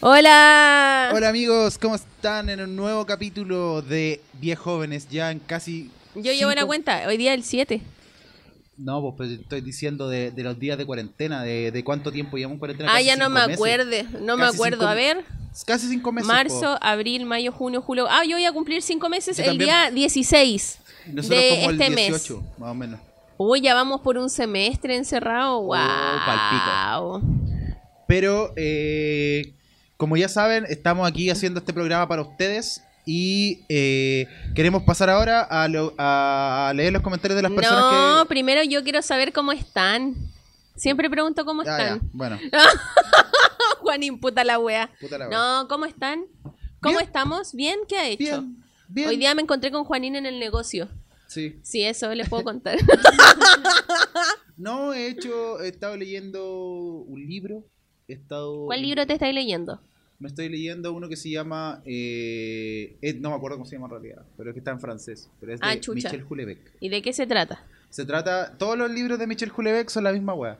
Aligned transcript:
Hola. 0.00 1.10
Hola 1.14 1.28
amigos, 1.28 1.78
¿cómo 1.78 1.94
están 1.94 2.48
en 2.48 2.60
un 2.60 2.74
nuevo 2.76 3.06
capítulo 3.06 3.82
de 3.82 4.20
Diez 4.40 4.58
Jóvenes? 4.58 5.08
Ya 5.08 5.30
en 5.30 5.38
casi... 5.38 5.90
Yo 6.14 6.32
llevo 6.32 6.50
la 6.50 6.56
cinco- 6.62 6.66
cuenta, 6.68 7.02
hoy 7.06 7.16
día 7.16 7.34
el 7.34 7.44
7. 7.44 7.80
No, 8.76 9.00
pues, 9.02 9.14
pues, 9.16 9.30
estoy 9.40 9.60
diciendo 9.60 10.08
de, 10.08 10.30
de 10.32 10.42
los 10.42 10.58
días 10.58 10.76
de 10.78 10.84
cuarentena, 10.84 11.42
de, 11.42 11.70
de 11.70 11.84
cuánto 11.84 12.10
tiempo 12.10 12.36
llevamos 12.36 12.56
en 12.56 12.58
cuarentena. 12.58 12.92
Ah, 12.94 13.00
ya 13.00 13.16
no 13.16 13.30
me 13.30 13.40
acuerde, 13.40 14.04
no 14.20 14.36
me 14.36 14.44
acuerdo. 14.46 14.78
cinco 14.78 14.86
A 14.90 14.94
ver, 14.94 15.24
Casi 15.66 15.88
cinco 15.88 16.10
meses. 16.10 16.26
marzo, 16.26 16.76
abril, 16.80 17.24
mayo, 17.24 17.52
junio, 17.52 17.80
julio. 17.80 18.06
Ah, 18.10 18.24
yo 18.24 18.36
voy 18.36 18.44
a 18.44 18.52
cumplir 18.52 18.82
cinco 18.82 19.08
meses 19.08 19.36
Yo 19.36 19.44
el 19.44 19.50
también. 19.50 19.68
día 19.70 19.90
16 19.92 20.78
po. 20.78 21.12
Nosotros 21.12 21.40
de 21.40 21.48
como 21.50 21.70
este 21.70 21.86
el 21.86 21.94
mes. 21.94 22.08
18, 22.08 22.42
más 22.58 22.70
o 22.70 22.74
menos. 22.74 23.00
Uy, 23.36 23.60
ya 23.60 23.74
vamos 23.74 24.00
por 24.00 24.16
un 24.18 24.28
semestre 24.30 24.96
encerrado. 24.96 25.60
Wow. 25.62 25.76
Oh, 26.96 27.20
Pero, 28.08 28.52
eh, 28.56 29.54
como 30.04 30.18
ya 30.18 30.28
saben, 30.28 30.66
estamos 30.68 31.08
aquí 31.08 31.30
haciendo 31.30 31.60
este 31.60 31.72
programa 31.72 32.06
para 32.06 32.20
ustedes 32.20 32.82
y 33.06 33.64
eh, 33.70 34.26
queremos 34.54 34.82
pasar 34.82 35.08
ahora 35.08 35.40
a, 35.40 35.66
lo- 35.66 35.94
a 35.96 36.70
leer 36.76 36.92
los 36.92 37.00
comentarios 37.00 37.36
de 37.36 37.42
las 37.42 37.52
personas 37.52 37.80
No, 37.80 38.22
que... 38.24 38.28
primero 38.28 38.62
yo 38.64 38.82
quiero 38.84 39.00
saber 39.00 39.32
cómo 39.32 39.50
están. 39.52 40.14
Siempre 40.76 41.08
pregunto 41.08 41.46
cómo 41.46 41.62
Ah, 41.62 41.64
están. 41.78 42.00
ya, 42.02 42.06
bueno, 42.12 42.38
Juan 43.80 44.02
imputa 44.02 44.44
la 44.44 44.58
wea. 44.58 44.90
puta 45.00 45.16
la 45.16 45.26
wea. 45.30 45.38
No, 45.38 45.68
¿cómo 45.68 45.86
están? 45.86 46.26
¿Cómo 46.82 46.98
Bien. 46.98 47.06
estamos? 47.06 47.54
¿Bien? 47.54 47.78
¿Qué 47.88 47.96
ha 47.96 48.06
hecho? 48.06 48.42
Bien, 48.42 48.62
bien. 48.88 49.08
Hoy 49.08 49.16
día 49.16 49.34
me 49.34 49.40
encontré 49.40 49.70
con 49.70 49.84
Juanín 49.84 50.16
en 50.16 50.26
el 50.26 50.38
negocio. 50.38 50.90
Sí. 51.28 51.58
Sí, 51.62 51.82
eso 51.82 52.14
les 52.14 52.28
puedo 52.28 52.44
contar. 52.44 52.76
No, 54.56 54.92
he 54.94 55.08
hecho, 55.08 55.60
he 55.62 55.68
estado 55.68 55.96
leyendo 55.96 56.44
un 57.08 57.26
libro. 57.26 57.64
He 58.06 58.12
estado. 58.12 58.66
¿Cuál 58.66 58.82
libro 58.82 59.04
te 59.06 59.14
estáis 59.14 59.34
leyendo? 59.34 59.80
Me 60.18 60.28
estoy 60.28 60.48
leyendo 60.48 60.92
uno 60.92 61.08
que 61.08 61.16
se 61.16 61.30
llama. 61.30 61.82
eh, 61.84 62.96
eh, 63.02 63.14
no 63.14 63.30
me 63.30 63.36
acuerdo 63.36 63.56
cómo 63.58 63.66
se 63.66 63.76
llama 63.76 63.86
en 63.86 63.90
realidad, 64.02 64.22
pero 64.36 64.50
es 64.50 64.54
que 64.54 64.60
está 64.60 64.70
en 64.70 64.80
francés. 64.80 65.28
Pero 65.40 65.52
es 65.54 65.60
de 65.60 65.66
Ah. 65.66 65.74
Michel 65.94 66.22
Houellebecq. 66.22 66.58
¿Y 66.80 66.88
de 66.88 67.02
qué 67.02 67.12
se 67.12 67.26
trata? 67.26 67.64
Se 67.90 68.04
trata. 68.04 68.56
Todos 68.56 68.76
los 68.78 68.90
libros 68.90 69.18
de 69.18 69.26
Michel 69.26 69.50
Houellebecq 69.50 69.88
son 69.90 70.04
la 70.04 70.12
misma 70.12 70.34
wea. 70.34 70.58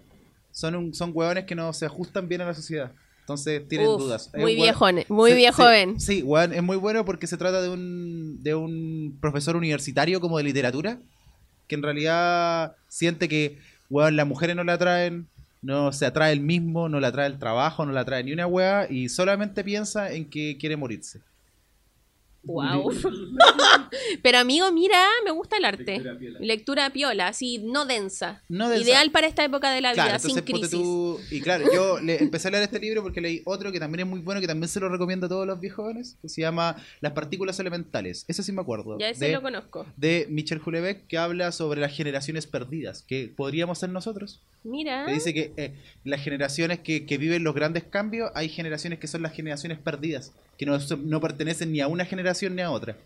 Son, 0.50 0.74
un, 0.74 0.94
son 0.94 1.10
hueones 1.14 1.44
que 1.44 1.54
no 1.54 1.72
se 1.72 1.86
ajustan 1.86 2.28
bien 2.28 2.40
a 2.42 2.46
la 2.46 2.54
sociedad. 2.54 2.92
Entonces 3.20 3.66
tienen 3.68 3.88
Uf, 3.88 3.98
dudas. 4.02 4.30
Muy 4.36 4.54
viejón, 4.54 4.96
muy 5.08 5.32
viejo 5.32 5.62
sí, 5.98 6.22
weón, 6.22 6.52
es 6.52 6.62
muy 6.62 6.76
bueno 6.76 7.04
porque 7.06 7.26
se 7.26 7.38
trata 7.38 7.62
de 7.62 7.70
un, 7.70 8.42
de 8.42 8.54
un 8.54 9.16
profesor 9.20 9.56
universitario 9.56 10.20
como 10.20 10.36
de 10.36 10.44
literatura, 10.44 10.98
que 11.66 11.74
en 11.74 11.82
realidad 11.82 12.76
siente 12.88 13.26
que, 13.28 13.58
weón, 13.88 14.14
las 14.16 14.26
mujeres 14.26 14.54
no 14.56 14.62
la 14.62 14.74
atraen, 14.74 15.26
no 15.64 15.92
se 15.92 16.06
atrae 16.06 16.32
el 16.32 16.40
mismo, 16.40 16.88
no 16.88 17.00
la 17.00 17.08
atrae 17.08 17.26
el 17.26 17.38
trabajo, 17.38 17.86
no 17.86 17.92
la 17.92 18.00
atrae 18.00 18.22
ni 18.22 18.32
una 18.32 18.46
weá, 18.46 18.86
y 18.88 19.08
solamente 19.08 19.64
piensa 19.64 20.12
en 20.12 20.28
que 20.28 20.58
quiere 20.58 20.76
morirse. 20.76 21.20
Wow. 22.46 22.90
Pero 24.22 24.38
amigo, 24.38 24.70
mira, 24.72 25.06
me 25.24 25.30
gusta 25.30 25.56
el 25.56 25.64
arte. 25.64 26.02
Lectura 26.40 26.90
piola, 26.90 27.28
así, 27.28 27.58
no 27.58 27.86
densa. 27.86 28.42
No 28.48 28.68
densa. 28.68 28.84
Ideal 28.84 29.10
para 29.10 29.26
esta 29.26 29.44
época 29.44 29.70
de 29.70 29.80
la 29.80 29.92
vida, 29.92 30.04
Claro, 30.04 30.18
sin 30.18 30.30
entonces 30.30 30.50
ponte 30.52 30.68
crisis. 30.68 30.78
tú. 30.84 31.20
Y 31.30 31.40
claro, 31.40 31.64
yo 31.72 32.00
le 32.02 32.22
empecé 32.22 32.48
a 32.48 32.50
leer 32.50 32.64
este 32.64 32.78
libro 32.80 33.02
porque 33.02 33.20
leí 33.20 33.42
otro 33.44 33.72
que 33.72 33.80
también 33.80 34.00
es 34.00 34.06
muy 34.06 34.20
bueno, 34.20 34.40
que 34.40 34.46
también 34.46 34.68
se 34.68 34.80
lo 34.80 34.88
recomiendo 34.88 35.26
a 35.26 35.28
todos 35.28 35.46
los 35.46 35.60
viejos 35.60 35.74
jóvenes, 35.84 36.16
que 36.22 36.28
se 36.28 36.40
llama 36.40 36.76
Las 37.00 37.12
partículas 37.12 37.58
elementales. 37.60 38.24
Ese 38.28 38.42
sí 38.42 38.52
me 38.52 38.60
acuerdo. 38.62 38.98
Ya 38.98 39.08
ese 39.10 39.26
de- 39.26 39.32
lo 39.32 39.42
conozco. 39.42 39.86
de 39.96 40.26
Michel 40.30 40.60
Houellebecq 40.60 41.06
que 41.06 41.18
habla 41.18 41.52
sobre 41.52 41.80
las 41.80 41.92
generaciones 41.96 42.46
perdidas, 42.46 43.02
que 43.02 43.32
podríamos 43.34 43.78
ser 43.78 43.90
nosotros. 43.90 44.40
Mira. 44.64 45.04
Que 45.06 45.12
dice 45.12 45.34
que 45.34 45.52
eh, 45.56 45.74
las 46.04 46.22
generaciones 46.22 46.78
que, 46.80 47.04
que 47.04 47.18
viven 47.18 47.44
los 47.44 47.54
grandes 47.54 47.84
cambios, 47.84 48.30
hay 48.34 48.48
generaciones 48.48 48.98
que 48.98 49.06
son 49.06 49.22
las 49.22 49.32
generaciones 49.34 49.78
perdidas, 49.78 50.32
que 50.58 50.66
no, 50.66 50.78
no 51.04 51.20
pertenecen 51.20 51.72
ni 51.72 51.80
a 51.80 51.88
una 51.88 52.04
generación 52.04 52.54
ni 52.56 52.62
a 52.62 52.70
otra. 52.70 52.96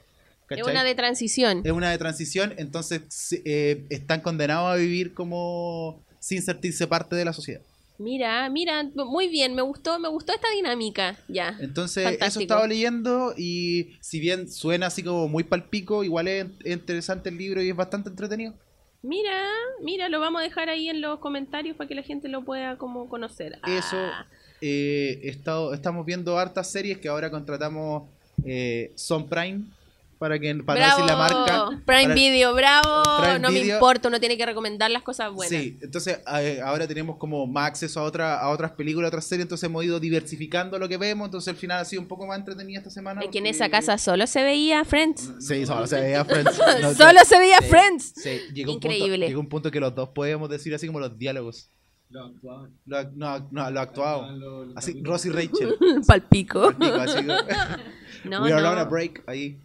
Es 0.50 0.62
una 0.66 0.82
de 0.82 0.94
transición. 0.94 1.60
Es 1.64 1.72
una 1.72 1.90
de 1.90 1.98
transición, 1.98 2.55
entonces 2.56 3.02
eh, 3.44 3.84
están 3.90 4.20
condenados 4.23 4.73
a 4.73 4.77
vivir 4.77 5.12
como 5.12 6.02
sin 6.20 6.40
sentirse 6.42 6.86
parte 6.86 7.17
de 7.17 7.24
la 7.24 7.33
sociedad. 7.33 7.61
Mira, 7.98 8.48
mira, 8.48 8.84
muy 8.95 9.28
bien, 9.28 9.55
me 9.56 9.62
gustó, 9.62 9.98
me 9.98 10.08
gustó 10.08 10.33
esta 10.33 10.48
dinámica. 10.50 11.17
Ya. 11.28 11.56
Entonces, 11.61 12.05
eso 12.05 12.11
Fantástico. 12.12 12.42
estaba 12.42 12.67
leyendo 12.68 13.34
y 13.36 13.96
si 14.00 14.20
bien 14.20 14.48
suena 14.48 14.86
así 14.86 15.02
como 15.02 15.27
muy 15.28 15.42
palpico, 15.42 16.05
igual 16.05 16.28
es 16.28 16.46
es 16.64 16.73
interesante 16.74 17.28
el 17.28 17.36
libro 17.36 17.61
y 17.61 17.70
es 17.70 17.77
bastante 17.77 18.08
entretenido. 18.08 18.55
Mira, 19.02 19.48
mira, 19.83 20.08
lo 20.08 20.18
vamos 20.20 20.40
a 20.40 20.44
dejar 20.44 20.68
ahí 20.68 20.89
en 20.89 21.00
los 21.00 21.18
comentarios 21.18 21.77
para 21.77 21.89
que 21.89 21.94
la 21.94 22.02
gente 22.02 22.28
lo 22.28 22.44
pueda 22.44 22.78
como 22.78 23.08
conocer. 23.08 23.58
Eso, 23.67 23.96
Ah, 23.96 24.27
eh, 24.61 25.20
he 25.23 25.29
estado, 25.29 25.73
estamos 25.74 26.05
viendo 26.07 26.39
hartas 26.39 26.70
series 26.70 26.98
que 26.98 27.08
ahora 27.08 27.30
contratamos 27.30 28.05
eh, 28.45 28.92
Son 28.95 29.29
Prime 29.29 29.63
para 30.19 30.36
que 30.36 30.52
para 30.57 30.80
bravo. 30.80 30.96
decir 31.02 31.13
la 31.13 31.17
marca. 31.17 31.83
Prime 31.86 32.02
para- 32.02 32.14
Video, 32.14 32.52
bravo. 32.52 33.02
Prime 33.23 33.39
no 33.39 33.51
me 33.52 33.61
importa, 33.61 34.08
uno 34.08 34.18
tiene 34.18 34.36
que 34.36 34.45
recomendar 34.45 34.91
las 34.91 35.02
cosas 35.05 35.33
buenas. 35.33 35.48
Sí, 35.61 35.79
entonces 35.80 36.18
eh, 36.41 36.61
ahora 36.61 36.89
tenemos 36.89 37.18
como 37.18 37.47
más 37.47 37.68
acceso 37.68 38.01
a 38.01 38.02
otra, 38.02 38.41
a 38.41 38.48
otras 38.48 38.73
películas, 38.73 39.07
a 39.07 39.08
otras 39.11 39.27
series, 39.27 39.45
entonces 39.45 39.64
hemos 39.68 39.85
ido 39.85 40.01
diversificando 40.01 40.77
lo 40.77 40.89
que 40.89 40.97
vemos, 40.97 41.27
entonces 41.27 41.47
al 41.48 41.55
final 41.57 41.80
ha 41.80 41.85
sido 41.85 42.02
un 42.02 42.08
poco 42.08 42.27
más 42.27 42.36
entretenida 42.36 42.79
esta 42.79 42.91
semana. 42.91 43.20
Es 43.23 43.29
que 43.30 43.39
en 43.39 43.47
esa 43.47 43.68
casa 43.70 43.97
solo 43.97 44.27
se 44.27 44.42
veía 44.42 44.85
Friends. 44.85 45.35
Sí, 45.39 45.64
solo 45.64 45.86
se 45.86 46.01
veía 46.01 46.24
Friends. 46.24 46.58
No, 46.83 46.95
solo 46.95 47.20
se 47.24 47.39
veía 47.39 47.58
sí, 47.61 47.68
Friends. 47.68 48.13
sí, 48.17 48.41
llegó 48.52 48.73
Un 48.73 48.77
Increíble. 48.79 49.08
punto, 49.18 49.27
llegó 49.29 49.41
un 49.41 49.48
punto 49.48 49.70
que 49.70 49.79
los 49.79 49.95
dos 49.95 50.08
podíamos 50.08 50.51
decir 50.51 50.74
así 50.74 50.89
como 50.89 50.98
los 50.98 51.17
diálogos. 51.17 51.70
Lo 52.11 52.24
actuaban. 52.24 52.70
Lo, 52.86 52.96
ac- 52.98 53.13
no, 53.14 53.48
no, 53.51 53.70
lo 53.70 53.80
actuado. 53.80 54.33
Lo- 54.33 54.64
lo 54.67 54.79
Así, 54.79 54.92
capítulos. 54.92 55.13
Ross 55.13 55.27
y 55.27 55.30
Rachel. 55.30 55.74
Palpico. 56.07 56.73
Digo, 56.73 56.95
así, 56.95 57.24
No, 58.24 58.42
We 58.42 58.52
are 58.52 58.63
no. 58.63 58.70
on 58.73 58.79
a 58.79 58.85
break. 58.85 59.23
Ahí. 59.27 59.58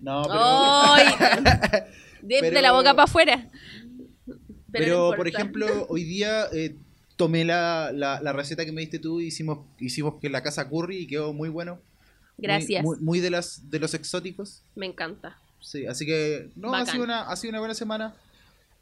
No, 0.00 0.22
pero. 0.22 0.38
Ay, 0.42 1.04
de, 2.22 2.34
de 2.36 2.40
Pero- 2.40 2.60
la 2.62 2.72
boca 2.72 2.94
para 2.94 3.04
afuera. 3.04 3.48
Pero, 4.72 5.10
no 5.10 5.16
por 5.16 5.26
ejemplo, 5.28 5.86
hoy 5.88 6.04
día 6.04 6.44
eh, 6.52 6.76
tomé 7.16 7.44
la, 7.44 7.90
la, 7.92 8.20
la 8.22 8.32
receta 8.32 8.64
que 8.64 8.70
me 8.72 8.80
diste 8.82 8.98
tú 9.00 9.20
y 9.20 9.26
hicimos, 9.26 9.58
hicimos 9.80 10.14
que 10.20 10.30
la 10.30 10.42
casa 10.42 10.68
curry 10.68 10.98
y 10.98 11.06
quedó 11.06 11.32
muy 11.32 11.48
bueno. 11.48 11.80
Gracias. 12.38 12.82
Muy, 12.84 12.98
muy 13.00 13.20
de, 13.20 13.30
las, 13.30 13.68
de 13.68 13.80
los 13.80 13.92
exóticos. 13.94 14.62
Me 14.76 14.86
encanta. 14.86 15.36
Sí, 15.60 15.86
así 15.86 16.06
que 16.06 16.50
no, 16.56 16.72
ha 16.72 16.86
sido, 16.86 17.04
una, 17.04 17.22
ha 17.28 17.36
sido 17.36 17.50
una 17.50 17.58
buena 17.58 17.74
semana. 17.74 18.14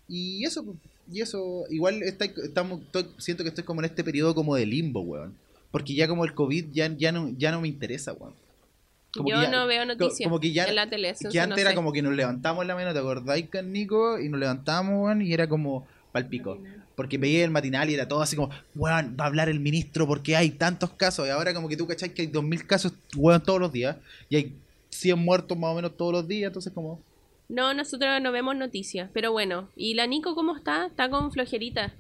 Y 0.07 0.45
eso, 0.45 0.65
pues, 0.65 0.77
y 1.13 1.21
eso, 1.21 1.65
igual 1.71 2.03
está, 2.03 2.25
estamos, 2.27 2.81
estoy- 2.83 3.09
siento 3.19 3.43
que 3.43 3.49
estoy 3.51 3.65
como 3.65 3.81
en 3.81 3.87
este 3.87 4.05
periodo 4.05 4.35
como 4.35 4.55
de 4.57 4.67
limbo, 4.67 5.01
weón. 5.01 5.35
Porque 5.71 5.95
ya 5.95 6.09
como 6.09 6.25
el 6.25 6.35
COVID 6.35 6.67
ya, 6.73 6.89
ya, 6.97 7.13
no, 7.13 7.31
ya 7.37 7.51
no 7.53 7.61
me 7.61 7.69
interesa, 7.69 8.13
weón. 8.13 8.35
Como 9.15 9.29
Yo 9.31 9.43
ya- 9.43 9.51
no 9.51 9.67
veo 9.67 9.85
noticias 9.87 10.27
como 10.29 10.39
que 10.41 10.53
ya, 10.53 10.65
en 10.67 10.75
la 10.77 10.89
tele. 10.89 11.15
que 11.15 11.39
no 11.39 11.43
antes 11.45 11.59
era 11.59 11.71
sé. 11.71 11.77
como 11.77 11.93
que 11.93 12.03
nos 12.03 12.15
levantamos 12.15 12.63
en 12.63 12.69
la 12.69 12.75
mañana, 12.75 12.93
¿te 12.93 12.99
acordáis 12.99 13.49
con 13.49 13.73
Nico? 13.73 14.19
Y 14.21 14.29
nos 14.29 14.39
levantamos, 14.41 15.05
weón, 15.05 15.23
y 15.23 15.33
era 15.33 15.49
como 15.49 15.87
palpico. 16.13 16.59
Porque 16.95 17.17
veía 17.17 17.45
el 17.45 17.51
matinal 17.51 17.89
y 17.91 17.95
era 17.95 18.09
todo 18.09 18.21
así 18.23 18.35
como, 18.37 18.51
weón, 18.75 19.17
va 19.19 19.25
a 19.25 19.27
hablar 19.29 19.49
el 19.49 19.61
ministro 19.61 20.07
porque 20.07 20.37
hay 20.37 20.51
tantos 20.51 20.91
casos. 20.91 21.27
Y 21.27 21.31
ahora 21.31 21.55
como 21.55 21.69
que 21.69 21.77
tú 21.77 21.87
cachai 21.87 22.13
que 22.13 22.23
hay 22.23 22.29
2.000 22.29 22.67
casos, 22.67 22.93
weón, 23.17 23.43
todos 23.43 23.61
los 23.61 23.73
días. 23.73 23.97
Y 24.29 24.37
hay 24.37 24.55
100 24.91 25.19
muertos 25.19 25.57
más 25.57 25.71
o 25.71 25.75
menos 25.77 25.97
todos 25.97 26.13
los 26.13 26.27
días. 26.29 26.49
Entonces 26.49 26.73
como, 26.73 27.01
No, 27.49 27.73
nosotros 27.75 28.21
no 28.21 28.33
vemos 28.33 28.57
noticias. 28.57 29.11
Pero 29.13 29.33
bueno. 29.33 29.69
¿Y 29.77 29.95
la 29.95 30.07
Nico 30.07 30.35
cómo 30.35 30.57
está? 30.57 30.87
Está 30.87 31.09
con 31.09 31.33
flojerita. 31.33 31.93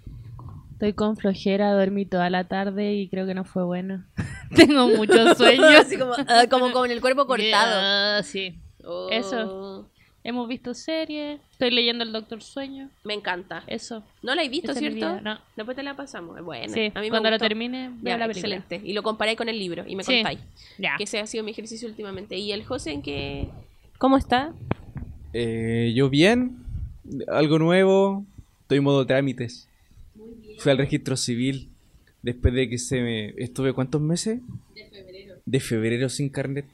Estoy 0.72 0.92
con 0.92 1.16
flojera, 1.16 1.72
dormí 1.72 2.04
toda 2.06 2.30
la 2.30 2.44
tarde 2.44 2.94
y 2.94 3.08
creo 3.08 3.26
que 3.26 3.34
no 3.34 3.44
fue 3.44 3.64
bueno. 3.64 4.04
Tengo 4.54 4.88
mucho 4.88 5.34
sueño. 5.36 5.64
Así 5.66 5.98
como, 5.98 6.12
ah, 6.28 6.46
como 6.48 6.70
con 6.72 6.90
el 6.90 7.00
cuerpo 7.00 7.26
cortado. 7.26 7.80
Ah, 7.82 8.22
sí. 8.22 8.54
Oh, 8.84 9.08
Eso. 9.10 9.88
Hemos 10.24 10.46
visto 10.48 10.74
series, 10.74 11.40
estoy 11.52 11.70
leyendo 11.70 12.04
El 12.04 12.12
Doctor 12.12 12.42
Sueño, 12.42 12.90
Me 13.02 13.14
encanta. 13.14 13.62
eso. 13.66 14.02
¿No 14.22 14.34
la 14.34 14.42
he 14.42 14.48
visto, 14.50 14.72
Esa 14.72 14.80
cierto? 14.80 15.20
no. 15.22 15.38
Después 15.56 15.74
te 15.76 15.82
la 15.82 15.94
pasamos. 15.96 16.36
Sí, 16.66 16.92
a 16.94 17.00
mí 17.00 17.06
me 17.06 17.10
cuando 17.10 17.30
lo 17.30 17.38
termine, 17.38 17.90
veo 18.02 18.14
Ya, 18.14 18.18
la 18.18 18.26
película. 18.26 18.56
excelente. 18.56 18.86
Y 18.86 18.92
lo 18.92 19.02
comparáis 19.02 19.38
con 19.38 19.48
el 19.48 19.58
libro 19.58 19.84
y 19.86 19.96
me 19.96 20.02
Sí. 20.02 20.16
contáis. 20.16 20.40
Ya. 20.76 20.96
Que 20.98 21.04
ese 21.04 21.20
ha 21.20 21.26
sido 21.26 21.44
mi 21.44 21.52
ejercicio 21.52 21.88
últimamente. 21.88 22.36
¿Y 22.36 22.52
el 22.52 22.64
José 22.64 22.92
en 22.92 23.02
qué? 23.02 23.48
¿Cómo 23.96 24.18
está? 24.18 24.52
Eh, 25.32 25.92
yo 25.94 26.08
bien, 26.08 26.56
algo 27.28 27.58
nuevo, 27.58 28.24
estoy 28.62 28.78
en 28.78 28.84
modo 28.84 29.06
trámites. 29.06 29.68
Fui 30.58 30.72
al 30.72 30.78
registro 30.78 31.16
civil 31.16 31.68
después 32.22 32.54
de 32.54 32.68
que 32.68 32.78
se 32.78 33.00
me... 33.00 33.34
Estuve 33.36 33.72
cuántos 33.72 34.00
meses? 34.00 34.40
De 34.74 34.84
febrero. 34.90 35.34
De 35.44 35.60
febrero 35.60 36.08
sin 36.08 36.28
carnet, 36.30 36.66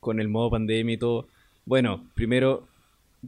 con 0.00 0.20
el 0.20 0.28
modo 0.28 0.50
pandemia 0.50 0.94
y 0.94 0.98
todo. 0.98 1.28
Bueno, 1.64 2.04
primero 2.14 2.66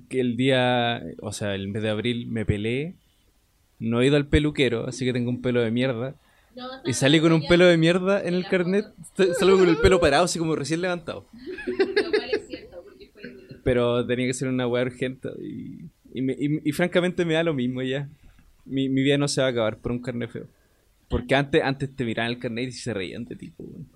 que 0.08 0.20
el 0.20 0.36
día, 0.36 1.02
o 1.20 1.32
sea, 1.32 1.54
el 1.54 1.68
mes 1.68 1.82
de 1.82 1.90
abril 1.90 2.26
me 2.26 2.44
peleé. 2.44 2.94
No 3.78 4.00
he 4.00 4.06
ido 4.06 4.16
al 4.16 4.26
peluquero, 4.26 4.86
así 4.86 5.04
que 5.04 5.12
tengo 5.12 5.30
un 5.30 5.42
pelo 5.42 5.60
de 5.60 5.70
mierda. 5.70 6.14
Y 6.84 6.92
salí 6.92 7.20
con 7.20 7.32
un 7.32 7.46
pelo 7.46 7.66
de 7.66 7.76
mierda 7.76 8.22
en 8.22 8.34
el 8.34 8.46
carnet. 8.46 8.86
Salgo 9.38 9.58
con 9.58 9.68
el 9.68 9.76
pelo 9.78 10.00
parado, 10.00 10.24
así 10.24 10.38
como 10.38 10.54
recién 10.54 10.80
levantado. 10.80 11.26
Pero 13.64 14.06
tenía 14.06 14.26
que 14.26 14.34
ser 14.34 14.48
una 14.48 14.66
weá 14.66 14.84
urgente. 14.84 15.28
Y, 15.40 15.86
y, 16.12 16.22
me- 16.22 16.36
y- 16.38 16.72
francamente 16.72 17.24
me 17.24 17.34
da 17.34 17.42
lo 17.42 17.54
mismo 17.54 17.82
ya. 17.82 18.08
Mi, 18.64 18.88
mi 18.88 19.02
vida 19.02 19.18
no 19.18 19.26
se 19.28 19.40
va 19.40 19.48
a 19.48 19.50
acabar 19.50 19.78
por 19.78 19.92
un 19.92 20.00
carnet 20.00 20.30
feo. 20.30 20.46
Porque 21.08 21.34
antes, 21.34 21.62
antes 21.62 21.94
te 21.94 22.04
miraban 22.04 22.32
el 22.32 22.38
carnet 22.38 22.68
y 22.68 22.72
se 22.72 22.94
reían 22.94 23.24
de 23.24 23.36
ti. 23.36 23.50
po, 23.50 23.64
weón. 23.64 23.88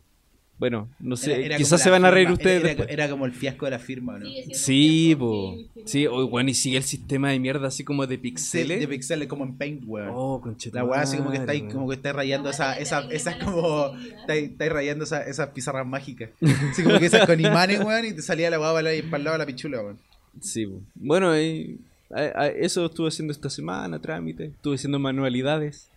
Bueno, 0.58 0.88
no 0.98 1.16
sé, 1.16 1.44
Era- 1.44 1.56
quizás 1.56 1.80
se 1.80 1.88
van 1.88 2.04
a 2.04 2.10
reír 2.10 2.30
ustedes 2.32 2.76
Era, 2.88 3.08
como 3.08 3.26
el 3.26 3.32
fiasco 3.32 3.64
de 3.66 3.70
la 3.70 3.78
firma, 3.78 4.18
¿no? 4.18 4.26
Sí, 4.52 5.14
po. 5.16 5.56
Sí, 5.84 6.06
o 6.08 6.28
bueno, 6.28 6.50
y 6.50 6.54
sigue 6.54 6.78
el 6.78 6.82
sistema 6.82 7.30
de 7.30 7.38
mierda 7.38 7.68
así 7.68 7.84
como 7.84 8.06
de 8.08 8.16
Sí, 8.16 8.20
pixeles. 8.22 8.80
de 8.80 8.88
pixeles 8.88 9.28
como 9.28 9.44
en 9.44 9.56
Paint, 9.56 9.84
weón. 9.86 10.10
Oh, 10.12 10.42
La 10.72 10.84
weá 10.84 11.02
así 11.02 11.16
como 11.16 11.30
que 11.30 11.36
está 11.36 11.52
ahí, 11.52 11.60
conchetumare, 11.60 11.74
como 11.74 11.88
que 11.88 11.94
está 11.96 12.12
rayando 12.12 12.50
esa, 12.50 12.76
esa, 12.76 13.08
esas 13.10 13.36
como, 13.36 13.96
está, 13.96 14.32
ahí- 14.32 14.44
está 14.46 14.64
ahí 14.64 14.70
rayando 14.70 15.04
esa- 15.04 15.22
esas 15.22 15.50
pizarras 15.50 15.86
mágicas. 15.86 16.30
Así 16.72 16.82
como 16.82 16.98
que 16.98 17.06
esas 17.06 17.24
con 17.26 17.38
imanes, 17.38 17.78
weón, 17.84 18.06
y 18.06 18.12
te 18.14 18.22
salía 18.22 18.50
la 18.50 18.58
weá 18.58 18.72
para 18.72 18.90
el 18.90 19.24
lado 19.24 19.32
de 19.34 19.38
la 19.38 19.46
pichula, 19.46 19.80
weón. 19.80 19.98
Sí, 20.40 20.66
po. 20.66 20.80
bueno, 20.96 21.34
eh, 21.36 21.76
a- 22.10 22.42
a- 22.42 22.46
eso 22.48 22.84
estuve 22.86 23.08
haciendo 23.08 23.32
esta 23.32 23.48
semana, 23.50 24.00
trámite. 24.00 24.46
Estuve 24.46 24.74
haciendo 24.74 24.98
manualidades. 24.98 25.88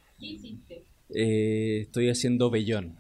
Eh, 1.14 1.80
estoy 1.82 2.10
haciendo 2.10 2.50
vellón. 2.50 2.96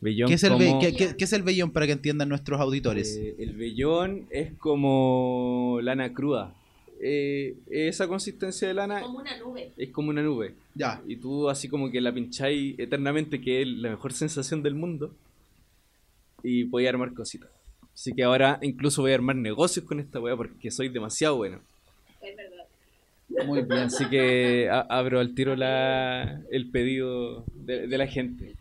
Vellón 0.00 0.28
¿Qué 0.28 0.34
es, 0.34 0.42
el 0.44 0.52
como- 0.52 0.80
qué- 0.80 0.94
qué- 0.94 1.16
qué 1.16 1.24
es 1.24 1.32
el 1.32 1.42
vellón 1.42 1.70
para 1.72 1.86
que 1.86 1.92
entiendan 1.92 2.28
nuestros 2.28 2.60
auditores? 2.60 3.16
Eh, 3.16 3.34
el 3.38 3.52
vellón 3.56 4.26
es 4.30 4.52
como 4.54 5.78
lana 5.82 6.12
cruda. 6.12 6.54
Eh, 7.00 7.54
esa 7.70 8.06
consistencia 8.08 8.68
de 8.68 8.74
lana 8.74 9.06
una 9.06 9.36
nube. 9.38 9.72
es 9.76 9.90
como 9.90 10.10
una 10.10 10.22
nube. 10.22 10.54
ya. 10.74 11.02
Y 11.06 11.16
tú 11.16 11.48
así 11.50 11.68
como 11.68 11.90
que 11.90 12.00
la 12.00 12.12
pincháis 12.14 12.78
eternamente, 12.78 13.40
que 13.40 13.62
es 13.62 13.68
la 13.68 13.90
mejor 13.90 14.12
sensación 14.12 14.62
del 14.62 14.74
mundo. 14.74 15.14
Y 16.42 16.64
voy 16.64 16.86
a 16.86 16.90
armar 16.90 17.12
cositas. 17.14 17.50
Así 17.94 18.12
que 18.12 18.22
ahora 18.24 18.58
incluso 18.62 19.02
voy 19.02 19.12
a 19.12 19.14
armar 19.14 19.36
negocios 19.36 19.84
con 19.86 20.00
esta 20.00 20.20
weá 20.20 20.36
porque 20.36 20.70
soy 20.70 20.88
demasiado 20.88 21.36
bueno. 21.36 21.60
Es 22.20 22.36
verdad. 22.36 23.46
Muy 23.46 23.62
bien, 23.62 23.72
así 23.84 24.04
que 24.10 24.68
abro 24.70 25.18
al 25.20 25.34
tiro 25.34 25.56
la, 25.56 26.40
el 26.50 26.70
pedido 26.70 27.44
de, 27.54 27.86
de 27.86 27.98
la 27.98 28.06
gente. 28.06 28.54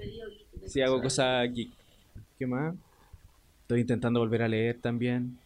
Si 0.66 0.82
hago 0.82 1.02
cosas 1.02 1.52
geek. 1.54 1.72
¿Qué 2.40 2.48
más? 2.48 2.76
Estoy 3.62 3.82
intentando 3.82 4.20
volver 4.20 4.42
a 4.44 4.48
leer 4.48 4.80
también. 4.80 5.38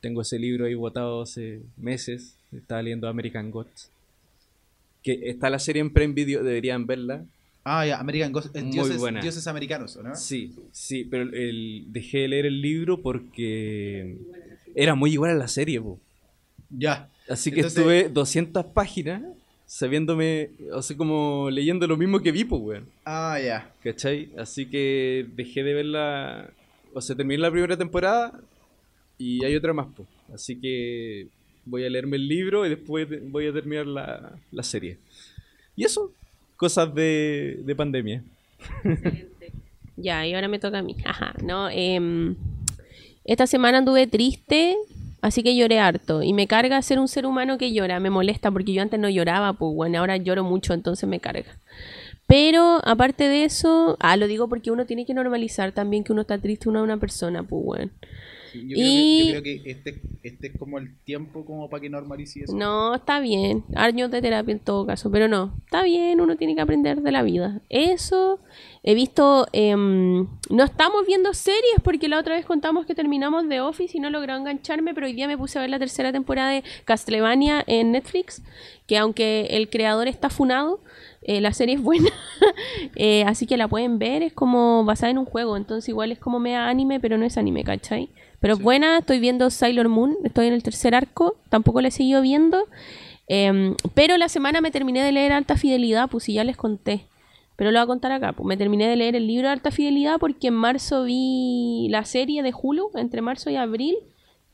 Tengo 0.00 0.22
ese 0.22 0.38
libro 0.38 0.66
ahí 0.66 0.74
botado 0.74 1.22
hace 1.22 1.60
meses. 1.76 2.36
Estaba 2.52 2.82
leyendo 2.82 3.08
American 3.08 3.50
Gods. 3.50 3.90
Que 5.02 5.30
está 5.30 5.50
la 5.50 5.58
serie 5.58 5.80
en 5.80 5.92
Prime 5.92 6.14
Video, 6.14 6.42
deberían 6.42 6.86
verla. 6.86 7.24
Ah, 7.64 7.86
ya, 7.86 7.98
American 7.98 8.32
Ghost, 8.32 8.54
eh, 8.56 8.62
Muy 8.62 8.72
dioses, 8.72 8.98
buena. 8.98 9.20
dioses 9.20 9.46
americanos, 9.46 9.94
¿o 9.96 10.02
¿no? 10.02 10.14
Sí, 10.14 10.54
sí, 10.72 11.04
pero 11.04 11.24
el, 11.24 11.84
dejé 11.88 12.18
de 12.20 12.28
leer 12.28 12.46
el 12.46 12.60
libro 12.62 13.02
porque 13.02 14.16
era 14.74 14.94
muy 14.94 15.12
igual 15.12 15.32
a 15.32 15.34
la 15.34 15.48
serie, 15.48 15.80
po. 15.80 15.98
Ya. 16.70 17.08
Así 17.28 17.50
que 17.50 17.56
Entonces- 17.60 17.78
estuve 17.78 18.08
200 18.08 18.64
páginas 18.66 19.22
sabiéndome, 19.72 20.50
así 20.74 20.96
como 20.96 21.48
leyendo 21.48 21.86
lo 21.86 21.96
mismo 21.96 22.18
que 22.20 22.32
vi, 22.32 22.42
pues, 22.44 22.60
weón. 22.60 22.86
Ah, 23.04 23.38
ya. 23.42 23.70
¿Cachai? 23.84 24.28
Así 24.36 24.66
que 24.66 25.26
dejé 25.36 25.62
de 25.62 25.74
verla, 25.74 26.50
o 26.92 27.00
sea, 27.00 27.14
terminé 27.14 27.38
la 27.40 27.52
primera 27.52 27.76
temporada 27.76 28.40
y 29.16 29.44
hay 29.44 29.54
otra 29.54 29.72
más, 29.72 29.86
pues. 29.96 30.08
Así 30.34 30.60
que 30.60 31.28
voy 31.64 31.84
a 31.84 31.88
leerme 31.90 32.16
el 32.16 32.26
libro 32.26 32.66
y 32.66 32.70
después 32.70 33.08
de- 33.08 33.20
voy 33.20 33.46
a 33.46 33.52
terminar 33.52 33.86
la, 33.86 34.32
la 34.50 34.62
serie. 34.64 34.96
Y 35.76 35.84
eso, 35.84 36.12
cosas 36.56 36.92
de, 36.92 37.60
de 37.64 37.74
pandemia. 37.76 38.24
Ya, 39.96 40.26
y 40.26 40.34
ahora 40.34 40.48
me 40.48 40.58
toca 40.58 40.78
a 40.78 40.82
mí. 40.82 40.96
Ajá, 41.04 41.32
no, 41.44 41.68
em, 41.70 42.34
esta 43.24 43.46
semana 43.46 43.78
anduve 43.78 44.08
triste, 44.08 44.76
así 45.22 45.42
que 45.42 45.56
lloré 45.56 45.78
harto. 45.78 46.22
Y 46.22 46.32
me 46.32 46.46
carga 46.46 46.80
ser 46.82 46.98
un 46.98 47.08
ser 47.08 47.26
humano 47.26 47.58
que 47.58 47.72
llora, 47.72 48.00
me 48.00 48.10
molesta 48.10 48.50
porque 48.50 48.72
yo 48.72 48.82
antes 48.82 49.00
no 49.00 49.08
lloraba, 49.08 49.52
pues 49.54 49.74
bueno, 49.74 49.98
ahora 49.98 50.16
lloro 50.16 50.44
mucho, 50.44 50.74
entonces 50.74 51.08
me 51.08 51.20
carga. 51.20 51.56
Pero 52.26 52.80
aparte 52.84 53.28
de 53.28 53.44
eso, 53.44 53.96
ah, 53.98 54.16
lo 54.16 54.28
digo 54.28 54.48
porque 54.48 54.70
uno 54.70 54.86
tiene 54.86 55.04
que 55.04 55.14
normalizar 55.14 55.72
también 55.72 56.04
que 56.04 56.12
uno 56.12 56.22
está 56.22 56.38
triste 56.38 56.68
una 56.68 56.82
una 56.82 56.96
persona, 56.96 57.42
pues 57.42 57.64
bueno. 57.64 57.90
Yo, 58.54 58.60
Y- 58.62 58.74
creo 58.74 58.92
que, 58.92 59.18
yo 59.18 59.30
creo 59.30 59.42
que 59.64 59.70
este, 59.70 60.00
este 60.22 60.46
es 60.48 60.58
como 60.58 60.78
el 60.78 60.96
tiempo 61.04 61.44
como 61.44 61.68
para 61.70 61.80
que 61.82 61.88
normalice 61.90 62.44
eso. 62.44 62.54
No, 62.56 62.94
está 62.94 63.20
bien. 63.20 63.64
Años 63.74 64.10
de 64.10 64.20
terapia 64.20 64.52
en 64.52 64.58
todo 64.58 64.86
caso, 64.86 65.10
pero 65.10 65.28
no. 65.28 65.54
Está 65.64 65.82
bien, 65.82 66.20
uno 66.20 66.36
tiene 66.36 66.54
que 66.54 66.60
aprender 66.60 67.00
de 67.02 67.12
la 67.12 67.22
vida. 67.22 67.60
Eso, 67.68 68.40
he 68.82 68.94
visto... 68.94 69.46
em, 69.52 70.26
no 70.50 70.64
estamos 70.64 71.06
viendo 71.06 71.32
series 71.34 71.76
porque 71.84 72.08
la 72.08 72.18
otra 72.18 72.34
vez 72.34 72.44
contamos 72.44 72.86
que 72.86 72.94
terminamos 72.94 73.48
The 73.48 73.60
Office 73.60 73.96
y 73.96 74.00
no 74.00 74.10
logró 74.10 74.34
engancharme, 74.34 74.94
pero 74.94 75.06
hoy 75.06 75.12
día 75.12 75.28
me 75.28 75.38
puse 75.38 75.58
a 75.58 75.62
ver 75.62 75.70
la 75.70 75.78
tercera 75.78 76.12
temporada 76.12 76.50
de 76.50 76.64
Castlevania 76.84 77.62
en 77.66 77.92
Netflix, 77.92 78.42
que 78.86 78.98
aunque 78.98 79.46
el 79.50 79.70
creador 79.70 80.08
está 80.08 80.28
funado, 80.30 80.80
eh, 81.22 81.40
la 81.40 81.52
serie 81.52 81.76
es 81.76 81.82
buena. 81.82 82.10
Eh, 82.96 83.24
así 83.24 83.46
que 83.46 83.56
la 83.56 83.68
pueden 83.68 83.98
ver, 83.98 84.22
es 84.22 84.32
como 84.32 84.84
basada 84.84 85.10
en 85.10 85.18
un 85.18 85.24
juego, 85.24 85.56
entonces 85.56 85.88
igual 85.88 86.12
es 86.12 86.18
como 86.18 86.40
mea 86.40 86.68
anime, 86.68 86.98
pero 87.00 87.16
no 87.18 87.24
es 87.24 87.38
anime, 87.38 87.64
¿cachai? 87.64 88.10
Pero 88.40 88.56
buena, 88.56 88.98
estoy 88.98 89.20
viendo 89.20 89.50
Sailor 89.50 89.88
Moon, 89.88 90.16
estoy 90.24 90.46
en 90.46 90.54
el 90.54 90.62
tercer 90.62 90.94
arco, 90.94 91.36
tampoco 91.50 91.80
la 91.80 91.88
he 91.88 91.90
seguido 91.90 92.22
viendo. 92.22 92.66
Em, 93.28 93.76
pero 93.94 94.16
la 94.16 94.28
semana 94.28 94.60
me 94.60 94.70
terminé 94.70 95.02
de 95.04 95.12
leer 95.12 95.32
Alta 95.32 95.56
Fidelidad, 95.56 96.08
pues 96.10 96.24
si 96.24 96.34
ya 96.34 96.42
les 96.42 96.56
conté. 96.56 97.06
Pero 97.56 97.70
lo 97.70 97.78
voy 97.78 97.84
a 97.84 97.86
contar 97.86 98.10
acá. 98.12 98.32
Pues 98.32 98.46
me 98.46 98.56
terminé 98.56 98.88
de 98.88 98.96
leer 98.96 99.14
el 99.14 99.26
libro 99.26 99.46
de 99.46 99.52
Alta 99.52 99.70
Fidelidad 99.70 100.18
porque 100.18 100.48
en 100.48 100.54
marzo 100.54 101.04
vi 101.04 101.88
la 101.90 102.06
serie 102.06 102.42
de 102.42 102.54
Hulu, 102.58 102.90
entre 102.94 103.20
marzo 103.20 103.50
y 103.50 103.56
abril. 103.56 103.96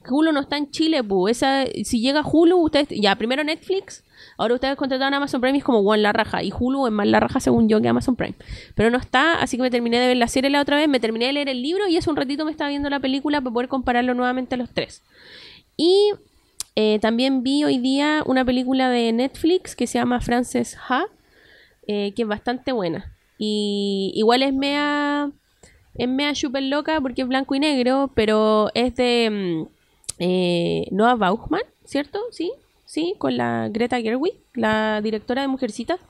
Hulu 0.08 0.32
no 0.32 0.40
está 0.40 0.56
en 0.56 0.70
Chile, 0.72 1.04
pues. 1.04 1.36
Esa, 1.36 1.64
si 1.84 2.00
llega 2.00 2.22
Hulu, 2.26 2.56
ustedes. 2.58 2.88
Ya, 2.90 3.14
primero 3.14 3.44
Netflix. 3.44 4.02
Ahora 4.38 4.54
ustedes 4.54 4.76
contrataron 4.76 5.14
a 5.14 5.16
Amazon 5.16 5.40
Prime 5.40 5.56
y 5.56 5.60
es 5.60 5.64
como, 5.64 5.82
bueno, 5.82 6.02
la 6.02 6.12
raja. 6.12 6.42
Y 6.42 6.52
Hulu 6.56 6.86
es 6.86 6.92
más 6.92 7.06
la 7.06 7.20
raja 7.20 7.40
según 7.40 7.68
yo 7.68 7.80
que 7.80 7.88
Amazon 7.88 8.16
Prime. 8.16 8.34
Pero 8.74 8.90
no 8.90 8.98
está, 8.98 9.40
así 9.40 9.56
que 9.56 9.62
me 9.62 9.70
terminé 9.70 9.98
de 9.98 10.08
ver 10.08 10.16
la 10.16 10.28
serie 10.28 10.50
la 10.50 10.60
otra 10.60 10.76
vez. 10.76 10.88
Me 10.88 11.00
terminé 11.00 11.26
de 11.26 11.32
leer 11.32 11.48
el 11.48 11.62
libro 11.62 11.88
y 11.88 11.96
hace 11.96 12.10
un 12.10 12.16
ratito 12.16 12.44
me 12.44 12.50
estaba 12.50 12.70
viendo 12.70 12.90
la 12.90 13.00
película 13.00 13.40
para 13.40 13.52
poder 13.52 13.68
compararlo 13.68 14.14
nuevamente 14.14 14.54
a 14.54 14.58
los 14.58 14.70
tres. 14.70 15.02
Y 15.76 16.12
eh, 16.74 16.98
también 17.00 17.42
vi 17.42 17.64
hoy 17.64 17.78
día 17.78 18.22
una 18.26 18.44
película 18.44 18.90
de 18.90 19.12
Netflix 19.12 19.74
que 19.74 19.86
se 19.86 19.98
llama 19.98 20.20
Frances 20.20 20.76
Ha, 20.88 21.06
eh, 21.86 22.12
que 22.14 22.22
es 22.22 22.28
bastante 22.28 22.72
buena. 22.72 23.16
Y 23.38 24.12
igual 24.14 24.42
es 24.42 24.52
mea, 24.52 25.30
es 25.94 26.08
mea 26.08 26.34
super 26.34 26.62
loca 26.62 27.00
porque 27.00 27.22
es 27.22 27.28
blanco 27.28 27.54
y 27.54 27.60
negro, 27.60 28.10
pero 28.14 28.70
es 28.74 28.94
de 28.94 29.30
mm, 29.30 29.68
eh, 30.18 30.88
Noah 30.90 31.14
Bauchman, 31.14 31.62
¿cierto? 31.84 32.20
Sí, 32.30 32.52
sí, 32.86 33.14
con 33.18 33.36
la 33.36 33.68
Greta 33.68 34.00
Gerwig, 34.00 34.34
la 34.54 35.02
directora 35.02 35.42
de 35.42 35.48
Mujercitas, 35.48 36.00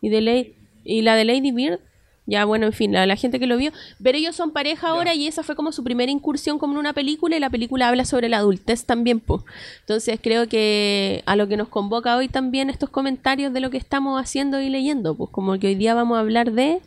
y, 0.00 0.08
de 0.08 0.20
Lady, 0.20 0.54
y 0.84 1.02
la 1.02 1.14
de 1.14 1.24
Lady 1.24 1.52
Bird. 1.52 1.80
Ya, 2.24 2.44
bueno, 2.44 2.66
en 2.66 2.72
fin, 2.72 2.92
la, 2.92 3.04
la 3.04 3.16
gente 3.16 3.40
que 3.40 3.48
lo 3.48 3.56
vio. 3.56 3.72
Pero 4.00 4.16
ellos 4.16 4.36
son 4.36 4.52
pareja 4.52 4.88
ahora 4.88 5.12
y 5.12 5.26
esa 5.26 5.42
fue 5.42 5.56
como 5.56 5.72
su 5.72 5.82
primera 5.82 6.12
incursión 6.12 6.58
como 6.58 6.74
en 6.74 6.78
una 6.78 6.92
película 6.92 7.36
y 7.36 7.40
la 7.40 7.50
película 7.50 7.88
habla 7.88 8.04
sobre 8.04 8.28
la 8.28 8.38
adultez 8.38 8.84
también, 8.84 9.18
pues. 9.18 9.42
Entonces 9.80 10.20
creo 10.22 10.48
que 10.48 11.24
a 11.26 11.34
lo 11.34 11.48
que 11.48 11.56
nos 11.56 11.68
convoca 11.68 12.16
hoy 12.16 12.28
también 12.28 12.70
estos 12.70 12.90
comentarios 12.90 13.52
de 13.52 13.60
lo 13.60 13.70
que 13.70 13.76
estamos 13.76 14.20
haciendo 14.20 14.60
y 14.60 14.68
leyendo, 14.68 15.16
pues 15.16 15.30
como 15.30 15.58
que 15.58 15.66
hoy 15.68 15.74
día 15.74 15.94
vamos 15.94 16.16
a 16.16 16.20
hablar 16.20 16.52
de... 16.52 16.80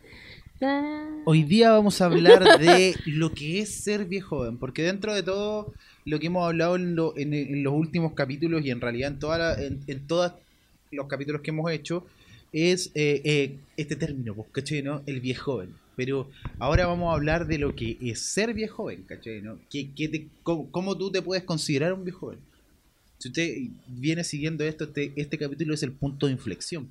Hoy 1.26 1.44
día 1.44 1.72
vamos 1.72 2.02
a 2.02 2.06
hablar 2.06 2.58
de 2.60 2.96
lo 3.06 3.34
que 3.34 3.60
es 3.60 3.84
ser 3.84 4.06
viejo 4.06 4.38
joven, 4.38 4.58
porque 4.58 4.84
dentro 4.84 5.14
de 5.14 5.22
todo 5.22 5.74
lo 6.06 6.20
que 6.20 6.28
hemos 6.28 6.46
hablado 6.46 6.76
en, 6.76 6.96
lo- 6.96 7.18
en- 7.18 7.64
los 7.64 7.74
últimos 7.74 8.14
capítulos 8.14 8.64
y 8.64 8.70
en 8.72 8.80
realidad 8.80 9.12
en, 9.14 9.20
toda 9.20 9.38
la- 9.38 9.62
en, 9.64 10.08
todos 10.08 10.34
los 10.92 11.08
capítulos 11.08 11.42
que 11.42 11.50
hemos 11.52 11.72
hecho 11.72 12.06
es 12.54 12.92
eh, 12.96 13.22
eh, 13.26 13.58
este 13.76 13.96
término, 13.96 14.34
pues, 14.36 14.48
¿cachai? 14.52 14.82
¿no? 14.84 15.02
El 15.08 15.20
viejo 15.20 15.54
joven. 15.54 15.70
Pero 15.96 16.30
ahora 16.60 16.86
vamos 16.88 17.10
a 17.12 17.16
hablar 17.16 17.48
de 17.48 17.58
lo 17.58 17.76
que 17.76 17.98
es 18.02 18.20
ser 18.22 18.54
viejo 18.54 18.84
joven, 18.84 19.04
¿cachai? 19.08 19.42
¿no? 19.42 19.58
¿Qué, 19.70 19.90
qué 19.96 20.08
te- 20.08 20.28
cómo, 20.44 20.70
cómo 20.72 20.98
tú 20.98 21.12
te 21.12 21.22
puedes 21.22 21.44
considerar 21.44 21.94
un 21.94 22.04
viejo 22.06 22.20
joven? 22.28 22.40
Si 23.18 23.30
usted 23.30 23.56
viene 23.88 24.24
siguiendo 24.24 24.64
esto, 24.64 24.84
este, 24.84 25.12
este 25.16 25.38
capítulo 25.38 25.74
es 25.74 25.84
el 25.84 25.92
punto 25.92 26.28
de 26.28 26.34
inflexión. 26.34 26.88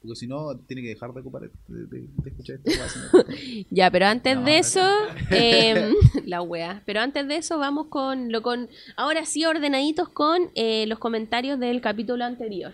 Porque 0.00 0.14
si 0.16 0.26
no, 0.28 0.56
tiene 0.66 0.82
que 0.82 0.88
dejar 0.90 1.12
de, 1.12 1.20
ocupar, 1.20 1.42
de, 1.42 1.50
de- 1.68 2.06
de 2.08 2.30
escuchar 2.30 2.60
esto. 2.64 3.24
Ya, 3.70 3.90
pero 3.90 4.06
antes 4.06 4.36
No, 4.36 4.44
de 4.44 4.52
no. 4.52 4.56
eso, 4.58 4.80
em, 5.30 5.94
la 6.26 6.42
wea. 6.42 6.82
Pero 6.86 7.00
antes 7.00 7.26
de 7.26 7.36
eso 7.36 7.58
vamos 7.58 7.88
con 7.88 8.30
lo 8.30 8.42
con 8.42 8.68
ahora 8.96 9.26
sí 9.26 9.44
ordenaditos 9.44 10.08
con 10.08 10.50
eh, 10.54 10.86
los 10.86 10.98
comentarios 10.98 11.58
del 11.58 11.80
capítulo 11.80 12.24
anterior. 12.24 12.72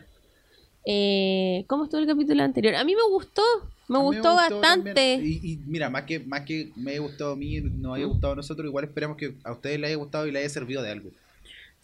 Eh, 0.86 1.64
¿Cómo 1.66 1.84
estuvo 1.84 2.00
el 2.00 2.06
capítulo 2.06 2.42
anterior? 2.42 2.74
A 2.74 2.84
mí 2.84 2.94
me 2.94 3.02
gustó, 3.08 3.42
me 3.88 3.98
gustó, 3.98 4.34
bastante. 4.34 5.14
y 5.22 5.56
mira, 5.66 5.88
más 5.88 6.02
que, 6.04 6.20
más 6.20 6.42
que 6.42 6.72
me 6.76 6.90
haya 6.92 7.00
gustado 7.00 7.32
a 7.32 7.36
mí, 7.36 7.60
nos 7.60 7.96
haya 7.96 8.04
gustado 8.06 8.34
a 8.34 8.36
nosotros, 8.36 8.66
igual 8.66 8.84
esperamos 8.84 9.16
que 9.16 9.34
a 9.44 9.52
ustedes 9.52 9.78
les 9.80 9.88
haya 9.88 9.96
gustado 9.96 10.26
y 10.26 10.32
les 10.32 10.40
haya 10.40 10.48
servido 10.50 10.82
de 10.82 10.90
algo. 10.90 11.10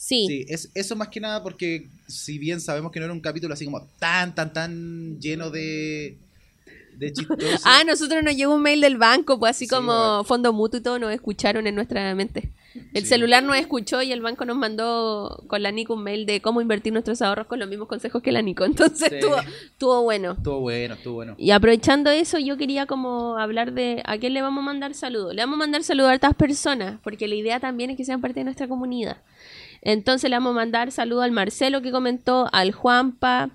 Sí, 0.02 0.25
Sí, 0.28 0.47
es, 0.49 0.71
eso 0.75 0.97
más 0.97 1.09
que 1.09 1.21
nada 1.21 1.42
porque 1.42 1.87
si 2.09 2.38
bien 2.38 2.59
sabemos 2.62 2.90
que 2.90 2.99
no 3.00 3.04
era 3.04 3.12
un 3.12 3.21
capítulo 3.21 3.52
así 3.52 3.66
como 3.66 3.83
tan, 3.99 4.35
tan, 4.35 4.50
tan 4.50 5.21
lleno 5.21 5.50
de, 5.50 6.16
de 6.97 7.12
chistoso. 7.12 7.59
Ah, 7.64 7.85
nosotros 7.87 8.23
nos 8.25 8.35
llegó 8.35 8.54
un 8.54 8.62
mail 8.62 8.80
del 8.80 8.97
banco, 8.97 9.38
pues 9.38 9.50
así 9.50 9.66
Sí, 9.66 9.75
como 9.75 10.25
fondo 10.25 10.54
mutuo 10.54 10.80
y 10.80 10.83
todo 10.83 10.99
nos 10.99 11.12
escucharon 11.12 11.66
en 11.66 11.75
nuestra 11.75 12.14
mente. 12.14 12.50
El 12.95 13.02
Sí. 13.02 13.09
celular 13.09 13.42
nos 13.42 13.57
escuchó 13.57 14.00
y 14.00 14.11
el 14.12 14.23
banco 14.23 14.45
nos 14.47 14.57
mandó 14.57 15.42
con 15.49 15.61
la 15.62 15.71
Nico 15.73 15.95
un 15.95 16.02
mail 16.04 16.25
de 16.25 16.40
cómo 16.40 16.61
invertir 16.62 16.92
nuestros 16.95 17.21
ahorros 17.21 17.47
con 17.49 17.59
los 17.59 17.69
mismos 17.69 17.88
consejos 17.88 18.23
que 18.23 18.33
la 18.33 18.40
Nico. 18.42 18.64
Entonces 18.95 19.09
Sí. 19.11 19.14
estuvo, 19.16 19.37
estuvo 19.73 20.02
bueno. 20.02 20.33
Estuvo 20.33 20.61
bueno, 20.61 20.95
estuvo 20.95 21.14
bueno. 21.14 21.35
Y 21.37 21.50
aprovechando 21.50 22.11
eso, 22.11 22.38
yo 22.38 22.57
quería 22.57 22.87
como 22.87 23.37
hablar 23.38 23.73
de 23.75 24.02
a 24.07 24.16
quién 24.19 24.33
le 24.33 24.40
vamos 24.40 24.62
a 24.62 24.64
mandar 24.64 24.95
saludos. 24.95 25.35
Le 25.35 25.42
vamos 25.42 25.57
a 25.57 25.59
mandar 25.59 25.83
saludos 25.83 26.11
a 26.12 26.14
estas 26.14 26.35
personas, 26.35 26.99
porque 27.02 27.28
la 27.28 27.35
idea 27.35 27.61
también 27.61 27.90
es 27.90 27.97
que 27.99 28.04
sean 28.07 28.21
parte 28.23 28.40
de 28.40 28.45
nuestra 28.45 28.66
comunidad. 28.69 29.19
Entonces 29.83 30.31
le 30.31 30.37
vamos 30.37 30.53
a 30.53 30.57
mandar 30.57 30.93
saludos 30.93 31.25
al 31.25 31.33
Marcelo 31.33 31.83
que 31.83 31.91
comentó, 31.91 32.49
al 32.53 32.73
Juanpa, 32.73 33.51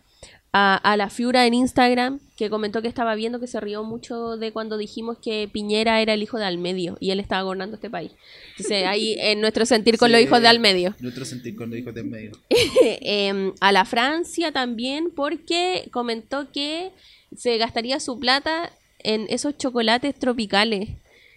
a, 0.51 0.75
a 0.75 0.97
la 0.97 1.09
Fiura 1.09 1.45
en 1.45 1.53
Instagram, 1.53 2.19
que 2.37 2.49
comentó 2.49 2.81
que 2.81 2.87
estaba 2.87 3.15
viendo 3.15 3.39
que 3.39 3.47
se 3.47 3.59
rió 3.59 3.83
mucho 3.83 4.37
de 4.37 4.51
cuando 4.51 4.77
dijimos 4.77 5.17
que 5.17 5.49
Piñera 5.51 6.01
era 6.01 6.13
el 6.13 6.23
hijo 6.23 6.37
de 6.37 6.45
Almedio 6.45 6.97
y 6.99 7.11
él 7.11 7.19
estaba 7.19 7.43
gobernando 7.43 7.75
este 7.75 7.89
país. 7.89 8.11
Entonces 8.51 8.85
ahí 8.85 9.15
en 9.19 9.41
nuestro 9.41 9.65
sentir 9.65 9.97
con 9.97 10.11
los 10.11 10.21
hijos 10.21 10.41
de 10.41 10.47
Almedio. 10.47 10.95
Nuestro 10.99 11.25
sentir 11.25 11.55
con 11.55 11.69
los 11.69 11.79
hijos 11.79 11.93
del 11.93 12.05
medio. 12.05 12.31
Em, 13.01 13.53
a 13.59 13.71
la 13.71 13.85
Francia 13.85 14.51
también 14.51 15.11
porque 15.15 15.89
comentó 15.91 16.51
que 16.51 16.91
se 17.35 17.57
gastaría 17.57 17.99
su 17.99 18.19
plata 18.19 18.71
en 18.99 19.27
esos 19.29 19.57
chocolates 19.57 20.15
tropicales 20.15 20.89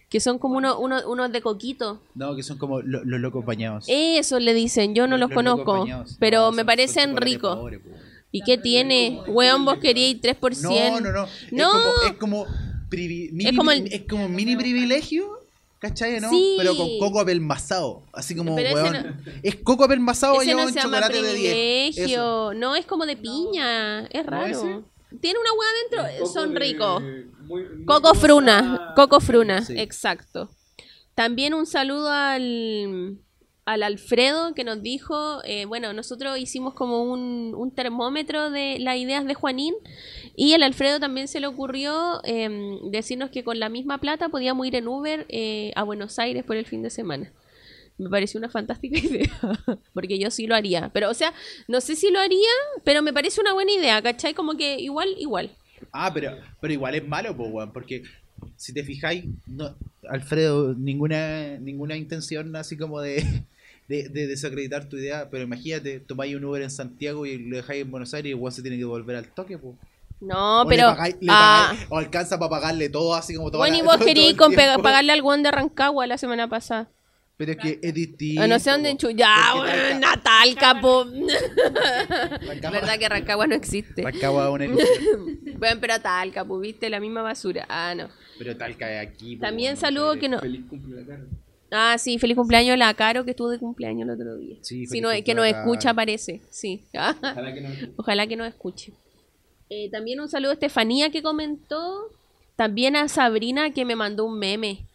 que 0.09 0.19
son 0.19 0.39
como 0.39 0.57
uno, 0.57 0.79
uno- 0.79 1.07
unos 1.07 1.31
de 1.31 1.41
coquito. 1.41 1.99
No, 2.15 2.35
que 2.35 2.43
son 2.43 2.57
como 2.57 2.81
lo- 2.81 3.03
los 3.05 3.19
locos 3.19 3.45
bañados. 3.45 3.85
Eso 3.87 4.39
le 4.39 4.53
dicen, 4.53 4.95
yo 4.95 5.07
no 5.07 5.17
los, 5.17 5.29
conozco, 5.31 5.79
bañados. 5.81 6.15
pero 6.19 6.41
No, 6.45 6.51
me 6.51 6.57
son- 6.61 6.65
parecen 6.65 7.17
ricos. 7.17 7.59
¿Y 8.31 8.41
qué 8.43 8.57
tiene? 8.57 9.21
Weón, 9.27 9.65
vos 9.65 9.77
queríais 9.77 10.19
3%. 10.21 10.61
No, 10.91 10.99
no, 11.01 11.11
no. 11.11 11.27
No. 11.51 11.67
Es 11.67 11.73
como, 11.73 12.03
es 12.07 12.13
como, 12.13 12.45
privi- 12.89 13.31
mini, 13.31 13.55
como 13.55 13.71
el- 13.71 13.91
es 13.91 14.01
como 14.09 14.27
mini 14.29 14.55
privilegio, 14.55 15.27
¿cachai? 15.79 16.19
¿no? 16.19 16.29
Sí. 16.29 16.55
Pero 16.57 16.75
con 16.75 16.87
coco 16.99 17.19
apelmazado. 17.21 18.03
Así 18.13 18.35
como, 18.35 18.55
Pero 18.55 18.73
weón. 18.75 19.19
Es 19.43 19.55
coco 19.57 19.83
apelmazado 19.83 20.35
bañado 20.35 20.59
no 20.59 20.69
llama 20.69 20.81
chocolate 20.81 21.21
de 21.21 21.33
10. 21.33 21.53
Eso. 21.53 21.93
privilegio, 21.95 22.51
no, 22.55 22.75
es 22.75 22.85
como 22.85 23.05
de 23.07 23.15
piña, 23.17 24.05
es 24.07 24.25
raro. 24.25 24.45
ese? 24.47 24.79
Tiene 25.21 25.39
una 25.39 25.49
hueá 25.53 25.69
adentro, 26.05 26.25
son 26.27 26.55
ricos. 26.55 27.03
Coco 27.85 28.13
Fruna, 28.13 28.93
Coco 28.95 29.19
Fruna, 29.19 29.61
Sí. 29.63 29.73
exacto. 29.79 30.49
También 31.15 31.53
un 31.53 31.65
saludo 31.65 32.09
al, 32.11 33.17
al 33.65 33.83
Alfredo 33.83 34.53
que 34.53 34.63
nos 34.63 34.81
dijo, 34.81 35.43
eh, 35.43 35.65
bueno, 35.65 35.91
nosotros 35.93 36.37
hicimos 36.37 36.73
como 36.75 37.03
un, 37.03 37.53
un 37.55 37.71
termómetro 37.73 38.51
de 38.51 38.77
las 38.79 38.97
ideas 38.97 39.25
de 39.25 39.33
Juanín 39.33 39.73
y 40.35 40.53
el 40.53 40.63
Alfredo 40.63 40.99
también 40.99 41.27
se 41.27 41.39
le 41.39 41.47
ocurrió 41.47 42.21
eh, 42.23 42.79
decirnos 42.91 43.31
que 43.31 43.43
con 43.43 43.59
la 43.59 43.67
misma 43.69 43.97
plata 43.97 44.29
podíamos 44.29 44.65
ir 44.67 44.75
en 44.75 44.87
Uber 44.87 45.25
eh, 45.29 45.71
a 45.75 45.83
Buenos 45.83 46.19
Aires 46.19 46.43
por 46.45 46.55
el 46.55 46.65
fin 46.65 46.83
de 46.83 46.89
semana. 46.89 47.33
Me 47.99 48.09
pareció 48.09 48.39
una 48.39 48.49
fantástica 48.49 48.97
idea, 49.05 49.29
porque 49.93 50.17
yo 50.17 50.31
sí 50.31 50.47
lo 50.47 50.55
haría. 50.55 50.89
Pero, 50.93 51.09
o 51.09 51.13
sea, 51.13 51.33
no 51.67 51.81
sé 51.81 51.95
si 51.95 52.09
lo 52.09 52.19
haría, 52.19 52.49
pero 52.83 53.01
me 53.03 53.13
parece 53.13 53.41
una 53.41 53.53
buena 53.53 53.71
idea, 53.73 54.01
¿cachai? 54.01 54.33
Como 54.33 54.55
que 54.57 54.79
igual, 54.79 55.09
igual. 55.19 55.51
Ah, 55.91 56.11
pero, 56.13 56.37
pero 56.61 56.73
igual 56.73 56.95
es 56.95 57.07
malo, 57.07 57.35
po, 57.35 57.43
weón, 57.45 57.71
porque 57.71 58.03
si 58.55 58.73
te 58.73 58.83
fijáis, 58.83 59.25
no, 59.47 59.75
Alfredo, 60.09 60.73
ninguna, 60.73 61.57
ninguna 61.59 61.95
intención 61.97 62.55
así 62.55 62.77
como 62.77 63.01
de, 63.01 63.43
de, 63.87 64.07
de 64.09 64.27
desacreditar 64.27 64.85
tu 64.87 64.97
idea, 64.97 65.29
pero 65.29 65.43
imagínate, 65.43 65.99
tomáis 65.99 66.35
un 66.35 66.45
Uber 66.45 66.61
en 66.61 66.69
Santiago 66.69 67.25
y 67.25 67.37
lo 67.37 67.57
dejáis 67.57 67.81
en 67.83 67.91
Buenos 67.91 68.13
Aires 68.13 68.29
y 68.29 68.31
igual 68.31 68.53
se 68.53 68.61
tiene 68.61 68.77
que 68.77 68.85
volver 68.85 69.15
al 69.17 69.27
toque, 69.27 69.57
po. 69.57 69.75
No, 70.21 70.61
O 70.61 70.63
le 70.63 70.69
pero... 70.69 70.89
pagáis- 70.89 71.17
le 71.21 71.27
ah, 71.31 71.69
pagáis- 71.73 71.87
o 71.89 71.97
alcanza 71.97 72.37
para 72.39 72.49
pagarle 72.49 72.89
todo 72.89 73.13
así 73.13 73.35
como 73.35 73.49
todo. 73.51 73.59
bueno, 73.59 73.77
y 73.77 73.81
vos 73.81 73.97
pega- 73.97 74.81
pagarle 74.81 75.11
al 75.13 75.21
guan 75.21 75.43
de 75.43 75.51
Rancagua 75.51 76.07
la 76.07 76.17
semana 76.17 76.47
pasada. 76.49 76.89
Pero 77.39 77.53
es 77.53 77.57
que 77.57 77.79
es 77.81 77.93
distinto. 77.93 78.41
Ah, 78.41 78.47
no 78.47 78.59
sé 78.59 78.69
dónde 78.69 78.89
po. 78.89 78.91
enchu... 78.91 79.09
Ya, 79.17 79.33
Porque 79.55 79.71
weón, 79.71 80.01
Talca- 80.01 80.15
Natalca, 80.15 80.81
po. 80.81 81.05
Rancagua- 81.05 82.71
Verdad 82.71 82.99
que 82.99 83.07
Rancagua 83.09 83.47
no 83.47 83.55
existe. 83.55 84.03
Rancagua 84.03 84.43
es 84.47 84.53
una 84.53 84.65
ilusión, 84.65 85.39
Bueno, 85.57 85.77
pero 85.79 85.99
Talca, 86.01 86.43
pues 86.43 86.61
viste 86.61 86.89
la 86.89 86.99
misma 86.99 87.21
basura. 87.21 87.65
Ah, 87.69 87.93
no. 87.95 88.09
pero 88.37 88.57
Talca 88.57 88.91
es 89.01 89.07
aquí. 89.07 89.37
po, 89.37 89.41
También 89.45 89.77
saludo 89.77 90.19
que 90.19 90.27
no. 90.27 90.39
Feliz 90.39 90.65
cumpleaños. 90.69 91.27
Ah, 91.71 91.95
sí, 91.97 92.17
feliz 92.19 92.35
cumpleaños 92.35 92.73
a 92.73 92.77
la 92.77 92.93
Caro 92.95 93.23
que 93.23 93.31
estuvo 93.31 93.49
de 93.49 93.59
cumpleaños 93.59 94.09
el 94.09 94.15
otro 94.15 94.35
día. 94.37 94.57
Sí, 94.61 94.85
no, 95.01 95.09
que 95.23 95.33
nos 95.33 95.45
escucha, 95.45 95.93
parece. 95.93 96.41
Sí. 96.49 96.83
Ojalá 96.93 97.53
que 97.53 97.61
no. 97.61 97.69
Ojalá 97.95 98.27
que 98.27 98.35
nos 98.35 98.47
escuche. 98.49 98.91
Eh, 99.69 99.89
también 99.91 100.19
un 100.19 100.27
saludo 100.27 100.49
a 100.51 100.53
Estefanía 100.55 101.09
que 101.09 101.21
comentó. 101.21 102.09
También 102.57 102.97
a 102.97 103.07
Sabrina 103.07 103.69
que 103.71 103.85
me 103.85 103.95
mandó 103.95 104.25
un 104.25 104.37
meme. 104.39 104.85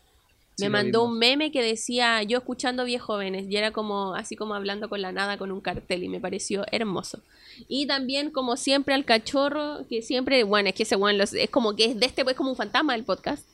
Me 0.59 0.69
mandó 0.69 1.05
un 1.05 1.19
meme 1.19 1.51
que 1.51 1.63
decía 1.63 2.23
yo 2.23 2.39
escuchando 2.39 2.85
Bien 2.85 3.01
Jóvenes 3.01 3.47
y 3.49 3.57
era 3.57 3.73
como 3.73 4.15
así 4.15 4.37
como 4.37 4.55
hablando 4.55 4.89
con 4.89 5.03
la 5.03 5.11
nada 5.11 5.37
con 5.37 5.51
un 5.51 5.61
cartel 5.61 6.05
y 6.05 6.09
me 6.09 6.21
pareció 6.21 6.65
hermoso. 6.71 7.21
Y 7.69 7.87
también 7.87 8.31
como 8.31 8.57
siempre 8.57 8.95
al 8.95 9.05
cachorro 9.05 9.85
que 9.89 10.01
siempre, 10.03 10.45
bueno, 10.45 10.69
es 10.69 10.75
que 10.75 10.85
ese 10.85 10.97
bueno 10.97 11.25
es 11.25 11.51
como 11.51 11.75
que 11.75 11.87
es 11.87 11.99
de 11.99 12.07
este 12.07 12.23
es 12.23 12.35
como 12.35 12.51
un 12.51 12.57
fantasma 12.57 12.93
del 12.93 13.05
podcast. 13.05 13.45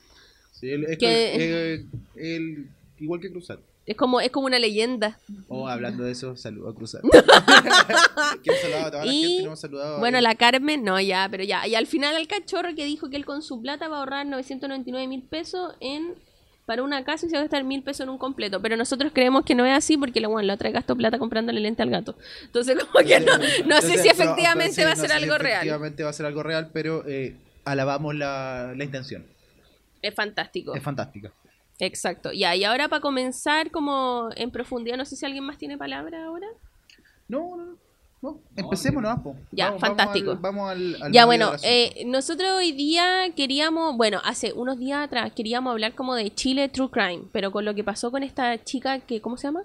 Sí, 0.52 0.70
es 0.72 0.98
que- 0.98 1.84
él- 2.16 2.68
igual 2.98 3.20
que 3.20 3.30
Cruzat. 3.30 3.60
Es 3.86 3.96
como 3.96 4.20
es 4.20 4.30
como 4.30 4.46
una 4.46 4.58
leyenda. 4.58 5.18
Oh, 5.48 5.66
hablando 5.66 6.04
de 6.04 6.12
eso, 6.12 6.36
saludo 6.36 6.68
a 6.68 6.74
saludado 8.60 9.04
la 9.04 9.12
Y, 9.12 9.44
a- 9.46 9.98
Bueno, 9.98 10.20
la 10.20 10.34
Carmen, 10.34 10.84
no, 10.84 11.00
ya, 11.00 11.26
pero 11.30 11.44
ya. 11.44 11.66
Y 11.66 11.74
al 11.74 11.86
final 11.86 12.14
al 12.14 12.28
cachorro 12.28 12.74
que 12.76 12.84
dijo 12.84 13.08
que 13.10 13.16
él 13.16 13.24
con 13.24 13.42
su 13.42 13.60
plata 13.62 13.88
va 13.88 13.96
a 13.96 14.00
ahorrar 14.00 14.26
999 14.26 15.08
mil 15.08 15.22
pesos 15.22 15.72
en 15.80 16.14
para 16.70 16.84
una 16.84 17.02
casa 17.02 17.26
y 17.26 17.30
se 17.30 17.34
va 17.34 17.40
a 17.40 17.42
gastar 17.46 17.64
mil 17.64 17.82
pesos 17.82 18.04
en 18.04 18.10
un 18.10 18.18
completo. 18.18 18.62
Pero 18.62 18.76
nosotros 18.76 19.10
creemos 19.12 19.44
que 19.44 19.56
no 19.56 19.66
es 19.66 19.76
así 19.76 19.96
porque 19.96 20.20
la, 20.20 20.28
bueno, 20.28 20.46
la 20.46 20.54
otra 20.54 20.70
gastó 20.70 20.94
plata 20.96 21.18
comprándole 21.18 21.58
lente 21.58 21.82
al 21.82 21.90
gato. 21.90 22.16
Entonces, 22.44 22.76
como 22.84 23.04
que 23.04 23.18
no, 23.18 23.32
no 23.66 23.80
sé 23.80 23.98
si 23.98 24.08
pero- 24.08 24.12
efectivamente 24.12 24.74
sí, 24.76 24.82
va 24.84 24.92
a 24.92 24.94
no 24.94 25.00
ser 25.00 25.10
si 25.10 25.16
algo 25.16 25.36
real. 25.36 25.54
Efectivamente 25.56 26.04
va 26.04 26.10
a 26.10 26.12
ser 26.12 26.26
algo 26.26 26.44
real, 26.44 26.70
pero 26.72 27.02
eh, 27.08 27.34
alabamos 27.64 28.14
la, 28.14 28.72
la 28.76 28.84
intención. 28.84 29.26
Es 30.00 30.14
fantástico. 30.14 30.76
Es 30.76 30.82
fantástica. 30.84 31.32
Exacto. 31.80 32.30
Ya, 32.32 32.54
y 32.54 32.62
ahora 32.62 32.86
para 32.88 33.00
comenzar 33.00 33.72
como 33.72 34.28
en 34.36 34.52
profundidad, 34.52 34.96
no 34.96 35.04
sé 35.04 35.16
si 35.16 35.26
alguien 35.26 35.42
más 35.42 35.58
tiene 35.58 35.76
palabra 35.76 36.24
ahora. 36.24 36.46
No, 37.26 37.56
no, 37.56 37.76
no. 38.22 38.32
no. 38.32 38.38
Empecemos 38.56 39.02
nomás. 39.02 39.20
Ya, 39.50 39.66
Vamos- 39.66 39.80
fantástico. 39.80 40.36
Vamos 40.40 40.70
al, 40.70 40.78
vamos 40.78 40.96
al- 40.96 41.02
al 41.02 41.12
Ya, 41.12 41.24
bueno, 41.26 41.52
eh, 41.62 42.02
nosotros 42.06 42.50
hoy 42.52 42.72
día 42.72 43.32
queríamos, 43.36 43.96
bueno, 43.96 44.20
hace 44.24 44.52
unos 44.52 44.78
días 44.78 45.04
atrás 45.04 45.32
queríamos 45.34 45.70
hablar 45.72 45.94
como 45.94 46.14
de 46.14 46.32
Chile 46.34 46.68
True 46.68 46.90
Crime, 46.90 47.24
pero 47.32 47.50
con 47.50 47.64
lo 47.64 47.74
que 47.74 47.84
pasó 47.84 48.10
con 48.10 48.22
esta 48.22 48.62
chica 48.62 49.00
que, 49.00 49.20
¿cómo 49.20 49.36
se 49.36 49.48
llama? 49.48 49.62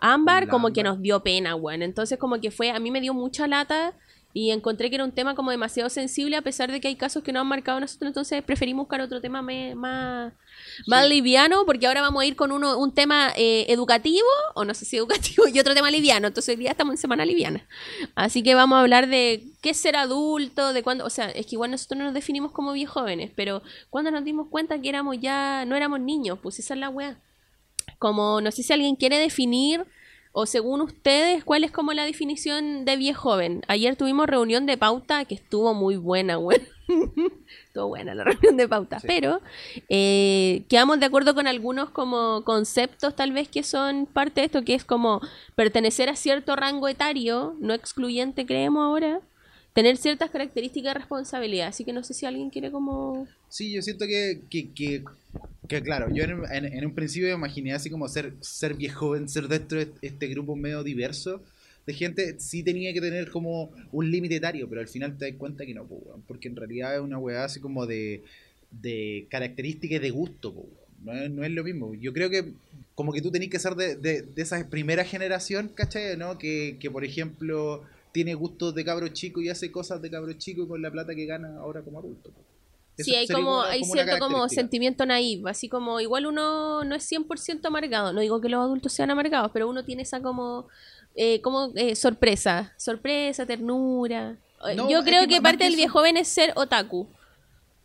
Ámbar, 0.00 0.48
como 0.48 0.72
que 0.72 0.82
nos 0.84 1.00
dio 1.02 1.22
pena, 1.24 1.54
bueno. 1.54 1.84
Entonces 1.84 2.18
como 2.18 2.40
que 2.40 2.50
fue, 2.52 2.70
a 2.70 2.78
mí 2.78 2.90
me 2.90 3.00
dio 3.00 3.14
mucha 3.14 3.48
lata 3.48 3.94
y 4.34 4.50
encontré 4.50 4.88
que 4.90 4.96
era 4.96 5.04
un 5.04 5.12
tema 5.12 5.34
como 5.34 5.50
demasiado 5.50 5.88
sensible 5.90 6.36
a 6.36 6.42
pesar 6.42 6.70
de 6.70 6.80
que 6.80 6.88
hay 6.88 6.96
casos 6.96 7.22
que 7.22 7.32
no 7.32 7.40
han 7.40 7.46
marcado 7.46 7.78
a 7.78 7.80
nosotros, 7.80 8.08
entonces 8.08 8.42
preferimos 8.42 8.82
buscar 8.84 9.00
otro 9.00 9.20
tema 9.20 9.42
me- 9.42 9.74
más, 9.74 10.32
más 10.86 11.08
liviano 11.08 11.64
porque 11.64 11.86
ahora 11.86 12.02
vamos 12.02 12.22
a 12.22 12.26
ir 12.26 12.36
con 12.36 12.52
uno, 12.52 12.78
un 12.78 12.92
tema 12.92 13.32
eh, 13.36 13.66
educativo, 13.68 14.26
o 14.54 14.64
no 14.64 14.74
sé 14.74 14.84
si 14.84 14.96
educativo, 14.98 15.48
y 15.48 15.58
otro 15.58 15.74
tema 15.74 15.90
liviano, 15.90 16.28
entonces 16.28 16.54
hoy 16.54 16.56
día 16.60 16.70
estamos 16.72 16.92
en 16.92 16.98
semana 16.98 17.24
liviana. 17.24 17.66
Así 18.14 18.42
que 18.42 18.54
vamos 18.54 18.76
a 18.76 18.80
hablar 18.80 19.08
de 19.08 19.44
qué 19.62 19.70
es 19.70 19.76
ser 19.78 19.96
adulto, 19.96 20.72
de 20.72 20.82
cuándo, 20.82 21.04
o 21.06 21.10
sea, 21.10 21.30
es 21.30 21.46
que 21.46 21.56
igual 21.56 21.70
nosotros 21.70 21.98
no 21.98 22.04
nos 22.04 22.14
definimos 22.14 22.52
como 22.52 22.72
bien 22.72 22.86
jóvenes, 22.86 23.30
pero 23.34 23.62
cuando 23.90 24.10
nos 24.10 24.24
dimos 24.24 24.48
cuenta 24.48 24.80
que 24.80 24.88
éramos 24.90 25.16
ya, 25.20 25.64
no 25.64 25.74
éramos 25.74 26.00
niños, 26.00 26.38
pues 26.42 26.58
esa 26.58 26.74
es 26.74 26.80
la 26.80 26.90
weá. 26.90 27.18
Como, 27.98 28.40
no 28.40 28.50
sé 28.52 28.62
si 28.62 28.72
alguien 28.72 28.94
quiere 28.96 29.18
definir, 29.18 29.84
o 30.40 30.46
según 30.46 30.80
ustedes, 30.82 31.42
cuál 31.42 31.64
es 31.64 31.72
como 31.72 31.92
la 31.92 32.04
definición 32.04 32.84
de 32.84 32.96
viejo 32.96 33.18
joven. 33.18 33.62
Ayer 33.66 33.96
tuvimos 33.96 34.28
reunión 34.28 34.66
de 34.66 34.76
pauta 34.76 35.24
que 35.24 35.34
estuvo 35.34 35.74
muy 35.74 35.96
buena, 35.96 36.38
weón. 36.38 36.62
estuvo 37.66 37.88
buena 37.88 38.14
la 38.14 38.22
reunión 38.22 38.56
de 38.56 38.68
pauta, 38.68 38.98
pero 39.02 39.40
eh, 39.88 40.62
quedamos 40.68 41.00
de 41.00 41.06
acuerdo 41.06 41.34
con 41.34 41.48
algunos 41.48 41.90
como 41.90 42.44
conceptos 42.44 43.16
tal 43.16 43.32
vez 43.32 43.48
que 43.48 43.64
son 43.64 44.06
parte 44.06 44.40
de 44.40 44.46
esto, 44.46 44.62
que 44.62 44.74
es 44.74 44.84
como 44.84 45.20
pertenecer 45.56 46.08
a 46.08 46.14
cierto 46.14 46.54
rango 46.54 46.86
etario, 46.86 47.56
no 47.58 47.74
excluyente 47.74 48.46
creemos 48.46 48.84
ahora, 48.84 49.20
tener 49.78 49.96
ciertas 49.96 50.30
características 50.30 50.92
de 50.92 50.98
responsabilidad. 50.98 51.68
Así 51.68 51.84
que 51.84 51.92
no 51.92 52.02
sé 52.02 52.12
si 52.12 52.26
alguien 52.26 52.50
quiere 52.50 52.72
como... 52.72 53.28
Sí, 53.48 53.70
yo 53.70 53.80
siento 53.80 54.06
que, 54.06 54.40
que, 54.50 54.72
que, 54.72 55.04
que, 55.68 55.82
claro, 55.82 56.12
yo 56.12 56.24
en, 56.24 56.84
un 56.84 56.94
principio 56.96 57.28
me 57.28 57.34
imaginé 57.34 57.74
así 57.74 57.88
como 57.88 58.08
ser, 58.08 58.32
ser 58.40 58.74
viejo 58.74 59.14
ser 59.28 59.46
dentro 59.46 59.78
de 59.78 59.92
este 60.02 60.26
grupo 60.26 60.56
medio 60.56 60.82
diverso 60.82 61.44
de 61.86 61.94
gente, 61.94 62.40
sí 62.40 62.64
tenía 62.64 62.92
que 62.92 63.00
tener 63.00 63.30
como 63.30 63.70
un 63.92 64.10
límite 64.10 64.34
etario, 64.34 64.68
pero 64.68 64.80
al 64.80 64.88
final 64.88 65.16
te 65.16 65.30
das 65.30 65.38
cuenta 65.38 65.64
que 65.64 65.74
no, 65.74 65.86
porque 66.26 66.48
en 66.48 66.56
realidad 66.56 66.96
es 66.96 67.00
una 67.00 67.18
weá 67.18 67.44
así 67.44 67.60
como 67.60 67.86
de, 67.86 68.24
de 68.72 69.28
características 69.30 70.02
de 70.02 70.10
gusto, 70.10 70.66
no, 71.04 71.12
es, 71.12 71.30
no 71.30 71.44
es 71.44 71.52
lo 71.52 71.62
mismo. 71.62 71.94
Yo 71.94 72.12
creo 72.12 72.30
que 72.30 72.52
como 72.96 73.12
que 73.12 73.22
tú 73.22 73.30
tenés 73.30 73.48
que 73.48 73.60
ser 73.60 73.76
de, 73.76 73.94
de, 73.94 74.22
de 74.22 74.42
esa 74.42 74.68
primera 74.68 75.04
generación, 75.04 75.68
¿cachai? 75.68 76.16
¿no? 76.16 76.36
Que, 76.36 76.76
que, 76.80 76.90
por 76.90 77.04
ejemplo, 77.04 77.84
tiene 78.12 78.34
gustos 78.34 78.74
de 78.74 78.84
cabro 78.84 79.08
chico 79.08 79.40
y 79.40 79.48
hace 79.48 79.70
cosas 79.70 80.00
de 80.02 80.10
cabro 80.10 80.32
chico 80.34 80.66
con 80.66 80.80
la 80.82 80.90
plata 80.90 81.14
que 81.14 81.26
gana 81.26 81.58
ahora 81.60 81.82
como 81.82 81.98
adulto. 81.98 82.30
po. 82.30 82.40
Sí, 83.00 83.14
hay 83.14 83.28
como, 83.28 83.60
una- 83.60 83.68
hay 83.68 83.84
cierto 83.84 84.18
como 84.18 84.48
sentimiento 84.48 85.06
naive, 85.06 85.48
así 85.48 85.68
como 85.68 86.00
igual 86.00 86.26
uno 86.26 86.82
no 86.82 86.94
es 86.96 87.04
100% 87.04 87.64
amargado, 87.68 88.12
no 88.12 88.20
digo 88.20 88.40
que 88.40 88.48
los 88.48 88.60
adultos 88.60 88.92
sean 88.92 89.10
amargados, 89.12 89.52
pero 89.52 89.68
uno 89.68 89.84
tiene 89.84 90.02
esa 90.02 90.20
como, 90.20 90.66
eh, 91.14 91.40
como 91.40 91.70
eh, 91.76 91.94
sorpresa, 91.94 92.72
sorpresa, 92.76 93.46
ternura. 93.46 94.36
No, 94.74 94.90
Yo 94.90 95.04
creo 95.04 95.22
que 95.28 95.34
que, 95.36 95.40
parte 95.40 95.62
del 95.62 95.74
eso- 95.74 95.76
viejo 95.76 95.92
joven 96.00 96.16
es 96.16 96.26
ser 96.26 96.52
otaku. 96.56 97.06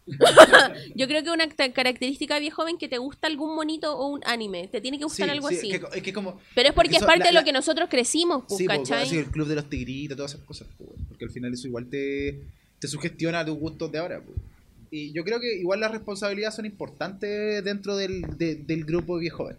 Yo 0.95 1.07
creo 1.07 1.23
que 1.23 1.29
una 1.31 1.47
ca- 1.49 1.71
característica 1.71 2.35
de 2.35 2.41
viejo 2.41 2.57
joven 2.61 2.77
que 2.77 2.87
te 2.87 2.97
gusta 2.97 3.27
algún 3.27 3.55
monito 3.55 3.97
o 3.97 4.07
un 4.07 4.21
anime, 4.25 4.67
te 4.67 4.81
tiene 4.81 4.97
que 4.97 5.05
gustar 5.05 5.27
Sí, 5.27 5.31
algo 5.31 5.49
sí, 5.49 5.55
así. 5.57 5.69
que- 5.69 5.81
es 5.97 6.03
que 6.03 6.13
como- 6.13 6.39
Pero 6.55 6.69
es 6.69 6.75
porque 6.75 6.91
es 6.91 6.97
eso- 6.97 7.05
parte 7.05 7.19
la- 7.19 7.25
de 7.27 7.31
lo 7.33 7.39
la- 7.39 7.43
que 7.45 7.53
nosotros 7.53 7.87
crecimos, 7.89 8.43
pues, 8.47 8.57
Sí, 9.07 9.17
el 9.17 9.25
club 9.27 9.47
de 9.47 9.55
los 9.55 9.69
tigritos, 9.69 10.17
todas 10.17 10.33
esas 10.33 10.45
cosas, 10.45 10.67
po, 10.77 10.85
porque 11.07 11.25
al 11.25 11.31
final 11.31 11.53
eso 11.53 11.67
igual 11.67 11.87
te, 11.87 12.41
te 12.79 12.87
sugestiona 12.87 13.39
a 13.41 13.45
tus 13.45 13.57
gustos 13.57 13.91
de 13.91 13.99
ahora. 13.99 14.19
po. 14.21 14.31
Y 14.91 15.11
yo 15.13 15.23
creo 15.23 15.39
que 15.39 15.55
igual 15.57 15.79
las 15.79 15.91
responsabilidades 15.91 16.55
son 16.55 16.65
importantes 16.65 17.63
dentro 17.63 17.95
del, 17.95 18.21
de- 18.37 18.55
del 18.55 18.83
grupo 18.85 19.17
viejo 19.17 19.37
joven. 19.45 19.57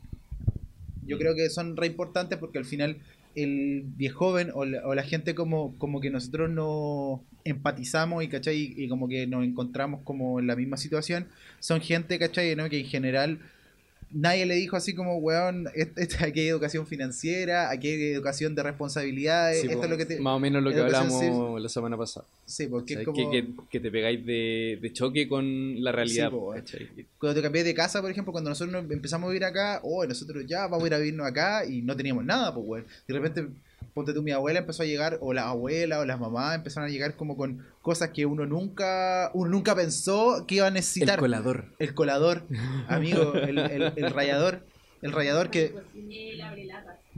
Yo 1.06 1.18
creo 1.18 1.34
que 1.34 1.50
son 1.50 1.76
re 1.76 1.86
importantes 1.86 2.38
porque 2.38 2.58
al 2.58 2.64
final 2.64 2.96
el 3.34 3.82
viejo 3.84 4.26
joven 4.26 4.50
o 4.54 4.64
la, 4.64 4.86
o 4.86 4.94
la 4.94 5.02
gente 5.02 5.34
como, 5.34 5.74
como 5.78 6.00
que 6.00 6.08
nosotros 6.10 6.48
nos 6.50 7.20
empatizamos 7.44 8.24
y, 8.24 8.28
¿cachai? 8.28 8.56
Y, 8.76 8.84
y 8.84 8.88
como 8.88 9.08
que 9.08 9.26
nos 9.26 9.44
encontramos 9.44 10.00
como 10.04 10.40
en 10.40 10.46
la 10.46 10.56
misma 10.56 10.76
situación, 10.76 11.26
son 11.60 11.80
gente, 11.80 12.18
¿cachai? 12.18 12.56
¿no? 12.56 12.68
Que 12.68 12.80
en 12.80 12.86
general 12.86 13.38
nadie 14.10 14.46
le 14.46 14.54
dijo 14.54 14.76
así 14.76 14.94
como, 14.94 15.16
weón, 15.16 15.66
aquí 16.20 16.40
hay 16.40 16.48
educación 16.48 16.86
financiera, 16.86 17.70
aquí 17.70 17.88
hay 17.88 18.12
educación 18.12 18.54
de 18.54 18.62
responsabilidades, 18.62 19.62
Sí, 19.62 19.66
esto 19.66 19.78
po, 19.78 19.84
es 19.84 19.90
lo 19.90 19.96
que 19.96 20.06
te... 20.06 20.20
Más 20.20 20.36
o 20.36 20.38
menos 20.40 20.62
lo 20.62 20.70
que 20.72 20.80
hablamos 20.80 21.60
la 21.60 21.68
semana 21.68 21.96
pasada. 21.96 22.24
Sí, 22.46 22.66
porque 22.68 22.94
O 22.94 22.96
sea, 22.96 23.00
es 23.00 23.04
como... 23.06 23.30
que, 23.30 23.42
que- 23.42 23.52
que 23.70 23.80
te 23.80 23.90
pegáis 23.90 24.24
de, 24.24 24.78
de 24.80 24.92
choque 24.92 25.26
con 25.28 25.82
la 25.82 25.90
realidad. 25.92 26.28
Sí, 26.28 26.30
po, 26.36 26.52
¿cachai? 26.52 26.88
Cuando 27.18 27.34
te 27.34 27.42
cambié 27.42 27.64
de 27.64 27.74
casa, 27.74 28.00
por 28.00 28.10
ejemplo, 28.10 28.30
cuando 28.32 28.50
nosotros 28.50 28.72
nos 28.84 28.90
empezamos 28.90 29.26
a 29.26 29.30
vivir 29.30 29.44
acá, 29.44 29.80
oh, 29.82 30.06
nosotros 30.06 30.44
ya 30.46 30.66
vamos 30.68 30.84
a 30.84 30.86
ir 30.86 30.94
a 30.94 30.98
vivirnos 30.98 31.26
acá 31.26 31.64
y 31.66 31.82
no 31.82 31.96
teníamos 31.96 32.24
nada, 32.24 32.54
pues, 32.54 32.66
weón. 32.66 32.86
De 33.08 33.14
repente, 33.14 33.46
ponte 33.94 34.12
tú, 34.12 34.22
mi 34.22 34.32
abuela 34.32 34.58
empezó 34.58 34.82
a 34.82 34.86
llegar, 34.86 35.18
o 35.20 35.32
la 35.32 35.48
abuela, 35.48 36.00
o 36.00 36.04
las 36.04 36.18
mamás 36.18 36.56
empezaron 36.56 36.88
a 36.88 36.92
llegar 36.92 37.14
como 37.16 37.36
con 37.36 37.64
cosas 37.80 38.10
que 38.10 38.26
uno 38.26 38.44
nunca, 38.44 39.30
uno 39.34 39.50
nunca 39.50 39.74
pensó 39.76 40.44
que 40.46 40.56
iba 40.56 40.64
a 40.64 40.68
El 40.68 40.74
necesitar. 40.74 41.18
colador. 41.20 41.66
El 41.78 41.94
colador, 41.94 42.42
amigo, 42.88 43.34
el, 43.34 43.58
el, 43.58 43.92
el 43.96 44.10
rayador, 44.10 44.66
el 45.00 45.12
rayador 45.12 45.48
que, 45.50 45.72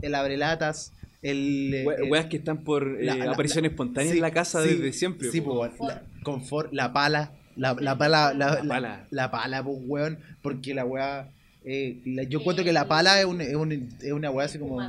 el 0.01 0.13
abrelatas, 0.15 0.93
el... 1.21 1.73
eh, 1.73 1.83
We- 1.85 1.95
el- 1.95 2.11
Weas 2.11 2.25
que 2.27 2.37
están 2.37 2.63
por 2.63 2.83
eh, 2.99 3.05
la- 3.05 3.15
la- 3.15 3.31
aparición 3.31 3.63
la- 3.63 3.69
espontánea 3.69 4.11
sí, 4.11 4.17
en 4.17 4.21
la 4.21 4.31
casa 4.31 4.61
sí, 4.63 4.69
desde 4.69 4.93
siempre. 4.93 5.31
Sí, 5.31 5.41
pues, 5.41 5.71
la, 5.79 6.03
confort, 6.23 6.71
la 6.73 6.93
pala, 6.93 7.31
la, 7.55 7.73
la 7.79 7.97
pala, 7.97 8.33
la, 8.33 8.55
La 8.55 8.63
la- 8.63 8.67
pala. 8.75 9.07
la 9.09 9.31
pala, 9.31 9.63
pues, 9.63 9.77
weón, 9.81 10.19
porque 10.43 10.73
la 10.75 10.85
weá, 10.85 11.31
eh, 11.65 12.01
la- 12.05 12.23
yo 12.23 12.39
encuentro 12.39 12.63
que 12.63 12.71
la 12.73 12.87
pala 12.87 13.19
es, 13.19 13.25
un, 13.25 13.41
es, 13.41 13.55
un- 13.55 13.71
es 13.99 14.11
una 14.11 14.29
weá 14.29 14.45
así 14.45 14.59
como... 14.59 14.79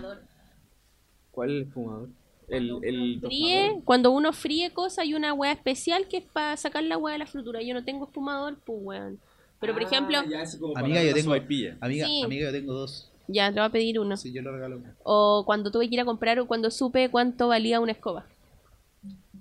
¿Cuál 1.38 1.50
es 1.50 1.66
el 1.66 1.72
fumador? 1.72 2.08
El, 2.48 2.72
el 2.82 3.20
Fríe, 3.20 3.80
cuando 3.84 4.10
uno 4.10 4.32
fríe 4.32 4.72
cosas 4.72 4.98
hay 5.00 5.14
una 5.14 5.32
hueá 5.34 5.52
especial 5.52 6.08
que 6.08 6.16
es 6.16 6.24
para 6.24 6.56
sacar 6.56 6.82
la 6.82 6.96
hueá 6.98 7.12
de 7.12 7.20
la 7.20 7.26
frutura. 7.26 7.62
Yo 7.62 7.74
no 7.74 7.84
tengo 7.84 8.06
espumador, 8.06 8.56
pues 8.66 8.78
weón. 8.82 9.20
Pero 9.60 9.72
por 9.72 9.82
Ah, 9.82 9.86
ejemplo, 9.86 10.18
ya, 10.28 10.42
ese 10.42 10.58
como 10.58 10.76
Amiga, 10.76 10.94
para 10.96 11.02
yo 11.04 11.10
la 11.10 11.14
tengo- 11.14 11.24
sopaipilla. 11.34 11.76
Amiga, 11.80 12.06
Sí. 12.06 12.22
amiga, 12.24 12.46
yo 12.46 12.52
tengo 12.52 12.72
dos. 12.72 13.12
ya 13.28 13.48
te 13.52 13.60
voy 13.60 13.68
a 13.68 13.70
pedir 13.70 14.00
uno. 14.00 14.16
Sí, 14.16 14.32
yo 14.32 14.42
lo 14.42 14.50
regalo. 14.50 14.80
O 15.04 15.44
cuando 15.46 15.70
tuve 15.70 15.88
que 15.88 15.94
ir 15.94 16.00
a 16.00 16.04
comprar 16.04 16.40
o 16.40 16.46
cuando 16.48 16.72
supe 16.72 17.08
cuánto 17.08 17.46
valía 17.46 17.78
una 17.78 17.92
escoba. 17.92 18.26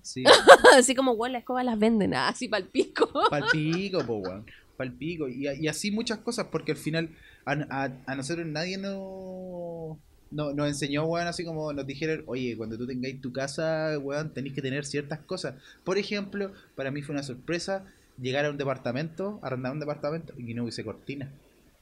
Sí, 0.03 0.23
así 0.77 0.93
como, 0.93 1.13
weón, 1.13 1.31
las 1.33 1.39
escobas 1.41 1.65
las 1.65 1.79
venden, 1.79 2.13
ah, 2.13 2.27
así 2.27 2.47
para 2.47 2.63
el 2.63 2.69
pico. 2.69 3.09
palpico, 3.31 4.05
po, 4.05 4.17
weón. 4.17 4.45
Palpico. 4.77 5.27
Y, 5.27 5.47
y 5.47 5.67
así 5.67 5.89
muchas 5.91 6.19
cosas, 6.19 6.47
porque 6.51 6.73
al 6.73 6.77
final 6.77 7.09
a, 7.45 7.53
a, 7.69 7.91
a 8.05 8.15
nosotros 8.15 8.45
nadie 8.45 8.77
no, 8.77 9.97
no, 10.31 10.53
nos 10.53 10.67
enseñó, 10.67 11.05
weón, 11.05 11.27
así 11.27 11.43
como 11.43 11.71
nos 11.73 11.85
dijeron, 11.87 12.23
oye, 12.27 12.55
cuando 12.57 12.77
tú 12.77 12.87
tengáis 12.87 13.21
tu 13.21 13.31
casa, 13.31 13.97
weón, 13.99 14.33
tenéis 14.33 14.53
que 14.53 14.61
tener 14.61 14.85
ciertas 14.85 15.19
cosas. 15.19 15.55
Por 15.83 15.97
ejemplo, 15.97 16.51
para 16.75 16.91
mí 16.91 17.01
fue 17.01 17.13
una 17.13 17.23
sorpresa 17.23 17.85
llegar 18.21 18.45
a 18.45 18.49
un 18.49 18.57
departamento, 18.57 19.39
arrendar 19.41 19.71
un 19.71 19.79
departamento 19.79 20.33
y 20.37 20.53
no 20.53 20.63
hubiese 20.63 20.83
cortina. 20.83 21.31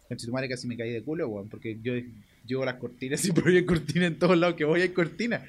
En 0.09 0.17
tu 0.17 0.31
madre 0.31 0.47
casi 0.50 0.67
me 0.67 0.77
caí 0.77 0.91
de 0.91 1.01
culo, 1.03 1.27
weón, 1.27 1.50
porque 1.50 1.79
yo 1.81 1.93
llevo 2.45 2.63
las 2.63 2.75
cortinas, 2.75 3.19
siempre 3.21 3.43
hay 3.57 3.65
cortina 3.65 4.05
en 4.05 4.19
todos 4.19 4.38
lados 4.38 4.55
que 4.55 4.63
voy 4.65 4.82
hay 4.82 4.89
cortina. 4.89 5.43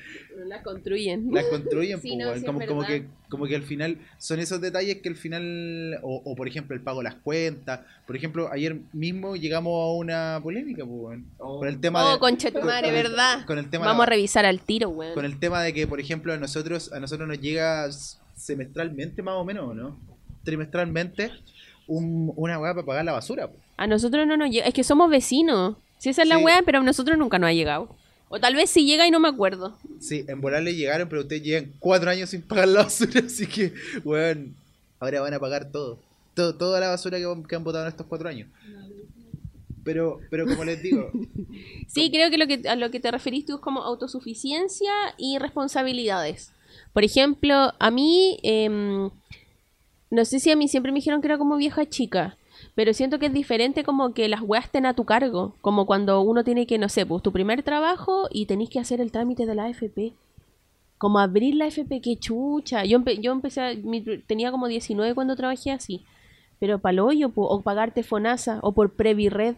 Las 0.46 0.62
construyen. 0.62 1.28
las 1.30 1.44
construyen, 1.44 2.00
Sí, 2.02 2.08
po, 2.12 2.16
no, 2.16 2.24
weón. 2.28 2.40
sí, 2.40 2.46
como, 2.46 2.66
como 2.66 2.86
que 2.86 3.04
como 3.28 3.46
que 3.46 3.56
al 3.56 3.64
final 3.64 3.98
son 4.18 4.38
esos 4.40 4.60
detalles 4.60 5.02
que 5.02 5.08
al 5.10 5.16
final 5.16 5.98
o, 6.02 6.22
o, 6.24 6.34
por 6.36 6.46
ejemplo 6.48 6.74
el 6.76 6.80
pago 6.80 7.00
de 7.00 7.04
las 7.04 7.16
cuentas 7.16 7.80
por 8.06 8.14
ejemplo 8.16 8.50
ayer 8.52 8.76
mismo 8.92 9.34
llegamos 9.36 9.72
a 9.74 9.92
una 9.94 10.40
polémica 10.42 10.84
po, 10.86 10.90
weón, 10.92 11.26
con 11.36 11.66
el 11.68 11.78
tema 11.80 12.06
Oh, 12.08 12.12
de 12.14 12.18
conchetumare, 12.20 12.86
con 12.88 12.96
el- 12.96 13.02
¿verdad? 13.02 13.44
con 13.46 13.58
el 13.58 13.68
tema 13.68 13.84
Vamos 13.86 14.04
a 14.06 14.10
revisar 14.10 14.46
al 14.46 14.60
tiro, 14.60 14.88
weón. 14.90 15.12
con 15.14 15.24
el 15.26 15.38
tema 15.38 15.60
de 15.62 15.74
que 15.74 15.86
por 15.88 16.00
ejemplo 16.00 16.32
a 16.32 16.36
nosotros 16.38 16.92
a 16.92 17.00
nosotros 17.00 17.28
nos 17.28 17.40
llega 17.40 17.88
semestralmente 18.36 19.22
más 19.22 19.34
o 19.34 19.44
menos 19.44 19.74
no 19.74 19.98
trimestralmente 20.44 21.30
un- 21.88 22.32
una 22.36 22.58
weá 22.58 22.72
para 22.74 22.86
pagar 22.86 23.04
la 23.04 23.12
basura 23.12 23.48
po. 23.48 23.56
A 23.76 23.86
nosotros 23.86 24.26
no 24.26 24.36
nos 24.36 24.50
llega. 24.50 24.66
Es 24.66 24.74
que 24.74 24.84
somos 24.84 25.10
vecinos. 25.10 25.76
Si 25.98 26.08
esa 26.10 26.22
es 26.22 26.28
la 26.28 26.38
Sí. 26.38 26.44
weá, 26.44 26.62
pero 26.64 26.78
a 26.80 26.82
nosotros 26.82 27.16
nunca 27.18 27.38
nos 27.38 27.48
ha 27.48 27.52
llegado. 27.52 27.88
O 28.28 28.40
tal 28.40 28.54
vez 28.56 28.70
si 28.70 28.84
llega 28.86 29.06
y 29.06 29.10
no 29.10 29.20
me 29.20 29.28
acuerdo. 29.28 29.78
sí 30.00 30.24
en 30.28 30.40
volar 30.40 30.62
le 30.62 30.74
llegaron 30.74 31.08
pero 31.08 31.22
ustedes 31.22 31.42
llegan 31.42 31.72
cuatro 31.78 32.10
años 32.10 32.30
sin 32.30 32.42
pagar 32.42 32.66
la 32.68 32.82
basura 32.82 33.20
así 33.26 33.46
que 33.46 33.72
weón 34.04 34.54
ahora 34.98 35.20
van 35.20 35.34
a 35.34 35.38
pagar 35.38 35.70
todo 35.70 36.00
todo, 36.34 36.54
toda 36.56 36.80
la 36.80 36.88
basura 36.88 37.18
que, 37.18 37.24
que 37.48 37.54
han 37.56 37.62
botado 37.64 37.84
en 37.84 37.88
estos 37.88 38.06
cuatro 38.06 38.28
años. 38.28 38.48
Pero, 39.84 40.18
pero 40.30 40.46
como 40.46 40.64
les 40.64 40.82
digo, 40.82 41.10
Sí, 41.88 42.10
creo 42.10 42.28
que, 42.30 42.38
lo 42.38 42.46
que 42.48 42.68
a 42.68 42.74
lo 42.76 42.90
que 42.90 42.98
te 43.00 43.10
referís 43.10 43.46
tú 43.46 43.54
es 43.54 43.60
como 43.60 43.82
autosuficiencia 43.82 44.90
y 45.16 45.38
responsabilidades. 45.38 46.50
Por 46.92 47.04
ejemplo, 47.04 47.72
a 47.78 47.90
mí, 47.92 48.38
em, 48.42 49.08
no 50.10 50.24
sé 50.24 50.40
si 50.40 50.50
a 50.50 50.56
mí 50.56 50.66
siempre 50.68 50.90
me 50.92 50.98
dijeron 50.98 51.20
que 51.20 51.28
era 51.28 51.38
como 51.38 51.56
vieja 51.56 51.86
chica, 51.88 52.36
pero 52.76 52.92
siento 52.94 53.18
que 53.18 53.26
es 53.26 53.32
diferente 53.32 53.82
como 53.82 54.14
que 54.14 54.28
las 54.28 54.42
weas 54.42 54.66
estén 54.66 54.86
a 54.86 54.94
tu 54.94 55.04
cargo, 55.04 55.56
como 55.62 55.84
cuando 55.86 56.20
uno 56.20 56.44
tiene 56.44 56.66
que, 56.68 56.78
no 56.78 56.88
sé, 56.88 57.04
pues 57.06 57.22
tu 57.22 57.32
primer 57.32 57.62
trabajo 57.64 58.28
y 58.30 58.46
tenés 58.46 58.70
que 58.70 58.78
hacer 58.78 59.00
el 59.00 59.10
trámite 59.10 59.46
de 59.46 59.54
la 59.56 59.64
AFP. 59.64 60.12
Como 60.98 61.18
abrir 61.18 61.54
la 61.56 61.64
AFP, 61.64 62.00
qué 62.00 62.16
chucha. 62.16 62.84
Yo, 62.84 62.98
empe- 63.00 63.20
yo 63.20 63.32
empecé, 63.32 63.60
a- 63.60 63.74
mi- 63.74 64.02
tenía 64.26 64.50
como 64.52 64.68
19 64.68 65.14
cuando 65.14 65.34
trabajé 65.36 65.72
así. 65.72 66.04
Pero 66.60 66.78
paloyo, 66.78 67.30
po, 67.30 67.42
o 67.48 67.60
pagarte 67.60 68.02
FONASA, 68.02 68.60
o 68.62 68.72
por 68.72 68.92
Previred. 68.92 69.56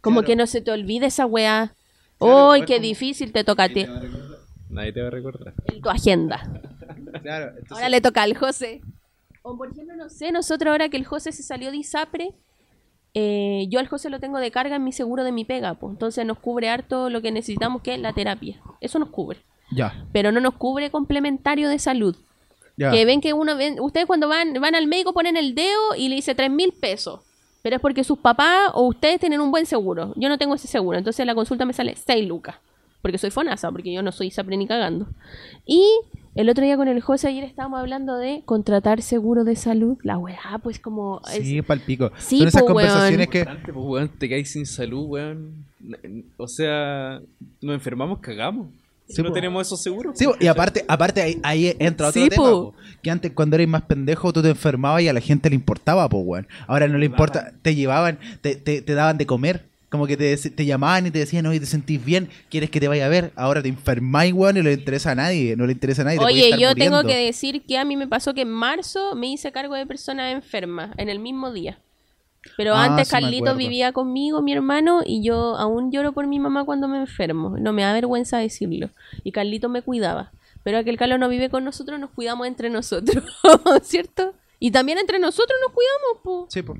Como 0.00 0.16
Claro. 0.20 0.26
que 0.26 0.36
no 0.36 0.46
se 0.46 0.60
te 0.60 0.70
olvide 0.70 1.06
esa 1.06 1.26
weá. 1.26 1.72
Claro, 2.18 2.50
¡Uy, 2.50 2.60
es 2.60 2.66
qué 2.66 2.74
como- 2.76 2.82
difícil 2.86 3.32
te 3.32 3.42
toca 3.44 3.64
a 3.64 3.68
ti! 3.68 3.86
Nadie 4.70 4.92
te 4.92 5.00
va 5.00 5.08
a 5.08 5.10
recordar. 5.10 5.54
En 5.66 5.80
tu 5.80 5.88
agenda. 5.90 6.38
claro, 7.22 7.46
entonces, 7.50 7.70
Ahora 7.72 7.88
le 7.88 8.00
toca 8.00 8.22
al 8.22 8.36
José. 8.36 8.82
O 9.48 9.56
por 9.56 9.70
ejemplo, 9.70 9.94
no 9.94 10.08
sé, 10.08 10.32
nosotros 10.32 10.72
ahora 10.72 10.88
que 10.88 10.96
el 10.96 11.04
José 11.04 11.30
se 11.30 11.44
salió 11.44 11.70
de 11.70 11.76
ISAPRE, 11.76 12.34
eh, 13.14 13.66
yo 13.70 13.78
al 13.78 13.86
José 13.86 14.10
lo 14.10 14.18
tengo 14.18 14.38
de 14.38 14.50
carga 14.50 14.74
en 14.74 14.82
mi 14.82 14.90
seguro 14.90 15.22
de 15.22 15.30
mi 15.30 15.44
pega, 15.44 15.74
pues. 15.74 15.92
Entonces 15.92 16.26
nos 16.26 16.40
cubre 16.40 16.68
harto 16.68 17.10
lo 17.10 17.22
que 17.22 17.30
necesitamos, 17.30 17.82
que 17.82 17.94
es 17.94 18.00
la 18.00 18.12
terapia. 18.12 18.60
Eso 18.80 18.98
nos 18.98 19.10
cubre. 19.10 19.38
ya, 19.70 20.04
Pero 20.12 20.32
no 20.32 20.40
nos 20.40 20.54
cubre 20.54 20.90
complementario 20.90 21.68
de 21.68 21.78
salud. 21.78 22.16
ya. 22.76 22.90
Que 22.90 23.04
ven 23.04 23.20
que 23.20 23.34
uno 23.34 23.56
ven, 23.56 23.78
ustedes 23.78 24.06
cuando 24.06 24.26
van, 24.28 24.52
van 24.54 24.74
al 24.74 24.88
médico 24.88 25.12
ponen 25.12 25.36
el 25.36 25.54
dedo 25.54 25.94
y 25.96 26.08
le 26.08 26.16
dice 26.16 26.34
tres 26.34 26.50
mil 26.50 26.72
pesos. 26.72 27.20
Pero 27.62 27.76
es 27.76 27.82
porque 27.82 28.02
sus 28.02 28.18
papás 28.18 28.72
o 28.74 28.82
ustedes 28.82 29.20
tienen 29.20 29.40
un 29.40 29.52
buen 29.52 29.66
seguro. 29.66 30.12
Yo 30.16 30.28
no 30.28 30.38
tengo 30.38 30.56
ese 30.56 30.66
seguro. 30.66 30.98
Entonces 30.98 31.24
la 31.24 31.36
consulta 31.36 31.64
me 31.64 31.72
sale 31.72 31.94
6 31.94 32.26
lucas. 32.26 32.56
Porque 33.00 33.18
soy 33.18 33.30
FONASA, 33.30 33.70
porque 33.70 33.92
yo 33.92 34.02
no 34.02 34.10
soy 34.10 34.26
ISAPRE 34.28 34.56
ni 34.56 34.66
cagando. 34.66 35.06
Y 35.64 35.84
el 36.36 36.48
otro 36.48 36.64
día 36.64 36.76
con 36.76 36.86
el 36.88 37.00
José 37.00 37.28
ayer 37.28 37.44
estábamos 37.44 37.80
hablando 37.80 38.16
de 38.16 38.42
contratar 38.44 39.02
seguro 39.02 39.44
de 39.44 39.56
salud. 39.56 39.98
La 40.02 40.18
weá, 40.18 40.58
pues 40.62 40.78
como... 40.78 41.20
es- 41.32 41.44
Sí, 41.46 41.62
palpico. 41.62 42.12
Sí, 42.18 42.38
Son 42.38 42.48
esas 42.48 42.62
po, 42.62 42.68
conversaciones 42.68 43.28
que... 43.28 43.38
Importante, 43.40 43.72
pues, 43.72 43.86
weón, 43.86 44.08
te 44.18 44.28
caes 44.28 44.50
sin 44.50 44.66
salud, 44.66 45.04
weón. 45.06 45.64
O 46.36 46.46
sea, 46.48 47.20
nos 47.60 47.74
enfermamos, 47.74 48.18
cagamos. 48.20 48.68
Si 49.08 49.14
Sí, 49.14 49.22
no 49.22 49.28
po. 49.28 49.34
tenemos 49.34 49.66
esos 49.66 49.80
seguros. 49.80 50.18
Sí, 50.18 50.26
y 50.40 50.46
aparte, 50.48 50.84
aparte 50.88 51.22
ahí, 51.22 51.38
ahí 51.44 51.76
entra 51.78 52.08
otro 52.08 52.20
Sí, 52.22 52.28
tema, 52.28 52.42
po. 52.42 52.72
po. 52.72 52.74
que 53.02 53.10
antes 53.10 53.30
cuando 53.32 53.54
eres 53.54 53.68
más 53.68 53.82
pendejo 53.82 54.32
tú 54.32 54.42
te 54.42 54.48
enfermabas 54.48 55.02
y 55.02 55.08
a 55.08 55.12
la 55.12 55.20
gente 55.20 55.48
le 55.48 55.54
importaba, 55.54 56.08
po, 56.08 56.18
weón. 56.18 56.48
Ahora 56.66 56.88
no 56.88 56.98
le 56.98 57.06
importa, 57.06 57.52
te 57.62 57.74
llevaban, 57.76 58.18
te, 58.40 58.56
te, 58.56 58.82
te 58.82 58.94
daban 58.94 59.16
de 59.16 59.26
comer, 59.26 59.64
como 59.88 60.06
que 60.06 60.16
te, 60.16 60.36
te 60.36 60.66
llamaban 60.66 61.06
y 61.06 61.10
te 61.10 61.20
decían, 61.20 61.46
oye, 61.46 61.60
te 61.60 61.66
sentís 61.66 62.04
bien, 62.04 62.28
quieres 62.50 62.70
que 62.70 62.80
te 62.80 62.88
vaya 62.88 63.06
a 63.06 63.08
ver, 63.08 63.32
ahora 63.36 63.62
te 63.62 63.68
enfermáis, 63.68 64.32
weón, 64.32 64.56
y 64.56 64.60
no 64.60 64.68
le 64.68 64.74
interesa 64.74 65.12
a 65.12 65.14
nadie, 65.14 65.56
no 65.56 65.66
le 65.66 65.72
interesa 65.72 66.02
a 66.02 66.06
nadie. 66.06 66.18
Oye, 66.18 66.50
yo 66.58 66.74
tengo 66.74 66.96
muriendo. 66.96 67.08
que 67.08 67.16
decir 67.16 67.62
que 67.62 67.78
a 67.78 67.84
mí 67.84 67.96
me 67.96 68.08
pasó 68.08 68.34
que 68.34 68.42
en 68.42 68.50
marzo 68.50 69.14
me 69.14 69.28
hice 69.28 69.52
cargo 69.52 69.74
de 69.74 69.86
personas 69.86 70.32
enfermas 70.32 70.90
en 70.98 71.08
el 71.08 71.18
mismo 71.18 71.52
día. 71.52 71.78
Pero 72.56 72.74
Ah, 72.74 72.84
antes 72.84 73.08
sí 73.08 73.42
vivía 73.56 73.92
conmigo, 73.92 74.42
mi 74.42 74.52
hermano, 74.52 75.02
y 75.04 75.22
yo 75.22 75.56
aún 75.56 75.90
lloro 75.90 76.12
por 76.12 76.26
mi 76.26 76.38
mamá 76.38 76.64
cuando 76.64 76.88
me 76.88 76.98
enfermo. 76.98 77.56
No 77.58 77.72
me 77.72 77.82
da 77.82 77.92
vergüenza 77.92 78.38
decirlo. 78.38 78.90
Y 79.24 79.32
Carlito 79.32 79.68
me 79.68 79.82
cuidaba. 79.82 80.32
Pero 80.62 80.78
aquel 80.78 80.96
Carlos 80.96 81.18
no 81.18 81.28
vive 81.28 81.48
con 81.48 81.64
nosotros, 81.64 81.98
nos 82.00 82.10
cuidamos 82.10 82.46
entre 82.46 82.70
nosotros, 82.70 83.24
¿cierto? 83.82 84.34
Y 84.58 84.70
también 84.70 84.98
entre 84.98 85.18
nosotros 85.18 85.58
nos 85.64 85.72
cuidamos, 85.72 86.22
po. 86.22 86.46
Sí, 86.50 86.62
po. 86.62 86.76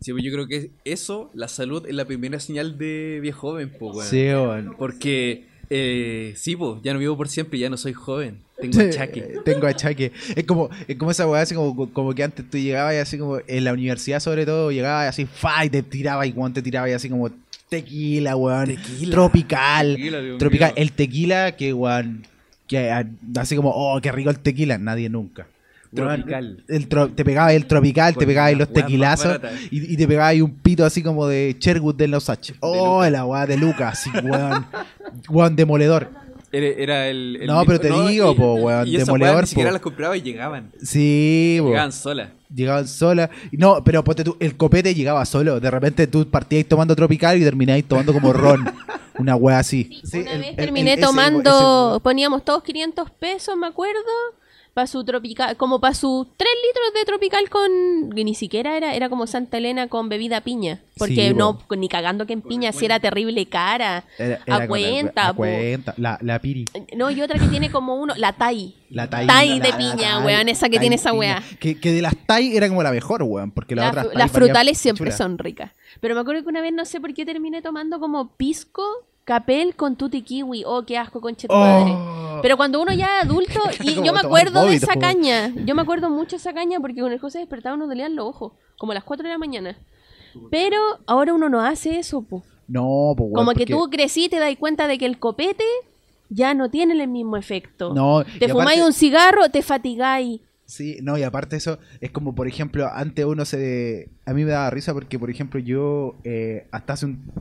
Sí, 0.00 0.12
pues 0.12 0.24
yo 0.24 0.32
creo 0.32 0.46
que 0.46 0.70
eso, 0.84 1.30
la 1.34 1.48
salud, 1.48 1.86
es 1.86 1.94
la 1.94 2.04
primera 2.04 2.40
señal 2.40 2.78
de 2.78 3.18
viejo 3.20 3.50
joven, 3.50 3.72
pues. 3.78 4.08
Sí, 4.08 4.26
weón. 4.26 4.74
Porque, 4.78 5.44
eh, 5.70 6.32
sí, 6.36 6.56
pues, 6.56 6.80
ya 6.82 6.92
no 6.92 6.98
vivo 6.98 7.16
por 7.16 7.28
siempre, 7.28 7.58
ya 7.58 7.70
no 7.70 7.76
soy 7.76 7.92
joven. 7.92 8.38
Tengo 8.60 8.80
achaque. 8.80 9.40
Tengo 9.44 9.66
achaque. 9.66 10.12
Es 10.34 10.44
como, 10.44 10.70
es 10.88 10.96
como 10.96 11.10
esa 11.10 11.28
weá, 11.28 11.42
así 11.42 11.54
como, 11.54 11.90
como 11.92 12.14
que 12.14 12.22
antes 12.22 12.48
tú 12.48 12.56
llegabas 12.56 12.94
y 12.94 12.98
así 12.98 13.18
como 13.18 13.38
en 13.46 13.64
la 13.64 13.72
universidad 13.72 14.20
sobre 14.20 14.46
todo, 14.46 14.70
llegabas 14.70 15.06
y 15.06 15.08
así, 15.08 15.26
fa, 15.26 15.64
y 15.64 15.70
te 15.70 15.82
tirabas 15.82 16.26
y 16.26 16.32
te 16.52 16.62
tirabas 16.62 16.90
y 16.90 16.92
así 16.94 17.10
como 17.10 17.30
tequila, 17.68 18.36
weón. 18.36 18.66
Tequila. 18.66 19.10
Tropical. 19.10 19.96
Tequila, 19.96 20.38
tropical. 20.38 20.72
mío. 20.72 20.82
El 20.82 20.92
tequila 20.92 21.56
que, 21.56 21.72
weón, 21.72 22.26
que 22.66 22.90
ah, 22.90 23.06
así 23.36 23.56
como, 23.56 23.70
oh, 23.70 24.00
qué 24.00 24.12
rico 24.12 24.30
el 24.30 24.38
tequila. 24.38 24.78
Nadie 24.78 25.08
nunca. 25.08 25.46
Tropical. 25.94 26.64
El 26.68 26.88
tro- 26.88 27.14
te 27.14 27.24
pegaba 27.24 27.52
el 27.52 27.66
tropical, 27.66 28.14
Con 28.14 28.20
te 28.20 28.26
pegaba 28.26 28.50
los 28.52 28.72
tequilazos 28.72 29.38
y, 29.70 29.92
y 29.92 29.96
te 29.96 30.06
pegaba 30.08 30.28
ahí 30.28 30.40
un 30.40 30.50
pito 30.54 30.84
así 30.84 31.02
como 31.02 31.26
de 31.26 31.56
Sherwood 31.58 31.94
de 31.94 32.08
los 32.08 32.28
H. 32.28 32.54
Oh, 32.60 33.04
la 33.08 33.24
weá 33.24 33.46
de 33.46 33.56
Lucas, 33.56 34.00
sí, 34.02 34.10
weón. 34.22 34.66
weón, 35.28 35.56
demoledor. 35.56 36.08
Era, 36.52 36.66
era 36.66 37.08
el, 37.08 37.36
el 37.40 37.46
No, 37.48 37.64
pero 37.66 37.80
te 37.80 37.88
digo, 37.90 38.32
y- 38.32 38.34
po, 38.36 38.54
weón, 38.54 38.86
Y 38.86 38.96
demoledor, 38.96 39.42
ni 39.42 39.46
siquiera 39.48 39.70
po. 39.70 39.74
las 39.74 39.82
compraba 39.82 40.16
y 40.16 40.22
llegaban. 40.22 40.70
Sí. 40.82 41.58
Llegaban 41.62 41.92
solas. 41.92 42.28
Llegaban 42.54 42.86
solas. 42.86 43.30
No, 43.52 43.82
pero 43.82 44.04
ponte 44.04 44.22
tú, 44.22 44.36
el 44.38 44.56
copete 44.56 44.94
llegaba 44.94 45.24
solo. 45.24 45.58
De 45.60 45.70
repente 45.70 46.06
tú 46.06 46.26
partíais 46.30 46.66
tomando 46.68 46.94
tropical 46.94 47.36
y 47.36 47.44
termináis 47.44 47.84
tomando 47.86 48.12
como 48.12 48.32
ron. 48.32 48.64
Una 49.18 49.34
wea 49.34 49.58
así. 49.58 50.00
Sí, 50.04 50.18
Una 50.20 50.32
el- 50.32 50.40
vez 50.42 50.56
terminé 50.56 50.92
el- 50.92 50.98
ese- 50.98 51.06
tomando, 51.06 51.94
ese- 51.96 52.00
poníamos 52.02 52.44
todos 52.44 52.62
500 52.62 53.10
pesos, 53.10 53.56
me 53.56 53.66
acuerdo, 53.66 53.98
para 54.76 54.86
su 54.86 55.02
tropical, 55.04 55.56
como 55.56 55.80
para 55.80 55.94
sus 55.94 56.26
3 56.36 56.50
litros 56.68 56.92
de 56.92 57.04
tropical 57.06 57.48
con, 57.48 58.12
que 58.14 58.24
ni 58.24 58.34
siquiera 58.34 58.76
era, 58.76 58.94
era 58.94 59.08
como 59.08 59.26
Santa 59.26 59.56
Elena 59.56 59.88
con 59.88 60.10
bebida 60.10 60.42
piña, 60.42 60.82
porque 60.98 61.28
Sí, 61.28 61.34
no, 61.34 61.58
po. 61.60 61.76
ni 61.76 61.88
cagando 61.88 62.26
que 62.26 62.34
en 62.34 62.42
piña 62.42 62.72
si 62.72 62.84
era 62.84 63.00
terrible 63.00 63.46
cara, 63.46 64.04
era- 64.18 64.38
a 64.46 64.56
era 64.58 64.68
cuenta, 64.68 65.28
a 65.28 65.32
cuenta. 65.32 65.94
La, 65.96 66.18
la 66.20 66.38
piri. 66.40 66.66
No, 66.94 67.10
y 67.10 67.22
otra 67.22 67.38
que 67.38 67.46
tiene 67.46 67.70
como 67.70 67.94
uno, 67.96 68.12
la 68.18 68.34
Tai. 68.34 68.74
La 68.90 69.08
tai, 69.08 69.26
Tai 69.26 69.48
la- 69.58 69.64
de 69.64 69.70
la- 69.70 69.78
piña, 69.78 70.18
weón, 70.26 70.50
esa 70.50 70.66
que 70.68 70.76
tai 70.76 70.80
tiene 70.80 70.96
esa 70.96 71.14
weá. 71.14 71.42
Que, 71.58 71.80
que 71.80 71.92
de 71.92 72.02
las 72.02 72.14
tai 72.26 72.54
era 72.54 72.68
como 72.68 72.82
la 72.82 72.90
mejor, 72.92 73.22
weón. 73.22 73.52
Porque 73.52 73.74
las 73.74 73.94
La 73.94 74.02
otras 74.02 74.14
las 74.14 74.30
frutales 74.30 74.76
siempre 74.76 75.10
son 75.10 75.38
ricas. 75.38 75.72
Pero 76.00 76.14
me 76.14 76.20
acuerdo 76.20 76.42
que 76.42 76.48
una 76.50 76.60
vez 76.60 76.74
no 76.74 76.84
sé 76.84 77.00
por 77.00 77.14
qué 77.14 77.24
terminé 77.24 77.62
tomando 77.62 77.98
como 77.98 78.36
pisco, 78.36 78.84
capel 79.26 79.74
con 79.74 79.96
tutti 79.96 80.22
kiwi. 80.22 80.62
Oh, 80.64 80.84
qué 80.86 80.96
asco, 80.96 81.20
conche 81.20 81.48
tu 81.48 81.54
madre. 81.54 81.90
Oh. 81.92 82.38
Pero 82.40 82.56
cuando 82.56 82.80
uno 82.80 82.94
ya 82.94 83.18
es 83.18 83.24
adulto, 83.24 83.60
y 83.82 83.94
yo 83.94 84.12
me 84.14 84.20
acuerdo 84.20 84.64
de 84.64 84.76
esa 84.76 84.94
po. 84.94 85.00
caña. 85.00 85.52
Yo 85.66 85.74
me 85.74 85.82
acuerdo 85.82 86.08
mucho 86.08 86.36
de 86.36 86.36
esa 86.36 86.54
caña 86.54 86.80
porque 86.80 87.00
con 87.00 87.12
el 87.12 87.18
José 87.18 87.40
despertaba 87.40 87.76
nos 87.76 87.88
dolían 87.88 88.14
los 88.14 88.26
ojos, 88.26 88.52
como 88.78 88.92
a 88.92 88.94
las 88.94 89.04
4 89.04 89.24
de 89.24 89.30
la 89.32 89.38
mañana. 89.38 89.76
Pero 90.50 90.78
ahora 91.06 91.34
uno 91.34 91.48
no 91.48 91.60
hace 91.60 91.98
eso, 91.98 92.22
po. 92.22 92.44
No, 92.68 93.14
pues 93.16 93.30
weón. 93.30 93.34
Como 93.34 93.52
que 93.52 93.66
tú 93.66 93.88
crecí 93.90 94.26
y 94.26 94.28
te 94.28 94.38
das 94.38 94.54
cuenta 94.56 94.86
de 94.86 94.96
que 94.98 95.06
el 95.06 95.18
copete 95.18 95.64
ya 96.28 96.54
no 96.54 96.70
tiene 96.70 97.00
el 97.00 97.08
mismo 97.08 97.36
efecto. 97.36 97.94
No, 97.94 98.22
te 98.38 98.48
fumáis 98.48 98.78
aparte- 98.78 98.86
un 98.86 98.92
cigarro, 98.92 99.48
te 99.50 99.62
fatigáis. 99.62 100.40
Sí, 100.66 100.98
no, 101.00 101.16
y 101.16 101.22
aparte 101.22 101.56
eso 101.56 101.78
es 102.00 102.10
como, 102.10 102.34
por 102.34 102.48
ejemplo, 102.48 102.88
antes 102.92 103.24
uno 103.24 103.44
se... 103.44 104.10
A 104.24 104.34
mí 104.34 104.44
me 104.44 104.50
daba 104.50 104.68
risa 104.70 104.92
porque, 104.92 105.18
por 105.18 105.30
ejemplo, 105.30 105.60
yo 105.60 106.16
eh, 106.24 106.66
hasta 106.72 106.94
hace 106.94 107.06
un 107.06 107.32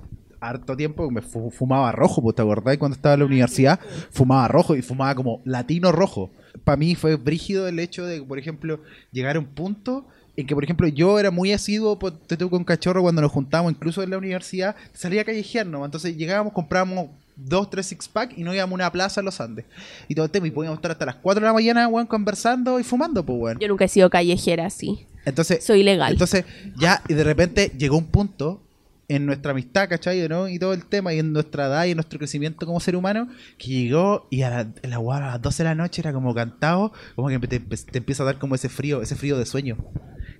harto 0.50 0.76
tiempo 0.76 1.10
me 1.12 1.22
fu- 1.22 1.52
fumaba 1.52 1.92
rojo, 1.92 2.22
pues, 2.22 2.36
¿te 2.36 2.42
acordás? 2.42 2.78
Cuando 2.78 2.96
estaba 2.96 3.14
en 3.14 3.20
la 3.22 3.26
universidad, 3.26 3.80
fumaba 4.12 4.48
rojo 4.48 4.76
y 4.76 4.82
fumaba 4.82 5.16
como 5.16 5.42
latino 5.46 5.92
rojo. 5.92 6.32
Para 6.64 6.78
mí 6.78 6.96
fue 6.96 7.16
brígido 7.16 7.68
el 7.68 7.80
hecho 7.80 8.06
de, 8.06 8.22
por 8.22 8.40
ejemplo, 8.40 8.80
llegar 9.12 9.36
a 9.36 9.40
un 9.40 9.46
punto 9.46 10.06
en 10.38 10.48
que, 10.48 10.54
por 10.56 10.64
ejemplo, 10.66 10.88
yo 10.88 11.18
era 11.20 11.32
muy 11.32 11.54
asiduo, 11.54 11.98
pues, 11.98 12.14
te 12.28 12.36
tuve 12.38 12.50
con 12.50 12.64
cachorro 12.64 13.02
cuando 13.02 13.22
nos 13.22 13.32
juntábamos, 13.32 13.72
incluso 13.74 14.04
en 14.04 14.10
la 14.10 14.18
universidad, 14.18 14.76
salía 14.94 15.22
a 15.22 15.24
callejear, 15.26 15.66
¿no? 15.66 15.86
Entonces 15.86 16.18
llegábamos, 16.18 16.52
comprábamos 16.54 17.08
dos, 17.38 17.70
tres 17.70 17.86
six 17.88 18.08
pack 18.08 18.38
y 18.38 18.44
nos 18.44 18.54
íbamos 18.56 18.74
a 18.74 18.76
una 18.76 18.92
plaza 18.92 19.22
en 19.22 19.26
los 19.26 19.40
Andes. 19.40 19.66
Y 20.10 20.16
todo 20.16 20.26
el 20.26 20.32
tema, 20.32 20.48
y 20.48 20.52
podíamos 20.52 20.78
estar 20.78 20.92
hasta 20.92 21.06
las 21.06 21.16
4 21.16 21.40
de 21.42 21.48
la 21.48 21.54
mañana, 21.54 21.88
weón, 21.88 22.08
conversando 22.08 22.80
y 22.80 22.84
fumando, 22.84 23.26
pues, 23.26 23.38
weón. 23.40 23.60
Yo 23.60 23.68
nunca 23.70 23.86
he 23.86 23.88
sido 23.88 24.10
callejera 24.10 24.66
así. 24.66 25.06
Entonces, 25.26 25.64
Soy 25.64 25.84
legal. 25.84 26.12
entonces, 26.14 26.46
ya, 26.78 27.02
y 27.08 27.14
de 27.14 27.24
repente 27.24 27.72
llegó 27.78 27.98
un 27.98 28.06
punto 28.08 28.62
en 29.08 29.26
nuestra 29.26 29.52
amistad, 29.52 29.88
¿cachai? 29.90 30.28
¿no? 30.28 30.48
Y 30.48 30.60
todo 30.60 30.74
el 30.74 30.86
tema, 30.86 31.14
y 31.14 31.20
en 31.20 31.32
nuestra 31.34 31.68
edad 31.68 31.86
y 31.86 31.92
en 31.92 31.98
nuestro 31.98 32.18
crecimiento 32.20 32.66
como 32.66 32.80
ser 32.80 32.96
humano, 32.96 33.28
que 33.58 33.68
llegó 33.68 34.28
y 34.30 34.42
a, 34.42 34.68
la, 34.84 35.00
weá, 35.00 35.18
a 35.18 35.32
las 35.32 35.42
12 35.42 35.64
de 35.64 35.70
la 35.70 35.76
noche 35.76 36.02
era 36.02 36.14
como 36.14 36.34
cantado, 36.34 36.92
como 37.16 37.30
que 37.30 37.40
te, 37.48 37.60
te 37.60 37.98
empieza 37.98 38.24
a 38.24 38.26
dar 38.28 38.40
como 38.40 38.56
ese 38.56 38.70
frío, 38.70 39.02
ese 39.02 39.16
frío 39.16 39.38
de 39.38 39.46
sueño. 39.46 39.78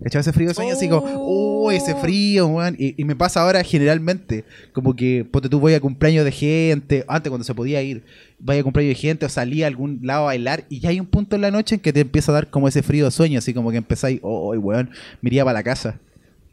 ¿Cachai? 0.04 0.22
Ese 0.22 0.34
frío 0.34 0.50
de 0.50 0.54
sueño, 0.54 0.74
así 0.74 0.90
como, 0.90 1.06
oh, 1.18 1.72
ese 1.72 1.96
frío, 1.96 2.48
weón. 2.48 2.76
Y, 2.78 3.00
y 3.02 3.06
me 3.06 3.16
pasa 3.16 3.42
ahora 3.42 3.64
generalmente, 3.64 4.44
como 4.74 4.96
que, 4.96 5.26
ponte 5.30 5.48
tú, 5.48 5.60
voy 5.60 5.74
a 5.74 5.80
cumpleaños 5.80 6.26
de 6.26 6.32
gente, 6.32 7.06
antes 7.08 7.30
cuando 7.30 7.46
se 7.46 7.56
podía 7.56 7.82
ir, 7.82 8.04
vaya 8.40 8.60
a 8.60 8.64
cumpleaños 8.64 8.96
de 8.96 9.02
gente 9.02 9.26
o 9.26 9.30
salía 9.30 9.66
a 9.66 9.70
algún 9.70 10.00
lado 10.04 10.24
a 10.24 10.26
bailar, 10.26 10.66
y 10.70 10.80
ya 10.80 10.90
hay 10.90 11.00
un 11.00 11.06
punto 11.06 11.36
en 11.36 11.44
la 11.44 11.52
noche 11.52 11.76
en 11.76 11.82
que 11.82 11.94
te 11.94 12.02
empieza 12.02 12.32
a 12.32 12.36
dar 12.36 12.50
como 12.50 12.68
ese 12.68 12.84
frío 12.84 13.06
de 13.06 13.12
sueño, 13.12 13.40
así 13.40 13.54
como 13.54 13.72
que 13.72 13.78
empezáis, 13.78 14.20
oh, 14.22 14.54
weón, 14.58 14.90
me 15.22 15.30
iría 15.30 15.46
para 15.46 15.60
la 15.60 15.64
casa. 15.64 16.00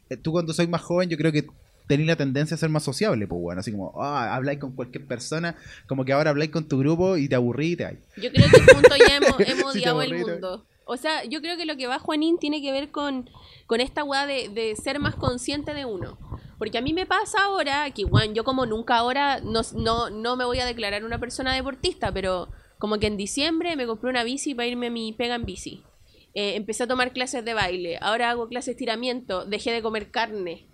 Eh, 0.09 0.17
Tú 0.17 0.31
cuando 0.31 0.53
soy 0.53 0.67
más 0.67 0.81
joven, 0.81 1.09
yo 1.09 1.17
creo 1.17 1.31
que 1.31 1.45
tenéis 1.87 2.07
la 2.07 2.15
tendencia 2.15 2.55
a 2.55 2.57
ser 2.57 2.69
más 2.69 2.83
sociable, 2.83 3.27
pues, 3.27 3.41
bueno, 3.41 3.59
así 3.59 3.71
como, 3.71 3.93
ah, 4.01 4.35
habláis 4.35 4.59
con 4.59 4.71
cualquier 4.75 5.05
persona, 5.05 5.55
como 5.87 6.05
que 6.05 6.13
ahora 6.13 6.29
habláis 6.29 6.51
con 6.51 6.67
tu 6.67 6.79
grupo 6.79 7.17
y 7.17 7.27
te 7.27 7.35
aburrí 7.35 7.71
y 7.71 7.75
te 7.75 7.83
vais. 7.85 7.99
Yo 8.17 8.31
creo 8.31 8.49
que 8.49 8.57
el 8.57 8.65
punto 8.65 8.95
ya 8.95 9.15
hemos, 9.15 9.39
hemos 9.39 9.75
odiado 9.75 10.01
el 10.01 10.17
mundo. 10.17 10.65
O 10.85 10.97
sea, 10.97 11.23
yo 11.23 11.41
creo 11.41 11.55
que 11.55 11.65
lo 11.65 11.77
que 11.77 11.87
va 11.87 11.99
Juanín 11.99 12.37
tiene 12.39 12.61
que 12.61 12.71
ver 12.71 12.91
con, 12.91 13.29
con 13.67 13.79
esta 13.79 14.03
weá 14.03 14.27
de, 14.27 14.49
de 14.49 14.75
ser 14.75 14.99
más 14.99 15.15
consciente 15.15 15.73
de 15.73 15.85
uno. 15.85 16.17
Porque 16.57 16.77
a 16.77 16.81
mí 16.81 16.93
me 16.93 17.05
pasa 17.05 17.43
ahora 17.43 17.89
que, 17.91 18.05
bueno, 18.05 18.33
yo 18.33 18.43
como 18.43 18.65
nunca 18.65 18.97
ahora 18.97 19.39
no, 19.41 19.61
no, 19.75 20.09
no 20.09 20.35
me 20.35 20.45
voy 20.45 20.59
a 20.59 20.65
declarar 20.65 21.03
una 21.03 21.19
persona 21.19 21.53
deportista, 21.53 22.11
pero 22.11 22.49
como 22.79 22.99
que 22.99 23.07
en 23.07 23.17
diciembre 23.17 23.75
me 23.75 23.85
compré 23.85 24.09
una 24.09 24.23
bici 24.23 24.53
para 24.55 24.67
irme 24.67 24.87
a 24.87 24.91
mi 24.91 25.13
pega 25.13 25.35
en 25.35 25.45
bici. 25.45 25.83
Eh, 26.33 26.55
empecé 26.55 26.83
a 26.83 26.87
tomar 26.87 27.13
clases 27.13 27.45
de 27.45 27.53
baile, 27.53 27.97
ahora 28.01 28.29
hago 28.29 28.47
clases 28.47 28.67
de 28.67 28.71
estiramiento, 28.71 29.45
dejé 29.45 29.71
de 29.71 29.81
comer 29.81 30.09
carne. 30.09 30.67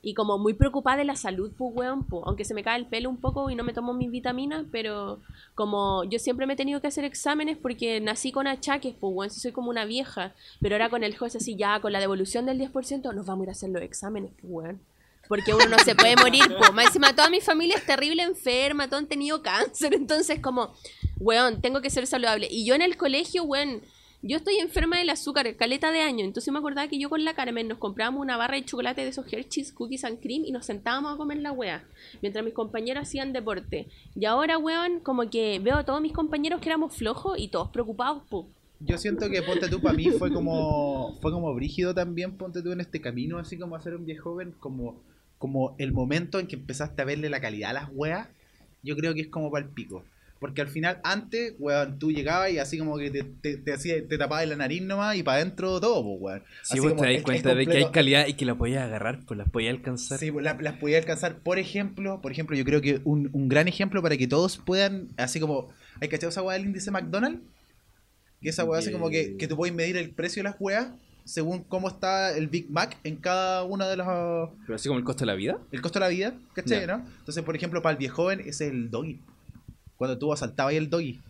Y 0.00 0.14
como 0.14 0.38
muy 0.38 0.54
preocupada 0.54 0.98
de 0.98 1.04
la 1.04 1.16
salud, 1.16 1.50
pues, 1.58 1.72
weón, 1.74 2.06
aunque 2.24 2.44
se 2.44 2.54
me 2.54 2.62
cae 2.62 2.78
el 2.78 2.86
pelo 2.86 3.10
un 3.10 3.16
poco 3.16 3.50
y 3.50 3.56
no 3.56 3.64
me 3.64 3.72
tomo 3.72 3.94
mis 3.94 4.10
vitaminas, 4.10 4.64
pero 4.70 5.20
como 5.56 6.04
yo 6.04 6.20
siempre 6.20 6.46
me 6.46 6.52
he 6.52 6.56
tenido 6.56 6.80
que 6.80 6.86
hacer 6.86 7.04
exámenes 7.04 7.56
porque 7.56 8.00
nací 8.00 8.30
con 8.30 8.46
achaques, 8.46 8.94
pues, 8.98 9.12
weón, 9.12 9.30
soy 9.30 9.50
como 9.50 9.70
una 9.70 9.84
vieja, 9.84 10.34
pero 10.60 10.76
ahora 10.76 10.88
con 10.88 11.02
el 11.02 11.16
juez 11.16 11.34
así 11.34 11.56
ya, 11.56 11.80
con 11.80 11.92
la 11.92 12.00
devolución 12.00 12.46
del 12.46 12.60
10%, 12.60 13.12
nos 13.12 13.26
vamos 13.26 13.42
a 13.42 13.44
ir 13.44 13.48
a 13.48 13.52
hacer 13.52 13.70
los 13.70 13.82
exámenes, 13.82 14.30
pues, 14.40 14.52
weón. 14.52 14.80
Porque 15.26 15.52
uno 15.52 15.66
no 15.66 15.78
se 15.80 15.94
puede 15.94 16.16
morir, 16.16 16.44
pues. 16.58 16.72
Más 16.72 16.86
encima, 16.86 17.14
toda 17.14 17.28
mi 17.28 17.40
familia 17.40 17.76
es 17.76 17.84
terrible 17.84 18.22
enferma, 18.22 18.86
todos 18.86 19.02
han 19.02 19.08
tenido 19.08 19.42
cáncer, 19.42 19.94
entonces 19.94 20.40
como, 20.40 20.74
weón, 21.18 21.60
tengo 21.60 21.82
que 21.82 21.90
ser 21.90 22.06
saludable. 22.06 22.48
Y 22.50 22.64
yo 22.64 22.74
en 22.74 22.82
el 22.82 22.96
colegio, 22.96 23.42
weón, 23.42 23.82
yo 24.22 24.36
estoy 24.36 24.56
enferma 24.56 24.98
del 24.98 25.10
azúcar, 25.10 25.54
caleta 25.56 25.92
de 25.92 26.00
año. 26.00 26.24
Entonces 26.24 26.52
me 26.52 26.58
acordaba 26.58 26.88
que 26.88 26.98
yo 26.98 27.08
con 27.08 27.24
la 27.24 27.34
Carmen 27.34 27.68
nos 27.68 27.78
comprábamos 27.78 28.20
una 28.20 28.36
barra 28.36 28.56
de 28.56 28.64
chocolate 28.64 29.02
de 29.02 29.08
esos 29.08 29.32
Hershey's 29.32 29.72
Cookies 29.72 30.04
and 30.04 30.20
Cream 30.20 30.44
y 30.44 30.50
nos 30.50 30.66
sentábamos 30.66 31.14
a 31.14 31.16
comer 31.16 31.38
la 31.38 31.52
wea. 31.52 31.84
Mientras 32.20 32.44
mis 32.44 32.54
compañeros 32.54 33.02
hacían 33.02 33.32
deporte. 33.32 33.86
Y 34.14 34.24
ahora, 34.24 34.58
weón, 34.58 35.00
como 35.00 35.30
que 35.30 35.60
veo 35.60 35.76
a 35.76 35.84
todos 35.84 36.00
mis 36.00 36.12
compañeros 36.12 36.60
que 36.60 36.68
éramos 36.68 36.96
flojos 36.96 37.38
y 37.38 37.48
todos 37.48 37.68
preocupados, 37.68 38.22
po. 38.28 38.48
Yo 38.80 38.96
siento 38.98 39.28
que 39.28 39.42
ponte 39.42 39.68
tú 39.68 39.80
para 39.80 39.96
mí 39.96 40.08
fue 40.10 40.32
como 40.32 41.18
fue 41.20 41.32
como 41.32 41.52
brígido 41.52 41.94
también, 41.94 42.36
ponte 42.36 42.62
tú 42.62 42.70
en 42.70 42.80
este 42.80 43.00
camino 43.00 43.38
así 43.38 43.58
como 43.58 43.74
a 43.74 43.80
ser 43.80 43.96
un 43.96 44.04
viejo 44.04 44.30
joven, 44.30 44.54
como 44.60 45.02
como 45.38 45.74
el 45.78 45.92
momento 45.92 46.38
en 46.38 46.46
que 46.46 46.56
empezaste 46.56 47.02
a 47.02 47.04
verle 47.04 47.30
la 47.30 47.40
calidad 47.40 47.70
a 47.70 47.74
las 47.74 47.88
weas, 47.92 48.28
yo 48.82 48.96
creo 48.96 49.14
que 49.14 49.22
es 49.22 49.28
como 49.28 49.50
para 49.50 49.64
el 49.64 49.72
pico. 49.72 50.04
Porque 50.40 50.60
al 50.60 50.68
final, 50.68 51.00
antes, 51.02 51.54
weón, 51.58 51.98
tú 51.98 52.12
llegabas 52.12 52.50
y 52.52 52.58
así 52.58 52.78
como 52.78 52.96
que 52.96 53.10
te, 53.10 53.24
te, 53.24 53.56
te, 53.56 53.72
hacía- 53.72 54.06
te 54.06 54.16
tapabas 54.18 54.46
la 54.46 54.54
nariz 54.54 54.82
nomás 54.82 55.16
y 55.16 55.22
para 55.24 55.38
adentro 55.38 55.80
todo, 55.80 56.02
pues, 56.04 56.16
weón. 56.20 56.42
Sí, 56.62 56.72
Así 56.74 56.78
vos 56.80 56.90
como 56.90 57.02
te 57.02 57.12
das 57.14 57.22
cuenta 57.22 57.54
de 57.56 57.66
que 57.66 57.76
hay 57.76 57.90
calidad 57.90 58.26
y 58.28 58.34
que 58.34 58.44
la 58.44 58.54
podías 58.54 58.84
agarrar, 58.84 59.20
pues 59.26 59.36
las 59.36 59.48
podías 59.50 59.74
alcanzar. 59.74 60.18
Sí, 60.18 60.30
pues, 60.30 60.44
la- 60.44 60.54
las 60.60 60.74
podía 60.76 60.98
alcanzar. 60.98 61.38
Por 61.40 61.58
ejemplo, 61.58 62.20
por 62.20 62.30
ejemplo, 62.30 62.56
yo 62.56 62.64
creo 62.64 62.80
que 62.80 63.00
un, 63.04 63.30
un 63.32 63.48
gran 63.48 63.66
ejemplo 63.66 64.00
para 64.00 64.16
que 64.16 64.28
todos 64.28 64.58
puedan, 64.58 65.08
así 65.16 65.40
como, 65.40 65.72
¿hay 66.00 66.08
cachado 66.08 66.28
esa 66.30 66.42
weá 66.42 66.56
del 66.56 66.66
índice 66.66 66.90
McDonald's? 66.92 67.40
Que 68.40 68.50
esa 68.50 68.64
weá 68.64 68.78
así 68.78 68.92
como 68.92 69.10
que, 69.10 69.36
que 69.36 69.48
tú 69.48 69.56
puedes 69.56 69.74
medir 69.74 69.96
el 69.96 70.10
precio 70.10 70.44
de 70.44 70.48
las 70.50 70.56
weas 70.60 70.88
según 71.24 71.64
cómo 71.64 71.88
está 71.88 72.34
el 72.36 72.46
Big 72.46 72.70
Mac 72.70 72.96
en 73.04 73.16
cada 73.16 73.64
una 73.64 73.86
de 73.88 73.96
las... 73.98 74.06
Pero 74.64 74.76
así 74.76 74.88
como 74.88 74.98
el 74.98 75.04
costo 75.04 75.20
de 75.22 75.26
la 75.26 75.34
vida. 75.34 75.58
El 75.72 75.82
costo 75.82 75.98
de 75.98 76.04
la 76.04 76.08
vida, 76.08 76.34
¿cachai? 76.54 76.80
Ya. 76.82 76.86
¿no? 76.86 77.04
Entonces, 77.18 77.42
por 77.42 77.54
ejemplo, 77.56 77.82
para 77.82 77.92
el 77.94 77.98
viejo 77.98 78.22
joven 78.22 78.40
ese 78.40 78.66
es 78.66 78.72
el 78.72 78.90
doggy. 78.90 79.18
Cuando 79.98 80.16
tú 80.18 80.32
asaltabas 80.32 80.70
ahí 80.70 80.76
el 80.78 80.88
doggy. 80.88 81.20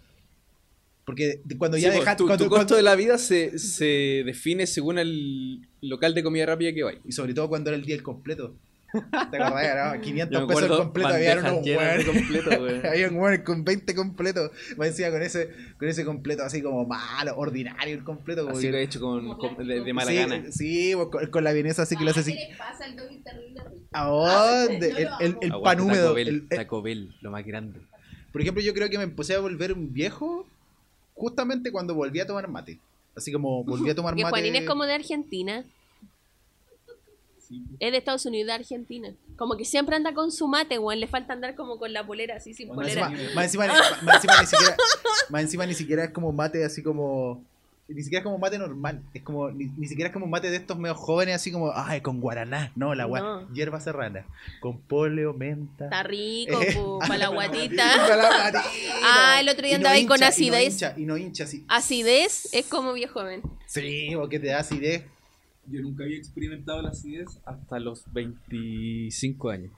Porque 1.05 1.41
cuando 1.57 1.79
ya 1.79 1.85
Sí, 1.89 1.97
pues, 1.97 2.01
dejaste... 2.01 2.19
tu, 2.23 2.27
cuando- 2.27 2.45
tu 2.45 2.51
costo 2.51 2.59
cuando- 2.67 2.77
de 2.77 2.83
la 2.83 2.95
vida 2.95 3.17
se, 3.19 3.59
se 3.59 4.23
define 4.27 4.67
según 4.67 4.99
el 4.99 5.67
local 5.81 6.15
de 6.15 6.23
comida 6.23 6.45
rápida 6.47 6.73
que 6.75 6.83
vayas. 6.85 7.01
Y 7.07 7.13
sobre 7.13 7.33
todo 7.35 7.49
cuando 7.49 7.71
era 7.71 7.77
el 7.79 7.85
día 7.85 7.95
del 7.97 8.05
completo. 8.05 8.55
¿Te 9.31 9.37
acordás? 9.43 9.95
No? 9.97 10.01
500 10.03 10.33
Yo 10.41 10.47
me 10.47 10.55
pesos 10.55 10.71
el 10.71 10.77
completo. 10.77 11.09
Había 11.09 11.39
unos 11.39 11.53
güey. 12.59 12.87
Había 12.87 13.09
un 13.09 13.37
con 13.43 13.65
20 13.65 13.95
completos. 13.95 14.51
Me 14.77 14.87
decía 14.87 15.11
con 15.11 15.23
ese, 15.23 15.51
con 15.79 15.89
ese 15.89 16.05
completo 16.05 16.43
así 16.43 16.61
como 16.63 16.87
malo, 16.87 17.35
ordinario 17.39 17.95
el 17.95 18.05
completo. 18.05 18.45
Como 18.45 18.57
Así 18.59 18.67
que- 18.67 18.73
que 18.73 18.79
he 18.79 18.83
hecho 18.83 19.01
con, 19.01 19.35
con- 19.39 19.67
de, 19.67 19.81
de 19.83 19.93
mala 19.95 20.11
sí, 20.11 20.17
gana. 20.17 20.45
Sí, 20.53 20.93
pues, 20.95 21.09
con, 21.09 21.27
con 21.31 21.45
la 21.45 21.53
vienesa 21.53 21.83
así 21.83 21.97
que 21.97 22.05
lo 22.05 22.11
hace 22.11 22.21
así. 22.21 22.35
pasa 22.59 22.85
al 22.85 22.97
doggy 22.97 23.19
terrible? 23.23 23.63
¿A 23.93 24.05
dónde? 24.05 24.89
El, 24.91 25.09
el, 25.21 25.37
el 25.41 25.53
Aguante 25.53 25.61
pan 25.63 25.81
húmedo. 25.81 26.03
Taco 26.05 26.15
Bell, 26.15 26.29
el- 26.29 26.35
el- 26.35 26.49
Taco 26.49 26.83
Bell, 26.83 27.15
lo 27.23 27.31
más 27.31 27.45
grande. 27.47 27.81
Por 28.33 28.41
ejemplo, 28.41 28.63
yo 28.63 28.75
creo 28.75 28.89
que 28.91 28.99
me 28.99 29.05
empecé 29.05 29.35
a 29.35 29.41
volver 29.41 29.73
un 29.73 29.93
viejo 29.93 30.47
justamente 31.15 31.73
cuando 31.73 31.95
volví 31.95 32.21
a 32.21 32.27
tomar 32.27 32.49
mate. 32.49 32.79
Así 33.17 33.33
como 33.33 33.65
volví 33.65 33.91
a 33.91 33.95
tomar 33.95 34.15
mate. 34.17 34.29
Juanín 34.29 34.57
es 34.57 34.67
como 34.67 34.85
de 34.85 34.95
Argentina. 34.95 35.65
Es 37.81 37.93
de 37.93 37.97
Estados 37.97 38.27
Unidos 38.27 38.47
de 38.49 38.53
Argentina. 38.53 39.09
Como 39.37 39.57
que 39.57 39.65
siempre 39.65 39.97
anda 39.97 40.13
con 40.13 40.31
su 40.31 40.47
mate, 40.47 40.79
weón. 40.79 41.01
Le 41.01 41.07
falta 41.07 41.33
andar 41.33 41.55
como 41.55 41.79
con 41.79 41.93
la 41.95 42.07
polera, 42.07 42.37
así 42.37 42.53
sin 42.53 42.69
Más 42.69 42.77
polera. 42.77 43.09
encima, 43.11 43.35
más 43.35 43.45
encima- 43.47 43.67
más 44.03 44.17
encima 44.25 44.41
ni 44.43 44.47
siquiera, 44.47 44.77
más 45.31 45.43
encima 45.43 45.67
ni 45.67 45.75
siquiera 45.75 46.05
es 46.05 46.11
como 46.11 46.31
mate 46.33 46.63
así 46.65 46.83
como. 46.83 47.43
Ni 47.89 48.03
siquiera 48.03 48.21
es 48.21 48.25
como 48.25 48.37
mate 48.39 48.59
normal. 48.59 49.03
Es 49.15 49.23
como. 49.23 49.51
Ni, 49.51 49.65
ni 49.65 49.87
siquiera 49.87 50.09
es 50.09 50.13
como 50.13 50.27
mate 50.27 50.51
de 50.51 50.57
estos 50.59 50.79
medio 50.79 50.95
jóvenes 50.95 51.37
así 51.37 51.51
como. 51.51 51.73
Ay, 51.75 52.03
con 52.03 52.21
guaraná. 52.21 52.71
No, 52.77 52.95
la 52.95 53.07
gua- 53.07 53.21
No. 53.47 53.55
hierba 53.55 53.81
serrana. 53.81 54.27
Con 54.61 54.79
poleo, 54.79 55.33
menta. 55.33 55.85
Está 55.85 56.03
rico, 56.03 56.61
Eh, 56.61 56.77
para 57.01 57.17
la 57.19 57.31
Para 57.31 57.49
guatita. 57.49 57.77
la 58.17 58.17
guatita. 58.53 58.65
Ah, 59.05 59.39
el 59.41 59.49
otro 59.49 59.63
día 59.63 59.73
Y 59.73 59.75
andaba 59.77 59.95
ahí 59.95 60.05
con 60.07 60.23
acidez. 60.23 60.51
Y 60.51 60.51
no 60.51 60.87
hincha, 60.87 60.95
y 60.99 61.05
no 61.07 61.17
hincha 61.17 61.45
así. 61.45 61.65
Acidez 61.69 62.49
es 62.53 62.67
como 62.67 62.93
viejo 62.93 63.21
joven. 63.21 63.41
Sí, 63.67 64.11
porque 64.15 64.39
te 64.39 64.49
da 64.49 64.59
acidez. 64.61 65.05
Yo 65.71 65.81
nunca 65.81 66.05
había 66.05 66.17
experimentado 66.19 66.83
la 66.83 66.91
acidez 66.91 67.29
hasta 67.47 67.79
los 67.79 68.05
25 68.13 69.51
años. 69.51 69.71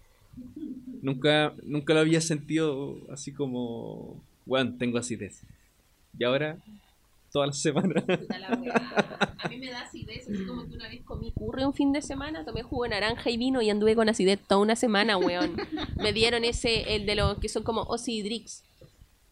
Nunca, 1.03 1.53
nunca 1.65 1.95
lo 1.95 2.01
había 2.01 2.21
sentido 2.21 2.97
así 3.13 3.33
como, 3.33 4.21
bueno, 4.47 4.75
tengo 4.79 4.99
acidez. 4.99 5.43
Y 6.19 6.25
ahora, 6.25 6.59
todas 7.31 7.49
las 7.49 7.59
semanas. 7.59 8.05
A 9.39 9.49
mí 9.49 9.59
me 9.59 9.71
da 9.71 9.83
acidez, 9.83 10.29
así 10.29 10.45
como 10.45 10.69
que 10.69 10.75
una 10.75 10.89
vez 10.89 11.03
comí 11.05 11.33
curry 11.33 11.65
un 11.65 11.75
fin 11.75 11.93
de 11.93 12.03
semana, 12.03 12.45
tomé 12.45 12.63
jugo 12.63 12.85
de 12.85 12.91
naranja 12.91 13.31
y 13.31 13.37
vino 13.37 13.63
y 13.63 13.71
anduve 13.71 13.95
con 13.95 14.09
acidez 14.09 14.41
toda 14.47 14.61
una 14.61 14.77
semana, 14.77 15.17
weón. 15.17 15.57
Me 15.97 16.13
dieron 16.13 16.45
ese, 16.45 16.95
el 16.95 17.07
de 17.07 17.15
los 17.15 17.39
que 17.39 17.49
son 17.49 17.63
como 17.63 17.83
Ocidrix. 17.83 18.63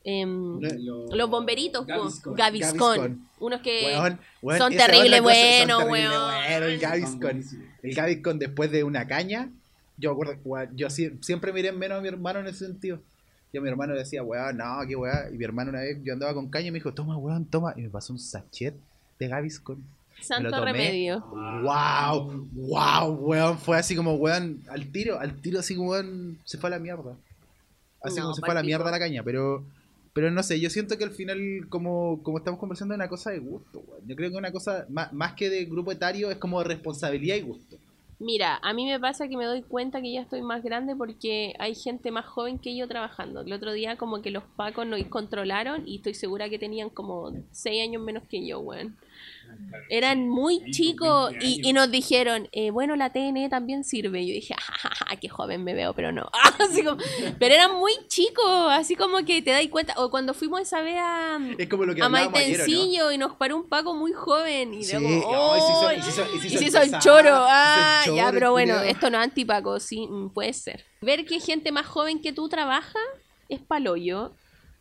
Em, 0.05 0.61
los 1.11 1.29
bomberitos. 1.29 1.87
Gaviscon. 1.87 2.35
Gaviscon. 2.35 2.79
Gaviscon. 2.79 3.29
Unos 3.41 3.61
que 3.61 3.83
Weón, 3.85 4.21
weón, 4.41 4.59
son 4.59 4.73
esa 4.73 4.85
es 4.85 4.91
terrible 4.91 5.21
otra 5.21 5.33
cosa, 5.33 5.61
son 5.61 5.69
buenos, 5.69 5.79
terrible 5.79 6.09
weón. 6.09 6.29
bueno, 6.49 6.67
el 6.67 6.79
Gaviscon. 6.79 7.45
El 7.83 7.95
Gaviscon 7.95 8.39
después 8.39 8.71
de 8.71 8.85
una 8.85 9.07
caña. 9.07 9.51
Yo 9.99 10.17
yo 10.75 10.89
siempre 10.91 11.53
miré 11.53 11.73
menos 11.73 11.99
a 11.99 12.01
mi 12.01 12.09
hermano 12.09 12.39
en 12.39 12.47
ese 12.47 12.67
sentido. 12.67 13.01
Yo 13.53 13.61
a 13.61 13.63
mi 13.63 13.71
hermano 13.71 13.95
le 13.95 14.01
decía, 14.01 14.23
weón, 14.23 14.57
no, 14.59 14.81
qué 14.87 14.95
weón. 14.95 15.35
Y 15.35 15.39
mi 15.39 15.45
hermano 15.45 15.71
una 15.71 15.81
vez, 15.81 15.99
yo 16.03 16.13
andaba 16.13 16.35
con 16.35 16.49
caña 16.49 16.69
y 16.69 16.71
me 16.71 16.79
dijo, 16.79 16.93
toma, 16.93 17.17
weón, 17.17 17.47
toma. 17.47 17.73
Y 17.77 17.83
me 17.83 17.89
pasó 17.89 18.13
un 18.13 18.19
sachet 18.19 18.75
de 19.19 19.29
Gaviscon. 19.29 19.83
santo 20.21 20.51
tomé. 20.51 20.73
remedio. 20.73 21.21
Wow, 21.21 22.49
wow, 22.53 23.11
weón. 23.15 23.59
Fue 23.59 23.79
así 23.79 23.97
como, 23.97 24.15
weón, 24.15 24.63
al 24.69 24.91
tiro, 24.93 25.19
al 25.19 25.41
tiro, 25.41 25.61
así 25.61 25.75
como, 25.75 25.91
weón, 25.91 26.39
se 26.45 26.59
fue 26.59 26.69
a 26.69 26.73
la 26.73 26.79
mierda. 26.79 27.17
Así 28.03 28.17
No, 28.17 28.23
como 28.23 28.35
se 28.35 28.41
fue 28.41 28.51
a 28.51 28.55
la 28.55 28.63
mierda 28.63 28.91
la 28.91 28.99
caña, 28.99 29.23
pero. 29.23 29.65
Pero 30.15 30.31
no 30.33 30.43
sé, 30.43 30.59
yo 30.59 30.69
siento 30.69 30.99
que 30.99 31.05
al 31.05 31.13
final, 31.13 31.69
como, 31.69 32.23
como 32.25 32.39
estamos 32.39 32.59
conversando, 32.59 32.93
es 32.93 32.99
una 32.99 33.09
cosa 33.09 33.31
de 33.31 33.39
gusto, 33.39 33.81
weón. 33.87 34.07
Yo 34.07 34.17
creo 34.17 34.31
que 34.31 34.37
una 34.37 34.51
cosa, 34.51 34.85
más, 34.89 35.13
más 35.13 35.35
que 35.35 35.49
de 35.49 35.65
grupo 35.65 35.93
etario, 35.93 36.31
es 36.31 36.39
como 36.39 36.59
de 36.59 36.67
responsabilidad 36.67 37.37
y 37.37 37.43
gusto. 37.43 37.79
Mira, 38.21 38.59
a 38.63 38.73
mí 38.73 38.85
me 38.85 38.99
pasa 38.99 39.29
que 39.29 39.37
me 39.37 39.45
doy 39.45 39.63
cuenta 39.63 40.03
que 40.03 40.13
ya 40.13 40.23
estoy 40.23 40.43
más 40.43 40.65
grande 40.65 40.97
porque 40.97 41.55
hay 41.61 41.77
gente 41.77 42.11
más 42.11 42.27
joven 42.27 42.59
que 42.59 42.77
yo 42.77 42.89
trabajando. 42.89 43.43
El 43.43 43.53
otro 43.53 43.73
día 43.73 43.97
como 43.97 44.23
que 44.23 44.33
los 44.33 44.43
pacos 44.57 44.87
nos 44.87 45.01
controlaron 45.05 45.87
y 45.87 45.97
estoy 45.97 46.15
segura 46.15 46.49
que 46.49 46.59
tenían 46.59 46.91
como 46.91 47.33
6 47.53 47.83
años 47.83 48.03
menos 48.03 48.25
que 48.29 48.45
yo, 48.45 48.59
weón. 48.59 48.97
Eran 49.91 50.29
muy 50.29 50.71
chicos 50.71 51.33
y, 51.41 51.67
y 51.67 51.73
nos 51.73 51.91
dijeron, 51.91 52.49
eh, 52.53 52.71
bueno, 52.71 52.95
la 52.97 53.11
TN 53.11 53.49
también 53.49 53.85
sirve. 53.85 54.23
Y 54.23 54.29
yo 54.29 54.35
dije, 54.35 54.55
jajaja, 54.55 55.17
qué 55.21 55.29
joven 55.29 55.65
me 55.65 55.75
veo, 55.75 55.95
pero 55.95 56.13
no. 56.13 56.29
Así 56.59 56.83
como- 56.85 57.01
pero 57.39 57.55
eran 57.55 57.75
muy 57.77 57.93
chicos, 58.09 58.45
así 58.71 58.97
como 58.97 59.19
que 59.25 59.41
te 59.43 59.51
das 59.51 59.67
cuenta. 59.69 59.95
O 59.97 60.11
cuando 60.11 60.35
fuimos 60.35 60.61
esa 60.61 60.83
vez 60.83 60.97
a, 60.99 61.39
Es 61.59 61.69
como 61.69 61.85
lo 61.85 61.95
que 61.95 62.03
a 62.03 62.07
hablábamos 62.07 62.39
ayer, 62.39 62.55
¿o 62.55 62.59
¿no? 62.59 62.65
Maitencillo 62.67 63.13
y 63.13 63.19
nos 63.19 63.35
paró 63.37 63.57
un 63.57 63.69
paco 63.69 63.95
muy 63.95 64.13
joven. 64.13 64.75
Y 64.75 64.85
Sí, 64.85 64.97
luego, 64.99 65.27
oh, 65.29 65.57
y 65.57 65.61
se 65.61 66.65
hizo- 66.65 66.81
el 66.83 66.99
choro. 66.99 67.29
el 67.29 67.35
Ah, 67.49 68.03
choro, 68.05 68.17
ya, 68.17 68.31
pero 68.33 68.51
bueno, 68.53 68.75
culiao. 68.75 68.91
esto 68.91 69.11
no 69.11 69.19
es 69.19 69.25
antipaco, 69.25 69.81
sí, 69.81 70.07
mm, 70.09 70.31
puede 70.35 70.53
ser. 70.53 70.85
Ver 71.01 71.25
que 71.25 71.41
gente 71.41 71.73
más 71.73 71.87
joven 71.87 72.21
que 72.21 72.33
tú 72.33 72.49
trabaja 72.49 72.99
es 73.49 73.61
paloyo. 73.61 74.33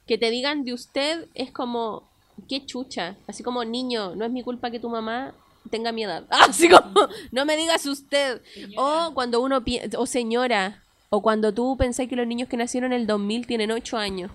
Que 0.07 0.17
te 0.17 0.29
digan 0.31 0.63
de 0.63 0.73
usted 0.73 1.27
es 1.35 1.51
como, 1.51 2.09
qué 2.47 2.65
chucha. 2.65 3.15
Así 3.27 3.43
como, 3.43 3.63
niño, 3.63 4.15
no 4.15 4.25
es 4.25 4.31
mi 4.31 4.43
culpa 4.43 4.71
que 4.71 4.79
tu 4.79 4.89
mamá 4.89 5.33
tenga 5.69 5.91
mi 5.91 6.03
edad. 6.03 6.25
Así 6.29 6.69
como, 6.69 7.07
no 7.31 7.45
me 7.45 7.57
digas 7.57 7.85
usted. 7.85 8.41
O 8.77 9.11
cuando 9.13 9.41
uno, 9.41 9.63
o 9.97 10.05
señora, 10.05 10.83
o 11.09 11.21
cuando 11.21 11.53
tú 11.53 11.75
pensás 11.77 12.07
que 12.07 12.15
los 12.15 12.27
niños 12.27 12.49
que 12.49 12.57
nacieron 12.57 12.93
en 12.93 13.01
el 13.01 13.07
2000 13.07 13.47
tienen 13.47 13.71
8 13.71 13.97
años. 13.97 14.31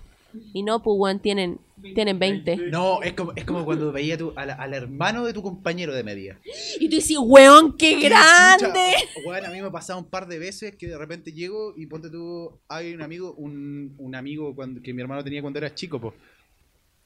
Y 0.55 0.63
no, 0.63 0.83
pues, 0.83 0.97
weón, 0.99 1.19
tienen, 1.19 1.59
tienen 1.95 2.19
20. 2.19 2.57
No, 2.71 3.03
es 3.03 3.13
como, 3.13 3.33
es 3.37 3.45
como 3.45 3.67
cuando 3.67 3.93
veía 3.93 4.17
tu, 4.17 4.33
a 4.35 4.47
la- 4.47 4.55
al 4.55 4.73
hermano 4.73 5.27
de 5.27 5.35
tu 5.35 5.43
compañero 5.43 5.95
de 5.95 6.03
media. 6.03 6.39
Y 6.81 6.89
tú 6.89 6.97
dices, 6.97 7.19
weón, 7.21 7.77
qué 7.77 7.99
¡Qué 7.99 8.09
grande. 8.09 8.65
chucha! 8.65 9.29
Weón, 9.29 9.45
a 9.45 9.51
mí 9.51 9.61
me 9.61 9.67
ha 9.67 9.71
pasado 9.71 9.99
un 9.99 10.07
par 10.07 10.27
de 10.29 10.39
veces 10.39 10.75
que 10.77 10.87
de 10.87 10.97
repente 10.97 11.33
llego 11.33 11.75
y 11.77 11.85
ponte 11.85 12.09
tú, 12.09 12.51
hay 12.69 12.95
un 12.95 13.03
amigo, 13.03 13.35
un, 13.37 13.95
un 13.99 14.15
amigo 14.15 14.55
cuando, 14.55 14.81
que 14.81 14.95
mi 14.95 15.03
hermano 15.03 15.23
tenía 15.23 15.43
cuando 15.43 15.59
era 15.59 15.75
chico, 15.75 16.01
pues. 16.01 16.15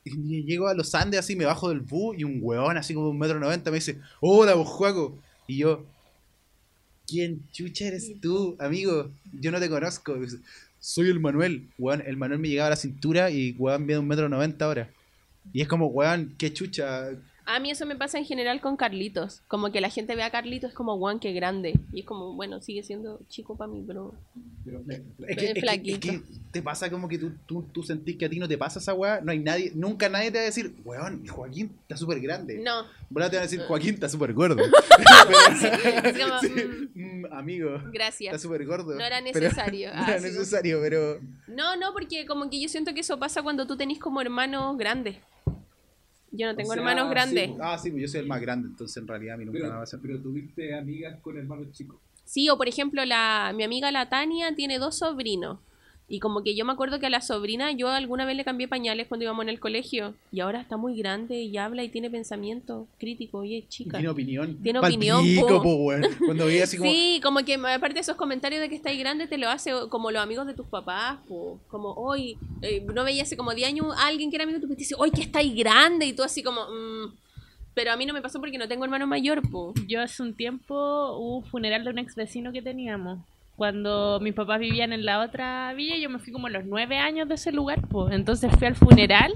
Y 0.06 0.44
llego 0.44 0.68
a 0.68 0.74
los 0.74 0.94
Andes 0.94 1.20
así, 1.20 1.34
me 1.34 1.44
bajo 1.44 1.68
del 1.68 1.80
bus 1.80 2.16
y 2.16 2.24
un 2.24 2.38
weón 2.40 2.76
así 2.76 2.94
como 2.94 3.10
un 3.10 3.18
metro 3.18 3.40
noventa 3.40 3.70
me 3.72 3.78
dice, 3.78 3.98
hola 4.20 4.54
vos 4.54 4.68
Juaco. 4.68 5.18
Y 5.48 5.58
yo, 5.58 5.84
¿quién 7.06 7.42
chucha 7.52 7.86
eres 7.86 8.12
tú, 8.20 8.56
amigo? 8.60 9.10
Yo 9.32 9.50
no 9.50 9.58
te 9.58 9.68
conozco. 9.68 10.14
Dice, 10.14 10.38
Soy 10.78 11.08
el 11.08 11.18
Manuel. 11.18 11.68
Weón, 11.78 12.02
el 12.06 12.16
Manuel 12.16 12.38
me 12.38 12.48
llegaba 12.48 12.68
a 12.68 12.70
la 12.70 12.76
cintura 12.76 13.30
y 13.30 13.56
weón 13.58 13.84
mide 13.84 13.98
un 13.98 14.06
metro 14.06 14.28
noventa 14.28 14.66
ahora. 14.66 14.88
Y 15.52 15.60
es 15.60 15.68
como, 15.68 15.86
weón, 15.86 16.34
qué 16.38 16.52
chucha. 16.52 17.10
A 17.46 17.61
mí 17.61 17.70
eso 17.70 17.87
me 17.87 17.94
pasa 17.96 18.18
en 18.18 18.24
general 18.24 18.61
con 18.61 18.76
Carlitos. 18.76 19.42
Como 19.46 19.70
que 19.70 19.80
la 19.80 19.88
gente 19.88 20.16
ve 20.16 20.22
a 20.24 20.30
Carlitos 20.30 20.72
como, 20.74 20.96
guan, 20.98 21.20
qué 21.20 21.32
grande. 21.32 21.78
Y 21.92 22.00
es 22.00 22.06
como, 22.06 22.35
bueno, 22.35 22.61
sigue 22.61 22.82
siendo 22.82 23.20
chico 23.28 23.56
para 23.56 23.70
mí, 23.72 23.85
pero... 23.87 24.14
Es 25.28 25.37
que, 25.37 25.46
es 25.46 25.54
que- 25.54 25.61
flaquito. 25.61 26.09
es 26.09 26.20
que 26.20 26.22
te 26.50 26.61
pasa 26.62 26.90
como 26.90 27.06
que 27.09 27.18
tú, 27.18 27.32
tú, 27.46 27.62
tú 27.72 27.82
sentís 27.82 28.16
que 28.16 28.24
a 28.26 28.28
ti 28.28 28.38
no 28.40 28.48
te 28.48 28.59
pasa 28.59 28.78
esa 28.80 28.94
weá. 28.94 29.20
No 29.20 29.30
hay 29.30 29.38
nadie, 29.38 29.70
nunca 29.74 30.09
nadie 30.09 30.30
te 30.32 30.38
va 30.38 30.42
a 30.42 30.46
decir, 30.46 30.74
weón, 30.85 31.24
Joaquín 31.26 31.70
está 31.82 31.96
súper 31.96 32.20
grande. 32.20 32.59
No. 32.59 32.82
Bueno, 33.11 33.30
te 33.30 33.37
van 33.37 33.44
a 33.44 33.46
decir, 33.48 33.61
Joaquín 33.61 33.94
está 33.94 34.09
súper 34.09 34.32
gordo. 34.32 34.62
Es 34.64 34.70
como, 36.24 36.40
Sí, 36.40 36.48
mm, 36.94 37.20
mm, 37.26 37.32
amigo, 37.32 37.76
está 37.76 37.90
gracias. 37.92 38.42
súper 38.42 38.64
gordo. 38.66 38.94
No 38.94 39.04
era 39.04 39.20
Pero- 39.22 39.40
necesario. 39.48 39.94
no 39.94 40.02
Ah, 40.02 40.06
era 40.09 40.18
sí, 40.18 40.24
necesario, 40.26 40.80
pero. 40.82 41.20
No, 41.46 41.76
no, 41.76 41.92
porque 41.92 42.26
como 42.26 42.50
que 42.50 42.61
yo 42.61 42.68
siento 42.68 42.92
que 42.92 43.00
eso 43.00 43.18
pasa 43.18 43.42
cuando 43.42 43.66
tú 43.66 43.76
tenés 43.76 43.98
como 43.98 44.20
hermanos 44.20 44.76
grandes. 44.76 45.16
Yo 46.32 46.46
no 46.46 46.56
tengo 46.56 46.70
O 46.70 46.72
sea, 46.74 46.80
hermanos 46.82 47.04
sí, 47.06 47.10
grandes. 47.10 47.48
po. 47.48 47.58
Ah, 47.60 47.78
sí, 47.78 47.90
pues 47.90 48.02
yo 48.02 48.08
soy 48.08 48.20
el 48.20 48.26
más 48.26 48.40
grande, 48.40 48.68
entonces 48.68 48.96
en 48.96 49.06
realidad 49.08 49.34
a 49.34 49.38
mí 49.38 49.44
nunca 49.44 49.58
me 49.60 49.68
va 49.68 49.76
a 49.76 49.80
pasar. 49.80 50.00
pero 50.02 50.20
tuviste 50.20 50.74
amigas 50.74 51.18
con 51.20 51.38
hermanos 51.38 51.70
chicos. 51.72 51.98
Sí, 52.24 52.48
o 52.48 52.56
por 52.56 52.68
ejemplo, 52.68 53.04
la, 53.04 53.52
mi 53.54 53.62
amiga 53.62 53.90
la 53.92 54.08
Tania 54.08 54.54
tiene 54.54 54.78
dos 54.78 54.98
sobrinos. 54.98 55.58
Y 56.08 56.20
como 56.20 56.44
que 56.44 56.54
yo 56.54 56.64
me 56.64 56.72
acuerdo 56.72 57.00
que 57.00 57.06
a 57.06 57.10
la 57.10 57.20
sobrina 57.20 57.72
yo 57.72 57.88
alguna 57.88 58.24
vez 58.24 58.36
le 58.36 58.44
cambié 58.44 58.68
pañales 58.68 59.08
cuando 59.08 59.24
íbamos 59.24 59.42
en 59.42 59.48
el 59.48 59.58
colegio. 59.58 60.14
Y 60.30 60.38
ahora 60.38 60.60
está 60.60 60.76
muy 60.76 60.96
grande 60.96 61.42
y 61.42 61.56
habla 61.56 61.82
y 61.82 61.88
tiene 61.88 62.08
pensamiento 62.10 62.86
crítico 62.98 63.42
y 63.42 63.56
es 63.56 63.68
chica. 63.68 63.98
Tiene 63.98 64.10
opinión. 64.10 64.56
Tiene 64.62 64.80
Pal 64.80 64.92
opinión, 64.92 65.24
po. 65.40 65.62
po. 65.62 65.90
Cuando 66.24 66.46
veía 66.46 66.62
así 66.64 66.76
como. 66.78 66.90
Sí, 66.96 67.20
como 67.22 67.44
que 67.44 67.54
aparte 67.54 67.94
de 67.94 68.00
esos 68.00 68.16
comentarios 68.16 68.60
de 68.60 68.68
que 68.68 68.76
estáis 68.76 68.98
grande, 69.00 69.26
te 69.26 69.36
lo 69.36 69.48
hace 69.48 69.72
como 69.88 70.12
los 70.12 70.22
amigos 70.22 70.46
de 70.46 70.54
tus 70.54 70.66
papás, 70.66 71.18
po. 71.28 71.58
como 71.68 71.92
hoy, 71.94 72.38
no 72.94 73.02
veías 73.02 73.26
hace 73.26 73.36
como 73.36 73.52
10 73.52 73.68
años 73.68 73.86
a 73.98 74.06
alguien 74.06 74.30
que 74.30 74.36
era 74.36 74.44
amigo 74.44 74.58
de 74.58 74.62
tu 74.62 74.68
papá 74.68 74.74
y 74.74 74.76
te 74.76 74.82
dice, 74.82 74.94
hoy 74.96 75.10
que 75.10 75.22
estáis 75.22 75.54
grande, 75.56 76.06
y 76.06 76.12
tú 76.12 76.22
así 76.22 76.42
como, 76.42 76.60
"Mm". 76.62 77.14
pero 77.74 77.90
a 77.92 77.96
mí 77.96 78.06
no 78.06 78.14
me 78.14 78.22
pasó 78.22 78.38
porque 78.38 78.58
no 78.58 78.68
tengo 78.68 78.84
hermano 78.84 79.06
mayor, 79.08 79.42
po. 79.50 79.74
Yo 79.88 80.00
hace 80.00 80.22
un 80.22 80.34
tiempo 80.34 80.74
hubo 81.18 81.38
un 81.38 81.44
funeral 81.44 81.82
de 81.84 81.90
un 81.90 81.98
ex 81.98 82.14
vecino 82.14 82.52
que 82.52 82.62
teníamos. 82.62 83.18
Cuando 83.56 84.20
mis 84.20 84.34
papás 84.34 84.60
vivían 84.60 84.92
en 84.92 85.04
la 85.04 85.20
otra 85.20 85.72
villa, 85.74 85.96
yo 85.96 86.10
me 86.10 86.18
fui 86.18 86.32
como 86.32 86.46
a 86.46 86.50
los 86.50 86.66
nueve 86.66 86.98
años 86.98 87.28
de 87.28 87.36
ese 87.36 87.52
lugar, 87.52 87.80
pues. 87.88 88.14
Entonces 88.14 88.52
fui 88.58 88.66
al 88.66 88.76
funeral 88.76 89.32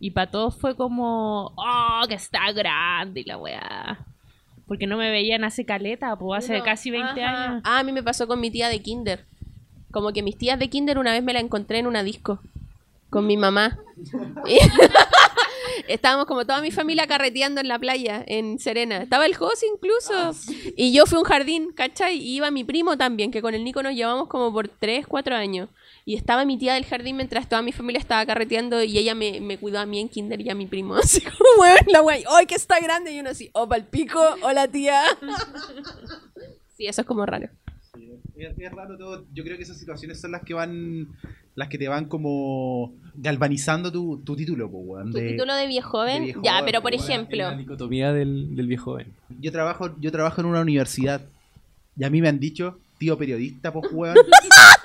y 0.00 0.10
para 0.10 0.30
todos 0.30 0.58
fue 0.58 0.76
como, 0.76 1.52
oh, 1.56 2.02
que 2.08 2.14
está 2.14 2.50
grande 2.52 3.20
y 3.20 3.24
la 3.24 3.38
weá. 3.38 3.98
Porque 4.66 4.86
no 4.86 4.96
me 4.96 5.10
veían 5.10 5.44
hace 5.44 5.64
caleta, 5.64 6.16
pues 6.16 6.44
hace 6.44 6.62
casi 6.62 6.90
20 6.90 7.22
ajá. 7.22 7.44
años. 7.44 7.62
Ah, 7.64 7.80
a 7.80 7.82
mí 7.84 7.92
me 7.92 8.02
pasó 8.02 8.26
con 8.26 8.40
mi 8.40 8.50
tía 8.50 8.68
de 8.68 8.82
kinder. 8.82 9.24
Como 9.90 10.12
que 10.12 10.22
mis 10.22 10.38
tías 10.38 10.58
de 10.58 10.68
kinder 10.68 10.98
una 10.98 11.12
vez 11.12 11.22
me 11.22 11.32
la 11.32 11.40
encontré 11.40 11.78
en 11.78 11.86
una 11.86 12.02
disco 12.02 12.40
con 13.10 13.26
mi 13.26 13.36
mamá. 13.36 13.78
Estábamos 15.88 16.26
como 16.26 16.44
toda 16.44 16.60
mi 16.60 16.70
familia 16.70 17.06
carreteando 17.06 17.60
en 17.60 17.68
la 17.68 17.78
playa, 17.78 18.24
en 18.26 18.58
Serena. 18.58 19.02
Estaba 19.02 19.26
el 19.26 19.34
José 19.34 19.66
incluso. 19.72 20.32
Y 20.76 20.92
yo 20.92 21.06
fui 21.06 21.16
a 21.16 21.20
un 21.20 21.24
jardín, 21.24 21.72
¿cachai? 21.72 22.16
Y 22.16 22.36
iba 22.36 22.50
mi 22.50 22.64
primo 22.64 22.96
también, 22.96 23.30
que 23.30 23.42
con 23.42 23.54
el 23.54 23.64
Nico 23.64 23.82
nos 23.82 23.94
llevamos 23.94 24.28
como 24.28 24.52
por 24.52 24.68
3, 24.68 25.06
4 25.06 25.36
años. 25.36 25.68
Y 26.04 26.16
estaba 26.16 26.44
mi 26.44 26.58
tía 26.58 26.74
del 26.74 26.86
jardín 26.86 27.16
mientras 27.16 27.48
toda 27.48 27.62
mi 27.62 27.72
familia 27.72 28.00
estaba 28.00 28.24
carreteando 28.26 28.82
y 28.82 28.98
ella 28.98 29.14
me, 29.14 29.40
me 29.40 29.58
cuidó 29.58 29.78
a 29.78 29.86
mí 29.86 30.00
en 30.00 30.08
kinder 30.08 30.40
y 30.40 30.50
a 30.50 30.54
mi 30.54 30.66
primo. 30.66 30.94
Así 30.96 31.20
como, 31.20 31.62
weón, 31.62 31.78
la 31.88 32.02
wey, 32.02 32.24
¡ay, 32.28 32.46
que 32.46 32.54
está 32.54 32.80
grande! 32.80 33.12
Y 33.12 33.20
uno 33.20 33.30
así, 33.30 33.50
¡oh, 33.52 33.68
pa'l 33.68 33.84
pico! 33.84 34.20
¡Hola, 34.42 34.68
tía! 34.68 35.02
Sí, 36.76 36.86
eso 36.86 37.02
es 37.02 37.06
como 37.06 37.26
raro. 37.26 37.46
Sí, 37.92 38.10
es, 38.36 38.58
es 38.58 38.72
raro 38.72 38.96
todo. 38.96 39.26
Yo 39.34 39.44
creo 39.44 39.58
que 39.58 39.64
esas 39.64 39.78
situaciones 39.78 40.18
son 40.18 40.32
las 40.32 40.42
que 40.42 40.54
van. 40.54 41.08
Las 41.54 41.68
que 41.68 41.78
te 41.78 41.88
van 41.88 42.04
como 42.06 42.92
galvanizando 43.14 43.90
tu, 43.90 44.18
tu 44.24 44.36
título, 44.36 44.70
po, 44.70 44.78
weón. 44.78 45.10
¿Tu 45.10 45.18
de- 45.18 45.32
título 45.32 45.54
de 45.54 45.66
viejo 45.66 45.90
joven? 45.90 46.18
de 46.20 46.24
viejo 46.26 46.40
ya, 46.42 46.52
joven, 46.52 46.64
pero 46.66 46.80
por 46.82 46.92
weón. 46.92 47.02
ejemplo... 47.04 47.38
La 47.38 47.56
dicotomía 47.56 48.12
del, 48.12 48.54
del 48.56 48.66
viejo 48.66 48.92
joven. 48.92 49.08
Yo 49.40 49.50
trabajo, 49.52 49.94
yo 50.00 50.12
trabajo 50.12 50.40
en 50.40 50.46
una 50.46 50.60
universidad. 50.60 51.20
Y 51.96 52.04
a 52.04 52.10
mí 52.10 52.20
me 52.22 52.28
han 52.28 52.38
dicho, 52.38 52.78
tío 52.98 53.18
periodista, 53.18 53.72
pues 53.72 53.90
weón. 53.92 54.16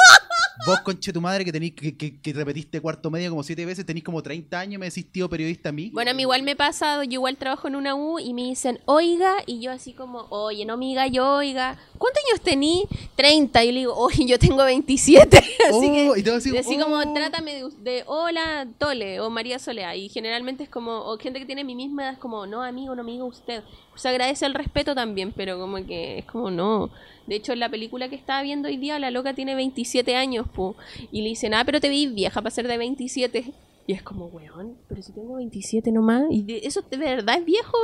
Vos, 0.65 0.79
conche 0.81 1.11
tu 1.11 1.19
madre, 1.21 1.43
que, 1.43 1.51
tenís, 1.51 1.73
que, 1.73 1.95
que- 1.97 2.19
que 2.19 2.33
repetiste 2.33 2.79
cuarto 2.79 3.11
medio 3.11 3.29
como 3.29 3.43
siete 3.43 3.65
veces, 3.65 3.85
tenés 3.85 4.03
como 4.03 4.23
30 4.23 4.57
años 4.59 4.79
me 4.79 4.85
decís 4.85 5.05
tío 5.11 5.29
periodista 5.29 5.69
a 5.69 5.71
mí. 5.71 5.89
Bueno, 5.93 6.11
a 6.11 6.13
mí 6.13 6.21
igual 6.21 6.43
me 6.43 6.51
ha 6.51 6.55
pasado, 6.55 7.03
yo 7.03 7.11
igual 7.13 7.35
trabajo 7.37 7.67
en 7.67 7.75
una 7.75 7.93
U 7.95 8.19
y 8.19 8.33
me 8.33 8.43
dicen, 8.43 8.79
oiga, 8.85 9.35
y 9.45 9.59
yo 9.59 9.71
así 9.71 9.93
como, 9.93 10.27
oye, 10.29 10.65
no 10.65 10.73
amiga, 10.73 11.07
yo 11.07 11.27
oiga, 11.35 11.77
¿cuántos 11.97 12.23
años 12.29 12.41
tení? 12.41 12.85
30, 13.15 13.63
y 13.65 13.71
le 13.73 13.79
digo, 13.79 13.93
oye, 13.95 14.25
yo 14.25 14.39
tengo 14.39 14.63
27, 14.63 15.37
así 15.37 15.53
Oh, 15.71 15.81
que... 16.13 16.21
y 16.21 16.29
así, 16.29 16.57
así 16.57 16.77
como, 16.77 16.95
oh. 16.97 17.13
trátame 17.13 17.53
de, 17.55 17.69
de 17.81 18.03
hola, 18.07 18.67
Tole, 18.77 19.19
o 19.19 19.29
María 19.29 19.59
Solea, 19.59 19.95
y 19.95 20.09
generalmente 20.09 20.63
es 20.63 20.69
como, 20.69 20.99
o 20.99 21.17
gente 21.17 21.39
que 21.39 21.45
tiene 21.45 21.63
mi 21.63 21.75
misma 21.75 22.03
edad 22.03 22.13
es 22.13 22.19
como, 22.19 22.45
no, 22.47 22.63
amigo, 22.63 22.95
no 22.95 23.01
amigo, 23.01 23.25
usted. 23.25 23.61
Se 23.95 24.09
agradece 24.09 24.45
el 24.45 24.53
respeto 24.53 24.93
también, 24.95 25.31
pero 25.35 25.57
como 25.59 25.77
que 25.85 26.19
es 26.19 26.25
como, 26.25 26.49
no. 26.51 26.89
De 27.27 27.35
hecho, 27.35 27.53
en 27.53 27.59
la 27.59 27.69
película 27.69 28.07
que 28.09 28.15
estaba 28.15 28.41
viendo 28.43 28.67
hoy 28.67 28.77
día, 28.77 28.99
la 28.99 29.09
loca 29.11 29.33
tiene 29.33 29.55
27 29.55 30.15
años, 30.15 30.47
pu, 30.47 30.75
y 31.11 31.21
le 31.21 31.29
dicen, 31.29 31.53
ah, 31.53 31.63
pero 31.65 31.79
te 31.81 31.89
vi 31.89 32.07
vieja 32.07 32.41
para 32.41 32.51
ser 32.53 32.67
de 32.67 32.77
27. 32.77 33.45
Y 33.87 33.93
es 33.93 34.01
como, 34.03 34.27
weón, 34.27 34.77
pero 34.87 35.01
si 35.01 35.11
tengo 35.13 35.35
27 35.35 35.91
nomás. 35.91 36.23
¿Y 36.29 36.43
de- 36.43 36.61
eso 36.65 36.81
de 36.89 36.97
verdad 36.97 37.37
es 37.37 37.45
viejo? 37.45 37.77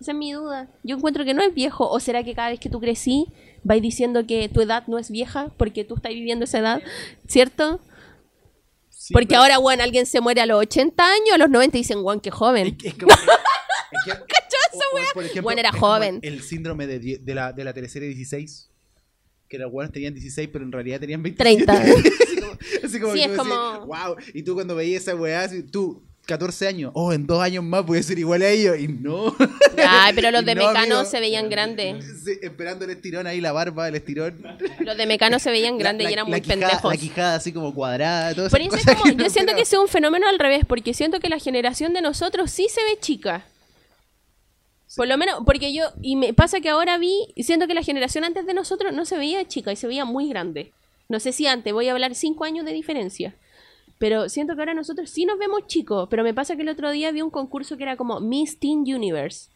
Esa 0.00 0.12
es 0.12 0.16
mi 0.18 0.32
duda. 0.32 0.68
Yo 0.84 0.96
encuentro 0.96 1.24
que 1.24 1.34
no 1.34 1.42
es 1.42 1.52
viejo. 1.54 1.88
¿O 1.90 1.98
será 2.00 2.22
que 2.22 2.34
cada 2.34 2.50
vez 2.50 2.60
que 2.60 2.68
tú 2.70 2.80
crecí, 2.80 3.26
vais 3.64 3.82
diciendo 3.82 4.26
que 4.26 4.48
tu 4.48 4.60
edad 4.60 4.84
no 4.86 4.98
es 4.98 5.10
vieja 5.10 5.50
porque 5.56 5.84
tú 5.84 5.96
estás 5.96 6.12
viviendo 6.12 6.44
esa 6.44 6.58
edad? 6.58 6.82
¿Cierto? 7.26 7.80
Sí, 8.90 9.12
porque 9.14 9.28
pero- 9.28 9.40
ahora, 9.42 9.58
weón, 9.58 9.80
alguien 9.80 10.06
se 10.06 10.20
muere 10.20 10.40
a 10.40 10.46
los 10.46 10.60
80 10.60 11.04
años, 11.04 11.32
a 11.34 11.38
los 11.38 11.50
90 11.50 11.76
y 11.76 11.80
dicen, 11.80 11.98
weón, 12.02 12.20
qué 12.20 12.30
joven. 12.30 12.76
Es, 12.78 12.84
es 12.84 12.94
como- 12.94 13.12
es 13.12 13.18
que- 14.04 14.12
o- 14.12 14.16
o, 15.00 15.14
por 15.14 15.24
ejemplo, 15.24 15.42
Bueno, 15.42 15.60
era 15.60 15.70
es 15.70 15.76
joven. 15.76 16.20
El 16.22 16.42
síndrome 16.42 16.86
de, 16.86 17.18
de 17.18 17.34
la, 17.34 17.52
de 17.52 17.64
la 17.64 17.72
teleserie 17.72 18.08
16. 18.08 18.70
Que 19.48 19.58
los 19.58 19.72
buenos 19.72 19.92
tenían 19.92 20.12
16, 20.14 20.50
pero 20.52 20.64
en 20.64 20.72
realidad 20.72 21.00
tenían 21.00 21.22
27. 21.22 21.64
30. 21.64 21.72
así 22.22 22.36
como, 22.40 22.52
así 22.84 23.00
como 23.00 23.12
Sí, 23.14 23.22
es 23.22 23.30
como- 23.36 23.86
wow. 23.86 24.16
Y 24.34 24.42
tú 24.42 24.54
cuando 24.54 24.74
veías 24.76 25.02
esa 25.02 25.14
weá, 25.14 25.42
así, 25.42 25.62
tú, 25.62 26.02
14 26.26 26.68
años, 26.68 26.90
oh, 26.94 27.14
en 27.14 27.26
dos 27.26 27.40
años 27.40 27.64
más 27.64 27.86
voy 27.86 27.98
a 28.00 28.02
ser 28.02 28.18
igual 28.18 28.42
a 28.42 28.48
ellos. 28.50 28.78
Y 28.78 28.88
no. 28.88 29.34
Ay, 29.78 30.12
pero 30.14 30.30
los 30.30 30.44
de 30.44 30.54
no, 30.54 30.66
Mecano 30.68 30.96
amigo. 30.96 31.10
se 31.10 31.20
veían 31.20 31.48
grandes. 31.48 32.04
Sí, 32.22 32.32
esperando 32.42 32.84
el 32.84 32.90
estirón 32.90 33.26
ahí, 33.26 33.40
la 33.40 33.52
barba, 33.52 33.88
el 33.88 33.94
estirón. 33.94 34.42
Los 34.80 34.98
de 34.98 35.06
Mecano 35.06 35.38
se 35.38 35.50
veían 35.50 35.78
grandes 35.78 36.04
La- 36.04 36.10
y 36.10 36.12
eran 36.12 36.28
muy 36.28 36.42
quijada- 36.42 36.60
pendejos. 36.60 36.92
La 36.92 36.96
quijada 37.00 37.34
así 37.36 37.50
como 37.50 37.72
cuadrada, 37.72 38.34
todo 38.34 38.46
eso 38.48 38.58
yo 39.16 39.30
siento 39.30 39.54
que 39.54 39.62
es 39.62 39.72
un 39.72 39.88
fenómeno 39.88 40.28
al 40.28 40.38
revés, 40.38 40.66
porque 40.68 40.92
siento 40.92 41.18
que 41.20 41.30
la 41.30 41.38
generación 41.38 41.94
de 41.94 42.02
nosotros 42.02 42.50
sí 42.50 42.66
se 42.70 42.82
ve 42.84 42.98
chica. 43.00 43.46
Por 44.96 45.06
lo 45.06 45.18
menos, 45.18 45.40
porque 45.44 45.72
yo, 45.72 45.84
y 46.00 46.16
me 46.16 46.32
pasa 46.32 46.60
que 46.60 46.70
ahora 46.70 46.98
vi, 46.98 47.32
siento 47.36 47.66
que 47.66 47.74
la 47.74 47.82
generación 47.82 48.24
antes 48.24 48.46
de 48.46 48.54
nosotros 48.54 48.92
no 48.92 49.04
se 49.04 49.18
veía 49.18 49.46
chica 49.46 49.72
y 49.72 49.76
se 49.76 49.86
veía 49.86 50.04
muy 50.04 50.28
grande. 50.28 50.72
No 51.08 51.20
sé 51.20 51.32
si 51.32 51.46
antes, 51.46 51.72
voy 51.72 51.88
a 51.88 51.92
hablar 51.92 52.14
cinco 52.14 52.44
años 52.44 52.64
de 52.64 52.72
diferencia. 52.72 53.34
Pero 53.98 54.28
siento 54.28 54.54
que 54.54 54.60
ahora 54.60 54.74
nosotros 54.74 55.10
sí 55.10 55.24
nos 55.24 55.38
vemos 55.38 55.66
chicos. 55.66 56.08
Pero 56.10 56.22
me 56.22 56.34
pasa 56.34 56.56
que 56.56 56.62
el 56.62 56.68
otro 56.68 56.90
día 56.90 57.10
vi 57.10 57.22
un 57.22 57.30
concurso 57.30 57.76
que 57.76 57.82
era 57.82 57.96
como 57.96 58.20
Miss 58.20 58.58
Teen 58.58 58.80
Universe. 58.80 59.50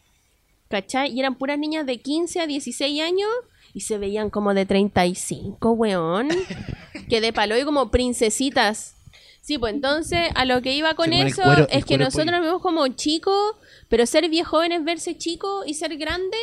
¿Cachai? 0.69 1.13
Y 1.13 1.21
eran 1.21 1.37
puras 1.37 1.59
niñas 1.59 1.87
de 1.87 1.99
15 1.99 2.41
a 2.41 2.47
16 2.47 3.03
años 3.03 3.31
y 3.75 3.81
se 3.81 3.99
veían 3.99 4.31
como 4.31 4.55
de 4.55 4.67
35, 4.67 5.71
weón. 5.73 6.29
que 7.09 7.21
de 7.21 7.33
palo 7.33 7.57
y 7.57 7.65
como 7.65 7.91
princesitas. 7.91 8.97
Sí, 9.43 9.59
pues 9.59 9.75
entonces 9.75 10.31
a 10.35 10.45
lo 10.45 10.63
que 10.63 10.73
iba 10.73 10.95
con 10.95 11.13
eso 11.13 11.43
cuero- 11.43 11.67
es 11.69 11.85
que 11.85 11.99
nosotros 11.99 12.27
pollo. 12.27 12.37
nos 12.39 12.47
vemos 12.47 12.63
como 12.63 12.87
chicos, 12.89 13.57
pero 13.89 14.07
ser 14.07 14.29
viejo 14.31 14.51
joven 14.57 14.73
es 14.73 14.85
verse 14.85 15.19
chico 15.19 15.65
y 15.67 15.75
ser 15.75 15.97
grande. 15.99 16.39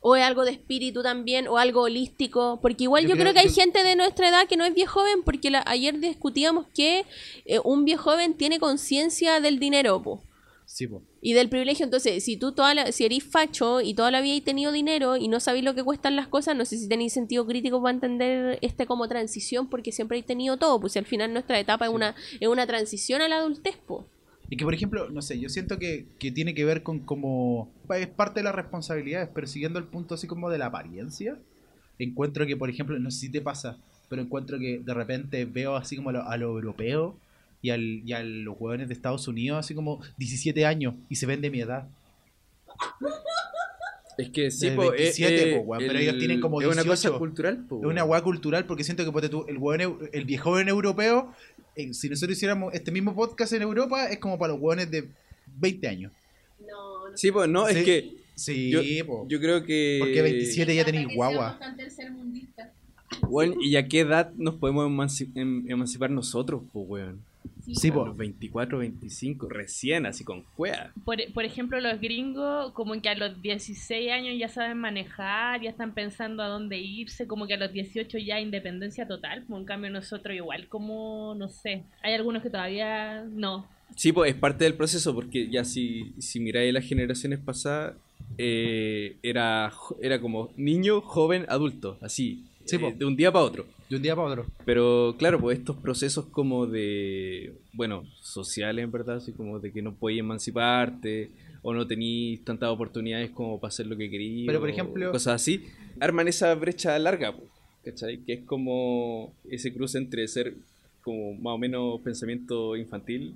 O 0.00 0.14
es 0.14 0.22
algo 0.24 0.44
de 0.44 0.52
espíritu 0.52 1.02
también, 1.02 1.48
o 1.48 1.58
algo 1.58 1.82
holístico. 1.82 2.60
Porque 2.62 2.84
igual 2.84 3.02
yo, 3.02 3.08
Yo 3.10 3.14
creo, 3.16 3.32
creo- 3.32 3.34
que 3.34 3.48
hay 3.48 3.52
gente 3.52 3.82
de 3.82 3.96
nuestra 3.96 4.28
edad 4.28 4.46
que 4.46 4.56
no 4.56 4.64
es 4.64 4.72
viejo 4.72 5.00
joven, 5.00 5.24
porque 5.24 5.50
la- 5.50 5.64
ayer 5.66 5.98
discutíamos 5.98 6.66
que 6.72 7.04
eh, 7.46 7.58
un 7.64 7.84
viejo 7.84 8.04
joven 8.12 8.34
tiene 8.34 8.60
conciencia 8.60 9.40
del 9.40 9.58
dinero, 9.58 10.00
po 10.00 10.22
Sí, 10.70 10.86
po. 10.86 11.02
y 11.22 11.32
del 11.32 11.48
privilegio. 11.48 11.86
Entonces, 11.86 12.22
si 12.22 12.36
tú 12.36 12.52
toda 12.52 12.74
la, 12.74 12.92
si 12.92 13.06
eres 13.06 13.24
facho 13.24 13.80
y 13.80 13.94
toda 13.94 14.10
la 14.10 14.20
vida 14.20 14.36
has 14.36 14.44
tenido 14.44 14.70
dinero 14.70 15.16
y 15.16 15.26
no 15.26 15.40
sabéis 15.40 15.64
lo 15.64 15.74
que 15.74 15.82
cuestan 15.82 16.14
las 16.14 16.28
cosas, 16.28 16.56
no 16.56 16.66
sé 16.66 16.76
si 16.76 16.86
tenéis 16.86 17.14
sentido 17.14 17.46
crítico 17.46 17.80
para 17.82 17.94
entender 17.94 18.58
este 18.60 18.84
como 18.84 19.08
transición, 19.08 19.70
porque 19.70 19.92
siempre 19.92 20.18
he 20.18 20.22
tenido 20.22 20.58
todo, 20.58 20.78
pues 20.78 20.92
si 20.92 20.98
al 20.98 21.06
final 21.06 21.32
nuestra 21.32 21.58
etapa 21.58 21.86
es 21.86 21.90
una 21.92 22.14
es 22.38 22.48
una 22.48 22.66
transición 22.66 23.22
a 23.22 23.28
la 23.28 23.38
adultez, 23.38 23.78
po. 23.78 24.06
Y 24.50 24.58
que, 24.58 24.64
por 24.64 24.74
ejemplo, 24.74 25.08
no 25.08 25.22
sé, 25.22 25.40
yo 25.40 25.48
siento 25.48 25.78
que, 25.78 26.04
que 26.18 26.32
tiene 26.32 26.54
que 26.54 26.66
ver 26.66 26.82
con 26.82 27.00
como... 27.00 27.72
Es 27.96 28.06
parte 28.06 28.40
de 28.40 28.44
las 28.44 28.54
responsabilidades, 28.54 29.30
pero 29.34 29.46
siguiendo 29.46 29.78
el 29.78 29.86
punto 29.86 30.14
así 30.14 30.26
como 30.26 30.50
de 30.50 30.58
la 30.58 30.66
apariencia, 30.66 31.38
encuentro 31.98 32.46
que, 32.46 32.58
por 32.58 32.68
ejemplo, 32.68 32.98
no 32.98 33.10
sé 33.10 33.20
si 33.20 33.32
te 33.32 33.40
pasa, 33.40 33.78
pero 34.10 34.20
encuentro 34.20 34.58
que 34.58 34.80
de 34.80 34.94
repente 34.94 35.46
veo 35.46 35.76
así 35.76 35.96
como 35.96 36.10
a 36.10 36.12
lo, 36.12 36.22
a 36.28 36.36
lo 36.36 36.48
europeo 36.48 37.16
y, 37.62 37.70
al, 37.70 37.82
y 38.06 38.12
a 38.12 38.22
los 38.22 38.56
hueones 38.58 38.88
de 38.88 38.94
Estados 38.94 39.26
Unidos 39.28 39.58
así 39.58 39.74
como 39.74 40.00
17 40.16 40.64
años 40.66 40.94
y 41.08 41.16
se 41.16 41.26
ven 41.26 41.40
de 41.40 41.50
mi 41.50 41.60
edad. 41.60 41.88
Es 44.16 44.30
que 44.30 44.50
sí, 44.50 44.70
De 44.70 44.76
po, 44.76 44.90
27, 44.90 45.50
eh, 45.52 45.56
po, 45.56 45.62
weón, 45.62 45.82
el- 45.82 45.88
pero 45.88 45.98
ellos 46.00 46.18
tienen 46.18 46.40
como 46.40 46.60
Es 46.60 46.66
una 46.66 46.82
18. 46.82 46.90
cosa 47.10 47.18
cultural, 47.18 47.64
po, 47.68 47.78
Es 47.78 47.84
una 47.86 48.02
weón. 48.02 48.10
hueá 48.10 48.22
cultural 48.22 48.66
porque 48.66 48.82
siento 48.82 49.04
que 49.04 49.12
ponte 49.12 49.28
tú, 49.28 49.44
el, 49.48 49.58
hueón 49.58 49.80
eu- 49.80 50.10
el 50.12 50.24
viejo 50.24 50.50
joven 50.50 50.68
europeo, 50.68 51.32
eh, 51.76 51.94
si 51.94 52.08
nosotros 52.08 52.36
hiciéramos 52.36 52.74
este 52.74 52.90
mismo 52.90 53.14
podcast 53.14 53.52
en 53.52 53.62
Europa, 53.62 54.06
es 54.08 54.18
como 54.18 54.36
para 54.38 54.52
los 54.54 54.60
hueones 54.62 54.90
de 54.90 55.08
20 55.58 55.86
años. 55.88 56.12
Sí, 57.14 57.30
pues 57.30 57.48
no, 57.48 57.66
Sí. 57.68 57.78
es 57.78 57.84
que 57.84 58.18
Sí, 58.34 58.70
yo, 58.70 58.80
yo 59.26 59.40
creo 59.40 59.64
que... 59.64 59.96
Porque 60.00 60.22
27 60.22 60.72
ya 60.74 60.84
tenéis 60.84 61.08
guagua. 61.12 61.58
Bueno, 63.28 63.54
¿y 63.60 63.74
a 63.76 63.88
qué 63.88 64.00
edad 64.00 64.32
nos 64.36 64.54
podemos 64.56 64.88
emanci- 64.88 65.30
em- 65.34 65.68
emancipar 65.68 66.10
nosotros, 66.10 66.62
pues, 66.72 66.84
weón? 66.88 67.24
Sí, 67.74 67.88
A 67.90 67.92
po. 67.94 68.06
los 68.06 68.16
24, 68.16 68.78
25, 68.78 69.48
recién, 69.48 70.06
así 70.06 70.24
con 70.24 70.42
cueva. 70.56 70.90
Por, 71.04 71.18
por 71.34 71.44
ejemplo, 71.44 71.78
los 71.80 72.00
gringos, 72.00 72.72
como 72.72 72.98
que 73.02 73.10
a 73.10 73.14
los 73.14 73.42
16 73.42 74.10
años 74.10 74.36
ya 74.38 74.48
saben 74.48 74.78
manejar, 74.78 75.60
ya 75.60 75.68
están 75.68 75.92
pensando 75.92 76.42
a 76.42 76.48
dónde 76.48 76.78
irse, 76.78 77.26
como 77.26 77.46
que 77.46 77.54
a 77.54 77.58
los 77.58 77.72
18 77.72 78.18
ya 78.18 78.40
independencia 78.40 79.06
total. 79.06 79.44
Como 79.44 79.58
en 79.58 79.66
cambio, 79.66 79.90
nosotros, 79.90 80.34
igual, 80.34 80.68
como, 80.68 81.34
no 81.36 81.48
sé, 81.48 81.84
hay 82.02 82.14
algunos 82.14 82.42
que 82.42 82.48
todavía 82.50 83.24
no. 83.24 83.68
Sí, 83.96 84.12
pues 84.12 84.32
es 84.32 84.38
parte 84.38 84.64
del 84.64 84.74
proceso, 84.74 85.14
porque 85.14 85.48
ya 85.50 85.64
si, 85.64 86.14
si 86.18 86.40
miráis 86.40 86.72
las 86.72 86.84
generaciones 86.84 87.38
pasadas, 87.38 87.96
eh, 88.38 89.16
era, 89.22 89.72
era 90.00 90.20
como 90.20 90.50
niño, 90.56 91.00
joven, 91.02 91.44
adulto, 91.48 91.98
así, 92.00 92.44
Sí, 92.64 92.76
eh, 92.76 92.94
de 92.96 93.04
un 93.04 93.16
día 93.16 93.32
para 93.32 93.44
otro. 93.44 93.66
De 93.88 93.96
un 93.96 94.02
día 94.02 94.14
para 94.14 94.28
otro. 94.28 94.46
Pero 94.64 95.14
claro, 95.18 95.40
pues 95.40 95.58
estos 95.58 95.76
procesos 95.76 96.26
como 96.26 96.66
de, 96.66 97.54
bueno, 97.72 98.04
sociales 98.20 98.84
en 98.84 98.92
verdad, 98.92 99.16
así 99.16 99.32
como 99.32 99.58
de 99.60 99.72
que 99.72 99.80
no 99.82 99.94
podías 99.94 100.20
emanciparte 100.20 101.30
o 101.62 101.72
no 101.72 101.86
tenías 101.86 102.40
tantas 102.44 102.68
oportunidades 102.70 103.30
como 103.30 103.58
para 103.58 103.68
hacer 103.68 103.86
lo 103.86 103.96
que 103.96 104.10
querías. 104.10 104.46
Pero, 104.46 104.60
por 104.60 104.70
ejemplo- 104.70 105.10
Cosas 105.10 105.34
así, 105.42 105.64
arman 106.00 106.28
esa 106.28 106.54
brecha 106.54 106.98
larga, 106.98 107.34
pues, 107.34 107.48
¿cachai? 107.84 108.18
Que 108.18 108.34
es 108.34 108.40
como 108.44 109.32
ese 109.50 109.72
cruce 109.72 109.98
entre 109.98 110.26
ser 110.28 110.54
como 111.02 111.32
más 111.34 111.54
o 111.54 111.58
menos 111.58 112.00
pensamiento 112.02 112.76
infantil 112.76 113.34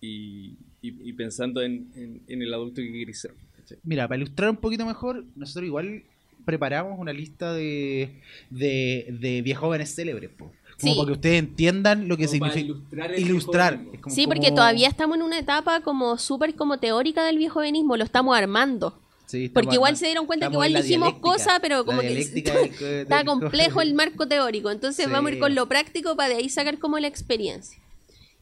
y, 0.00 0.54
y- 0.80 1.08
y 1.08 1.12
pensando 1.14 1.60
en, 1.60 1.88
en- 1.96 2.20
en 2.28 2.42
el 2.42 2.54
adulto 2.54 2.76
que 2.80 2.92
querés 2.92 3.20
ser. 3.20 3.32
¿cachai? 3.56 3.78
Mira, 3.82 4.06
para 4.06 4.18
ilustrar 4.18 4.50
un 4.50 4.56
poquito 4.58 4.86
mejor, 4.86 5.24
nosotros 5.34 5.66
igual 5.66 6.04
preparamos 6.48 6.98
una 6.98 7.12
lista 7.12 7.52
de, 7.52 8.10
de, 8.48 9.06
de 9.20 9.42
viejos 9.42 9.60
jóvenes 9.66 9.94
célebres, 9.94 10.30
po. 10.30 10.50
Como 10.80 10.92
Sí. 10.92 10.98
para 10.98 11.06
que 11.08 11.12
ustedes 11.12 11.38
entiendan 11.40 12.08
lo 12.08 12.16
que 12.16 12.24
Como 12.24 12.32
significa 12.32 12.60
ilustrar 12.60 13.18
ilustrar. 13.18 13.72
viejovenismo. 13.74 13.94
Es 13.96 14.00
como- 14.00 14.14
Sí, 14.14 14.26
porque 14.26 14.46
como- 14.46 14.54
todavía 14.56 14.88
estamos 14.88 15.16
en 15.18 15.22
una 15.24 15.38
etapa 15.38 15.80
como 15.82 16.16
súper 16.16 16.54
como 16.54 16.78
teórica 16.78 17.24
del 17.24 17.36
viejo 17.36 17.60
venismo, 17.60 17.96
lo 17.98 18.04
estamos 18.04 18.34
armando. 18.36 18.98
Sí, 19.26 19.50
Porque 19.50 19.74
igual 19.74 19.94
se 19.98 20.06
dieron 20.06 20.24
cuenta 20.24 20.46
que 20.46 20.52
estamos 20.52 20.68
igual 20.68 20.82
dijimos 20.82 21.14
cosas, 21.20 21.58
pero 21.60 21.84
como 21.84 22.00
que 22.00 22.18
está, 23.02 23.24
complejo 23.26 23.82
el 23.82 23.92
marco 23.92 24.26
teórico. 24.26 24.70
Entonces 24.70 25.04
Sí. 25.04 25.10
vamos 25.12 25.30
a 25.30 25.34
ir 25.34 25.40
con 25.40 25.54
lo 25.54 25.66
práctico 25.68 26.16
para 26.16 26.30
de 26.30 26.36
ahí 26.36 26.48
sacar 26.48 26.78
como 26.78 26.98
la 26.98 27.08
experiencia. 27.08 27.78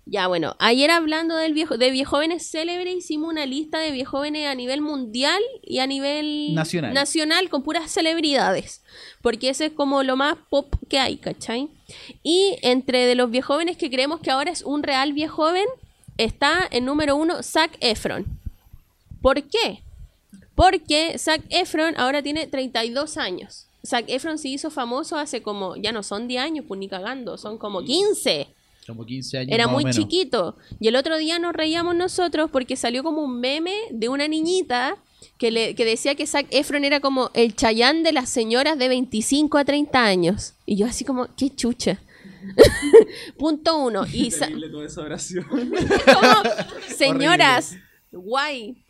Ya, 0.09 0.29
bueno, 0.29 0.55
ayer 0.61 0.93
hablando 0.93 1.35
del 1.35 1.53
viejo, 1.53 1.79
de 1.79 1.91
viejóvenes 1.91 2.49
célebres, 2.49 2.95
hicimos 2.95 3.29
una 3.29 3.45
lista 3.45 3.81
de 3.81 3.91
viejóvenes 3.91 4.47
a 4.47 4.55
nivel 4.55 4.81
mundial 4.81 5.43
y 5.65 5.81
a 5.81 5.87
nivel 5.89 6.55
Nacional. 6.55 6.95
nacional 6.95 7.49
con 7.51 7.65
puras 7.65 7.91
celebridades. 7.91 8.83
Porque 9.21 9.49
ese 9.49 9.67
es 9.67 9.73
como 9.73 10.05
lo 10.05 10.15
más 10.15 10.37
pop 10.49 10.73
que 10.89 11.01
hay, 11.01 11.17
¿cachai? 11.17 11.69
Y 12.23 12.57
entre 12.63 13.05
de 13.05 13.17
los 13.17 13.33
viejóvenes 13.33 13.77
que 13.77 13.91
creemos 13.91 14.21
que 14.21 14.31
ahora 14.31 14.53
es 14.53 14.63
un 14.63 14.85
real 14.85 15.13
viejoven, 15.13 15.67
está 16.19 16.69
en 16.71 16.85
número 16.85 17.17
uno 17.17 17.43
Zac 17.43 17.77
Efron. 17.81 18.27
¿Por 19.21 19.43
qué? 19.43 19.83
Porque 20.55 21.19
Zac 21.19 21.43
Efron 21.51 21.95
ahora 21.99 22.23
tiene 22.23 22.47
32 22.47 23.17
años. 23.17 23.67
Zac 23.85 24.05
Efron 24.07 24.39
se 24.39 24.49
hizo 24.49 24.71
famoso 24.71 25.19
hace 25.19 25.43
como, 25.43 25.75
ya 25.75 25.91
no 25.91 26.05
son 26.05 26.29
10 26.29 26.43
años, 26.43 26.65
pues 26.69 26.79
ni 26.79 26.89
cagando, 26.89 27.37
son 27.39 27.59
como 27.59 27.83
15. 27.83 28.47
Como 28.87 29.05
15 29.05 29.39
años. 29.39 29.53
Era 29.53 29.65
más 29.67 29.73
o 29.73 29.75
muy 29.75 29.85
menos. 29.85 29.97
chiquito. 29.97 30.57
Y 30.79 30.89
el 30.89 30.97
otro 30.97 31.17
día 31.17 31.39
nos 31.39 31.55
reíamos 31.55 31.97
nosotros 31.97 32.51
porque 32.51 32.77
salió 32.77 33.03
como 33.03 33.23
un 33.23 33.41
meme 33.41 33.75
de 33.91 34.09
una 34.09 34.29
niñita 34.29 34.97
que, 35.39 35.51
le, 35.51 35.75
que 35.75 35.85
decía 35.85 36.15
que 36.15 36.27
Zac 36.27 36.47
Efron 36.51 36.85
era 36.85 37.01
como 37.01 37.31
el 37.35 37.55
chayán 37.55 38.03
de 38.03 38.13
las 38.13 38.29
señoras 38.29 38.79
de 38.79 38.89
25 38.89 39.59
a 39.59 39.65
30 39.65 40.05
años. 40.05 40.55
Y 40.65 40.77
yo 40.77 40.87
así 40.87 41.05
como, 41.05 41.29
qué 41.37 41.51
chucha. 41.51 42.01
Punto 43.39 43.77
uno. 43.79 44.05
Y 44.13 44.31
toda 44.31 44.87
esa 44.87 45.01
oración. 45.03 45.47
como, 45.51 46.51
señoras, 46.97 47.77
guay. 48.13 48.86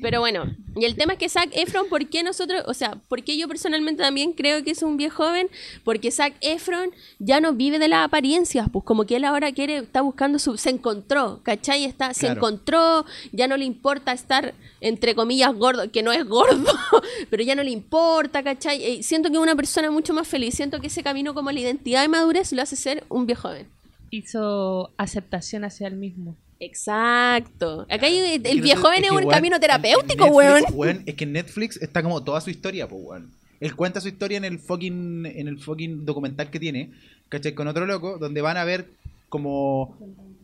Pero 0.00 0.20
bueno, 0.20 0.54
y 0.76 0.84
el 0.84 0.96
tema 0.96 1.12
es 1.12 1.18
que 1.18 1.28
Zac 1.28 1.50
Efron, 1.52 1.88
¿por 1.88 2.08
qué 2.08 2.22
nosotros, 2.22 2.64
o 2.66 2.74
sea, 2.74 2.96
por 3.08 3.22
qué 3.22 3.38
yo 3.38 3.46
personalmente 3.46 4.02
también 4.02 4.32
creo 4.32 4.64
que 4.64 4.72
es 4.72 4.82
un 4.82 4.96
viejo 4.96 5.24
joven? 5.24 5.48
Porque 5.84 6.10
Zac 6.10 6.34
Efron 6.40 6.90
ya 7.20 7.40
no 7.40 7.52
vive 7.52 7.78
de 7.78 7.86
las 7.86 8.04
apariencias, 8.04 8.68
pues 8.72 8.84
como 8.84 9.06
que 9.06 9.16
él 9.16 9.24
ahora 9.24 9.52
quiere, 9.52 9.78
está 9.78 10.00
buscando 10.00 10.38
su, 10.38 10.56
se 10.56 10.70
encontró, 10.70 11.40
¿cachai? 11.44 11.84
Está, 11.84 12.12
se 12.12 12.26
encontró, 12.26 13.04
ya 13.32 13.46
no 13.46 13.56
le 13.56 13.64
importa 13.64 14.12
estar, 14.12 14.54
entre 14.80 15.14
comillas, 15.14 15.54
gordo, 15.54 15.90
que 15.90 16.02
no 16.02 16.10
es 16.10 16.26
gordo, 16.26 16.72
pero 17.30 17.42
ya 17.44 17.54
no 17.54 17.62
le 17.62 17.70
importa, 17.70 18.42
¿cachai? 18.42 18.82
Eh, 18.84 19.02
siento 19.02 19.28
que 19.28 19.36
es 19.36 19.42
una 19.42 19.56
persona 19.56 19.90
mucho 19.90 20.12
más 20.12 20.26
feliz, 20.26 20.54
siento 20.54 20.80
que 20.80 20.88
ese 20.88 21.04
camino 21.04 21.34
como 21.34 21.52
la 21.52 21.60
identidad 21.60 22.02
de 22.02 22.08
madurez 22.08 22.52
lo 22.52 22.62
hace 22.62 22.74
ser 22.74 23.04
un 23.08 23.26
viejo 23.26 23.44
joven. 23.44 23.68
Hizo 24.10 24.90
aceptación 24.96 25.64
hacia 25.64 25.86
él 25.86 25.96
mismo. 25.96 26.36
Exacto. 26.64 27.86
Acá 27.90 28.06
hay- 28.06 28.40
Es 28.42 28.50
el 28.50 28.60
viejo 28.60 28.90
es, 28.90 29.02
que, 29.02 29.10
un 29.10 29.28
camino 29.28 29.60
terapéutico, 29.60 30.26
weón, 30.26 31.02
Es 31.06 31.14
que 31.14 31.24
en 31.24 31.32
Netflix 31.32 31.76
está 31.80 32.02
como 32.02 32.22
toda 32.22 32.40
su 32.40 32.50
historia, 32.50 32.88
pues, 32.88 33.02
weón. 33.04 33.30
Él 33.60 33.74
cuenta 33.76 34.00
su 34.00 34.08
historia 34.08 34.36
en 34.36 34.44
el 34.44 34.58
fucking, 34.58 35.26
en 35.26 35.48
el 35.48 35.58
fucking 35.58 36.04
documental 36.04 36.50
que 36.50 36.60
tiene, 36.60 36.90
¿cachai? 37.28 37.54
Con 37.54 37.68
otro 37.68 37.86
loco, 37.86 38.18
donde 38.18 38.40
van 38.40 38.56
a 38.56 38.64
ver 38.64 38.86
como 39.28 39.96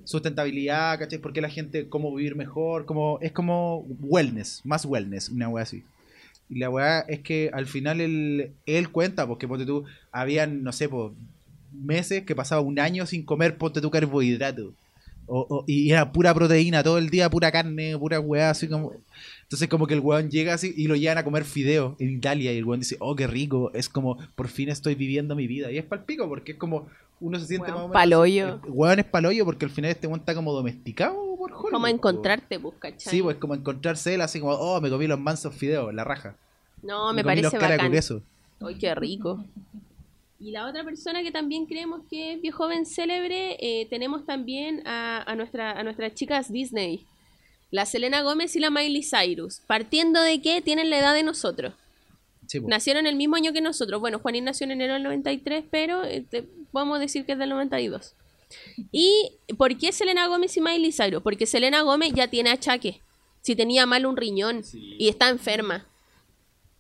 sustentabilidad, 0.05 0.99
¿cachai? 0.99 1.19
Por 1.19 1.33
qué 1.33 1.41
la 1.41 1.51
gente, 1.51 1.89
cómo 1.89 2.15
vivir 2.15 2.35
mejor, 2.37 2.87
como, 2.87 3.19
es 3.21 3.33
como 3.33 3.85
wellness, 4.01 4.61
más 4.65 4.85
wellness, 4.85 5.29
una 5.29 5.49
weá 5.49 5.65
así. 5.65 5.83
Y 6.49 6.59
la 6.59 6.71
weá 6.71 7.01
es 7.01 7.21
que 7.21 7.51
al 7.53 7.67
final 7.67 8.01
él, 8.01 8.53
él 8.67 8.91
cuenta, 8.91 9.27
porque 9.27 9.47
ponte 9.47 9.67
tú, 9.67 9.85
habían, 10.13 10.63
no 10.65 10.73
sé, 10.73 10.89
pues, 10.89 11.13
meses 11.73 12.25
que 12.25 12.35
pasaba 12.35 12.61
un 12.61 12.79
año 12.81 13.07
sin 13.07 13.25
comer, 13.25 13.57
ponte 13.57 13.81
tú 13.81 13.91
carbohidrato. 13.91 14.73
O, 15.33 15.47
o- 15.49 15.65
y 15.67 15.91
era 15.93 16.11
pura 16.11 16.35
proteína 16.35 16.83
todo 16.83 16.99
el 16.99 17.09
día, 17.09 17.31
pura 17.31 17.53
carne, 17.53 17.97
pura 17.97 18.19
weá, 18.19 18.51
así 18.51 18.67
como. 18.69 18.93
Entonces, 19.43 19.69
como 19.69 19.87
que 19.87 19.95
el 19.95 20.01
weón 20.01 20.31
llega 20.31 20.55
así 20.55 20.73
y 20.77 20.87
lo 20.89 20.97
llevan 20.97 21.19
a 21.19 21.25
comer 21.25 21.45
fideo 21.45 21.97
en 21.99 22.11
Italia. 22.11 22.53
Y 22.53 22.59
el 22.59 22.65
weón 22.65 22.81
dice, 22.81 22.97
oh, 23.01 23.15
qué 23.17 23.27
rico. 23.27 23.71
Es 23.75 23.89
como, 23.89 24.19
por 24.35 24.49
fin 24.49 24.69
estoy 24.69 24.95
viviendo 24.95 25.35
mi 25.37 25.47
vida. 25.47 25.71
Y 25.71 25.79
es 25.79 25.85
palpico, 25.85 26.29
porque 26.29 26.53
es 26.53 26.59
como, 26.59 26.87
uno 27.21 27.39
se 27.39 27.47
siente 27.47 27.67
Weón 27.71 27.75
más 27.77 27.85
o 27.85 27.89
menos. 27.89 27.93
paloyo. 28.03 28.61
Weón 28.69 28.99
es 28.99 29.05
paloyo, 29.05 29.45
porque 29.45 29.65
al 29.67 29.71
final 29.71 29.91
este 29.91 30.07
weón 30.07 30.21
está 30.21 30.35
como 30.35 30.53
domesticado 30.53 31.15
por 31.37 31.53
Hollywood. 31.53 31.71
Como 31.71 31.87
encontrarte, 31.87 32.59
pues, 32.59 32.75
¿cachai? 32.79 33.11
Sí, 33.13 33.23
pues 33.23 33.37
como 33.37 33.55
encontrarse 33.55 34.15
él 34.15 34.21
así 34.21 34.41
como, 34.41 34.53
oh, 34.55 34.81
me 34.81 34.91
comí 34.91 35.07
los 35.07 35.19
mansos 35.19 35.55
fideos, 35.55 35.93
la 35.95 36.05
raja. 36.05 36.35
No, 36.83 37.13
me, 37.13 37.23
los 37.23 37.27
parece 37.27 37.59
bacán. 37.79 37.93
Ay, 38.61 38.75
qué 38.77 38.95
rico. 38.95 39.45
Y 40.41 40.53
la 40.53 40.67
otra 40.67 40.83
persona 40.85 41.23
que 41.23 41.31
también 41.31 41.67
creemos 41.67 42.01
que 42.09 42.33
es 42.35 42.41
viejo 42.41 42.65
joven 42.65 42.87
célebre, 42.87 43.57
eh, 43.61 43.87
tenemos 43.91 44.25
también 44.25 44.83
a, 44.87 45.23
a, 45.31 45.35
nuestra, 45.37 45.73
a 45.73 45.83
nuestras 45.83 46.15
chicas 46.15 46.51
Disney. 46.51 47.05
La 47.71 47.85
Selena 47.87 48.23
Gómez 48.23 48.57
y 48.57 48.61
la 48.61 48.71
Miley 48.71 49.03
Cyrus. 49.03 49.61
Partiendo 49.67 50.21
de 50.23 50.41
que 50.41 50.61
tienen 50.63 50.89
la 50.91 50.99
edad 50.99 51.15
de 51.15 51.23
nosotros. 51.23 51.75
Sí. 52.47 52.59
Nacieron 52.61 53.07
el 53.07 53.15
mismo 53.17 53.37
año 53.37 53.53
que 53.53 53.61
nosotros. 53.61 54.01
Bueno, 54.01 54.19
Juanín 54.19 54.45
nació 54.45 54.65
en 54.65 54.73
enero 54.73 54.95
del 54.95 55.03
93, 55.05 55.65
pero 55.71 56.05
eh, 56.05 56.25
te- 56.29 56.49
vamos 56.73 56.97
a 56.97 57.01
decir 57.01 57.25
que 57.27 57.33
es 57.33 57.39
del 57.39 57.51
92. 57.51 58.15
¿Y 58.91 59.33
por 59.57 59.77
qué 59.79 59.93
Selena 59.93 60.27
Gómez 60.27 60.57
y 60.57 60.61
Miley 60.61 60.91
Cyrus? 60.93 61.23
Porque 61.23 61.47
Selena 61.47 61.83
Gómez 61.83 62.13
ya 62.15 62.29
tiene 62.29 62.51
achaque. 62.51 63.01
Si 63.43 63.55
tenía 63.55 63.87
mal 63.87 64.05
un 64.07 64.17
riñón 64.17 64.65
Sí. 64.65 64.97
y 64.99 65.09
está 65.09 65.29
enferma. 65.29 65.87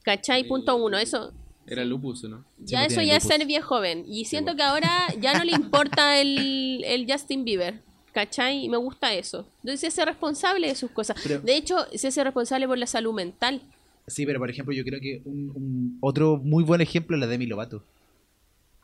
¿Cachai? 0.03 0.45
Punto 0.49 0.75
uno. 0.77 0.99
Eso, 0.99 1.33
Era 1.71 1.85
lupus, 1.85 2.25
¿no? 2.25 2.45
ya 2.59 2.85
eso 2.85 3.01
ya 3.01 3.17
es 3.17 3.23
ser 3.23 3.47
viejo 3.47 3.69
joven. 3.69 4.05
Y 4.07 4.25
siento 4.27 4.57
que 4.57 4.63
ahora 4.63 4.91
ya 5.21 5.39
no 5.39 5.45
le 5.45 5.53
importa 5.53 6.19
el, 6.21 6.83
el 6.85 7.07
Justin 7.11 7.45
Bieber. 7.45 7.81
¿Cachai? 8.13 8.65
Y 8.65 8.69
me 8.69 8.77
gusta 8.77 9.15
eso. 9.15 9.47
Entonces 9.59 9.81
se 9.81 9.87
hace 9.87 10.05
responsable 10.05 10.67
de 10.67 10.75
sus 10.75 10.91
cosas. 10.91 11.17
Pero- 11.23 11.39
de 11.41 11.57
hecho, 11.57 11.77
se 11.95 12.09
hace 12.09 12.25
responsable 12.25 12.67
por 12.67 12.77
la 12.77 12.87
salud 12.89 13.15
mental. 13.15 13.63
Sí, 14.09 14.27
pero 14.27 14.41
por 14.41 14.51
ejemplo, 14.51 14.75
yo 14.75 14.83
creo 14.83 14.99
que 15.01 15.23
un, 15.25 15.53
un- 15.55 15.99
otro 16.01 16.37
muy 16.43 16.65
buen 16.65 16.81
ejemplo 16.81 17.17
es 17.17 17.21
la 17.21 17.29
Demi 17.29 17.47
Lovato. 17.47 17.85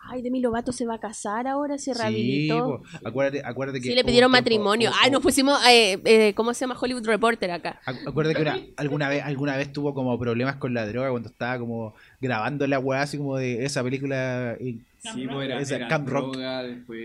Ay, 0.09 0.22
Demi 0.22 0.39
Lovato 0.41 0.70
se 0.70 0.87
va 0.87 0.95
a 0.95 1.01
casar 1.01 1.49
ahora, 1.49 1.78
se 1.78 1.93
Sí, 1.93 1.99
rehabilitó. 1.99 2.80
po. 2.80 2.82
acuérdate, 3.09 3.43
acuérdate 3.45 3.80
que. 3.80 3.89
Sí, 3.89 3.95
le 3.97 4.05
pidieron 4.05 4.30
tiempo- 4.30 4.39
matrimonio. 4.45 4.93
Ay, 5.03 5.11
nos 5.11 5.20
pusimos, 5.20 5.59
eh, 5.66 6.01
eh, 6.05 6.32
¿cómo 6.37 6.55
se 6.55 6.61
llama? 6.61 6.78
Hollywood 6.80 7.05
Reporter 7.07 7.51
acá. 7.51 7.80
Acu- 7.84 8.09
Acuérdate 8.09 8.37
que 8.37 8.43
una- 8.43 8.61
alguna 8.76 9.09
vez 9.09 9.24
alguna 9.24 9.57
vez 9.57 9.72
tuvo 9.72 9.93
como 9.95 10.16
problemas 10.16 10.57
con 10.57 10.72
la 10.74 10.87
droga 10.87 11.11
cuando 11.11 11.28
estaba 11.28 11.59
como 11.59 11.95
grabando 12.20 12.66
la 12.66 12.78
weá 12.78 13.02
así 13.02 13.16
como 13.18 13.36
de 13.36 13.64
esa 13.64 13.82
película. 13.82 14.56
eh, 14.60 14.76
Sí, 15.14 15.24
pues 15.30 15.44
era, 15.48 15.60
Esa 15.60 15.76
era 15.76 15.86
Camp 15.86 16.08
Rock. 16.08 16.32
droga, 16.32 16.64
después... 16.64 17.00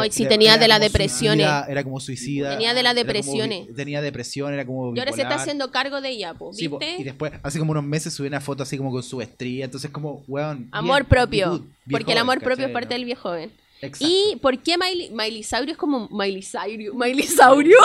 Ay, 0.00 0.10
sí, 0.12 0.22
era- 0.22 0.28
tenía 0.30 0.52
era 0.54 0.62
de 0.62 0.68
las 0.68 0.80
depresiones. 0.80 1.44
suicida, 1.46 1.66
era 1.68 1.82
como 1.82 1.98
suicida. 1.98 2.50
Tenía 2.52 2.72
de 2.72 2.82
las 2.84 2.92
como 2.94 3.04
depresiones. 3.04 3.74
tenía 3.74 4.00
depresión, 4.00 4.54
era 4.54 4.64
como. 4.64 4.94
Y 4.94 4.98
ahora 5.00 5.10
se 5.10 5.22
está 5.22 5.30
bipolar. 5.30 5.38
haciendo 5.40 5.70
cargo 5.72 6.00
de 6.00 6.10
ella, 6.10 6.34
po, 6.34 6.52
Sí, 6.52 6.68
po, 6.68 6.78
¿viste? 6.78 7.00
y 7.00 7.04
después, 7.04 7.32
hace 7.42 7.58
como 7.58 7.72
unos 7.72 7.82
meses 7.82 8.14
subió 8.14 8.28
una 8.28 8.40
foto 8.40 8.62
así 8.62 8.76
como 8.78 8.92
con 8.92 9.02
su 9.02 9.20
estría. 9.20 9.64
Entonces, 9.64 9.90
como, 9.90 10.22
weón. 10.28 10.68
amor 10.70 10.98
bien, 11.02 11.08
propio. 11.08 11.50
bien 11.58 11.64
porque 11.90 12.12
el 12.12 12.18
amor 12.18 12.38
propio 12.38 12.56
¿cachai, 12.58 12.70
es 12.70 12.72
parte 12.74 12.94
no? 12.94 12.98
del 12.98 13.04
viejo 13.06 13.22
joven. 13.22 13.50
Exacto. 13.82 14.06
¿Y 14.08 14.36
por 14.36 14.56
qué 14.58 14.78
Miley, 14.78 15.10
Miley 15.10 15.42
Cyrus 15.42 15.70
es 15.72 15.76
como 15.76 16.08
Miley 16.10 16.42
Cyrus? 16.42 16.94
Miley 16.94 17.24
Saurio. 17.26 17.76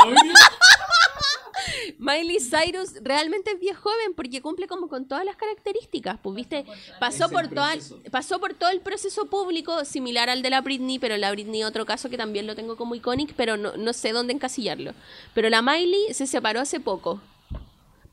Miley 2.01 2.39
Cyrus 2.39 2.95
realmente 3.03 3.51
es 3.51 3.59
viejo 3.59 3.81
joven 3.81 4.15
porque 4.15 4.41
cumple 4.41 4.67
como 4.67 4.89
con 4.89 5.07
todas 5.07 5.23
las 5.23 5.35
características, 5.35 6.19
pues 6.21 6.35
viste, 6.35 6.65
pasó 6.99 7.29
por 7.29 7.47
toda, 7.47 7.75
pasó 8.09 8.39
por 8.39 8.55
todo 8.55 8.71
el 8.71 8.81
proceso 8.81 9.27
público 9.27 9.85
similar 9.85 10.27
al 10.27 10.41
de 10.41 10.49
la 10.49 10.61
Britney, 10.61 10.97
pero 10.97 11.15
la 11.17 11.31
Britney 11.31 11.63
otro 11.63 11.85
caso 11.85 12.09
que 12.09 12.17
también 12.17 12.47
lo 12.47 12.55
tengo 12.55 12.75
como 12.75 12.95
icónico, 12.95 13.33
pero 13.37 13.55
no, 13.55 13.77
no 13.77 13.93
sé 13.93 14.13
dónde 14.13 14.33
encasillarlo. 14.33 14.93
Pero 15.35 15.49
la 15.49 15.61
Miley 15.61 16.11
se 16.13 16.25
separó 16.25 16.61
hace 16.61 16.79
poco. 16.79 17.21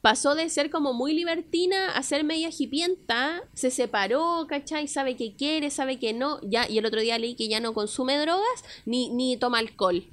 Pasó 0.02 0.34
de 0.34 0.50
ser 0.50 0.70
como 0.70 0.92
muy 0.92 1.14
libertina 1.14 1.92
a 1.92 2.02
ser 2.02 2.24
media 2.24 2.50
hipienta, 2.56 3.42
se 3.54 3.70
separó, 3.70 4.46
¿cachai? 4.48 4.86
Sabe 4.86 5.16
que 5.16 5.34
quiere, 5.34 5.70
sabe 5.70 5.98
que 5.98 6.12
no, 6.12 6.40
ya, 6.42 6.68
y 6.68 6.76
el 6.76 6.84
otro 6.84 7.00
día 7.00 7.18
leí 7.18 7.34
que 7.34 7.48
ya 7.48 7.58
no 7.58 7.72
consume 7.72 8.18
drogas 8.18 8.64
ni, 8.84 9.08
ni 9.08 9.38
toma 9.38 9.58
alcohol. 9.58 10.04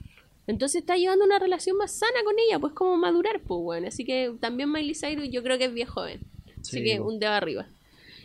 Entonces 0.47 0.81
está 0.81 0.95
llevando 0.95 1.25
una 1.25 1.39
relación 1.39 1.77
más 1.77 1.91
sana 1.91 2.23
con 2.23 2.35
ella, 2.47 2.59
pues 2.59 2.73
como 2.73 2.95
madurar, 2.97 3.41
pues 3.41 3.59
bueno. 3.61 3.87
Así 3.87 4.05
que 4.05 4.33
también 4.39 4.71
Miley 4.71 4.93
Cyrus 4.95 5.29
yo 5.31 5.41
creo 5.43 5.57
que 5.57 5.65
es 5.65 5.73
bien 5.73 5.87
joven. 5.87 6.19
Así 6.61 6.77
Sí, 6.77 6.83
que 6.83 6.97
po. 6.97 7.05
un 7.07 7.19
dedo 7.19 7.31
arriba. 7.31 7.67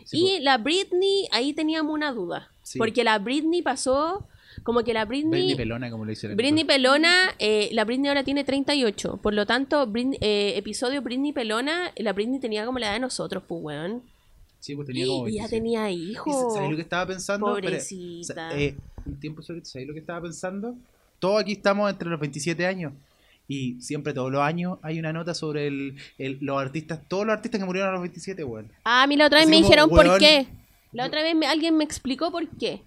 Sí, 0.05 0.37
y 0.37 0.39
la 0.41 0.57
Britney, 0.57 1.27
ahí 1.31 1.53
teníamos 1.53 1.93
una 1.93 2.11
duda. 2.11 2.51
Sí. 2.63 2.77
Porque 2.77 3.03
la 3.03 3.17
Britney 3.19 3.61
pasó 3.61 4.27
como 4.63 4.83
que 4.83 4.93
la 4.93 5.05
Britney 5.05 5.29
Britney... 5.31 5.55
Pelona, 5.55 5.89
como 5.89 6.05
le 6.05 6.11
dicen. 6.11 6.35
Britney 6.35 6.63
Pelona, 6.63 7.33
eh, 7.39 7.69
la 7.71 7.85
Britney 7.85 8.09
ahora 8.09 8.23
tiene 8.23 8.43
38. 8.43 9.19
Por 9.21 9.33
lo 9.33 9.45
tanto, 9.45 9.87
Britney- 9.87 10.17
eh, 10.21 10.53
episodio 10.57 11.01
Britney 11.01 11.31
Pelona, 11.33 11.91
la 11.97 12.13
Britney 12.13 12.39
tenía 12.39 12.65
como 12.65 12.77
la 12.77 12.87
edad 12.87 12.93
de 12.95 12.99
nosotros, 12.99 13.43
pues, 13.47 13.61
weón. 13.63 14.03
Sí, 14.59 14.75
pues 14.75 14.85
tenía 14.87 15.07
como 15.07 15.27
Y 15.27 15.35
ya 15.37 15.47
27. 15.47 15.49
tenía 15.57 15.89
¿Y 15.89 16.11
hijos. 16.11 16.53
¿Sabes 16.53 16.69
lo 16.69 16.75
que 16.75 16.81
estaba 16.83 17.07
pensando? 17.07 17.45
Pobrecita. 17.47 18.55
eh, 18.59 18.75
un 19.05 19.19
tiempo 19.19 19.41
sobre 19.41 19.65
¿sabes 19.65 19.87
lo 19.87 19.93
que 19.93 20.01
estaba 20.01 20.21
pensando? 20.21 20.75
Todos 21.21 21.39
aquí 21.41 21.53
estamos 21.53 21.89
entre 21.89 22.09
los 22.09 22.19
27 22.19 22.65
años. 22.65 22.91
Y 23.47 23.79
siempre, 23.81 24.13
todos 24.13 24.31
los 24.31 24.41
años, 24.41 24.79
hay 24.81 24.97
una 24.99 25.13
nota 25.13 25.33
sobre 25.33 25.67
el, 25.67 25.95
el- 26.17 26.37
los 26.41 26.59
artistas, 26.59 26.99
todos 27.07 27.25
los 27.25 27.33
artistas 27.33 27.59
que 27.59 27.65
murieron 27.65 27.89
a 27.89 27.93
los 27.93 28.01
27, 28.01 28.43
weón. 28.43 28.71
Ah, 28.83 29.03
a 29.03 29.07
mí 29.07 29.15
la 29.15 29.27
otra 29.27 29.37
vez 29.39 29.45
Así 29.47 29.51
me 29.51 29.57
como, 29.61 29.67
dijeron 29.69 29.89
por 29.89 30.17
qué. 30.19 30.47
La 30.93 31.05
otra 31.05 31.21
vez 31.21 31.35
me- 31.35 31.45
alguien 31.47 31.77
me 31.77 31.83
explicó 31.83 32.31
por 32.31 32.47
qué. 32.57 32.81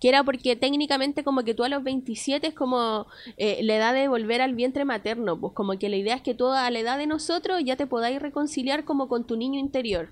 Que 0.00 0.08
era 0.08 0.24
porque 0.24 0.56
técnicamente 0.56 1.24
como 1.24 1.44
que 1.44 1.52
tú 1.54 1.62
a 1.64 1.68
los 1.68 1.82
27 1.84 2.48
es 2.48 2.54
como 2.54 3.06
eh, 3.36 3.60
la 3.62 3.76
edad 3.76 3.92
de 3.94 4.08
volver 4.08 4.40
al 4.40 4.54
vientre 4.54 4.84
materno. 4.84 5.38
Pues 5.38 5.52
como 5.52 5.78
que 5.78 5.88
la 5.88 5.96
idea 5.96 6.16
es 6.16 6.22
que 6.22 6.34
tú 6.34 6.46
a 6.48 6.70
la 6.70 6.78
edad 6.78 6.96
de 6.98 7.06
nosotros 7.06 7.60
ya 7.64 7.76
te 7.76 7.86
podáis 7.86 8.20
reconciliar 8.20 8.84
como 8.84 9.08
con 9.08 9.24
tu 9.26 9.36
niño 9.36 9.58
interior. 9.60 10.08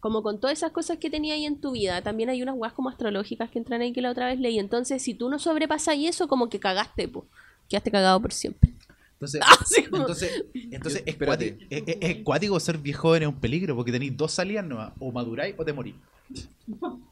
Como 0.00 0.22
con 0.22 0.40
todas 0.40 0.56
esas 0.58 0.72
cosas 0.72 0.98
que 0.98 1.10
tenía 1.10 1.34
ahí 1.34 1.44
en 1.46 1.60
tu 1.60 1.72
vida. 1.72 2.02
También 2.02 2.28
hay 2.28 2.42
unas 2.42 2.54
guas 2.54 2.72
como 2.72 2.88
astrológicas 2.90 3.50
que 3.50 3.58
entran 3.58 3.80
ahí 3.80 3.92
que 3.92 4.00
la 4.02 4.10
otra 4.10 4.26
vez 4.26 4.38
leí. 4.38 4.58
Entonces, 4.58 5.02
si 5.02 5.14
tú 5.14 5.28
no 5.28 5.38
sobrepasas 5.38 5.96
eso, 5.98 6.28
como 6.28 6.48
que 6.48 6.60
cagaste, 6.60 7.08
pues. 7.08 7.24
quedaste 7.68 7.90
cagado 7.90 8.20
por 8.20 8.32
siempre. 8.32 8.72
Entonces, 9.14 9.40
Así 9.60 9.82
como- 9.84 10.02
entonces, 10.02 10.44
entonces 10.54 11.02
es, 11.06 11.14
Espérate. 11.14 11.56
cuático, 11.56 11.66
es, 11.70 11.82
es- 11.86 11.96
es 12.18 12.22
cuático 12.22 12.60
ser 12.60 12.78
viejo 12.78 13.02
joven 13.08 13.22
es 13.22 13.28
un 13.28 13.40
peligro 13.40 13.74
porque 13.74 13.90
tenéis 13.90 14.16
dos 14.16 14.30
salidas 14.32 14.64
nuevas, 14.66 14.92
o 15.00 15.10
maduráis 15.10 15.54
o 15.58 15.64
te 15.64 15.72
morís. 15.72 15.94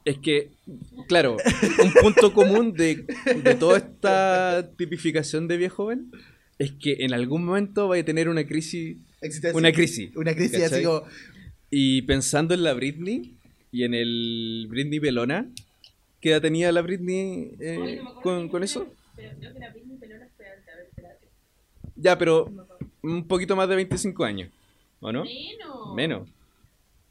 Es 0.03 0.17
que, 0.19 0.51
claro, 1.07 1.37
un 1.83 1.93
punto 2.01 2.33
común 2.33 2.73
de, 2.73 3.05
de 3.43 3.55
toda 3.55 3.77
esta 3.77 4.69
tipificación 4.77 5.47
de 5.47 5.57
viejo 5.57 5.77
joven 5.85 6.11
es 6.59 6.71
que 6.73 6.97
en 6.99 7.13
algún 7.13 7.43
momento 7.45 7.87
va 7.87 7.97
a 7.97 8.03
tener 8.03 8.29
una 8.29 8.45
crisis. 8.45 8.97
Existencia. 9.21 9.57
Una 9.57 9.71
crisis. 9.71 10.15
Una 10.15 10.33
crisis 10.35 10.63
así 10.71 10.83
como... 10.83 11.03
Y 11.69 12.03
pensando 12.03 12.53
en 12.53 12.63
la 12.63 12.73
Britney 12.73 13.33
y 13.71 13.83
en 13.83 13.93
el 13.93 14.67
Britney 14.69 14.99
Pelona, 14.99 15.47
¿qué 16.21 16.31
edad 16.31 16.41
tenía 16.41 16.71
la 16.71 16.81
Britney 16.81 17.51
eh, 17.59 18.01
con, 18.21 18.49
con 18.49 18.63
eso? 18.63 18.87
Ya, 21.95 22.17
pero 22.17 22.51
un 23.01 23.27
poquito 23.27 23.55
más 23.55 23.69
de 23.69 23.75
25 23.75 24.23
años, 24.23 24.49
¿o 24.99 25.11
no? 25.11 25.25
Menos. 25.95 26.27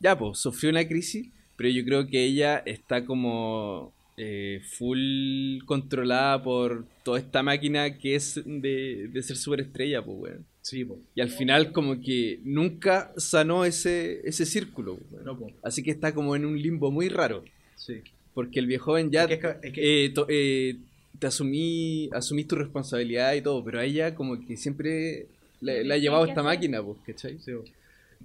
Ya, 0.00 0.16
pues, 0.18 0.38
sufrió 0.38 0.70
una 0.70 0.86
crisis, 0.86 1.28
pero 1.56 1.68
yo 1.70 1.84
creo 1.84 2.06
que 2.06 2.24
ella 2.24 2.58
está 2.66 3.04
como 3.04 3.92
eh, 4.16 4.60
full 4.76 5.62
controlada 5.64 6.42
por 6.42 6.84
toda 7.02 7.18
esta 7.18 7.42
máquina 7.42 7.96
que 7.98 8.14
es 8.14 8.40
de, 8.44 9.08
de 9.08 9.22
ser 9.22 9.36
superestrella, 9.36 10.02
pues, 10.02 10.16
weón. 10.18 10.46
Sí, 10.64 10.82
po. 10.82 10.98
Y 11.14 11.20
al 11.20 11.28
final 11.28 11.72
como 11.72 12.00
que 12.00 12.40
nunca 12.42 13.12
sanó 13.18 13.66
ese, 13.66 14.26
ese 14.26 14.46
círculo, 14.46 14.98
weón. 15.10 15.24
No, 15.26 15.38
po. 15.38 15.50
Así 15.62 15.82
que 15.82 15.90
está 15.90 16.14
como 16.14 16.34
en 16.36 16.46
un 16.46 16.60
limbo 16.60 16.90
muy 16.90 17.10
raro. 17.10 17.44
Sí. 17.76 18.00
Porque 18.32 18.60
el 18.60 18.66
viejo 18.66 18.86
joven 18.86 19.10
ya 19.10 19.24
Es 19.24 19.38
que- 19.38 19.56
es 19.62 19.72
que- 19.74 20.04
eh, 20.06 20.08
to- 20.08 20.26
eh, 20.30 20.76
te 21.18 21.26
asumí, 21.26 22.08
asumís 22.12 22.48
tu 22.48 22.56
responsabilidad 22.56 23.34
y 23.34 23.42
todo, 23.42 23.62
pero 23.62 23.78
a 23.78 23.84
ella 23.84 24.14
como 24.14 24.40
que 24.46 24.56
siempre 24.56 25.26
le, 25.60 25.84
le 25.84 25.94
ha 25.94 25.98
llevado 25.98 26.24
esta 26.24 26.42
máquina, 26.42 26.82
pues, 26.82 26.96
¿cachai? 27.06 27.38
Sí, 27.44 27.52
po. 27.52 27.64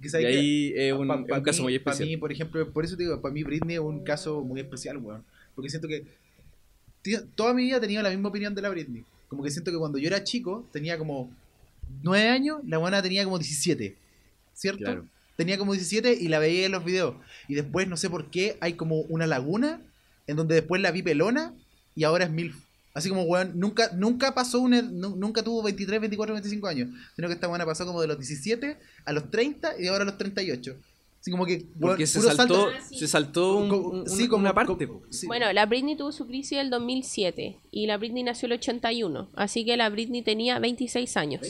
Y 0.02 0.08
que- 0.10 0.26
ahí 0.26 0.72
es 0.74 0.92
un, 0.94 1.08
pa- 1.08 1.20
es 1.20 1.26
pa 1.28 1.36
un 1.38 1.44
caso 1.44 1.58
mí- 1.58 1.64
muy 1.64 1.74
especial. 1.76 2.08
mí, 2.08 2.16
por 2.16 2.32
ejemplo, 2.32 2.66
por 2.72 2.84
eso 2.86 2.96
te 2.96 3.02
digo, 3.02 3.20
para 3.20 3.34
mí 3.34 3.42
Britney 3.42 3.74
es 3.74 3.80
un 3.82 4.02
caso 4.02 4.40
muy 4.40 4.60
especial, 4.60 4.96
weón. 4.96 5.22
Porque 5.54 5.68
siento 5.68 5.88
que 5.88 6.04
tío, 7.02 7.20
toda 7.34 7.52
mi 7.52 7.64
vida 7.64 7.76
he 7.76 7.80
tenido 7.80 8.02
la 8.02 8.08
misma 8.08 8.30
opinión 8.30 8.54
de 8.54 8.62
la 8.62 8.70
Britney. 8.70 9.04
Como 9.28 9.42
que 9.42 9.50
siento 9.50 9.70
que 9.70 9.76
cuando 9.76 9.98
yo 9.98 10.06
era 10.08 10.24
chico, 10.24 10.66
tenía 10.72 10.96
como 10.96 11.30
9 12.02 12.28
años, 12.28 12.60
la 12.66 12.78
buena 12.78 13.02
tenía 13.02 13.24
como 13.24 13.38
17. 13.38 13.96
¿Cierto? 14.54 14.84
Claro. 14.84 15.06
Tenía 15.36 15.56
como 15.58 15.72
17 15.72 16.12
y 16.20 16.28
la 16.28 16.38
veía 16.38 16.66
en 16.66 16.72
los 16.72 16.84
videos. 16.84 17.16
Y 17.48 17.54
después, 17.54 17.88
no 17.88 17.96
sé 17.96 18.10
por 18.10 18.30
qué, 18.30 18.56
hay 18.60 18.74
como 18.74 19.00
una 19.02 19.26
laguna 19.26 19.80
en 20.26 20.36
donde 20.36 20.54
después 20.54 20.82
la 20.82 20.90
vi 20.90 21.02
pelona 21.02 21.54
y 21.94 22.04
ahora 22.04 22.24
es 22.24 22.30
MILF. 22.30 22.56
Así 22.92 23.08
como, 23.08 23.22
weón, 23.22 23.52
nunca, 23.54 23.90
nunca 23.94 24.34
pasó 24.34 24.60
una, 24.60 24.82
nu- 24.82 25.16
nunca 25.16 25.42
tuvo 25.42 25.62
23, 25.62 26.00
24, 26.00 26.34
25 26.34 26.66
años. 26.66 26.88
Sino 27.16 27.28
que 27.28 27.34
esta 27.34 27.46
buena 27.46 27.64
pasó 27.64 27.86
como 27.86 28.00
de 28.02 28.08
los 28.08 28.18
17 28.18 28.76
a 29.04 29.12
los 29.12 29.30
30 29.30 29.80
y 29.80 29.86
ahora 29.86 30.02
a 30.02 30.06
los 30.06 30.18
38. 30.18 30.76
Así 31.20 31.30
como 31.30 31.44
que, 31.44 31.66
Porque 31.78 32.06
se 32.06 32.18
saltó, 32.22 32.70
salto- 32.70 32.70
se 32.96 33.06
saltó 33.06 33.56
un- 33.58 33.70
un- 33.72 34.08
sí, 34.08 34.22
una- 34.22 34.28
como- 34.30 34.40
una 34.42 34.54
parte. 34.54 34.86
como- 34.86 35.00
po. 35.00 35.06
sí. 35.10 35.26
Bueno, 35.26 35.52
la 35.52 35.66
Britney 35.66 35.94
tuvo 35.94 36.12
su 36.12 36.26
crisis 36.26 36.58
el 36.58 36.70
2007 36.70 37.58
y 37.70 37.86
la 37.86 37.98
Britney 37.98 38.22
nació 38.22 38.46
el 38.46 38.52
81, 38.52 39.28
así 39.34 39.66
que 39.66 39.76
la 39.76 39.90
Britney 39.90 40.22
tenía 40.22 40.58
26 40.58 41.16
años. 41.18 41.42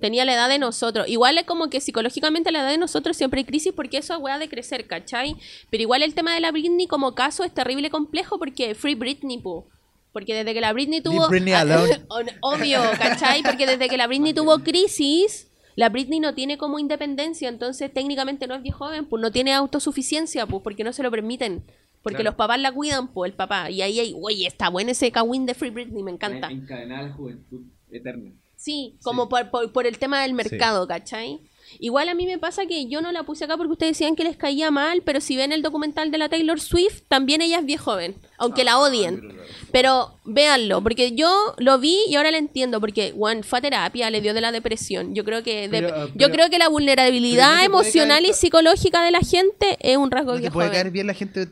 Tenía 0.00 0.26
la 0.26 0.34
edad 0.34 0.48
de 0.50 0.58
nosotros. 0.58 1.08
Igual 1.08 1.38
es 1.38 1.44
como 1.44 1.70
que 1.70 1.80
psicológicamente 1.80 2.50
a 2.50 2.52
la 2.52 2.60
edad 2.60 2.70
de 2.70 2.76
nosotros 2.78 3.16
siempre 3.16 3.40
hay 3.40 3.44
crisis 3.46 3.72
porque 3.74 3.96
eso 3.96 4.12
es 4.14 4.20
weá 4.20 4.38
de 4.38 4.48
crecer, 4.50 4.86
¿cachai? 4.86 5.36
Pero 5.70 5.82
igual 5.82 6.02
el 6.02 6.12
tema 6.14 6.34
de 6.34 6.40
la 6.40 6.52
Britney 6.52 6.86
como 6.86 7.14
caso 7.14 7.44
es 7.44 7.54
terrible 7.54 7.88
complejo 7.88 8.38
porque 8.38 8.74
Free 8.74 8.94
Britney, 8.94 9.38
po. 9.38 9.66
Porque 10.12 10.34
desde 10.34 10.52
que 10.52 10.60
la 10.60 10.72
Britney 10.74 11.00
tuvo... 11.00 11.28
Britney 11.28 11.54
alone. 11.54 12.04
Obvio, 12.42 12.80
¿cachai? 12.98 13.42
Porque 13.42 13.66
desde 13.66 13.88
que 13.88 13.96
la 13.96 14.06
Britney 14.06 14.34
tuvo 14.34 14.58
crisis, 14.58 15.46
la 15.76 15.88
Britney 15.90 16.18
no 16.20 16.34
tiene 16.34 16.58
como 16.58 16.78
independencia, 16.78 17.48
entonces 17.48 17.92
técnicamente 17.92 18.46
no 18.46 18.54
es 18.54 18.62
viejo 18.62 18.86
joven, 18.86 19.06
pues 19.06 19.20
no 19.20 19.30
tiene 19.30 19.52
autosuficiencia, 19.54 20.46
pues 20.46 20.62
porque 20.62 20.82
no 20.84 20.92
se 20.92 21.02
lo 21.02 21.10
permiten. 21.10 21.62
Porque 22.02 22.16
Claro. 22.18 22.30
los 22.30 22.34
papás 22.36 22.60
la 22.60 22.72
cuidan, 22.72 23.08
pues 23.08 23.30
el 23.30 23.36
papá. 23.36 23.70
Y 23.70 23.82
ahí 23.82 23.98
hay, 24.00 24.14
oye, 24.20 24.46
está 24.46 24.68
bueno 24.70 24.90
ese 24.92 25.10
Kawin 25.12 25.44
de 25.44 25.54
Free 25.54 25.70
Britney, 25.70 26.02
me 26.02 26.12
encanta. 26.12 26.48
Encadenada 26.50 27.02
la 27.08 27.12
juventud 27.12 27.62
eterna. 27.90 28.32
Sí, 28.54 28.96
como 29.02 29.28
Por, 29.28 29.50
por, 29.50 29.72
por 29.72 29.86
el 29.86 29.98
tema 29.98 30.22
del 30.22 30.32
mercado, 30.32 30.86
¿cachai? 30.86 31.40
Igual 31.78 32.08
a 32.08 32.14
mí 32.14 32.26
me 32.26 32.38
pasa 32.38 32.66
que 32.66 32.86
yo 32.86 33.00
no 33.02 33.12
la 33.12 33.22
puse 33.24 33.44
acá 33.44 33.56
porque 33.56 33.72
ustedes 33.72 33.92
decían 33.98 34.16
que 34.16 34.24
les 34.24 34.36
caía 34.36 34.70
mal, 34.70 35.02
pero 35.02 35.20
si 35.20 35.36
ven 35.36 35.52
el 35.52 35.62
documental 35.62 36.10
de 36.10 36.18
la 36.18 36.28
Taylor 36.28 36.60
Swift, 36.60 37.02
también 37.08 37.40
ella 37.42 37.58
es 37.58 37.64
viejo 37.66 37.92
joven, 37.92 38.16
aunque 38.38 38.64
la 38.64 38.78
odien. 38.78 39.36
Pero 39.72 40.18
véanlo, 40.24 40.82
porque 40.82 41.12
yo 41.12 41.54
lo 41.58 41.78
vi 41.78 41.98
y 42.08 42.16
ahora 42.16 42.30
lo 42.30 42.36
entiendo, 42.38 42.80
porque 42.80 43.12
Juan 43.16 43.42
fue 43.44 43.58
a 43.58 43.62
terapia, 43.62 44.10
le 44.10 44.20
dio 44.20 44.34
de 44.34 44.40
la 44.40 44.50
depresión. 44.52 45.14
Yo 45.14 45.24
creo 45.24 45.42
que 45.42 45.68
de- 45.68 45.82
Pero, 45.82 45.88
ah, 45.94 46.06
yo 46.06 46.12
pero- 46.16 46.32
creo 46.32 46.50
que 46.50 46.58
la 46.58 46.68
vulnerabilidad 46.68 47.64
emocional 47.64 48.22
caer- 48.22 48.30
y 48.30 48.32
psicológica 48.32 49.04
de 49.04 49.10
la 49.10 49.20
gente 49.20 49.76
es 49.80 49.96
un 49.96 50.10
rasgo 50.10 50.32
No 50.32 50.38
viejo 50.38 50.52
puede 50.54 50.68
joven. 50.68 50.80
caer 50.82 50.92
bien 50.92 51.06
la 51.06 51.14
gente 51.14 51.48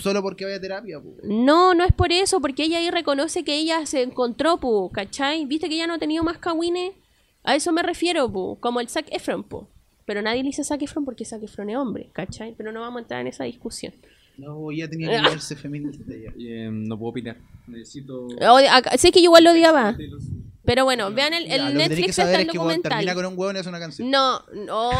solo 0.00 0.22
porque 0.22 0.44
vaya 0.44 0.56
a 0.56 0.60
terapia. 0.60 1.00
No, 1.22 1.74
no 1.74 1.84
es 1.84 1.92
por 1.92 2.12
eso, 2.12 2.40
porque 2.40 2.64
ella 2.64 2.78
ahí 2.78 2.90
reconoce 2.90 3.44
que 3.44 3.54
ella 3.56 3.84
se 3.86 4.02
encontró, 4.02 4.58
pu, 4.58 4.90
¿cachai? 4.92 5.44
¿Viste 5.46 5.68
que 5.68 5.74
ella 5.74 5.86
no 5.86 5.94
ha 5.94 5.98
tenido 5.98 6.22
más 6.24 6.38
cagüines? 6.38 6.92
A 7.44 7.54
eso 7.54 7.72
me 7.72 7.82
refiero, 7.82 8.30
pu, 8.32 8.58
como 8.60 8.80
el 8.80 8.88
Zac 8.88 9.06
Efron, 9.10 9.44
pu. 9.44 9.68
Pero 10.06 10.20
nadie 10.22 10.42
le 10.42 10.48
dice 10.48 10.64
Zac 10.64 10.82
Efron 10.82 11.04
porque 11.04 11.24
Zac 11.24 11.42
Efron 11.42 11.70
es 11.70 11.76
hombre, 11.76 12.10
¿cachai? 12.12 12.54
Pero 12.56 12.72
no 12.72 12.80
vamos 12.80 12.98
a 12.98 13.02
entrar 13.02 13.20
en 13.20 13.26
esa 13.28 13.44
discusión. 13.44 13.92
No, 14.36 14.70
ella 14.72 14.88
tenía 14.90 15.22
que 15.22 15.28
verse 15.30 15.54
feminista 15.56 16.04
ya. 16.10 16.32
Eh, 16.38 16.68
no 16.72 16.98
puedo 16.98 17.10
opinar. 17.10 17.36
Necesito... 17.66 18.28
Sé 18.98 19.12
que 19.12 19.20
yo 19.20 19.24
igual 19.24 19.44
lo 19.44 19.52
odiaba. 19.52 19.96
Pero 20.66 20.84
bueno, 20.84 21.12
vean 21.12 21.34
el, 21.34 21.44
el 21.44 21.50
Ya, 21.50 21.66
que 21.66 21.72
que 21.72 21.78
Netflix 21.78 22.08
está 22.18 22.34
el 22.34 22.40
es 22.46 22.52
que 22.52 22.58
weón, 22.58 22.80
termina 22.80 23.12
documental. 23.12 23.14
con 23.14 23.26
un 23.26 23.38
hueón 23.38 23.56
y 23.56 23.58
hace 23.58 23.68
una 23.68 23.78
canción. 23.78 24.10
No, 24.10 24.40
no, 24.54 24.90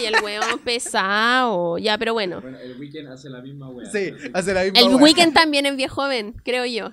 y 0.00 0.04
el 0.04 0.14
weón 0.22 0.60
pesado. 0.64 1.78
Ya, 1.78 1.98
pero 1.98 2.12
bueno. 2.12 2.40
Bueno, 2.40 2.58
el 2.60 2.78
weekend 2.78 3.08
hace 3.08 3.28
la 3.28 3.40
misma 3.40 3.68
weá. 3.70 3.90
Sí, 3.90 4.12
hace 4.32 4.54
la 4.54 4.62
misma 4.62 4.78
El. 4.78 4.94
Weekend 4.94 5.34
también 5.34 5.66
es 5.66 5.74
viejo 5.76 5.96
joven, 5.96 6.36
creo 6.44 6.64
yo. 6.64 6.92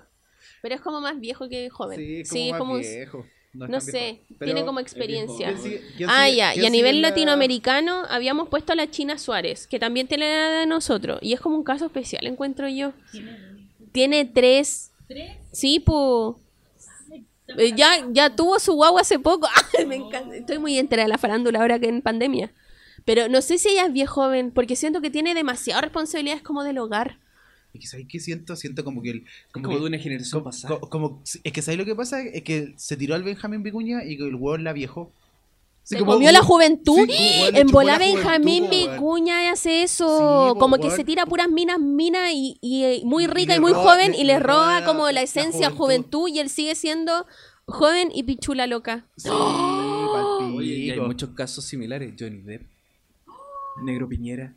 Pero 0.63 0.75
es 0.75 0.82
como 0.82 0.99
más 0.99 1.19
viejo 1.19 1.47
que 1.47 1.69
joven. 1.69 1.97
Sí, 2.25 2.49
es 2.49 2.57
como 2.57 2.73
más 2.73 2.86
un- 2.86 2.91
viejo. 2.91 3.25
No, 3.53 3.81
sé, 3.81 4.21
viejo. 4.29 4.45
Tiene 4.45 4.65
como 4.65 4.79
experiencia. 4.79 5.47
¿quién 5.49 5.61
sigue- 5.61 5.81
quién 5.97 6.09
Ah, 6.09 6.25
sigue- 6.27 6.37
ya, 6.37 6.55
y 6.55 6.65
a 6.65 6.69
nivel 6.69 7.01
la- 7.01 7.09
latinoamericano 7.09 8.03
habíamos 8.09 8.47
puesto 8.49 8.71
a 8.71 8.75
la 8.75 8.89
China 8.89 9.17
Suárez, 9.17 9.67
que 9.67 9.77
también 9.79 10.07
tiene 10.07 10.25
la 10.29 10.35
edad 10.49 10.59
de 10.61 10.65
nosotros. 10.67 11.19
Y 11.21 11.33
es 11.33 11.41
como 11.41 11.57
un 11.57 11.63
caso 11.63 11.85
especial, 11.85 12.25
encuentro 12.27 12.67
yo. 12.69 12.93
Tiene 13.91 14.25
tres. 14.25 14.91
Sí, 15.51 15.79
pues. 15.79 16.35
Ya, 17.75 18.07
ya 18.11 18.33
tuvo 18.33 18.59
su 18.59 18.73
guagua 18.73 19.01
hace 19.01 19.19
poco. 19.19 19.47
Ay, 19.77 19.85
me 19.85 19.95
encanta. 19.95 20.35
Estoy 20.35 20.57
muy 20.59 20.77
entera 20.77 21.03
de 21.03 21.09
la 21.09 21.17
farándula 21.17 21.59
ahora 21.59 21.79
que 21.79 21.89
en 21.89 22.01
pandemia. 22.01 22.51
Pero 23.03 23.27
no 23.27 23.41
sé 23.41 23.57
si 23.57 23.69
ella 23.69 23.87
es 23.87 23.93
viejo 23.93 24.13
joven, 24.21 24.51
porque 24.51 24.75
siento 24.77 25.01
que 25.01 25.09
tiene 25.09 25.33
demasiadas 25.33 25.83
responsabilidades 25.83 26.43
como 26.43 26.63
del 26.63 26.77
hogar. 26.77 27.17
Es 27.74 27.80
que 27.82 27.88
¿sabes 27.88 28.05
qué 28.09 28.19
siento? 28.19 28.55
Siento 28.55 28.84
como 28.84 29.01
que 29.01 29.11
el. 29.11 29.26
Como, 29.51 29.63
Como 29.65 29.76
que- 29.78 29.82
de 29.82 29.88
una 29.88 29.97
generación 29.97 30.41
como- 30.41 30.51
pasada. 30.51 30.80
co- 30.80 30.89
como- 30.89 31.22
es 31.43 31.53
que 31.53 31.61
¿sabes 31.61 31.78
lo 31.78 31.86
que 31.86 31.95
pasa? 31.95 32.22
Es 32.22 32.43
que 32.43 32.74
se 32.78 32.97
tiró 32.97 33.15
al 33.15 33.24
Benjamín 33.24 33.63
Vicuña 33.63 34.03
y 34.03 34.17
que 34.17 34.24
el 34.28 34.36
hueón 34.36 34.63
la 34.63 34.74
viejó. 34.74 35.11
Así 35.84 35.95
Se 35.95 35.99
como- 35.99 36.13
comió 36.13 36.32
la 36.32 36.41
juventud. 36.43 37.07
Sí, 37.09 37.41
como, 37.47 37.57
en 37.59 37.67
bola 37.67 37.97
Benjamín. 37.97 38.69
Vicuña 38.69 39.49
hace 39.51 39.84
eso. 39.84 40.51
Sí, 40.53 40.59
como 40.59 40.78
que 40.78 40.91
se 40.91 41.03
tira 41.03 41.26
puras 41.26 41.49
minas, 41.49 41.80
minas 41.80 42.30
y, 42.34 42.57
y, 42.61 42.84
eh, 42.84 43.01
muy 43.03 43.24
Y 43.24 43.28
rica 43.28 43.55
y, 43.55 43.59
muy 43.59 43.72
roba- 43.72 43.84
joven 43.93 44.11
le- 44.11 44.17
y 44.19 44.24
le 44.26 44.38
roba 44.39 44.82
la- 44.82 44.86
como 44.86 45.05
la 45.07 45.11
la 45.13 45.22
esencia 45.24 45.72
juventud. 45.72 46.28
y 46.30 46.39
él 46.39 46.49
sigue 46.49 46.76
siendo 46.76 47.26
joven 47.65 48.09
y 48.13 48.24
pichula 48.24 48.67
loca. 48.67 49.07
Sí, 49.17 49.30
palpico. 49.30 50.55
Oye, 50.57 50.74
y 50.76 50.91
hay 50.91 50.99
muchos 50.99 51.30
casos 51.32 51.63
similares. 51.65 52.13
Johnny 52.19 52.41
Depp. 52.41 52.63
Negro 53.84 54.07
Piñera. 54.07 54.53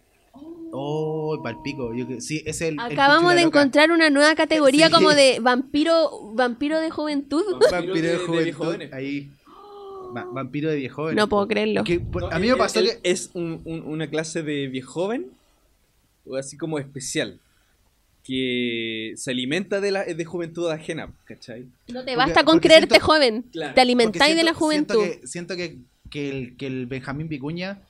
Oh, 0.77 1.41
palpico. 1.43 1.95
Yo 1.95 2.07
que- 2.09 2.21
sí, 2.21 2.43
es 2.45 2.61
el. 2.61 2.75
el 2.75 2.81
Acabamos 2.81 3.35
de 3.35 3.45
loca. 3.45 3.61
encontrar 3.61 3.91
una 3.93 4.11
nueva 4.11 4.35
categoría 4.35 4.89
Sí. 4.89 4.93
como 4.93 5.11
de 5.11 5.39
vampiro 5.41 6.33
vampiro 6.35 6.81
de 6.81 6.91
juventud. 6.91 7.45
Vampiro 7.71 7.95
de- 7.95 8.03
de 8.03 8.19
juventud. 8.19 8.77
ahí. 8.93 9.31
Va- 10.17 10.27
vampiro 10.33 10.71
de 10.71 10.77
viejo. 10.77 11.13
No 11.13 11.29
puedo 11.29 11.47
creerlo. 11.49 11.85
Que, 11.85 11.99
No, 11.99 12.27
a 12.31 12.39
mí 12.39 12.49
me 12.49 12.57
pasó 12.57 12.81
él 12.81 12.91
que. 13.03 13.11
Es 13.11 13.31
un- 13.35 13.61
un- 13.65 13.83
una 13.83 14.09
clase 14.09 14.43
de 14.43 14.67
viejoven, 14.69 15.27
o 16.27 16.37
así 16.37 16.57
como 16.57 16.79
especial, 16.81 17.39
que 18.25 19.13
se 19.17 19.31
alimenta 19.31 19.81
de, 19.81 19.91
la, 19.91 20.05
de 20.05 20.25
juventud 20.25 20.69
ajena, 20.71 21.13
¿cachai? 21.25 21.63
No 21.63 21.69
te 21.87 21.93
Porque- 21.95 22.17
basta 22.17 22.45
con 22.45 22.55
porque 22.57 22.69
creerte 22.69 22.95
siento- 22.95 23.07
joven. 23.07 23.45
Claro, 23.53 23.75
Te 23.75 23.81
alimentáis 23.81 24.35
de 24.37 24.43
la 24.45 24.55
juventud. 24.55 24.95
Siento 24.95 25.21
que, 25.21 25.27
siento 25.27 25.57
que, 25.57 25.77
que 26.11 26.31
el, 26.31 26.57
que 26.57 26.67
el 26.67 26.87
Benjamín 26.87 27.29
Vicuña 27.29 27.81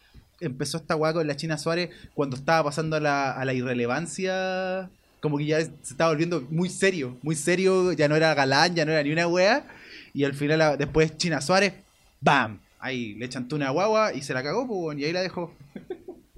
empezó 0.40 0.78
esta 0.78 0.94
guaco 0.94 1.18
con 1.18 1.26
la 1.26 1.36
China 1.36 1.58
Suárez 1.58 1.90
cuando 2.14 2.36
estaba 2.36 2.64
pasando 2.64 2.96
a 2.96 3.00
la, 3.00 3.32
a 3.32 3.44
la 3.44 3.54
irrelevancia. 3.54 4.90
Como 5.20 5.38
que 5.38 5.46
ya 5.46 5.60
se 5.60 5.70
estaba 5.82 6.10
volviendo 6.10 6.42
muy 6.50 6.68
serio, 6.68 7.16
muy 7.22 7.34
serio, 7.34 7.92
ya 7.92 8.08
no 8.08 8.16
era 8.16 8.34
galán, 8.34 8.74
ya 8.74 8.84
no 8.84 8.92
era 8.92 9.02
ni 9.02 9.10
una 9.12 9.26
wea. 9.26 9.66
Y 10.12 10.24
al 10.24 10.34
final, 10.34 10.76
después 10.78 11.16
China 11.16 11.40
Suárez, 11.40 11.74
¡bam! 12.20 12.60
Ahí 12.78 13.14
le 13.14 13.28
chantó 13.30 13.56
una 13.56 13.70
guagua 13.70 14.12
y 14.12 14.22
se 14.22 14.34
la 14.34 14.42
cagó, 14.42 14.66
pues, 14.68 14.98
y 14.98 15.04
ahí 15.04 15.12
la 15.12 15.22
dejó. 15.22 15.52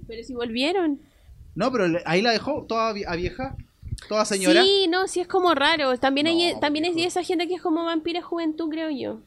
Pero 0.07 0.23
si 0.23 0.33
volvieron. 0.33 0.99
No, 1.55 1.71
pero 1.71 1.99
ahí 2.05 2.21
la 2.21 2.31
dejó 2.31 2.63
toda 2.63 2.89
a 2.89 3.15
vieja. 3.15 3.55
Toda 4.07 4.23
señora. 4.25 4.63
Sí, 4.63 4.87
no, 4.89 5.07
sí 5.07 5.19
es 5.19 5.27
como 5.27 5.53
raro. 5.55 5.97
También 5.97 6.27
hay, 6.27 6.53
No, 6.53 6.59
también 6.59 6.85
viejo. 6.95 7.07
esa 7.07 7.23
gente 7.23 7.47
que 7.47 7.55
es 7.55 7.61
como 7.61 7.83
vampira 7.83 8.21
juventud, 8.21 8.69
creo 8.69 8.89
yo. 8.89 9.19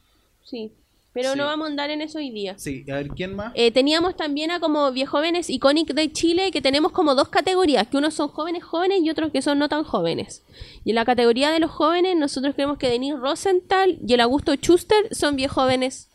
Sí. 0.43 0.71
Pero 1.13 1.33
Sí. 1.33 1.37
no 1.37 1.45
vamos 1.45 1.65
a 1.67 1.69
andar 1.71 1.89
en 1.89 1.99
eso 2.01 2.19
hoy 2.19 2.31
día. 2.31 2.57
Sí, 2.57 2.85
a 2.89 2.95
ver, 2.95 3.09
¿quién 3.09 3.35
más? 3.35 3.51
Eh, 3.55 3.71
teníamos 3.71 4.15
también 4.15 4.49
a 4.49 4.61
como 4.61 4.89
viejóvenes 4.93 5.49
icónicos 5.49 5.93
de 5.95 6.09
Chile, 6.11 6.51
que 6.51 6.61
tenemos 6.61 6.93
como 6.93 7.15
dos 7.15 7.27
categorías, 7.27 7.87
que 7.87 7.97
unos 7.97 8.13
son 8.13 8.29
jóvenes 8.29 8.63
jóvenes 8.63 9.01
y 9.03 9.09
otros 9.09 9.31
que 9.31 9.41
son 9.41 9.59
no 9.59 9.67
tan 9.67 9.83
jóvenes. 9.83 10.43
Y 10.85 10.91
en 10.91 10.95
la 10.95 11.03
categoría 11.03 11.51
de 11.51 11.59
los 11.59 11.69
jóvenes, 11.71 12.15
nosotros 12.15 12.55
creemos 12.55 12.77
que 12.77 12.87
Denis 12.89 13.13
Rosenthal 13.19 13.99
y 14.07 14.13
el 14.13 14.21
Augusto 14.21 14.53
Schuster 14.55 15.13
son 15.13 15.35
viejóvenes. 15.35 16.07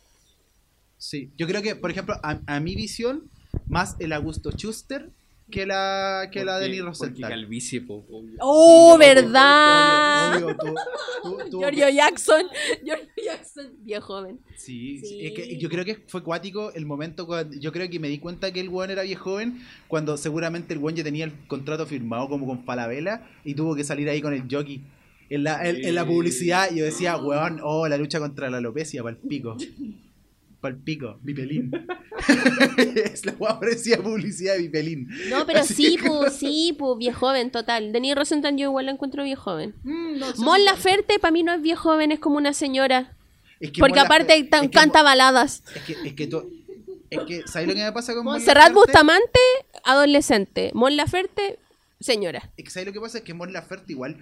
Sí, 0.97 1.29
yo 1.37 1.45
creo 1.45 1.61
que, 1.61 1.75
por 1.75 1.91
ejemplo, 1.91 2.15
a, 2.23 2.39
a 2.47 2.59
mi 2.59 2.73
visión, 2.75 3.29
más 3.67 3.95
el 3.99 4.13
Augusto 4.13 4.49
Schuster 4.51 5.11
que 5.49 5.65
la, 5.65 6.29
que 6.31 6.43
la 6.43 6.57
de 6.59 6.65
Denis 6.65 6.81
Porque 6.81 6.89
Rosenthal. 6.99 7.29
calvicie, 7.29 7.81
po, 7.81 8.05
obvio. 8.11 8.35
¡Oh, 8.41 8.93
Sí, 8.93 8.99
verdad! 8.99 10.35
obvio, 10.43 10.57
tú- 10.57 10.75
tú- 11.23 11.49
tú- 11.51 11.59
Giorgio 11.59 11.89
Jackson. 11.89 12.43
Giorgio 12.85 13.07
Jackson, 13.25 13.67
viejo 13.79 14.05
joven. 14.07 14.39
Sí, 14.57 14.99
sí, 14.99 15.25
es 15.25 15.33
que 15.33 15.57
yo 15.57 15.69
creo 15.69 15.85
que 15.85 15.95
fue 16.07 16.21
cuático 16.21 16.73
el 16.73 16.85
momento 16.85 17.25
cuando 17.25 17.55
yo 17.57 17.71
creo 17.71 17.89
que 17.89 17.99
me 17.99 18.09
di 18.09 18.19
cuenta 18.19 18.51
que 18.51 18.59
el 18.59 18.69
weón 18.69 18.91
era 18.91 19.03
viejo 19.03 19.23
joven 19.31 19.61
cuando 19.87 20.17
seguramente 20.17 20.73
el 20.73 20.79
weón 20.79 20.95
ya 20.97 21.03
tenía 21.03 21.25
el 21.25 21.31
contrato 21.47 21.85
firmado 21.85 22.27
como 22.27 22.45
con 22.45 22.63
Falabella 22.65 23.25
y 23.45 23.53
tuvo 23.53 23.75
que 23.75 23.83
salir 23.85 24.09
ahí 24.09 24.21
con 24.21 24.33
el 24.33 24.43
jockey. 24.51 24.81
En 25.29 25.43
la, 25.43 25.67
en, 25.67 25.83
en 25.83 25.95
la 25.95 26.05
publicidad 26.05 26.69
yo 26.73 26.83
decía, 26.85 27.17
weón, 27.17 27.59
oh, 27.63 27.87
la 27.87 27.97
lucha 27.97 28.19
contra 28.19 28.49
la 28.49 28.57
alopecia, 28.57 29.03
pa'l 29.03 29.17
pico. 29.17 29.55
Pa'l 30.61 30.75
pico, 30.77 31.19
Vipelín. 31.21 31.71
es 32.95 33.25
la 33.25 33.33
weón 33.33 33.59
parecía 33.59 33.97
publicidad 33.97 34.55
de 34.55 34.61
Vipelín. 34.63 35.07
No, 35.29 35.45
pero 35.45 35.59
Así 35.59 35.73
sí, 35.75 35.97
que- 35.97 36.07
pues, 36.09 36.33
sí, 36.39 36.75
pues, 36.77 36.97
viejo 36.97 37.19
joven, 37.27 37.51
total. 37.51 37.91
Denis 37.93 38.15
Rosenthal 38.15 38.55
yo 38.57 38.65
igual 38.69 38.85
la 38.87 38.91
encuentro 38.93 39.23
viejo 39.23 39.43
joven. 39.43 39.75
Mm, 39.83 40.17
no 40.19 40.25
Mon 40.37 40.63
Laferte 40.65 41.19
para 41.19 41.31
mí 41.31 41.43
no 41.43 41.53
es 41.53 41.61
viejo 41.61 41.83
joven, 41.91 42.11
es 42.11 42.19
como 42.19 42.37
una 42.37 42.53
señora. 42.53 43.13
Es 43.59 43.71
que 43.71 43.79
Porque 43.79 43.99
Mon 43.99 44.05
aparte 44.05 44.33
Laferte- 44.35 44.49
tan- 44.49 44.63
es 44.65 44.71
que 44.71 44.77
canta 44.77 44.99
Mon- 44.99 45.05
baladas. 45.05 45.63
Es 45.75 45.81
que, 45.83 46.07
es 46.07 46.13
que 46.13 46.27
tú- 46.27 46.51
es 47.09 47.19
que, 47.21 47.43
¿sabes 47.47 47.67
lo 47.67 47.73
que 47.75 47.83
me 47.83 47.91
pasa 47.91 48.13
con 48.13 48.23
Mon 48.25 48.33
Montserrat 48.33 48.69
Laferte? 48.69 48.79
Bustamante, 48.79 49.39
adolescente. 49.83 50.71
Mon 50.73 50.95
Laferte, 50.97 51.57
señora. 51.99 52.51
Es 52.57 52.65
que 52.65 52.69
¿sabes 52.71 52.87
lo 52.87 52.93
que 52.93 52.99
pasa? 52.99 53.19
Es 53.19 53.23
que 53.23 53.33
Mon 53.33 53.53
Laferte 53.53 53.93
igual, 53.93 54.17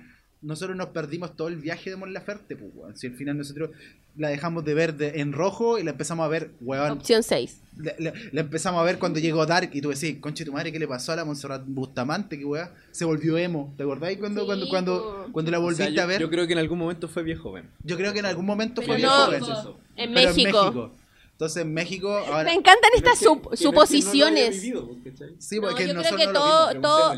nosotros 0.45 0.77
nos 0.77 0.87
perdimos 0.87 1.35
todo 1.35 1.47
el 1.47 1.55
viaje 1.57 1.89
de 1.89 1.95
Mon 1.95 2.13
Laferte, 2.13 2.55
pues, 2.55 2.71
weón. 2.75 2.95
Si 2.97 3.07
al 3.07 3.13
final 3.13 3.37
nosotros 3.37 3.71
la 4.17 4.29
dejamos 4.29 4.63
de 4.63 4.73
ver 4.73 4.95
de- 4.95 5.19
en 5.19 5.33
rojo 5.33 5.77
y 5.79 5.83
la 5.83 5.91
empezamos 5.91 6.25
a 6.25 6.29
ver, 6.29 6.51
weón. 6.61 6.91
Opción 6.91 7.23
6. 7.23 7.59
La, 7.77 7.93
la- 7.99 8.13
la 8.31 8.41
empezamos 8.41 8.79
a 8.81 8.83
ver 8.85 8.97
cuando 8.99 9.19
llegó 9.19 9.45
Dark 9.45 9.69
y 9.73 9.81
tú 9.81 9.89
decís, 9.89 10.17
conche 10.21 10.45
tu 10.45 10.53
madre, 10.53 10.71
¿qué 10.71 10.79
le 10.79 10.87
pasó 10.87 11.11
a 11.11 11.15
la 11.17 11.25
Montserrat 11.25 11.63
Bustamante? 11.65 12.37
Que 12.37 12.45
weón, 12.45 12.69
se 12.91 13.03
volvió 13.03 13.37
emo. 13.37 13.73
¿Te 13.75 13.83
acordáis 13.83 14.17
cuando, 14.17 14.41
Sí, 14.41 14.45
cuando, 14.47 14.69
cuando, 14.69 15.29
cuando 15.31 15.51
la 15.51 15.59
O 15.59 15.63
volviste 15.63 15.83
sea, 15.85 15.91
yo, 15.93 16.01
a 16.03 16.05
ver? 16.05 16.21
yo 16.21 16.27
Yo, 16.27 16.31
creo 16.31 16.47
que 16.47 16.53
en 16.53 16.59
algún 16.59 16.79
momento 16.79 17.07
fue 17.07 17.23
viejo 17.23 17.43
joven. 17.49 17.65
creo 17.85 18.13
que 18.13 18.19
en 18.19 18.25
algún 18.25 18.45
momento 18.45 18.81
Pero 18.81 18.93
fue 18.93 19.01
no, 19.01 19.29
viejo 19.29 19.45
joven. 19.45 19.75
En 19.97 20.13
Pero 20.13 20.29
México. 20.35 20.91
Entonces 21.35 21.63
en 21.63 21.73
México, 21.73 22.09
ahora. 22.09 22.45
Me 22.45 22.53
encantan 22.53 22.91
estas 22.95 23.21
sup- 23.21 23.49
que 23.49 23.57
suposiciones. 23.57 24.63
no 24.63 24.71
lo 24.77 24.87
vivido, 24.87 24.87
pues. 25.03 25.33
Sí, 25.39 25.57
No, 25.57 25.61
porque 25.67 25.83
yo 25.83 25.89
creo 25.89 25.93
nosotros 25.95 26.21
que 26.21 26.27
no 26.27 26.33
todo- 26.33 26.69
vimos. 26.69 26.81
todo- 26.81 27.13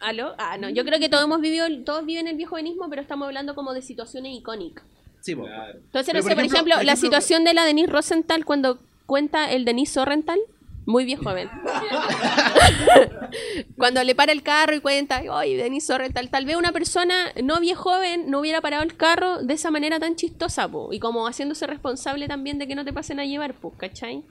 ¿Aló? 0.00 0.34
Ah, 0.36 0.58
no. 0.58 0.68
Yo 0.68 0.84
creo 0.84 0.98
que 1.00 1.08
todos 1.08 1.24
hemos 1.24 1.40
vivido, 1.40 1.66
todos 1.84 2.04
viven 2.04 2.28
el 2.28 2.36
viejo 2.36 2.50
jovenismo, 2.50 2.90
pero 2.90 3.00
estamos 3.00 3.24
hablando 3.26 3.54
como 3.54 3.72
de 3.72 3.80
situaciones 3.80 4.36
icónicas. 4.36 4.84
Sí, 5.22 5.34
po. 5.34 5.44
Claro. 5.44 5.78
Entonces, 5.78 6.06
Pero, 6.12 6.18
no 6.18 6.22
por 6.24 6.30
sé, 6.30 6.34
por 6.34 6.44
ejemplo- 6.44 6.56
ejemplo, 6.58 6.74
por 6.76 6.84
la 6.84 6.92
ejemplo- 6.92 7.06
situación 7.06 7.44
de 7.44 7.54
la 7.54 7.64
Denise 7.64 7.90
Rosenthal 7.90 8.44
cuando 8.44 8.78
cuenta 9.06 9.50
el 9.50 9.64
Denise 9.64 9.94
Sorrental, 9.94 10.38
muy 10.84 11.06
viejo 11.06 11.22
joven. 11.24 11.48
cuando 13.76 14.02
le 14.04 14.14
para 14.14 14.32
el 14.32 14.42
carro 14.42 14.74
y 14.74 14.80
cuenta, 14.80 15.22
oye, 15.30 15.56
Denise 15.56 15.86
Sorrental, 15.88 16.30
tal 16.30 16.44
vez 16.46 16.56
una 16.56 16.72
persona 16.72 17.32
no 17.42 17.60
viejo 17.60 17.84
joven 17.84 18.30
no 18.30 18.40
hubiera 18.40 18.60
parado 18.60 18.82
el 18.82 18.96
carro 18.96 19.42
de 19.42 19.54
esa 19.54 19.70
manera 19.70 19.98
tan 20.00 20.16
chistosa, 20.16 20.68
po, 20.68 20.92
y 20.92 20.98
como 21.00 21.26
haciéndose 21.26 21.66
responsable 21.66 22.28
también 22.28 22.58
de 22.58 22.66
que 22.66 22.74
no 22.74 22.84
te 22.84 22.92
pasen 22.92 23.20
a 23.20 23.24
llevar, 23.26 23.54
pues, 23.54 23.74
¿cachai? 23.76 24.24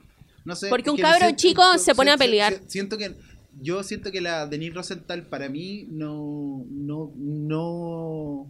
No 0.44 0.56
sé, 0.56 0.68
Porque 0.68 0.90
un 0.90 0.96
que 0.96 1.02
cabro 1.02 1.18
siento- 1.26 1.36
chico 1.40 1.62
siento- 1.62 1.78
se 1.84 1.94
pone 1.94 2.10
a 2.10 2.16
pelear. 2.16 2.54
Siento 2.66 2.98
que 2.98 3.14
yo 3.60 3.82
siento 3.84 4.10
que 4.10 4.20
la 4.20 4.46
Denise 4.46 4.74
Rosenthal 4.74 5.22
para 5.22 5.48
mí 5.48 5.86
no 5.90 6.64
no 6.70 7.12
no 7.16 8.46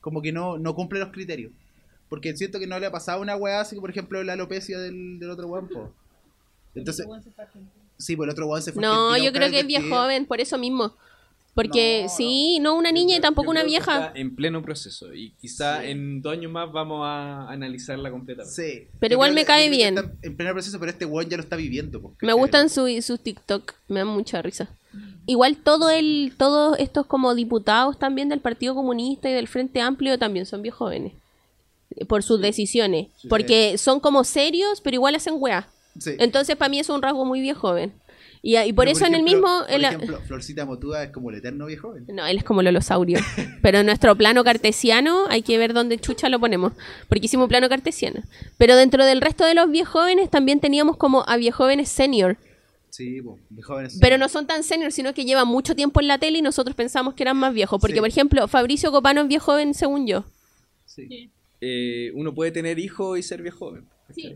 como 0.00 0.22
que 0.22 0.32
no 0.32 0.58
no 0.58 0.74
cumple 0.74 0.98
los 1.00 1.10
criterios. 1.10 1.52
Porque 2.08 2.36
siento 2.36 2.58
que 2.58 2.66
no 2.66 2.78
le 2.78 2.86
ha 2.86 2.90
pasado 2.92 3.20
una 3.20 3.36
weá 3.36 3.60
así, 3.60 3.76
por 3.80 3.90
ejemplo, 3.90 4.22
la 4.22 4.32
alopecia 4.34 4.78
del, 4.78 5.18
del 5.18 5.28
otro 5.30 5.48
weón, 5.48 5.68
po. 5.68 5.92
Entonces, 6.74 7.04
sí, 7.98 8.16
pues 8.16 8.26
el 8.26 8.32
otro 8.32 8.46
weón 8.46 8.62
se 8.62 8.72
fue 8.72 8.82
No, 8.82 9.16
yo 9.16 9.32
creo 9.32 9.50
que 9.50 9.60
es 9.60 9.66
viejo 9.66 9.88
joven, 9.88 10.26
por 10.26 10.40
eso 10.40 10.58
mismo. 10.58 10.94
Porque 11.54 12.02
No, 12.02 12.08
sí, 12.10 12.58
no 12.60 12.74
una 12.74 12.92
niña 12.92 13.16
y 13.16 13.20
tampoco 13.20 13.50
una 13.50 13.64
vieja. 13.64 14.08
está 14.08 14.18
en 14.18 14.36
pleno 14.36 14.60
proceso 14.60 15.14
y 15.14 15.30
quizá 15.40 15.80
Sí. 15.80 15.88
en 15.90 16.20
dos 16.20 16.34
años 16.34 16.52
más 16.52 16.70
vamos 16.70 17.00
a 17.02 17.48
analizarla 17.48 18.10
completamente. 18.10 18.54
Sí. 18.54 18.88
Pero 19.00 19.12
Yo 19.12 19.14
igual 19.14 19.32
me 19.32 19.40
que- 19.40 19.46
cae 19.46 19.70
bien. 19.70 19.96
está 19.96 20.12
En 20.22 20.36
pleno 20.36 20.52
proceso, 20.52 20.78
pero 20.78 20.90
este 20.92 21.06
weón 21.06 21.30
ya 21.30 21.38
lo 21.38 21.42
está 21.42 21.56
viviendo, 21.56 22.02
po, 22.02 22.14
Me 22.20 22.34
gustan 22.34 22.68
su- 22.68 23.00
sus 23.00 23.20
TikTok, 23.20 23.72
me 23.88 24.00
dan 24.00 24.08
mucha 24.08 24.42
risa. 24.42 24.68
Igual 25.26 25.56
todo 25.56 25.88
el, 25.88 26.34
todos 26.36 26.78
estos 26.78 27.06
como 27.06 27.34
diputados 27.34 27.98
también 27.98 28.28
del 28.28 28.40
Partido 28.40 28.74
Comunista 28.74 29.30
y 29.30 29.32
del 29.32 29.48
Frente 29.48 29.80
Amplio 29.80 30.18
también 30.18 30.44
son 30.44 30.60
bien 30.60 30.74
jóvenes. 30.74 31.14
Por 32.06 32.22
sus 32.22 32.38
decisiones. 32.40 33.08
Sí. 33.16 33.28
Porque 33.28 33.78
son 33.78 34.00
como 34.00 34.24
serios, 34.24 34.82
pero 34.82 34.94
igual 34.96 35.14
hacen 35.14 35.34
weá. 35.38 35.68
Sí. 35.98 36.12
Entonces 36.18 36.56
para 36.56 36.68
mí 36.68 36.78
es 36.80 36.88
un 36.88 37.02
rasgo 37.02 37.24
muy 37.24 37.40
viejo 37.40 37.60
joven. 37.60 37.92
Y, 38.42 38.56
y 38.58 38.72
por 38.72 38.84
Pero, 38.84 38.96
eso 38.96 39.06
en 39.06 39.14
el 39.14 39.22
mismo... 39.24 39.62
Por 39.66 39.70
en 39.74 39.82
la- 39.82 39.88
ejemplo, 39.88 40.20
Florcita 40.26 40.64
Motuda 40.64 41.02
es 41.02 41.10
como 41.10 41.30
el 41.30 41.36
eterno 41.38 41.66
viejo 41.66 41.88
joven. 41.88 42.04
No, 42.08 42.24
él 42.26 42.36
es 42.38 42.44
como 42.44 42.62
Lolosaurio. 42.62 43.18
Pero 43.62 43.78
en 43.78 43.86
nuestro 43.86 44.14
plano 44.16 44.44
cartesiano 44.44 45.24
hay 45.28 45.42
que 45.42 45.58
ver 45.58 45.72
dónde 45.74 45.98
chucha 45.98 46.28
lo 46.28 46.38
ponemos. 46.38 46.72
Porque 47.08 47.26
hicimos 47.26 47.48
plano 47.48 47.68
cartesiano. 47.68 48.22
Pero 48.56 48.76
dentro 48.76 49.04
del 49.04 49.20
resto 49.20 49.44
de 49.44 49.54
los 49.54 49.68
viejóvenes 49.70 50.30
también 50.30 50.60
teníamos 50.60 50.96
como 50.96 51.24
a 51.28 51.36
viejóvenes 51.36 51.88
senior. 51.88 52.36
Sí, 52.90 53.20
viejo 53.50 53.72
jóvenes. 53.74 53.98
Pero 54.00 54.16
no 54.16 54.28
son 54.28 54.46
tan 54.46 54.62
senior, 54.62 54.92
sino 54.92 55.12
que 55.12 55.24
llevan 55.24 55.48
mucho 55.48 55.74
tiempo 55.74 56.00
en 56.00 56.06
la 56.06 56.18
tele 56.18 56.38
y 56.38 56.42
nosotros 56.42 56.76
pensamos 56.76 57.14
que 57.14 57.24
eran 57.24 57.36
más 57.36 57.52
viejos. 57.52 57.80
Porque, 57.80 57.94
Sí. 57.96 58.00
por 58.00 58.08
ejemplo, 58.08 58.46
Fabricio 58.48 58.92
Copano 58.92 59.22
es 59.22 59.28
viejo 59.28 59.46
joven, 59.46 59.74
según 59.74 60.06
yo. 60.06 60.24
Sí. 60.84 61.30
Eh, 61.60 62.12
uno 62.14 62.32
puede 62.34 62.52
tener 62.52 62.78
hijos 62.78 63.18
y 63.18 63.22
ser 63.24 63.42
viejo 63.42 63.58
joven. 63.70 63.84
¿cachai? 64.06 64.34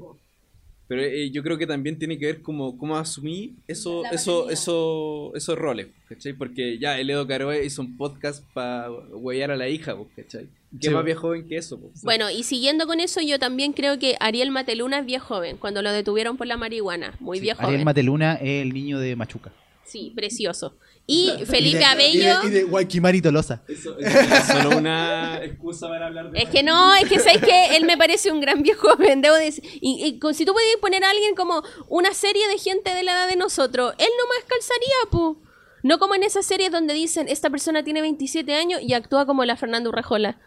Pero 0.91 1.05
eh, 1.05 1.31
yo 1.31 1.45
creo 1.45 1.57
que 1.57 1.69
también 1.69 1.97
tiene 2.01 2.19
que 2.19 2.27
ver 2.27 2.43
cómo, 2.43 2.77
cómo 2.77 2.99
asumí 2.99 3.55
eso, 3.69 4.03
eso, 4.11 4.51
eso, 4.51 5.31
esos 5.37 5.57
roles, 5.57 5.87
¿cachai? 6.09 6.33
Porque 6.33 6.81
ya 6.81 6.99
el 6.99 7.09
Edo 7.09 7.29
Caroe 7.29 7.65
hizo 7.65 7.81
un 7.83 7.97
podcast 7.97 8.45
para 8.53 8.91
huellar 8.91 9.53
a 9.53 9.57
la 9.57 9.69
hija, 9.69 9.97
pues, 9.97 10.09
¿cachai? 10.17 10.49
¿Qué 10.81 10.89
Sí, 10.89 10.91
más 10.91 11.05
viejo 11.05 11.21
joven 11.21 11.47
que 11.47 11.59
eso? 11.59 11.79
Bueno, 12.03 12.29
y 12.29 12.43
siguiendo 12.43 12.89
con 12.89 12.99
eso, 12.99 13.21
yo 13.21 13.39
también 13.39 13.73
creo 13.73 14.01
que 14.01 14.17
Ariel 14.19 14.51
Mateluna 14.51 14.99
es 14.99 15.07
viejo 15.07 15.37
joven, 15.37 15.59
cuando 15.59 15.81
lo 15.81 15.93
detuvieron 15.93 16.37
por 16.37 16.49
la 16.49 16.57
marihuana. 16.57 17.15
Muy 17.21 17.39
Sí, 17.39 17.43
viejo 17.43 17.61
Ariel 17.61 17.77
joven. 17.77 17.85
Mateluna 17.85 18.35
es 18.35 18.63
el 18.63 18.75
niño 18.75 18.99
de 18.99 19.15
Machuca. 19.15 19.53
Sí, 19.85 20.13
precioso. 20.17 20.75
Y 21.13 21.45
Felipe 21.47 21.77
Y 21.77 21.81
de- 21.81 21.85
Abello... 21.85 22.21
Y 22.21 22.23
de, 22.43 22.47
y 22.47 22.51
de 22.51 22.63
Guayquimari 22.65 23.21
Tolosa. 23.23 23.63
Eso, 23.67 23.99
eso 23.99 24.19
es 24.21 24.45
solo 24.47 24.77
una 24.79 25.43
excusa 25.43 25.89
para 25.89 26.07
hablar 26.07 26.31
de 26.31 26.39
Es 26.43 26.49
que 26.49 26.63
no, 26.63 26.95
es 26.95 27.09
que 27.09 27.19
sabes 27.19 27.41
que 27.43 27.77
él 27.77 27.85
me 27.85 27.97
parece 27.97 28.31
un 28.31 28.41
gran 28.41 28.63
viejo 28.63 28.89
joven, 28.97 29.21
debo 29.23 29.35
decir. 29.37 29.65
Y, 29.81 30.19
y 30.23 30.35
si 30.35 30.45
tú 30.45 30.53
puedes 30.53 30.77
poner 30.77 31.03
a 31.05 31.11
alguien 31.11 31.35
como 31.35 31.63
una 31.89 32.15
serie 32.15 32.47
de 32.49 32.59
gente 32.59 32.95
de 32.95 33.03
la 33.03 33.13
edad 33.13 33.29
de 33.29 33.37
nosotros, 33.37 33.95
él 33.99 34.09
nomás 34.21 34.45
calzaría, 34.49 35.11
pu. 35.11 35.43
No 35.83 35.99
como 35.99 36.15
en 36.15 36.23
esas 36.23 36.45
series 36.47 36.71
donde 36.71 36.93
dicen, 36.95 37.27
esta 37.29 37.49
persona 37.51 37.83
tiene 37.83 38.03
27 38.03 38.55
años 38.55 38.81
y 38.83 38.93
actúa 38.93 39.25
como 39.27 39.45
la 39.45 39.57
Fernanda 39.57 39.89
Urrejola, 39.89 40.39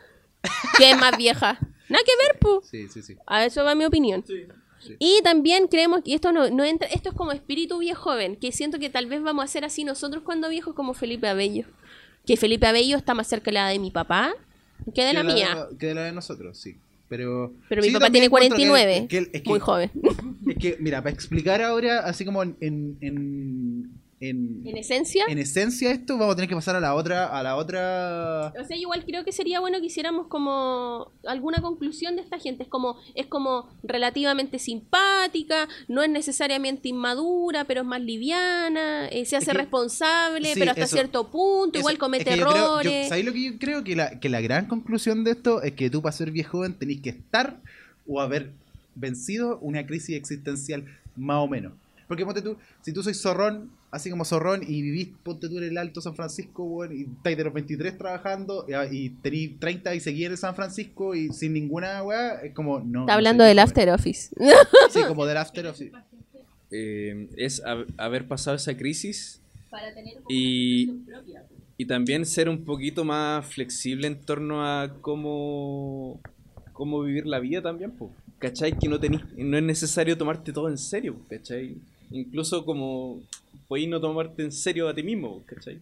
que 0.77 0.91
es 0.91 0.97
más 0.97 1.17
vieja. 1.17 1.57
Nada 1.89 2.03
que 2.05 2.11
ver, 2.25 2.39
pu. 2.39 2.61
Sí, 2.69 2.87
sí, 2.87 3.01
sí. 3.01 3.15
A 3.25 3.43
eso 3.45 3.63
va 3.63 3.75
mi 3.75 3.85
opinión. 3.85 4.23
Sí. 4.25 4.45
Y 4.99 5.21
también 5.23 5.67
creemos 5.67 6.01
que 6.03 6.13
esto 6.15 6.31
no, 6.31 6.49
no 6.49 6.63
entra, 6.63 6.87
esto 6.89 7.09
es 7.09 7.15
como 7.15 7.31
espíritu 7.31 7.79
viejo 7.79 8.01
joven, 8.03 8.35
que 8.35 8.51
siento 8.51 8.79
que 8.79 8.89
tal 8.89 9.05
vez 9.07 9.21
vamos 9.21 9.43
a 9.43 9.47
ser 9.47 9.65
así 9.65 9.83
nosotros 9.83 10.23
cuando 10.23 10.49
viejos 10.49 10.73
como 10.75 10.93
Felipe 10.93 11.27
Abello. 11.27 11.65
Que 12.25 12.37
Felipe 12.37 12.65
Abello 12.67 12.97
está 12.97 13.13
más 13.13 13.27
cerca 13.27 13.51
de 13.51 13.53
la 13.55 13.67
de 13.69 13.79
mi 13.79 13.91
papá 13.91 14.33
que 14.95 15.03
de 15.03 15.13
la 15.13 15.23
mía. 15.23 15.67
Que 15.79 15.87
de 15.87 15.95
la 15.95 16.03
de 16.03 16.11
nosotros, 16.11 16.57
sí. 16.57 16.75
Pero, 17.09 17.53
Pero 17.69 17.83
sí, 17.83 17.89
mi 17.89 17.93
papá 17.93 18.09
tiene 18.09 18.25
encuentro 18.25 18.57
que- 18.57 18.67
49, 18.67 19.07
que- 19.07 19.29
es 19.37 19.41
que- 19.43 19.49
muy 19.49 19.59
joven. 19.59 19.91
Es 20.47 20.57
que, 20.57 20.77
mira, 20.79 21.01
para 21.01 21.13
explicar 21.13 21.61
ahora, 21.61 21.99
así 21.99 22.25
como 22.25 22.43
en, 22.43 22.55
en, 22.59 22.97
en, 23.01 23.91
en, 24.29 24.61
En 24.65 24.77
esencia, 24.77 25.25
en 25.27 25.37
esencia 25.37 25.91
esto, 25.91 26.17
vamos 26.17 26.33
a 26.33 26.35
tener 26.35 26.49
que 26.49 26.55
pasar 26.55 26.75
a 26.75 26.79
la 26.79 26.95
otra, 26.95 27.27
a 27.37 27.43
la 27.43 27.55
otra... 27.55 28.53
o 28.59 28.63
sea, 28.65 28.77
igual 28.77 29.03
creo 29.05 29.23
que 29.25 29.31
sería 29.31 29.59
bueno 29.59 29.79
que 29.79 29.87
hiciéramos 29.87 30.27
como 30.27 31.11
alguna 31.25 31.61
conclusión 31.61 32.15
de 32.15 32.21
esta 32.21 32.39
gente. 32.39 32.63
Es 32.63 32.69
como, 32.69 32.97
es 33.15 33.27
como 33.27 33.69
relativamente 33.83 34.59
simpática, 34.59 35.67
no 35.87 36.03
es 36.03 36.09
necesariamente 36.09 36.89
inmadura, 36.89 37.65
pero 37.65 37.81
es 37.81 37.87
más 37.87 38.01
liviana, 38.01 39.07
eh, 39.07 39.25
se 39.25 39.35
hace 39.37 39.51
que- 39.51 39.57
responsable, 39.57 40.53
sí, 40.53 40.59
pero 40.59 40.71
hasta 40.71 40.83
eso- 40.83 40.95
cierto 40.95 41.29
punto, 41.29 41.79
igual 41.79 41.97
comete 41.97 42.29
es 42.29 42.35
que 42.35 42.39
yo 42.41 42.47
creo- 42.47 42.55
yo- 42.81 42.89
errores. 42.89 43.07
¿Sabéis 43.09 43.25
lo 43.25 43.33
que 43.33 43.43
yo 43.43 43.59
creo? 43.59 43.83
Que 43.83 43.95
la, 43.95 44.19
que 44.19 44.29
la 44.29 44.41
gran 44.41 44.67
conclusión 44.67 45.23
de 45.23 45.31
esto 45.31 45.61
es 45.61 45.73
que 45.73 45.89
tú 45.89 46.01
para 46.01 46.13
ser 46.13 46.31
viejo 46.31 46.57
joven 46.59 46.73
tenés 46.75 47.01
que 47.01 47.09
estar 47.09 47.57
o 48.07 48.21
haber 48.21 48.51
vencido 48.95 49.57
una 49.59 49.85
crisis 49.85 50.15
existencial 50.15 50.85
más 51.15 51.37
o 51.37 51.47
menos. 51.47 51.73
Porque 52.07 52.25
ponte 52.25 52.41
tú, 52.41 52.57
si 52.81 52.91
tú 52.93 53.01
sois 53.03 53.19
zorrón, 53.19 53.71
así 53.91 54.09
como 54.09 54.25
zorrón, 54.25 54.61
y 54.63 54.81
vivís, 54.81 55.09
ponte 55.23 55.47
tú 55.49 55.57
en 55.57 55.63
el 55.65 55.77
Alto 55.77 56.01
San 56.01 56.15
Francisco, 56.15 56.63
weón, 56.63 56.95
y 56.97 57.01
estáis 57.03 57.37
de 57.37 57.43
los 57.45 57.53
23 57.53 57.97
trabajando, 57.97 58.65
y, 58.91 58.95
y 58.97 59.09
tenéis 59.09 59.59
30 59.59 59.95
y 59.95 59.99
seguís 59.99 60.27
en 60.27 60.37
San 60.37 60.55
Francisco, 60.55 61.15
y 61.15 61.29
sin 61.31 61.53
ninguna 61.53 62.03
weá, 62.03 62.41
es 62.43 62.53
como, 62.53 62.79
no. 62.79 63.01
Está 63.01 63.13
no 63.13 63.13
hablando 63.13 63.43
del. 63.43 63.59
After 63.59 63.89
Office. 63.89 64.35
Sí, 64.89 64.99
como 65.07 65.25
del 65.25 65.37
After 65.37 65.65
Office. 65.67 65.91
Eh, 66.71 67.29
es 67.37 67.63
hab- 67.63 67.85
haber 67.97 68.27
pasado 68.27 68.57
esa 68.57 68.75
crisis 68.75 69.39
y, 70.27 70.89
y 71.77 71.85
también 71.85 72.25
ser 72.25 72.49
un 72.49 72.63
poquito 72.65 73.03
más 73.05 73.45
flexible 73.45 74.07
en 74.07 74.19
torno 74.19 74.65
a 74.65 74.91
cómo, 75.01 76.19
cómo 76.73 77.01
vivir 77.03 77.25
la 77.27 77.39
vida 77.39 77.61
también, 77.61 77.91
po. 77.91 78.11
¿cachai? 78.39 78.77
Que 78.77 78.87
no, 78.89 78.99
tenís, 78.99 79.21
no 79.37 79.57
es 79.57 79.63
necesario 79.63 80.17
tomarte 80.17 80.51
todo 80.51 80.67
en 80.67 80.77
serio, 80.77 81.15
¿cachai? 81.29 81.77
Incluso 82.13 82.63
como 82.65 83.21
podéis 83.67 83.89
no 83.89 83.99
tomarte 83.99 84.43
en 84.43 84.51
serio 84.51 84.87
a 84.87 84.93
ti 84.95 85.03
mismo, 85.03 85.41
¿cachai? 85.45 85.79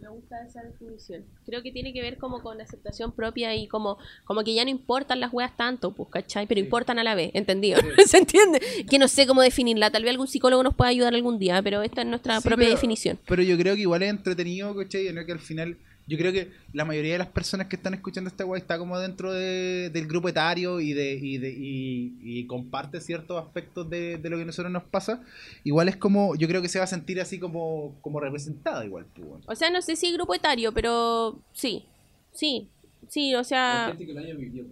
Me 0.00 0.08
gusta 0.08 0.44
esa 0.44 0.62
definición. 0.62 1.22
Creo 1.46 1.62
que 1.62 1.70
tiene 1.72 1.92
que 1.92 2.02
ver 2.02 2.18
como 2.18 2.42
con 2.42 2.58
la 2.58 2.64
aceptación 2.64 3.12
propia 3.12 3.54
y 3.54 3.68
como, 3.68 3.96
como 4.24 4.42
que 4.44 4.52
ya 4.52 4.64
no 4.64 4.70
importan 4.70 5.20
las 5.20 5.32
weas 5.32 5.56
tanto, 5.56 5.92
pues, 5.92 6.08
¿cachai? 6.10 6.46
Pero 6.46 6.60
importan 6.60 6.98
a 6.98 7.04
la 7.04 7.14
vez, 7.14 7.30
¿entendido? 7.32 7.78
¿Se 8.06 8.18
entiende? 8.18 8.60
Que 8.90 8.98
no 8.98 9.08
sé 9.08 9.26
cómo 9.26 9.40
definirla. 9.40 9.90
Tal 9.90 10.02
vez 10.02 10.10
algún 10.10 10.26
psicólogo 10.26 10.62
nos 10.62 10.74
pueda 10.74 10.90
ayudar 10.90 11.14
algún 11.14 11.38
día, 11.38 11.62
pero 11.62 11.80
esta 11.82 12.02
es 12.02 12.08
nuestra 12.08 12.38
Sí, 12.40 12.48
propia 12.48 12.66
pero- 12.66 12.74
definición. 12.74 13.18
Pero 13.26 13.42
yo 13.42 13.56
creo 13.56 13.76
que 13.76 13.82
igual 13.82 14.02
es 14.02 14.10
entretenido, 14.10 14.74
¿cachai? 14.74 15.10
¿no? 15.12 15.24
Que 15.24 15.32
al 15.32 15.38
final, 15.40 15.76
yo 16.06 16.18
creo 16.18 16.32
que 16.32 16.50
la 16.72 16.84
mayoría 16.84 17.12
de 17.12 17.18
las 17.18 17.28
personas 17.28 17.66
que 17.68 17.76
están 17.76 17.94
escuchando 17.94 18.28
esta 18.28 18.44
weá 18.44 18.58
está 18.60 18.78
como 18.78 18.98
dentro 18.98 19.32
de- 19.32 19.90
del 19.90 20.06
grupo 20.06 20.28
etario 20.28 20.80
y 20.80 20.92
de, 20.92 21.14
y, 21.14 21.38
de 21.38 21.50
y, 21.50 22.16
y 22.22 22.46
comparte 22.46 23.00
ciertos 23.00 23.42
aspectos 23.42 23.88
de, 23.88 24.18
de 24.18 24.30
lo 24.30 24.36
que 24.36 24.42
a 24.42 24.46
nosotros 24.46 24.72
nos 24.72 24.84
pasa. 24.84 25.22
Igual 25.64 25.88
es 25.88 25.96
como, 25.96 26.36
yo 26.36 26.46
creo 26.48 26.60
que 26.62 26.68
se 26.68 26.78
va 26.78 26.84
a 26.84 26.88
sentir 26.88 27.20
así 27.20 27.38
como, 27.38 27.96
como 28.02 28.20
representada 28.20 28.84
igual, 28.84 29.06
pues. 29.14 29.26
O 29.46 29.54
sea, 29.54 29.70
no 29.70 29.80
sé 29.82 29.96
si 29.96 30.12
grupo 30.12 30.34
etario, 30.34 30.72
pero 30.72 31.38
sí. 31.52 31.84
Sí. 32.32 32.68
Sí, 33.08 33.34
o 33.34 33.44
sea... 33.44 33.94
que 33.98 34.04
lo 34.12 34.20
haya 34.20 34.34
vivido. 34.34 34.66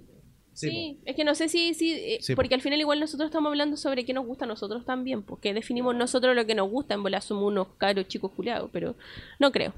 Sí, 0.54 0.68
Sí, 0.68 0.98
es 1.06 1.16
que 1.16 1.24
no 1.24 1.34
sé 1.34 1.48
si, 1.48 1.72
si 1.72 1.92
eh, 1.92 2.18
Sí, 2.20 2.34
po. 2.34 2.36
porque 2.36 2.54
al 2.54 2.60
final 2.60 2.78
igual 2.78 3.00
nosotros 3.00 3.28
estamos 3.28 3.48
hablando 3.48 3.78
sobre 3.78 4.04
qué 4.04 4.12
nos 4.12 4.26
gusta 4.26 4.44
a 4.44 4.48
nosotros 4.48 4.84
también, 4.84 5.22
porque 5.22 5.54
definimos 5.54 5.94
nosotros 5.96 6.36
lo 6.36 6.44
que 6.44 6.54
nos 6.54 6.68
gusta, 6.68 6.92
en 6.92 7.02
bola 7.02 7.22
somos 7.22 7.44
unos 7.44 7.68
caros 7.78 8.06
chicos 8.08 8.32
culiados, 8.32 8.68
pero 8.70 8.94
no 9.38 9.50
creo. 9.50 9.72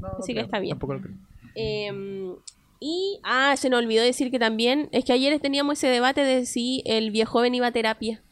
No, 0.00 0.08
no 0.08 0.18
Así 0.18 0.34
que 0.34 0.40
está 0.40 0.58
bien. 0.58 0.72
Tampoco 0.72 0.94
lo 0.94 1.00
creo. 1.00 1.14
Eh, 1.54 2.32
y, 2.80 3.18
ah, 3.24 3.54
se 3.56 3.68
nos 3.68 3.80
olvidó 3.82 4.02
decir 4.02 4.30
que 4.30 4.38
también, 4.38 4.88
es 4.92 5.04
que 5.04 5.12
ayer 5.12 5.38
teníamos 5.40 5.78
ese 5.78 5.88
debate 5.88 6.22
de 6.22 6.46
si 6.46 6.82
el 6.86 7.10
viejo 7.10 7.32
joven 7.32 7.54
iba 7.54 7.66
a 7.66 7.72
terapia. 7.72 8.22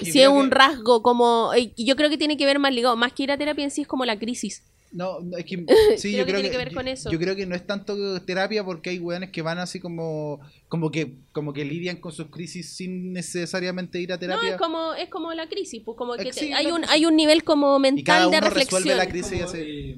Si 0.00 0.22
es 0.22 0.28
un 0.28 0.48
que- 0.50 0.54
rasgo 0.54 1.02
como, 1.02 1.52
eh, 1.54 1.72
yo 1.76 1.96
creo 1.96 2.08
que 2.08 2.16
tiene 2.16 2.36
que 2.36 2.46
ver 2.46 2.58
más 2.60 2.72
ligado, 2.72 2.96
más 2.96 3.12
que 3.12 3.24
ir 3.24 3.32
a 3.32 3.38
terapia 3.38 3.64
en 3.64 3.70
sí 3.70 3.82
es 3.82 3.88
como 3.88 4.04
la 4.04 4.18
crisis. 4.18 4.62
No, 4.92 5.20
no, 5.20 5.36
es 5.36 5.44
que 5.44 5.56
sí, 5.98 6.12
Creo 6.12 6.18
yo 6.20 6.26
que 6.26 6.32
creo 6.32 6.40
tiene 6.40 6.42
que, 6.42 6.50
que 6.50 6.56
ver 6.58 6.70
yo- 6.70 6.76
con 6.76 6.88
eso. 6.88 7.10
Yo 7.10 7.18
creo 7.18 7.34
que 7.36 7.46
no 7.46 7.54
es 7.56 7.66
tanto 7.66 8.20
terapia 8.22 8.64
porque 8.64 8.90
hay 8.90 8.98
weones 8.98 9.30
que 9.30 9.42
van 9.42 9.58
así 9.58 9.78
como 9.80 10.40
como 10.68 10.90
que 10.90 11.14
como 11.32 11.52
que 11.52 11.64
lidian 11.64 11.96
con 11.96 12.12
sus 12.12 12.26
crisis 12.28 12.70
sin 12.76 13.12
necesariamente 13.12 14.00
ir 14.00 14.12
a 14.12 14.16
No, 14.16 14.20
terapia. 14.20 14.50
es 14.50 14.56
como, 14.56 14.94
es 14.94 15.08
como 15.08 15.32
la 15.34 15.48
crisis, 15.48 15.82
pues 15.84 15.96
como 15.98 16.14
que 16.14 16.28
Eh, 16.28 16.32
te- 16.32 16.54
hay 16.54 16.66
un, 16.70 16.84
hay 16.88 17.04
un 17.06 17.14
nivel 17.16 17.42
como 17.44 17.78
y 17.84 18.02
cada 18.04 18.26
mental 18.26 18.28
uno 18.28 18.30
de 18.30 18.40
resuelve 18.54 18.90
reflexión. 18.94 18.96
la 18.96 19.08
crisis 19.08 19.32
y 19.38 19.42
hace 19.42 19.96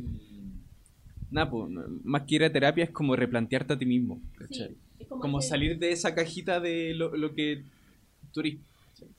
nada, 1.33 1.51
no- 1.69 1.83
más 2.05 2.23
que 2.23 2.37
ir 2.37 2.45
a 2.45 2.53
terapia 2.53 2.85
es 2.85 2.91
como 2.91 3.17
replantearte 3.17 3.73
a 3.73 3.79
ti 3.79 3.87
mismo, 3.87 4.21
¿cachai? 4.39 4.69
Sí, 4.69 4.77
es 5.01 5.09
como 5.09 5.41
salir 5.43 5.79
de 5.79 5.91
esa 5.93 6.15
cajita 6.15 6.61
de 6.61 6.95
lo, 6.95 7.17
lo 7.17 7.35
que 7.35 7.63
tú 8.33 8.41
eres. 8.41 8.57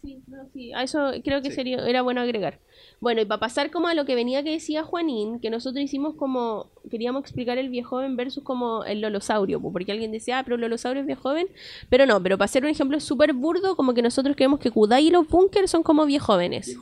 Sí, 0.01 0.22
no, 0.28 0.47
sí, 0.53 0.72
a 0.72 0.84
eso 0.84 1.11
creo 1.26 1.41
que 1.41 1.49
Sí. 1.49 1.55
sería 1.55 1.86
era 1.86 2.01
bueno 2.01 2.22
agregar. 2.22 2.59
Bueno, 3.01 3.22
y 3.22 3.26
para 3.26 3.41
pasar 3.41 3.70
como 3.70 3.89
a 3.89 3.93
lo 3.93 4.05
que 4.05 4.16
venía 4.16 4.41
que 4.41 4.51
decía 4.51 4.84
Juanín, 4.84 5.41
que 5.41 5.49
nosotros 5.49 5.84
hicimos 5.84 6.16
como, 6.16 6.70
queríamos 6.89 7.22
explicar 7.22 7.57
el 7.57 7.68
viejo 7.70 7.89
joven 7.97 8.16
versus 8.16 8.43
como 8.43 8.86
el 8.86 9.01
lolosaurio, 9.01 9.59
po, 9.59 9.74
porque 9.74 9.91
alguien 9.91 10.11
decía, 10.14 10.39
ah, 10.39 10.43
pero 10.43 10.55
el 10.55 10.61
lolosaurio 10.61 11.01
es 11.01 11.05
viejo 11.07 11.24
joven, 11.24 11.47
pero 11.89 12.05
no, 12.05 12.22
pero 12.24 12.38
para 12.38 12.45
hacer 12.45 12.64
un 12.64 12.70
ejemplo 12.70 12.97
súper 13.01 13.34
burdo, 13.34 13.76
como 13.76 13.93
que 13.93 14.01
nosotros 14.01 14.38
creemos 14.38 14.59
que 14.61 14.72
Kudai 14.72 15.07
y 15.07 15.11
los 15.11 15.28
bunkers 15.28 15.70
son 15.72 15.84
como 15.84 16.05
viejo 16.05 16.28
jóvenes. 16.28 16.78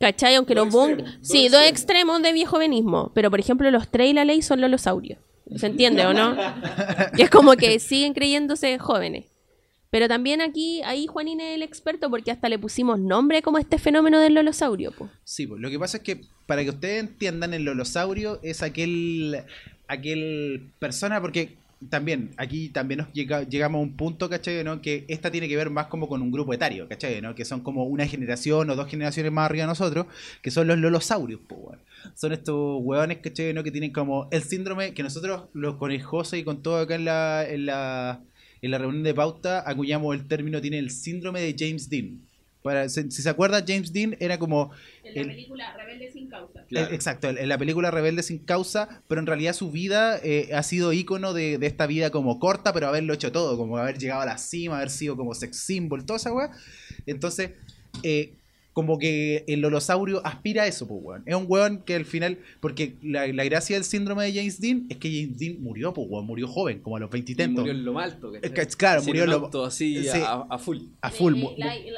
¿Cachai? 0.00 0.36
Aunque 0.36 0.54
Dos 0.54 0.72
los 0.72 0.74
extremos, 0.74 1.18
dos 1.20 1.28
Sí, 1.28 1.48
dos 1.48 1.62
extremos. 1.62 2.22
de 2.22 2.32
viejovenismo, 2.32 3.12
pero 3.14 3.30
por 3.30 3.40
ejemplo 3.40 3.70
los 3.70 3.90
tres 3.90 4.10
y 4.10 4.12
la 4.12 4.24
ley 4.24 4.42
son 4.42 4.60
lolosaurios. 4.60 5.18
¿Se 5.56 5.66
entiende 5.66 6.04
o 6.06 6.12
no? 6.12 6.36
Y 7.16 7.22
es 7.22 7.30
como 7.30 7.52
que 7.56 7.78
siguen 7.80 8.12
creyéndose 8.14 8.78
jóvenes. 8.78 9.26
Pero 9.90 10.06
también 10.06 10.42
aquí, 10.42 10.82
ahí 10.82 11.06
Juanín 11.06 11.40
es 11.40 11.54
el 11.54 11.62
experto 11.62 12.10
porque 12.10 12.30
hasta 12.30 12.50
le 12.50 12.58
pusimos 12.58 13.00
nombre 13.00 13.40
como 13.40 13.56
este 13.58 13.78
fenómeno 13.78 14.20
del 14.20 14.34
lolosaurio. 14.34 14.92
po. 14.92 15.08
Sí, 15.24 15.46
pues 15.46 15.60
lo 15.62 15.70
que 15.70 15.78
pasa 15.78 15.96
es 15.96 16.02
que 16.02 16.20
para 16.46 16.62
que 16.62 16.68
ustedes 16.70 17.00
entiendan 17.00 17.54
el 17.54 17.64
lolosaurio 17.64 18.38
es 18.42 18.62
aquel 18.62 19.42
aquel 19.88 20.72
persona 20.78 21.20
porque 21.22 21.56
también 21.90 22.30
aquí 22.36 22.70
también 22.70 22.98
nos 22.98 23.12
llega- 23.12 23.44
llegamos 23.48 23.78
a 23.78 23.82
un 23.82 23.96
punto, 23.96 24.28
¿cachai? 24.28 24.64
¿no? 24.64 24.80
Que 24.82 25.04
esta 25.08 25.30
tiene 25.30 25.48
que 25.48 25.56
ver 25.56 25.70
más 25.70 25.86
como 25.86 26.08
con 26.08 26.22
un 26.22 26.30
grupo 26.32 26.52
etario, 26.52 26.88
¿cachai? 26.88 27.20
¿no? 27.20 27.34
Que 27.34 27.44
son 27.44 27.60
como 27.60 27.84
una 27.84 28.06
generación 28.06 28.68
o 28.70 28.76
dos 28.76 28.88
generaciones 28.88 29.30
más 29.32 29.46
arriba 29.46 29.62
de 29.64 29.68
nosotros, 29.68 30.06
que 30.42 30.50
son 30.50 30.66
los 30.66 30.78
lolosaurios, 30.78 31.40
pues. 31.46 31.78
Son 32.14 32.32
estos 32.32 32.80
hueones, 32.82 33.18
¿cachai? 33.18 33.54
¿no? 33.54 33.62
Que 33.62 33.70
tienen 33.70 33.92
como 33.92 34.28
el 34.30 34.42
síndrome 34.42 34.94
que 34.94 35.02
nosotros, 35.02 35.44
los 35.52 35.76
conejos 35.76 36.32
y 36.34 36.42
con 36.44 36.62
todo 36.62 36.78
acá 36.78 36.94
en 36.96 37.04
la, 37.04 37.46
en 37.48 37.66
la, 37.66 38.20
en 38.62 38.70
la 38.70 38.78
reunión 38.78 39.04
de 39.04 39.14
pauta, 39.14 39.62
acuñamos 39.68 40.14
el 40.16 40.26
término, 40.26 40.60
tiene 40.60 40.78
el 40.78 40.90
síndrome 40.90 41.40
de 41.40 41.54
James 41.58 41.88
Dean. 41.88 42.27
Para, 42.68 42.88
si, 42.88 43.10
si 43.10 43.22
se 43.22 43.28
acuerda, 43.30 43.64
James 43.66 43.92
Dean 43.92 44.16
era 44.20 44.38
como... 44.38 44.70
el- 45.14 45.26
película 45.28 45.72
Rebelde 45.76 46.10
sin 46.10 46.28
causa. 46.28 46.64
Claro. 46.68 46.92
Exacto, 46.94 47.28
en 47.30 47.48
la 47.48 47.56
película 47.56 47.90
Rebelde 47.90 48.22
sin 48.22 48.44
causa, 48.44 49.02
pero 49.08 49.20
en 49.20 49.26
realidad 49.26 49.54
su 49.54 49.70
vida 49.70 50.18
eh, 50.22 50.50
ha 50.54 50.62
sido 50.62 50.92
ícono 50.92 51.32
de, 51.32 51.56
de 51.58 51.66
esta 51.66 51.86
vida 51.86 52.10
como 52.10 52.38
corta, 52.38 52.72
pero 52.74 52.88
haberlo 52.88 53.14
hecho 53.14 53.32
todo, 53.32 53.56
como 53.56 53.78
haber 53.78 53.98
llegado 53.98 54.20
a 54.20 54.26
la 54.26 54.36
cima, 54.38 54.76
haber 54.76 54.90
sido 54.90 55.16
como 55.16 55.34
sex 55.34 55.56
symbol, 55.64 56.04
toda 56.04 56.18
esa 56.18 56.32
weá. 56.32 56.50
Entonces, 57.06 57.52
eh, 58.02 58.38
como 58.72 58.98
que 58.98 59.44
el 59.48 59.64
holosaurio 59.64 60.24
aspira 60.24 60.62
a 60.62 60.66
eso, 60.68 60.86
pues 60.86 61.00
weón. 61.02 61.22
Es 61.26 61.34
un 61.34 61.46
weón 61.48 61.82
que 61.82 61.96
al 61.96 62.04
final, 62.04 62.38
porque 62.60 62.94
la, 63.02 63.26
la 63.26 63.44
gracia 63.44 63.74
del 63.76 63.84
síndrome 63.84 64.24
de 64.24 64.32
James 64.34 64.60
Dean 64.60 64.86
es 64.88 64.98
que 64.98 65.10
James 65.10 65.38
Dean 65.38 65.60
murió, 65.60 65.92
pues 65.92 66.06
weón, 66.08 66.26
murió 66.26 66.46
joven, 66.46 66.78
como 66.80 66.96
a 66.96 67.00
los 67.00 67.08
Y 67.10 67.12
veintitantos. 67.12 67.62
murió 67.64 67.72
en 67.72 67.84
lo 67.84 67.98
alto, 67.98 68.30
¿cachai? 68.32 68.50
Es 68.52 68.54
que, 68.68 68.76
claro, 68.76 69.02
murió 69.02 69.24
en 69.24 69.30
lo- 69.30 69.36
auto 69.36 69.64
así 69.64 70.04
sí. 70.04 70.20
a, 70.24 70.46
a 70.48 70.58
full. 70.58 70.78
A 71.00 71.10
full. 71.10 71.34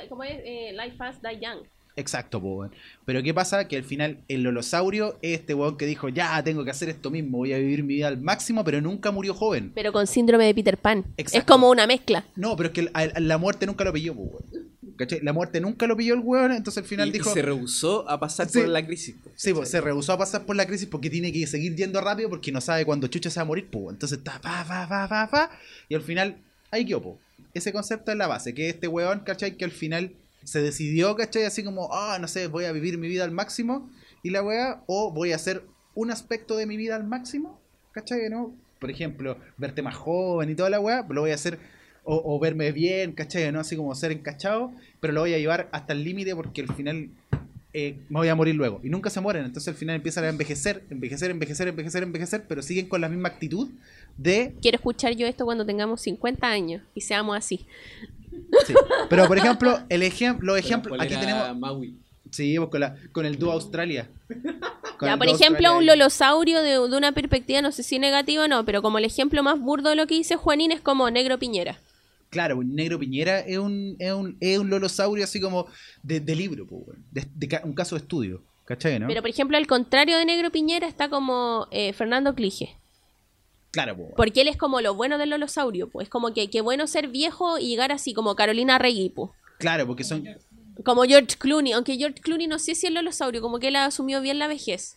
¿Cómo 0.08 0.24
es? 0.24 0.38
Eh, 0.44 0.72
Life 0.72 0.96
Fast, 0.96 1.22
Die 1.22 1.38
Young. 1.40 1.66
Exacto, 1.96 2.40
po, 2.40 2.54
weón. 2.54 2.70
Pero 3.04 3.22
¿qué 3.22 3.34
pasa? 3.34 3.68
Que 3.68 3.76
al 3.76 3.84
final 3.84 4.18
el 4.28 4.46
holosaurio 4.46 5.18
es 5.20 5.40
este 5.40 5.52
weón 5.52 5.76
que 5.76 5.84
dijo, 5.86 6.08
ya, 6.08 6.42
tengo 6.42 6.64
que 6.64 6.70
hacer 6.70 6.88
esto 6.88 7.10
mismo, 7.10 7.38
voy 7.38 7.52
a 7.52 7.58
vivir 7.58 7.82
mi 7.82 7.94
vida 7.96 8.08
al 8.08 8.16
máximo, 8.22 8.64
pero 8.64 8.80
nunca 8.80 9.10
murió 9.10 9.34
joven. 9.34 9.72
Pero 9.74 9.92
con 9.92 10.06
síndrome 10.06 10.46
de 10.46 10.54
Peter 10.54 10.78
Pan. 10.78 11.00
Es 11.18 11.26
Exacto. 11.26 11.52
como 11.52 11.68
una 11.68 11.86
mezcla. 11.86 12.24
No, 12.36 12.56
pero 12.56 12.68
es 12.68 12.72
que 12.74 12.90
la 13.20 13.36
muerte 13.38 13.66
nunca 13.66 13.84
lo 13.84 13.92
pilló, 13.92 14.14
po, 14.14 14.22
weón. 14.22 14.70
¿Cachai? 15.00 15.20
La 15.22 15.32
muerte 15.32 15.62
nunca 15.62 15.86
lo 15.86 15.96
pilló 15.96 16.12
el 16.12 16.20
weón, 16.20 16.52
entonces 16.52 16.82
al 16.82 16.88
final 16.88 17.06
y, 17.08 17.10
y 17.10 17.12
dijo... 17.14 17.32
se 17.32 17.40
rehusó 17.40 18.06
a 18.08 18.20
pasar 18.20 18.50
Sí. 18.50 18.58
por 18.60 18.68
la 18.68 18.84
crisis. 18.86 19.16
Sí, 19.34 19.54
pues, 19.54 19.70
se 19.70 19.80
rehusó 19.80 20.12
a 20.12 20.18
pasar 20.18 20.44
por 20.44 20.56
la 20.56 20.66
crisis 20.66 20.86
porque 20.86 21.08
tiene 21.08 21.32
que 21.32 21.46
seguir 21.46 21.74
yendo 21.74 22.00
rápido 22.02 22.28
porque 22.28 22.52
no 22.52 22.60
sabe 22.60 22.84
cuándo 22.84 23.06
Chucha 23.06 23.30
se 23.30 23.40
va 23.40 23.42
a 23.42 23.46
morir, 23.46 23.68
pues. 23.70 23.94
Entonces 23.94 24.18
está 24.18 24.38
pa, 24.42 24.62
pa, 24.68 24.86
pa, 24.86 25.08
pa, 25.08 25.30
pa, 25.30 25.50
y 25.88 25.94
al 25.94 26.02
final 26.02 26.36
ahí 26.70 26.84
quedó. 26.84 27.18
Ese 27.54 27.72
concepto 27.72 28.12
es 28.12 28.18
la 28.18 28.26
base, 28.26 28.52
que 28.54 28.68
este 28.68 28.88
weón, 28.88 29.20
¿cachai? 29.20 29.56
Que 29.56 29.64
al 29.64 29.70
final 29.70 30.12
se 30.44 30.60
decidió, 30.60 31.16
¿cachai? 31.16 31.44
Así 31.44 31.64
como, 31.64 31.88
ah, 31.94 32.18
no 32.20 32.28
sé, 32.28 32.46
voy 32.46 32.66
a 32.66 32.72
vivir 32.72 32.98
mi 32.98 33.08
vida 33.08 33.24
al 33.24 33.30
máximo 33.30 33.90
y 34.22 34.30
la 34.30 34.42
weá, 34.42 34.82
o 34.86 35.10
voy 35.12 35.32
a 35.32 35.36
hacer 35.36 35.64
un 35.94 36.10
aspecto 36.10 36.56
de 36.56 36.66
mi 36.66 36.76
vida 36.76 36.94
al 36.96 37.04
máximo, 37.04 37.58
¿cachai? 37.92 38.28
¿No? 38.28 38.54
Por 38.78 38.90
ejemplo, 38.90 39.38
verte 39.56 39.80
más 39.80 39.94
joven 39.94 40.50
y 40.50 40.54
toda 40.54 40.68
la 40.68 40.78
weá, 40.78 41.06
lo 41.08 41.22
voy 41.22 41.30
a 41.30 41.34
hacer, 41.36 41.58
o, 42.04 42.34
o 42.34 42.38
verme 42.38 42.72
bien, 42.72 43.12
¿cachai? 43.12 43.50
¿No? 43.52 43.60
Así 43.60 43.76
como 43.76 43.94
ser 43.94 44.12
encachado, 44.12 44.72
pero 45.00 45.12
lo 45.12 45.20
voy 45.20 45.34
a 45.34 45.38
llevar 45.38 45.68
hasta 45.72 45.92
el 45.92 46.04
límite 46.04 46.34
porque 46.34 46.62
al 46.62 46.74
final 46.74 47.10
eh, 47.72 47.96
me 48.08 48.18
voy 48.18 48.28
a 48.28 48.34
morir 48.34 48.54
luego. 48.54 48.80
Y 48.82 48.88
nunca 48.88 49.10
se 49.10 49.20
mueren. 49.20 49.44
Entonces 49.44 49.68
al 49.68 49.74
final 49.74 49.96
empiezan 49.96 50.24
a 50.24 50.28
envejecer, 50.28 50.82
envejecer, 50.90 51.30
envejecer, 51.30 51.68
envejecer, 51.68 52.02
envejecer, 52.02 52.44
pero 52.48 52.62
siguen 52.62 52.88
con 52.88 53.00
la 53.00 53.08
misma 53.08 53.28
actitud 53.28 53.68
de... 54.16 54.54
Quiero 54.60 54.76
escuchar 54.76 55.14
yo 55.14 55.26
esto 55.26 55.44
cuando 55.44 55.64
tengamos 55.64 56.00
50 56.00 56.46
años 56.46 56.82
y 56.94 57.00
seamos 57.02 57.36
así. 57.36 57.66
Sí. 58.66 58.74
Pero 59.08 59.26
por 59.26 59.38
ejemplo, 59.38 59.80
el 59.88 60.02
ejemplo, 60.02 60.46
los 60.46 60.58
ejemplos, 60.58 60.98
aquí 61.00 61.14
tenemos... 61.14 61.56
Maui. 61.56 61.94
Sí, 62.30 62.56
pues 62.58 62.70
con, 62.70 62.80
la, 62.80 62.96
con 63.10 63.26
el 63.26 63.38
dúo 63.38 63.52
Australia. 63.52 64.08
Con 64.98 65.06
Ya, 65.08 65.14
el 65.14 65.18
por 65.18 65.26
dúo 65.26 65.36
ejemplo, 65.36 65.68
Australia 65.68 65.78
un 65.78 65.86
lolosaurio 65.86 66.62
de, 66.62 66.70
de 66.70 66.96
una 66.96 67.12
perspectiva, 67.12 67.60
no 67.62 67.72
sé 67.72 67.82
si 67.82 67.98
negativa 67.98 68.44
o 68.44 68.48
no, 68.48 68.64
pero 68.64 68.82
como 68.82 68.98
el 68.98 69.04
ejemplo 69.04 69.42
más 69.42 69.58
burdo 69.58 69.90
de 69.90 69.96
lo 69.96 70.06
que 70.06 70.14
dice 70.14 70.36
Juanín 70.36 70.72
es 70.72 70.80
como 70.80 71.10
Negro 71.10 71.38
Piñera. 71.38 71.78
Claro, 72.30 72.58
un 72.58 72.74
negro 72.74 72.98
Piñera 72.98 73.40
es 73.40 73.58
un, 73.58 73.96
es 73.98 74.12
un, 74.12 74.36
es 74.40 74.58
un 74.58 74.70
lolosaurio 74.70 75.24
así 75.24 75.40
como 75.40 75.66
de, 76.02 76.20
de 76.20 76.34
libro, 76.36 76.66
de, 77.10 77.26
de 77.34 77.60
un 77.64 77.74
caso 77.74 77.96
de 77.96 78.02
estudio. 78.02 78.42
¿Cachai, 78.64 79.00
no? 79.00 79.08
Pero, 79.08 79.20
por 79.20 79.30
ejemplo, 79.30 79.56
al 79.56 79.66
contrario 79.66 80.16
de 80.16 80.24
Negro 80.24 80.52
Piñera 80.52 80.86
está 80.86 81.08
como 81.08 81.66
eh, 81.72 81.92
Fernando 81.92 82.36
Clige. 82.36 82.76
claro, 83.72 83.96
pues. 83.96 84.10
Porque 84.16 84.42
él 84.42 84.48
es 84.48 84.56
como 84.56 84.80
lo 84.80 84.94
bueno 84.94 85.18
del 85.18 85.30
lolosaurio, 85.30 85.88
pues. 85.88 86.04
Es 86.04 86.08
como 86.10 86.32
que 86.32 86.48
qué 86.48 86.60
bueno 86.60 86.86
ser 86.86 87.08
viejo 87.08 87.58
y 87.58 87.66
llegar 87.68 87.90
así 87.90 88.14
como 88.14 88.36
Carolina 88.36 88.78
Regui, 88.78 89.08
pues. 89.08 89.30
Claro, 89.58 89.88
porque 89.88 90.04
son... 90.04 90.24
Como 90.84 91.02
George 91.02 91.36
Clooney, 91.36 91.72
aunque 91.72 91.96
George 91.96 92.20
Clooney 92.22 92.46
no 92.46 92.58
sé 92.60 92.76
si 92.76 92.86
es 92.86 92.92
lolosaurio, 92.92 93.40
como 93.42 93.58
que 93.58 93.68
él 93.68 93.76
asumió 93.76 94.20
bien 94.20 94.38
la 94.38 94.46
vejez. 94.46 94.96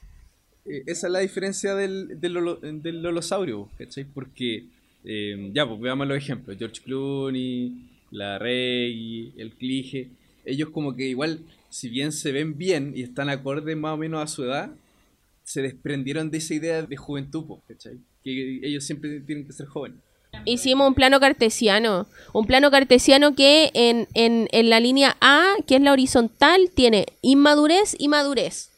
Eh, 0.65 0.83
esa 0.85 1.07
es 1.07 1.13
la 1.13 1.19
diferencia 1.19 1.73
del, 1.73 2.21
del, 2.21 2.33
lolo- 2.35 2.59
del 2.61 3.01
lolosaurio, 3.01 3.69
¿cachai? 3.77 4.05
Porque, 4.05 4.67
eh, 5.03 5.51
ya, 5.53 5.67
pues 5.67 5.79
veamos 5.79 6.07
los 6.07 6.17
ejemplos. 6.17 6.57
George 6.57 6.81
Clooney, 6.83 7.89
la 8.11 8.39
Rey, 8.39 9.33
el 9.37 9.51
Clige, 9.53 10.09
ellos 10.45 10.69
como 10.69 10.95
que 10.95 11.07
igual, 11.07 11.39
si 11.69 11.89
bien 11.89 12.11
se 12.11 12.31
ven 12.31 12.57
bien 12.57 12.93
y 12.95 13.03
están 13.03 13.29
acordes 13.29 13.75
más 13.77 13.93
o 13.93 13.97
menos 13.97 14.21
a 14.21 14.27
su 14.27 14.43
edad, 14.43 14.71
se 15.43 15.61
desprendieron 15.61 16.31
de 16.31 16.37
esa 16.37 16.53
idea 16.53 16.81
de 16.81 16.97
juventud, 16.97 17.45
pues, 17.47 17.61
¿cachai? 17.67 17.97
Que 18.23 18.59
ellos 18.63 18.85
siempre 18.85 19.19
tienen 19.21 19.45
que 19.45 19.53
ser 19.53 19.67
jóvenes. 19.67 19.99
Hicimos 20.45 20.87
un 20.87 20.95
plano 20.95 21.19
cartesiano. 21.19 22.07
Un 22.33 22.45
plano 22.47 22.71
cartesiano 22.71 23.35
que 23.35 23.71
en, 23.73 24.07
en, 24.13 24.47
en 24.51 24.69
la 24.69 24.79
línea 24.79 25.15
A, 25.21 25.55
que 25.67 25.75
es 25.75 25.81
la 25.81 25.91
horizontal, 25.91 26.71
tiene 26.73 27.05
inmadurez 27.21 27.95
y 27.99 28.07
madurez. 28.07 28.71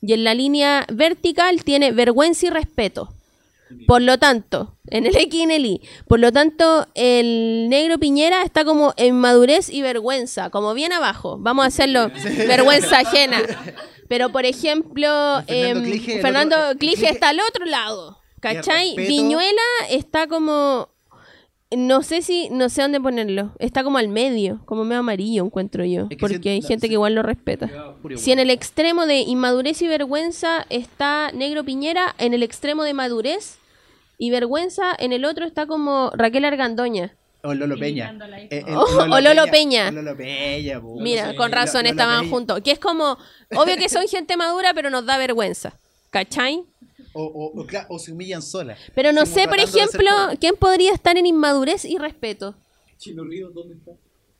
Y 0.00 0.12
en 0.12 0.24
la 0.24 0.34
línea 0.34 0.86
vertical 0.92 1.64
tiene 1.64 1.92
vergüenza 1.92 2.46
y 2.46 2.50
respeto. 2.50 3.12
Por 3.86 4.02
lo 4.02 4.18
tanto, 4.18 4.76
en 4.90 5.06
el 5.06 5.16
X 5.16 5.34
y 5.34 5.42
en 5.42 5.50
el 5.50 5.66
Y. 5.66 5.80
Por 6.06 6.20
lo 6.20 6.32
tanto, 6.32 6.86
el 6.94 7.68
negro 7.68 7.98
Piñera 7.98 8.42
está 8.42 8.64
como 8.64 8.92
en 8.96 9.18
madurez 9.18 9.68
y 9.70 9.82
vergüenza, 9.82 10.50
como 10.50 10.74
bien 10.74 10.92
abajo. 10.92 11.38
Vamos 11.40 11.64
a 11.64 11.68
hacerlo 11.68 12.10
vergüenza 12.48 12.98
ajena. 13.00 13.42
Pero, 14.08 14.30
por 14.30 14.44
ejemplo, 14.44 15.42
Fernando 15.46 15.80
em, 15.80 15.84
Clige, 15.84 16.16
el 16.16 16.22
Fernando 16.22 16.56
otro- 16.56 16.70
el 16.72 16.78
Clige 16.78 17.08
está 17.08 17.30
al 17.30 17.40
otro 17.40 17.64
lado. 17.64 18.18
¿Cachai? 18.40 18.94
Viñuela 18.96 19.62
está 19.88 20.26
como 20.26 20.88
no 21.74 22.02
sé 22.02 22.22
si, 22.22 22.48
no 22.50 22.68
sé 22.68 22.82
dónde 22.82 23.00
ponerlo. 23.00 23.52
Está 23.58 23.82
como 23.82 23.98
al 23.98 24.08
medio, 24.08 24.60
como 24.66 24.84
medio 24.84 25.00
amarillo, 25.00 25.44
encuentro 25.44 25.84
yo. 25.84 26.02
Es 26.02 26.08
que 26.10 26.16
porque 26.18 26.50
hay 26.50 26.62
gente 26.62 26.88
que 26.88 26.94
igual 26.94 27.14
lo 27.14 27.22
respeta. 27.22 27.70
Si 28.16 28.30
en 28.32 28.38
el 28.38 28.50
extremo 28.50 29.06
de 29.06 29.20
inmadurez 29.20 29.80
y 29.82 29.88
vergüenza 29.88 30.66
está 30.68 31.32
Negro 31.32 31.64
Piñera, 31.64 32.14
en 32.18 32.34
el 32.34 32.42
extremo 32.42 32.84
de 32.84 32.94
madurez 32.94 33.58
y 34.18 34.30
vergüenza, 34.30 34.94
en 34.98 35.12
el 35.12 35.24
otro 35.24 35.44
está 35.46 35.66
como 35.66 36.10
Raquel 36.14 36.44
Argandoña. 36.44 37.16
O 37.42 37.52
Lolo 37.52 37.76
Peña. 37.78 38.10
La 38.12 38.40
Eh, 38.40 38.64
O- 38.74 38.84
o 39.14 39.20
Lolo 39.20 39.44
Peña. 39.50 39.88
O 39.88 39.92
Lolo 39.92 40.16
Peña, 40.16 40.80
po. 40.80 40.96
Mira, 40.98 41.30
Sí, 41.30 41.36
con 41.36 41.52
razón 41.52 41.82
Lolo 41.82 41.90
estaban 41.90 42.20
Peña. 42.20 42.30
juntos. 42.30 42.60
Que 42.64 42.70
es 42.70 42.78
como, 42.78 43.18
obvio 43.54 43.76
que 43.76 43.88
son 43.90 44.08
gente 44.08 44.36
madura, 44.38 44.72
pero 44.72 44.88
nos 44.88 45.04
da 45.04 45.18
vergüenza. 45.18 45.78
¿Cachai? 46.10 46.64
O, 47.12 47.22
o, 47.22 47.60
o, 47.60 47.66
o 47.90 47.98
se 47.98 48.12
humillan 48.12 48.40
solas. 48.40 48.78
Pero 48.94 49.12
no 49.12 49.26
sé, 49.26 49.46
por 49.46 49.58
ejemplo. 49.58 50.10
¿quién 50.40 50.54
podría 50.56 50.92
estar 50.92 51.18
en 51.18 51.26
inmadurez 51.26 51.84
y 51.84 51.98
respeto? 51.98 52.54
Chino 52.98 53.24
Ríos, 53.24 53.52
¿dónde 53.52 53.74
está? 53.74 53.90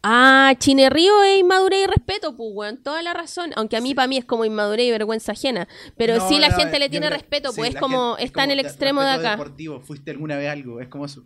Ah, 0.06 0.52
Chine 0.58 0.90
Río 0.90 1.22
es 1.22 1.40
inmadurez 1.40 1.84
y 1.84 1.86
respeto, 1.86 2.36
pues, 2.36 2.50
weón, 2.52 2.82
toda 2.82 3.02
la 3.02 3.14
razón. 3.14 3.52
Aunque 3.56 3.76
a 3.78 3.80
mí, 3.80 3.94
para 3.94 4.06
mí, 4.06 4.18
es 4.18 4.24
como 4.26 4.44
inmadurez 4.44 4.86
y 4.86 4.90
vergüenza 4.90 5.32
ajena. 5.32 5.66
Pero 5.96 6.16
No, 6.18 6.28
sí 6.28 6.38
la 6.38 6.50
no, 6.50 6.56
gente 6.56 6.78
le 6.78 6.90
tiene 6.90 7.06
creo- 7.06 7.18
respeto, 7.18 7.50
sí, 7.52 7.56
pues 7.56 7.74
es 7.74 7.80
como, 7.80 8.10
gente- 8.16 8.24
está 8.26 8.44
en 8.44 8.50
el 8.50 8.60
extremo 8.60 9.00
de 9.00 9.10
acá. 9.10 9.30
deportivo. 9.32 9.80
¿Fuiste 9.80 10.10
alguna 10.10 10.36
vez 10.36 10.50
algo? 10.50 10.80
Es 10.80 10.88
como 10.88 11.06
eso. 11.06 11.24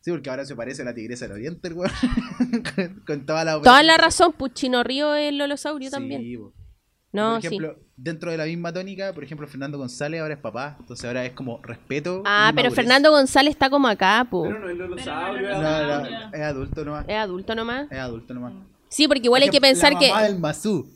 Sí, 0.00 0.10
porque 0.10 0.30
ahora 0.30 0.44
se 0.44 0.56
parece 0.56 0.82
a 0.82 0.86
la 0.86 0.94
tigresa 0.94 1.26
del 1.26 1.32
oriente, 1.34 1.72
weón. 1.72 1.92
con, 2.74 3.02
con 3.06 3.26
toda 3.26 3.44
la 3.44 3.60
Toda 3.60 3.82
la 3.82 3.96
razón, 3.98 4.32
pues 4.32 4.54
Chino 4.54 4.82
Río 4.82 5.14
es 5.14 5.32
Lolosaurio 5.32 5.88
Sí, 5.90 5.92
también. 5.92 6.22
No, 7.12 7.32
por 7.32 7.40
sí. 7.42 7.46
ejemplo, 7.48 7.76
dentro 7.96 8.30
de 8.30 8.38
la 8.38 8.44
misma 8.46 8.72
tónica, 8.72 9.12
por 9.12 9.22
ejemplo, 9.22 9.46
Fernando 9.46 9.76
González 9.78 10.20
ahora 10.22 10.34
es 10.34 10.40
papá, 10.40 10.76
entonces 10.80 11.04
ahora 11.04 11.24
es 11.26 11.32
como 11.32 11.60
respeto. 11.62 12.22
Ah, 12.24 12.50
pero 12.54 12.68
madurez. 12.70 12.74
Fernando 12.76 13.10
González 13.10 13.50
está 13.52 13.68
como 13.68 13.86
acá, 13.86 14.26
pues. 14.30 14.50
Pero 14.50 14.60
no 14.64 14.70
es 14.70 14.76
lolosaurio. 14.76 15.42
Pero 15.42 15.52
es 15.52 15.60
no 15.60 15.68
es 15.68 15.68
No, 15.68 15.68
adulto. 15.68 16.14
no, 16.24 16.32
es 16.32 16.42
adulto 16.42 16.84
nomás. 16.84 17.04
Es 17.08 17.16
adulto 17.18 17.54
nomás. 17.54 17.86
Es 17.92 17.98
adulto 17.98 18.34
nomás. 18.34 18.52
Sí, 18.88 19.06
porque 19.08 19.22
igual 19.24 19.42
hay 19.42 19.50
que 19.50 19.60
pensar 19.60 19.92
la 19.92 19.98
que... 19.98 20.08
mamá 20.08 20.22
del 20.24 20.38
Mazú. 20.38 20.86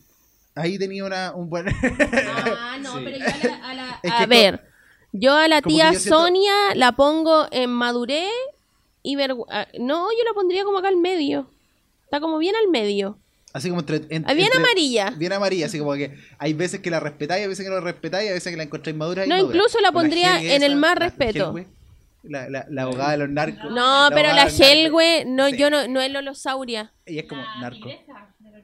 Ahí 0.55 0.79
tenía 0.79 1.05
una, 1.05 1.35
un 1.35 1.51
buen. 1.51 1.67
Ah, 1.69 2.79
no, 2.81 2.95
Sí. 2.99 3.05
pero 3.05 3.19
yo 3.19 3.25
a 3.25 3.49
la... 3.49 3.69
a 3.71 3.75
la- 3.75 4.01
Es 4.03 4.13
a 4.13 4.19
que 4.21 4.27
ver, 4.27 4.65
yo 5.13 5.35
a 5.35 5.49
la 5.49 5.61
tía 5.61 5.91
que 5.91 5.99
siento- 5.99 6.19
Sonia 6.21 6.53
la 6.75 6.93
pongo 6.93 7.47
en 7.51 7.71
madurez 7.71 8.31
y 9.03 9.17
vergüenza... 9.17 9.67
No, 9.79 10.09
yo 10.13 10.25
la 10.27 10.33
pondría 10.35 10.65
como 10.65 10.79
acá 10.79 10.89
al 10.89 10.97
medio. 10.97 11.51
Está 12.05 12.21
como 12.21 12.39
bien 12.39 12.55
al 12.57 12.69
medio. 12.71 13.19
Así 13.57 13.69
como 13.69 13.81
entre. 13.81 14.03
en- 14.11 14.25
Ah, 14.29 14.35
Bien 14.35 14.47
entre- 14.47 14.61
amarilla. 14.63 15.11
Bien 15.17 15.33
amarilla, 15.33 15.67
así 15.67 15.79
como 15.79 15.95
que 15.95 16.15
hay 16.39 16.53
veces 16.53 16.81
que 16.81 16.91
la 16.91 17.01
respetáis, 17.01 17.43
hay 17.43 17.49
veces 17.49 17.65
que 17.65 17.71
no 17.71 17.77
la 17.77 17.81
respetáis, 17.83 18.29
hay 18.29 18.35
veces 18.35 18.51
que 18.53 18.57
la 18.57 18.63
encontráis 18.65 18.97
madura. 18.97 19.25
y 19.25 19.29
No, 19.29 19.39
incluso 19.39 19.81
la 19.81 19.93
pondría 19.93 20.41
en 20.43 20.63
el 20.63 20.77
más 20.77 20.95
la- 20.97 21.01
la 21.01 21.07
respeto. 21.07 21.55
La, 22.23 22.49
la, 22.51 22.67
la 22.69 22.83
abogada 22.83 23.13
de 23.13 23.19
los 23.19 23.29
narcos. 23.31 23.71
No, 23.73 24.09
pero 24.13 24.33
la. 24.33 24.47
Helwe, 24.49 25.25
no, 25.27 25.49
Sí. 25.49 25.57
yo 25.57 25.71
no, 25.71 25.87
no 25.87 26.01
es 26.01 26.11
Lolosauria. 26.11 26.93
Ella 27.07 27.21
es 27.23 27.29
como 27.29 27.43
narco. 27.61 27.89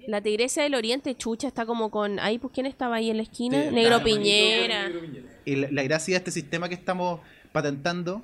La 0.08 0.20
tigresa 0.20 0.62
del 0.64 0.74
oriente, 0.74 1.14
chucha, 1.16 1.46
está 1.46 1.64
como 1.64 1.88
con... 1.92 2.18
Ahí, 2.18 2.38
pues, 2.38 2.52
¿quién 2.52 2.66
estaba 2.66 2.96
ahí 2.96 3.08
en 3.10 3.18
la 3.18 3.22
esquina? 3.22 3.62
Sí, 3.62 3.70
Negro 3.70 4.00
claro. 4.00 4.04
Piñera. 4.04 4.90
Y 5.44 5.54
la, 5.54 5.68
la 5.70 5.82
gracia 5.84 6.14
de 6.14 6.18
este 6.18 6.32
sistema 6.32 6.68
que 6.68 6.74
estamos 6.74 7.20
patentando 7.52 8.20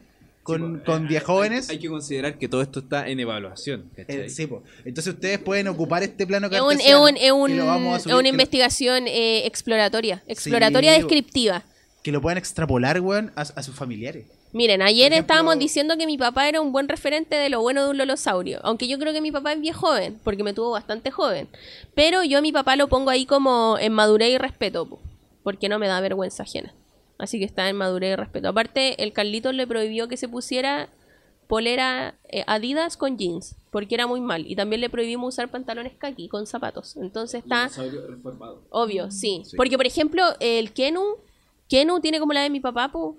con, 0.49 0.77
Sí, 0.79 0.83
con 0.85 1.07
viejóvenes. 1.09 1.71
Hay 1.71 1.79
que 1.79 1.89
considerar 1.89 2.39
que 2.39 2.49
todo 2.49 2.63
esto 2.63 2.81
está 2.81 3.07
en 3.09 3.21
evaluación, 3.21 3.91
eh, 3.97 4.29
sí, 4.31 4.47
po. 4.47 4.63
Entonces 4.85 5.15
ustedes 5.15 5.39
pueden 5.39 5.69
ocupar 5.69 6.03
este 6.03 6.27
plano 6.27 6.49
Es, 6.51 6.61
un- 6.61 6.81
es, 6.81 6.95
un- 6.97 7.17
es 7.17 7.33
un- 7.33 7.51
es 7.53 7.61
una 7.63 7.99
que 8.03 8.09
lo- 8.11 8.29
investigación 8.29 9.07
eh, 9.07 9.47
exploratoria. 9.47 10.23
Exploratoria 10.27 10.93
Sí, 10.95 10.99
descriptiva. 10.99 11.63
que 12.03 12.13
lo 12.13 12.21
puedan 12.21 12.39
extrapolar, 12.39 13.01
weón, 13.01 13.33
a, 13.37 13.43
a 13.43 13.63
sus 13.63 13.75
familiares. 13.75 14.27
Miren, 14.53 14.81
ayer 14.81 15.13
ejemplo- 15.13 15.21
estábamos 15.21 15.59
diciendo 15.59 15.99
que 15.99 16.07
mi 16.07 16.17
papá 16.17 16.49
era 16.49 16.63
un 16.63 16.73
buen 16.73 16.89
referente 16.89 17.37
de 17.37 17.51
lo 17.51 17.61
bueno 17.61 17.85
de 17.85 17.91
un 17.91 17.99
lolosaurio. 17.99 18.61
Aunque 18.63 18.89
yo 18.89 18.99
creo 18.99 19.13
que 19.13 19.21
mi 19.21 19.31
papá 19.31 19.53
es 19.53 19.61
bien 19.61 19.75
joven, 19.75 20.19
porque 20.25 20.43
me 20.43 20.55
tuvo 20.55 20.71
bastante 20.71 21.11
joven. 21.11 21.49
Pero 21.95 22.25
yo 22.25 22.39
a 22.39 22.41
mi 22.41 22.51
papá 22.51 22.75
lo 22.77 22.89
pongo 22.89 23.11
ahí 23.11 23.27
como 23.27 23.77
en 23.79 23.93
madurez 23.93 24.31
y 24.31 24.39
respeto, 24.39 24.87
po, 24.89 25.01
porque 25.43 25.69
no 25.69 25.79
me 25.79 25.87
da 25.87 26.01
vergüenza 26.01 26.45
ajena. 26.45 26.73
Así 27.19 27.39
que 27.39 27.45
está 27.45 27.69
en 27.69 27.77
madurez 27.77 28.13
y 28.13 28.17
respeto. 28.17 28.49
Aparte, 28.49 29.03
el 29.03 29.13
Carlitos 29.13 29.55
le 29.55 29.67
prohibió 29.67 30.09
que 30.09 30.17
se 30.17 30.29
pusiera 30.29 30.89
polera 31.49 32.15
eh, 32.29 32.45
Adidas 32.47 32.97
con 32.97 33.19
jeans, 33.19 33.57
porque 33.71 33.95
era 33.95 34.07
muy 34.07 34.21
mal. 34.21 34.47
Y 34.47 34.55
también 34.55 34.81
le 34.81 34.91
prohibimos 34.91 35.35
usar 35.35 35.51
pantalones 35.51 35.95
kaki 35.99 36.29
con 36.29 36.47
zapatos. 36.47 36.97
Entonces 36.97 37.43
está... 37.43 37.69
Reformado. 37.69 38.63
Obvio, 38.71 39.11
sí. 39.11 39.43
Sí. 39.45 39.57
Porque, 39.57 39.77
por 39.77 39.87
ejemplo, 39.87 40.23
el 40.41 40.73
Kenu, 40.73 41.17
Kenu 41.69 42.01
tiene 42.01 42.21
como 42.21 42.35
la 42.35 42.43
de 42.43 42.51
mi 42.51 42.61
papá, 42.61 42.93
po. 42.93 43.17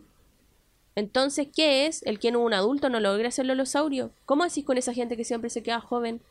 Entonces, 0.95 1.47
¿qué 1.54 1.88
es? 1.88 2.04
El 2.04 2.20
Kenu 2.20 2.39
un 2.39 2.54
adulto 2.54 2.89
no 2.89 3.00
logra 3.00 3.32
ser 3.32 3.47
lolosaurio. 3.47 4.12
¿Cómo 4.26 4.43
así 4.43 4.64
con 4.64 4.78
esa 4.78 4.93
gente 4.93 5.18
que 5.18 5.26
siempre 5.26 5.50
se 5.50 5.64
queda 5.64 5.82
joven? 5.82 6.22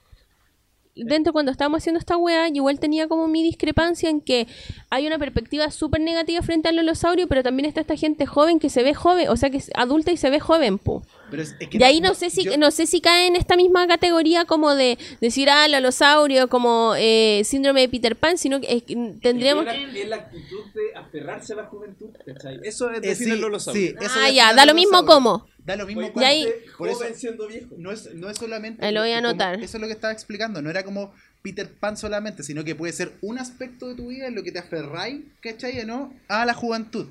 Dentro 1.04 1.32
cuando 1.32 1.52
estábamos 1.52 1.78
haciendo 1.78 1.98
esta 1.98 2.16
weá, 2.16 2.48
igual 2.48 2.80
tenía 2.80 3.08
como 3.08 3.28
mi 3.28 3.42
discrepancia 3.42 4.10
en 4.10 4.20
que 4.20 4.46
hay 4.90 5.06
una 5.06 5.18
perspectiva 5.18 5.70
súper 5.70 6.00
negativa 6.00 6.42
frente 6.42 6.68
al 6.68 6.76
lolosaurio, 6.76 7.28
pero 7.28 7.42
también 7.42 7.66
está 7.66 7.80
esta 7.80 7.96
gente 7.96 8.26
joven 8.26 8.58
que 8.58 8.70
se 8.70 8.82
ve 8.82 8.94
joven, 8.94 9.28
o 9.28 9.36
sea 9.36 9.50
que 9.50 9.58
es 9.58 9.70
adulta 9.74 10.10
y 10.10 10.16
se 10.16 10.30
ve 10.30 10.40
joven, 10.40 10.78
po. 10.78 11.02
Pero 11.30 11.42
es, 11.42 11.54
es 11.60 11.68
que 11.68 11.78
Y 11.78 11.82
ahí 11.82 12.00
no 12.00 12.14
sé 12.14 12.30
si 12.30 12.44
yo- 12.44 12.56
no 12.56 12.70
sé 12.70 12.86
si 12.86 13.00
cae 13.00 13.26
en 13.26 13.36
esta 13.36 13.56
misma 13.56 13.86
categoría 13.86 14.44
como 14.44 14.74
de 14.74 14.98
decir 15.20 15.50
ah 15.50 15.68
lolosaurio 15.68 16.48
como 16.48 16.94
eh, 16.96 17.42
síndrome 17.44 17.82
de 17.82 17.88
Peter 17.88 18.16
Pan, 18.16 18.38
sino 18.38 18.60
que 18.60 18.66
eh, 18.72 18.84
tendríamos 19.20 19.66
Es 19.66 20.08
la 20.08 20.16
actitud 20.16 20.64
de 20.74 20.94
aferrarse 20.96 21.52
a 21.52 21.56
la 21.56 21.64
juventud, 21.66 22.08
¿cachai? 22.26 22.60
Eso 22.62 22.90
es 22.90 22.98
eh, 22.98 23.00
decir 23.00 23.34
sí, 23.34 23.40
lolosaurio. 23.40 23.90
sí, 23.90 23.94
eso 24.00 24.14
Ah, 24.20 24.30
ya, 24.30 24.54
da 24.54 24.64
lo 24.66 24.74
mismo 24.74 25.04
cómo. 25.04 25.46
Da 25.64 25.76
lo 25.76 25.86
mismo. 25.86 26.10
Y 26.16 26.24
ahí- 26.24 26.46
Por 26.78 26.88
eso, 26.88 26.98
joven 27.00 27.14
siendo 27.14 27.46
viejo. 27.46 27.66
no 27.76 27.92
es, 27.92 28.14
no 28.14 28.30
es 28.30 28.38
solamente. 28.38 28.84
Ahí 28.84 28.92
lo 28.94 29.00
voy 29.02 29.10
a 29.12 29.16
como- 29.16 29.28
anotar. 29.28 29.56
Eso 29.62 29.76
es 29.76 29.80
lo 29.82 29.86
que 29.86 29.92
estaba 29.92 30.12
explicando. 30.14 30.62
No 30.62 30.70
era 30.70 30.82
como 30.82 31.12
Peter 31.42 31.68
Pan 31.70 31.96
solamente, 31.98 32.42
sino 32.42 32.64
que 32.64 32.74
puede 32.74 32.92
ser 32.94 33.12
un 33.20 33.38
aspecto 33.38 33.86
de 33.88 33.94
tu 33.94 34.08
vida 34.08 34.26
en 34.28 34.34
lo 34.34 34.42
que 34.42 34.50
te 34.50 34.58
aferráis, 34.60 35.20
¿cachai? 35.42 35.84
¿No? 35.84 36.12
A 36.28 36.46
la 36.46 36.54
juventud. 36.54 37.08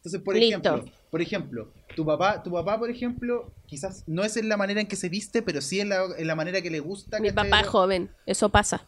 Entonces, 0.00 0.22
por 0.22 0.34
Listo. 0.34 0.58
ejemplo, 0.58 0.92
por 1.10 1.20
ejemplo, 1.20 1.68
tu 1.94 2.06
papá, 2.06 2.42
tu 2.42 2.50
papá, 2.50 2.78
por 2.78 2.90
ejemplo, 2.90 3.52
quizás 3.66 4.02
no 4.06 4.24
es 4.24 4.36
en 4.38 4.48
la 4.48 4.56
manera 4.56 4.80
en 4.80 4.86
que 4.86 4.96
se 4.96 5.10
viste, 5.10 5.42
pero 5.42 5.60
sí 5.60 5.78
en 5.80 5.90
la, 5.90 6.04
en 6.16 6.26
la 6.26 6.34
manera 6.34 6.62
que 6.62 6.70
le 6.70 6.80
gusta. 6.80 7.20
mi 7.20 7.28
¿cachai? 7.28 7.50
papá 7.50 7.60
es 7.60 7.66
joven, 7.68 8.10
eso 8.24 8.48
pasa. 8.48 8.82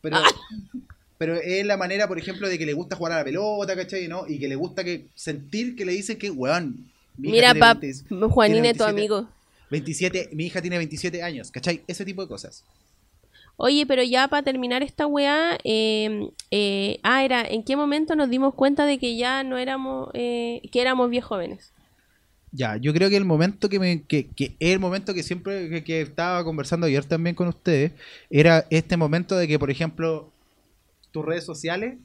Pero, 0.00 0.16
Ah. 0.16 0.24
pero 1.18 1.36
es 1.36 1.64
la 1.66 1.76
manera, 1.76 2.08
por 2.08 2.18
ejemplo, 2.18 2.48
de 2.48 2.58
que 2.58 2.64
le 2.66 2.72
gusta 2.72 2.96
jugar 2.96 3.12
a 3.12 3.16
la 3.18 3.24
pelota, 3.24 3.76
¿cachai? 3.76 4.08
¿no? 4.08 4.26
Y 4.26 4.38
que 4.38 4.48
le 4.48 4.56
gusta 4.56 4.82
que 4.84 5.08
sentir 5.14 5.76
que 5.76 5.84
le 5.84 5.92
dicen 5.92 6.18
que, 6.18 6.30
weón. 6.30 6.90
Mira, 7.18 7.52
tiene 7.52 7.60
pap, 7.60 7.80
20 7.80 8.26
Juanín 8.28 8.54
tiene 8.54 8.70
es 8.70 8.78
tu 8.78 8.84
27 8.84 8.90
amigo. 8.90 9.28
27, 9.70 10.30
mi 10.32 10.46
hija 10.46 10.60
tiene 10.62 10.78
27 10.78 11.22
años, 11.22 11.50
¿cachai? 11.50 11.82
Ese 11.86 12.04
tipo 12.06 12.22
de 12.22 12.28
cosas. 12.28 12.64
Oye, 13.64 13.86
pero 13.86 14.02
ya 14.02 14.26
para 14.26 14.42
terminar 14.42 14.82
esta 14.82 15.06
weá, 15.06 15.56
eh, 15.62 16.30
eh, 16.50 16.98
ah, 17.04 17.22
era, 17.24 17.46
¿en 17.48 17.62
qué 17.62 17.76
momento 17.76 18.16
nos 18.16 18.28
dimos 18.28 18.54
cuenta 18.54 18.86
de 18.86 18.98
que 18.98 19.16
ya 19.16 19.44
no 19.44 19.56
éramos, 19.56 20.08
eh, 20.14 20.62
que 20.72 20.80
éramos 20.80 21.08
bien 21.10 21.22
jóvenes? 21.22 21.72
Ya, 22.50 22.76
yo 22.76 22.92
creo 22.92 23.08
que 23.08 23.16
el 23.16 23.24
momento 23.24 23.68
que 23.68 23.78
me, 23.78 24.02
que, 24.02 24.56
el 24.58 24.80
momento 24.80 25.14
que 25.14 25.22
siempre 25.22 25.70
que, 25.70 25.84
que 25.84 26.00
estaba 26.00 26.42
conversando 26.42 26.88
ayer 26.88 27.04
también 27.04 27.36
con 27.36 27.46
ustedes, 27.46 27.92
era 28.30 28.66
este 28.68 28.96
momento 28.96 29.36
de 29.36 29.46
que, 29.46 29.60
por 29.60 29.70
ejemplo, 29.70 30.32
tus 31.12 31.24
redes 31.24 31.44
sociales 31.44 31.98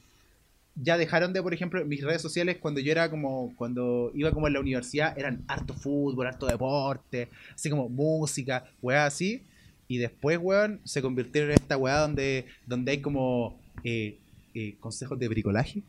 ya 0.76 0.96
dejaron 0.96 1.32
de, 1.32 1.42
por 1.42 1.54
ejemplo, 1.54 1.84
mis 1.84 2.04
redes 2.04 2.22
sociales 2.22 2.58
cuando 2.60 2.78
yo 2.78 2.92
era 2.92 3.10
como, 3.10 3.52
cuando 3.56 4.12
iba 4.14 4.30
como 4.30 4.46
en 4.46 4.52
la 4.52 4.60
universidad, 4.60 5.18
eran 5.18 5.42
harto 5.48 5.74
fútbol, 5.74 6.28
harto 6.28 6.46
deporte, 6.46 7.28
así 7.52 7.68
como 7.68 7.88
música, 7.88 8.64
weá 8.80 9.06
así. 9.06 9.42
Y 9.88 9.96
después, 9.98 10.38
weón, 10.40 10.80
se 10.84 11.00
convirtieron 11.02 11.50
en 11.50 11.56
esta 11.56 11.76
weá 11.76 11.98
donde, 12.00 12.44
donde 12.66 12.92
hay 12.92 12.98
como 13.00 13.58
eh, 13.84 14.18
eh, 14.54 14.74
consejos 14.80 15.18
de 15.18 15.28
bricolaje. 15.28 15.82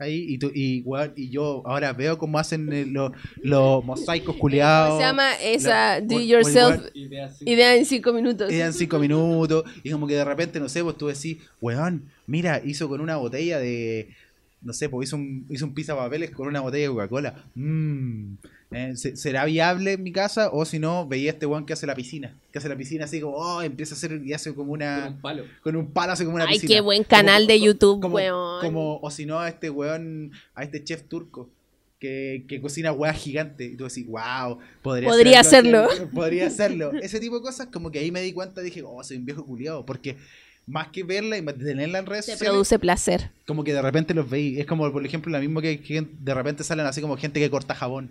Ahí, 0.00 0.24
y, 0.28 0.38
tú, 0.38 0.50
y, 0.54 0.80
weón, 0.82 1.12
y 1.16 1.28
yo 1.28 1.62
ahora 1.66 1.92
veo 1.92 2.16
cómo 2.18 2.38
hacen 2.38 2.72
eh, 2.72 2.86
los, 2.86 3.10
los 3.42 3.84
mosaicos 3.84 4.36
culiados. 4.36 4.90
¿Cómo 4.90 5.00
se 5.00 5.06
llama 5.06 5.34
esa 5.42 5.68
La- 5.68 6.00
Do 6.00 6.20
Yourself 6.20 6.84
weón- 6.84 6.90
idea 7.44 7.74
en 7.76 7.84
cinco 7.84 8.12
minutos? 8.12 8.48
Quedan 8.48 8.72
cinco 8.72 8.98
minutos 9.00 9.64
y 9.82 9.90
como 9.90 10.06
que 10.06 10.14
de 10.14 10.24
repente, 10.24 10.60
no 10.60 10.68
sé, 10.68 10.82
pues 10.84 10.96
tú 10.96 11.08
decís, 11.08 11.38
weón, 11.60 12.04
mira, 12.28 12.62
hizo 12.64 12.88
con 12.88 13.00
una 13.00 13.16
botella 13.16 13.58
de, 13.58 14.14
no 14.62 14.72
sé, 14.72 14.88
pues 14.88 15.08
hizo 15.08 15.16
un, 15.16 15.44
hizo 15.50 15.66
un 15.66 15.74
pizza 15.74 15.96
papeles 15.96 16.30
con 16.30 16.46
una 16.46 16.60
botella 16.60 16.84
de 16.88 16.94
Coca-Cola. 16.94 17.44
Mmm. 17.56 18.34
Eh, 18.70 18.92
¿se- 18.96 19.16
¿Será 19.16 19.44
viable 19.46 19.92
en 19.94 20.02
mi 20.02 20.12
casa? 20.12 20.50
O 20.52 20.64
si 20.66 20.78
no, 20.78 21.06
veía 21.08 21.30
este 21.30 21.46
weón 21.46 21.64
que 21.64 21.72
hace 21.72 21.86
la 21.86 21.94
piscina. 21.94 22.34
Que 22.52 22.58
hace 22.58 22.68
la 22.68 22.76
piscina 22.76 23.06
así 23.06 23.20
como, 23.20 23.36
oh, 23.36 23.62
empieza 23.62 23.94
a 23.94 23.96
hacer 23.96 24.20
y 24.24 24.32
hace 24.34 24.54
como 24.54 24.72
una... 24.72 25.16
palo. 25.22 25.44
Con 25.62 25.74
un 25.76 25.86
palo 25.90 26.12
hace 26.12 26.24
como 26.24 26.36
una 26.36 26.44
Ay, 26.44 26.54
piscina. 26.54 26.74
qué 26.74 26.80
buen 26.82 27.02
canal 27.04 27.46
de 27.46 27.60
YouTube, 27.60 28.00
como, 28.02 28.16
weón. 28.16 28.60
Como, 28.60 28.98
o 29.00 29.10
si 29.10 29.24
no, 29.24 29.38
a 29.40 29.48
este 29.48 29.70
weón, 29.70 30.32
a 30.54 30.64
este 30.64 30.84
chef 30.84 31.04
turco. 31.04 31.48
Que, 31.98 32.44
que 32.46 32.60
cocina 32.60 32.92
weas 32.92 33.16
gigantes. 33.16 33.72
Y 33.72 33.76
tú 33.76 33.84
decís, 33.84 34.06
wow, 34.06 34.58
podría, 34.82 35.08
Podría 35.08 35.40
hacerlo. 35.40 35.88
Podría 36.14 36.46
hacerlo. 36.46 36.92
Ese 36.92 37.18
tipo 37.18 37.36
de 37.36 37.42
cosas, 37.42 37.66
como 37.72 37.90
que 37.90 37.98
ahí 37.98 38.12
me 38.12 38.20
di 38.20 38.32
cuenta, 38.32 38.60
dije, 38.60 38.82
oh, 38.86 39.02
soy 39.02 39.16
un 39.16 39.24
viejo 39.24 39.44
culiado. 39.44 39.84
Porque 39.84 40.16
más 40.66 40.88
que 40.88 41.02
verla 41.02 41.38
y 41.38 41.42
tenerla 41.44 41.98
en 41.98 42.06
redes 42.06 42.26
Te 42.26 42.32
sociales, 42.32 42.50
produce 42.52 42.78
placer. 42.78 43.30
como 43.46 43.64
que 43.64 43.72
de 43.72 43.82
repente 43.82 44.14
los 44.14 44.30
veis. 44.30 44.58
Es 44.60 44.66
como, 44.66 44.92
por 44.92 45.04
ejemplo, 45.04 45.32
lo 45.32 45.40
mismo 45.40 45.60
que, 45.60 45.80
que 45.80 46.06
de 46.20 46.34
repente 46.34 46.62
salen 46.62 46.86
así 46.86 47.00
como 47.00 47.16
gente 47.16 47.40
que 47.40 47.50
corta 47.50 47.74
jabón. 47.74 48.10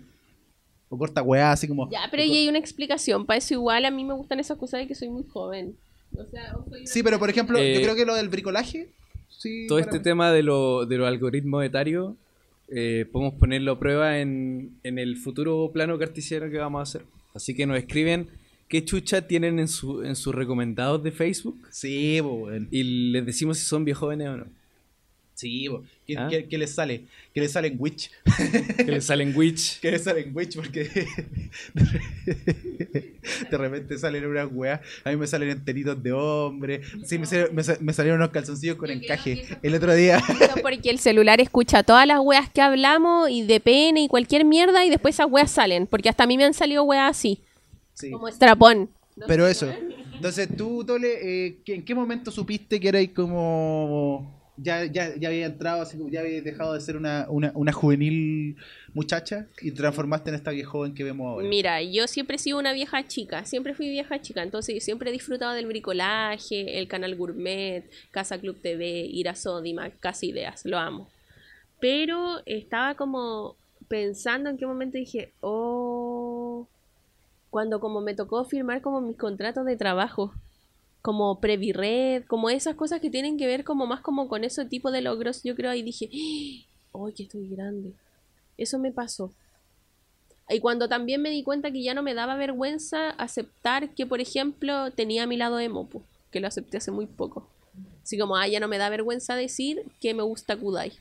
O 0.90 0.96
corta 0.98 1.22
weá, 1.22 1.52
así 1.52 1.68
como. 1.68 1.90
Ya, 1.90 2.08
pero 2.10 2.22
ahí 2.22 2.28
co- 2.30 2.34
hay 2.36 2.48
una 2.48 2.58
explicación. 2.58 3.26
Para 3.26 3.38
eso 3.38 3.54
igual 3.54 3.84
a 3.84 3.90
mí 3.90 4.04
me 4.04 4.14
gustan 4.14 4.40
esas 4.40 4.56
cosas 4.58 4.80
de 4.80 4.86
que 4.86 4.94
soy 4.94 5.08
muy 5.10 5.24
joven. 5.24 5.76
O 6.16 6.24
sea, 6.24 6.54
soy 6.70 6.86
Sí, 6.86 7.02
pero 7.02 7.18
por 7.18 7.28
ejemplo, 7.28 7.58
Eh, 7.58 7.74
yo 7.74 7.82
creo 7.82 7.94
que 7.94 8.06
lo 8.06 8.14
del 8.14 8.28
bricolaje. 8.28 8.88
Sí, 9.28 9.66
Todo 9.68 9.78
este 9.78 9.98
mí. 9.98 10.02
tema 10.02 10.32
de, 10.32 10.42
lo, 10.42 10.86
de 10.86 10.96
los 10.96 11.06
algoritmos 11.06 11.62
etarios 11.64 12.14
eh, 12.70 13.06
podemos 13.12 13.34
ponerlo 13.34 13.72
a 13.72 13.78
prueba 13.78 14.18
en, 14.18 14.72
en 14.82 14.98
el 14.98 15.16
futuro 15.16 15.70
plano 15.72 15.98
cartesiano 15.98 16.50
que 16.50 16.56
vamos 16.58 16.80
a 16.80 16.82
hacer. 16.82 17.02
Así 17.34 17.54
que 17.54 17.66
nos 17.66 17.78
escriben 17.78 18.28
qué 18.68 18.84
chucha 18.84 19.26
tienen 19.26 19.58
en, 19.58 19.68
su, 19.68 20.02
en 20.02 20.16
sus 20.16 20.34
recomendados 20.34 21.02
de 21.02 21.12
Facebook 21.12 21.58
Sí, 21.70 22.20
weón. 22.20 22.68
y 22.70 22.82
les 23.12 23.24
decimos 23.26 23.58
si 23.58 23.64
son 23.66 23.84
viejóvenes 23.84 24.28
o 24.28 24.36
no. 24.38 24.46
Sí, 25.38 25.68
po. 25.68 25.84
¿Qué, 26.04 26.16
¿Ah? 26.18 26.26
qué- 26.28 26.48
qué 26.48 26.58
les 26.58 26.74
sale? 26.74 27.04
¿Qué 27.32 27.40
les 27.40 27.52
sale 27.52 27.68
en 27.68 27.76
Witch? 27.78 28.10
Que 28.76 28.90
les 28.90 29.04
salen 29.04 29.32
Witch. 29.36 29.78
¿Qué 29.82 29.92
les 29.92 30.02
sale 30.02 30.22
en 30.22 30.34
Witch? 30.36 30.56
Porque 30.56 30.82
de 33.50 33.56
repente 33.56 33.96
salen 33.98 34.26
unas 34.26 34.48
weas. 34.50 34.80
A 35.04 35.10
mí 35.10 35.16
me 35.16 35.26
salen 35.28 35.50
enteritos 35.50 36.02
de 36.02 36.12
hombre. 36.12 36.80
Sí, 37.04 37.18
me, 37.18 37.26
sal- 37.26 37.50
me 37.52 37.62
sal- 37.62 37.78
me 37.80 37.92
salieron 37.92 38.20
unos 38.20 38.30
calzoncillos 38.32 38.76
con 38.76 38.90
encaje. 38.90 39.44
El 39.62 39.74
otro 39.76 39.94
día. 39.94 40.20
Porque 40.62 40.90
el 40.90 40.98
celular 40.98 41.40
escucha 41.40 41.82
todas 41.84 42.06
las 42.06 42.18
weas 42.20 42.50
que 42.50 42.60
hablamos 42.60 43.30
y 43.30 43.42
de 43.42 43.60
pene 43.60 44.02
y 44.02 44.08
cualquier 44.08 44.44
mierda 44.44 44.84
y 44.84 44.90
después 44.90 45.14
esas 45.14 45.30
weas 45.30 45.50
salen. 45.52 45.86
Porque 45.86 46.08
hasta 46.08 46.24
a 46.24 46.26
mí 46.26 46.36
me 46.36 46.44
han 46.44 46.54
salido 46.54 46.82
weas 46.82 47.10
así, 47.10 47.42
Sí. 47.94 48.10
como 48.10 48.26
estrapón. 48.28 48.90
Pero 49.28 49.46
eso. 49.46 49.72
Entonces, 50.14 50.48
tú, 50.56 50.84
Tole, 50.84 51.46
eh, 51.46 51.58
¿qué- 51.64 51.74
¿en 51.76 51.84
qué 51.84 51.94
momento 51.94 52.32
supiste 52.32 52.80
que 52.80 52.88
erais 52.88 53.10
como. 53.10 54.36
Ya, 54.60 54.84
ya, 54.84 55.14
ya 55.16 55.28
había 55.28 55.46
entrado, 55.46 55.82
así 55.82 55.96
ya 56.10 56.20
había 56.20 56.42
dejado 56.42 56.74
de 56.74 56.80
ser 56.80 56.96
una, 56.96 57.26
una, 57.28 57.52
una 57.54 57.72
juvenil 57.72 58.56
muchacha 58.92 59.46
y 59.60 59.70
te 59.70 59.76
transformaste 59.76 60.30
en 60.30 60.36
esta 60.36 60.50
vieja 60.50 60.70
joven 60.70 60.94
que 60.94 61.04
vemos 61.04 61.26
ahora? 61.28 61.48
Mira, 61.48 61.82
yo 61.82 62.08
siempre 62.08 62.36
he 62.36 62.38
sido 62.38 62.58
una 62.58 62.72
vieja 62.72 63.06
chica, 63.06 63.44
siempre 63.44 63.74
fui 63.74 63.88
vieja 63.88 64.20
chica, 64.20 64.42
entonces 64.42 64.82
siempre 64.84 65.10
he 65.10 65.12
disfrutado 65.12 65.54
del 65.54 65.66
bricolaje, 65.66 66.78
el 66.78 66.88
canal 66.88 67.14
gourmet, 67.14 67.84
Casa 68.10 68.38
Club 68.38 68.60
TV, 68.60 69.06
ir 69.06 69.28
a 69.28 69.34
Sodimac, 69.34 69.98
Casa 70.00 70.26
Ideas, 70.26 70.64
lo 70.64 70.78
amo. 70.78 71.08
Pero 71.80 72.42
estaba 72.46 72.94
como 72.94 73.56
pensando 73.86 74.50
en 74.50 74.58
qué 74.58 74.66
momento 74.66 74.98
dije, 74.98 75.32
oh, 75.40 76.66
cuando 77.50 77.80
como 77.80 78.00
me 78.00 78.14
tocó 78.14 78.44
firmar 78.44 78.82
como 78.82 79.00
mis 79.00 79.16
contratos 79.16 79.64
de 79.64 79.76
trabajo, 79.76 80.34
como 81.02 81.40
Previred, 81.40 82.24
como 82.26 82.50
esas 82.50 82.74
cosas 82.74 83.00
que 83.00 83.10
tienen 83.10 83.38
que 83.38 83.46
ver 83.46 83.64
como 83.64 83.86
más 83.86 84.00
como 84.00 84.28
con 84.28 84.44
ese 84.44 84.64
tipo 84.64 84.90
de 84.90 85.02
logros, 85.02 85.42
yo 85.42 85.54
creo 85.54 85.70
ahí 85.70 85.82
dije, 85.82 86.10
¡ay, 86.12 87.12
que 87.14 87.24
estoy 87.24 87.48
grande! 87.48 87.92
Eso 88.56 88.78
me 88.78 88.92
pasó. 88.92 89.32
Y 90.50 90.60
cuando 90.60 90.88
también 90.88 91.20
me 91.20 91.30
di 91.30 91.42
cuenta 91.42 91.70
que 91.70 91.82
ya 91.82 91.94
no 91.94 92.02
me 92.02 92.14
daba 92.14 92.34
vergüenza 92.36 93.10
aceptar 93.10 93.94
que, 93.94 94.06
por 94.06 94.20
ejemplo, 94.20 94.90
tenía 94.92 95.24
a 95.24 95.26
mi 95.26 95.36
lado 95.36 95.60
emo, 95.60 95.88
po, 95.88 96.02
que 96.30 96.40
lo 96.40 96.48
acepté 96.48 96.78
hace 96.78 96.90
muy 96.90 97.06
poco. 97.06 97.48
Así 98.02 98.18
como, 98.18 98.36
ah, 98.36 98.48
ya 98.48 98.58
no 98.58 98.68
me 98.68 98.78
da 98.78 98.88
vergüenza 98.88 99.36
decir 99.36 99.84
que 100.00 100.14
me 100.14 100.22
gusta 100.22 100.56
Kudai. 100.56 100.92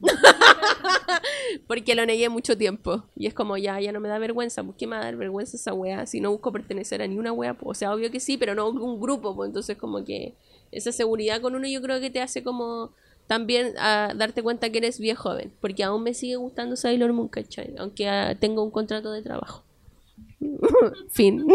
Porque 1.66 1.94
lo 1.94 2.06
negué 2.06 2.28
mucho 2.28 2.56
tiempo. 2.56 3.04
Y 3.16 3.26
es 3.26 3.34
como, 3.34 3.56
ya, 3.56 3.80
ya 3.80 3.92
no 3.92 4.00
me 4.00 4.08
da 4.08 4.18
vergüenza. 4.18 4.62
¿Por 4.62 4.76
qué 4.76 4.86
me 4.86 4.96
va 4.96 5.02
a 5.02 5.04
dar 5.04 5.16
vergüenza 5.16 5.56
esa 5.56 5.74
wea? 5.74 6.06
Si 6.06 6.20
no 6.20 6.30
busco 6.30 6.52
pertenecer 6.52 7.02
a 7.02 7.06
ni 7.06 7.18
una 7.18 7.32
wea, 7.32 7.54
po. 7.54 7.70
o 7.70 7.74
sea, 7.74 7.92
obvio 7.92 8.10
que 8.10 8.20
sí, 8.20 8.36
pero 8.36 8.54
no 8.54 8.68
un 8.68 9.00
grupo, 9.00 9.34
pues 9.34 9.48
entonces 9.48 9.76
como 9.76 10.04
que 10.04 10.34
esa 10.72 10.92
seguridad 10.92 11.40
con 11.40 11.54
uno 11.54 11.66
yo 11.66 11.80
creo 11.80 12.00
que 12.00 12.10
te 12.10 12.20
hace 12.20 12.42
como 12.42 12.92
también 13.26 13.74
a 13.78 14.14
darte 14.16 14.42
cuenta 14.42 14.70
que 14.70 14.78
eres 14.78 14.98
bien 14.98 15.14
joven, 15.14 15.52
porque 15.60 15.84
aún 15.84 16.02
me 16.02 16.14
sigue 16.14 16.36
gustando 16.36 16.76
Sailor 16.76 17.12
Moon, 17.12 17.28
¿cachai? 17.28 17.74
Aunque 17.78 18.08
ah, 18.08 18.34
tengo 18.34 18.62
un 18.64 18.70
contrato 18.70 19.12
de 19.12 19.22
trabajo. 19.22 19.64
fin. 21.10 21.46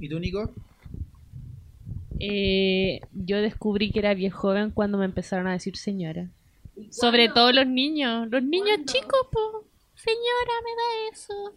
¿Y 0.00 0.08
tú, 0.08 0.18
Nico? 0.18 0.50
Eh, 2.18 3.00
yo 3.12 3.40
descubrí 3.42 3.90
que 3.90 3.98
era 3.98 4.14
bien 4.14 4.30
joven 4.30 4.70
cuando 4.70 4.96
me 4.96 5.04
empezaron 5.04 5.46
a 5.46 5.52
decir 5.52 5.76
señora. 5.76 6.30
Sobre 6.90 7.28
todo 7.28 7.52
los 7.52 7.66
niños, 7.66 8.28
los 8.30 8.42
niños 8.42 8.78
chicos, 8.86 9.20
po. 9.30 9.64
Señora, 9.94 10.52
me 10.64 10.70
da 10.70 11.12
eso. 11.12 11.54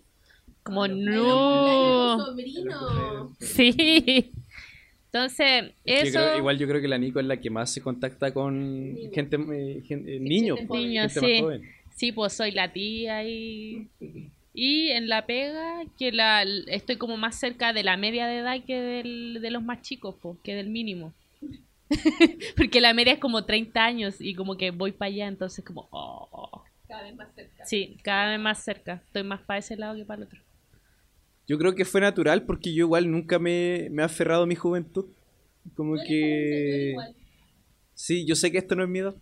Como 0.63 0.87
no. 0.87 2.25
sobrino. 2.25 3.35
Sí. 3.39 4.31
Entonces, 5.11 5.71
eso. 5.85 6.19
creo- 6.19 6.37
igual 6.37 6.57
yo 6.57 6.67
creo 6.67 6.81
que 6.81 6.87
la 6.89 6.97
Nico 6.97 7.19
es 7.21 7.25
la 7.25 7.39
que 7.39 7.49
más 7.49 7.71
se 7.71 7.81
contacta 7.81 8.33
con 8.33 8.97
gente, 9.13 9.37
eh, 9.37 9.83
eh, 9.89 10.19
niños. 10.19 10.59
Niños, 10.69 11.13
sí. 11.13 11.39
joven. 11.39 11.61
Sí, 11.95 12.11
pues 12.11 12.33
soy 12.33 12.51
la 12.51 12.73
tía 12.73 13.23
y. 13.23 13.87
Y 14.53 14.89
en 14.91 15.07
la 15.09 15.25
pega, 15.25 15.83
que 15.97 16.11
la 16.11 16.43
estoy 16.67 16.95
como 16.97 17.17
más 17.17 17.39
cerca 17.39 17.71
de 17.73 17.83
la 17.83 17.97
media 17.97 18.25
de 18.27 18.37
edad 18.39 18.61
que 18.65 18.79
del, 18.79 19.39
de 19.41 19.51
los 19.51 19.63
más 19.63 19.81
chicos, 19.81 20.15
pues, 20.21 20.37
que 20.43 20.55
del 20.55 20.69
mínimo. 20.69 21.13
Porque 22.57 22.81
la 22.81 22.93
media 22.93 23.13
es 23.13 23.19
como 23.19 23.45
30 23.45 23.83
años 23.83 24.15
y 24.19 24.33
como 24.35 24.57
que 24.57 24.71
voy 24.71 24.91
para 24.91 25.09
allá, 25.09 25.27
entonces 25.27 25.63
como... 25.63 25.87
oh. 25.91 26.63
Cada 26.87 27.03
vez 27.03 27.15
más 27.15 27.33
cerca. 27.33 27.65
Sí, 27.65 27.97
cada 28.03 28.29
vez 28.31 28.39
más 28.39 28.63
cerca. 28.63 29.01
Estoy 29.07 29.23
más 29.23 29.41
para 29.41 29.59
ese 29.59 29.75
lado 29.75 29.95
que 29.95 30.05
para 30.05 30.21
el 30.21 30.27
otro. 30.27 30.39
Yo 31.47 31.57
creo 31.57 31.75
que 31.75 31.85
fue 31.85 32.01
natural 32.01 32.43
porque 32.43 32.73
yo 32.73 32.85
igual 32.85 33.09
nunca 33.09 33.39
me, 33.39 33.87
me 33.91 34.01
he 34.01 34.05
aferrado 34.05 34.43
a 34.43 34.47
mi 34.47 34.55
juventud. 34.55 35.05
Como 35.75 35.95
que... 36.07 36.95
Sí, 37.95 38.25
yo 38.25 38.35
sé 38.35 38.51
que 38.51 38.59
esto 38.59 38.75
no 38.75 38.83
es 38.83 38.89
miedo. 38.89 39.15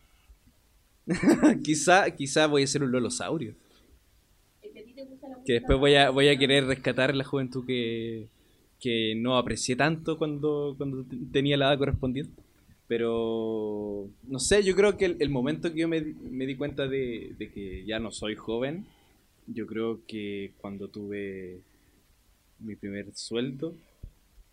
quizá, 1.63 2.09
quizá 2.11 2.47
voy 2.47 2.63
a 2.63 2.67
ser 2.67 2.83
un 2.83 2.91
lolosaurio. 2.91 3.55
Que 5.45 5.53
después 5.53 5.77
voy 5.79 5.95
a, 5.95 6.09
voy 6.09 6.29
a 6.29 6.37
querer 6.37 6.65
rescatar 6.65 7.15
la 7.15 7.23
juventud 7.23 7.65
que, 7.65 8.27
que 8.79 9.13
no 9.15 9.37
aprecié 9.37 9.75
tanto 9.75 10.17
cuando, 10.17 10.75
cuando 10.77 11.03
te- 11.03 11.17
tenía 11.31 11.57
la 11.57 11.69
edad 11.69 11.77
correspondiente. 11.77 12.42
Pero, 12.87 14.09
no 14.27 14.39
sé, 14.39 14.63
yo 14.63 14.75
creo 14.75 14.97
que 14.97 15.05
el, 15.05 15.17
el 15.19 15.29
momento 15.29 15.71
que 15.73 15.79
yo 15.79 15.87
me, 15.87 16.01
di- 16.01 16.13
me 16.31 16.45
di 16.45 16.55
cuenta 16.55 16.87
de, 16.87 17.33
de 17.37 17.49
que 17.51 17.85
ya 17.85 17.99
no 17.99 18.11
soy 18.11 18.35
joven, 18.35 18.85
yo 19.47 19.65
creo 19.67 20.01
que 20.07 20.51
cuando 20.61 20.87
tuve 20.89 21.59
mi 22.59 22.75
primer 22.75 23.13
sueldo 23.13 23.75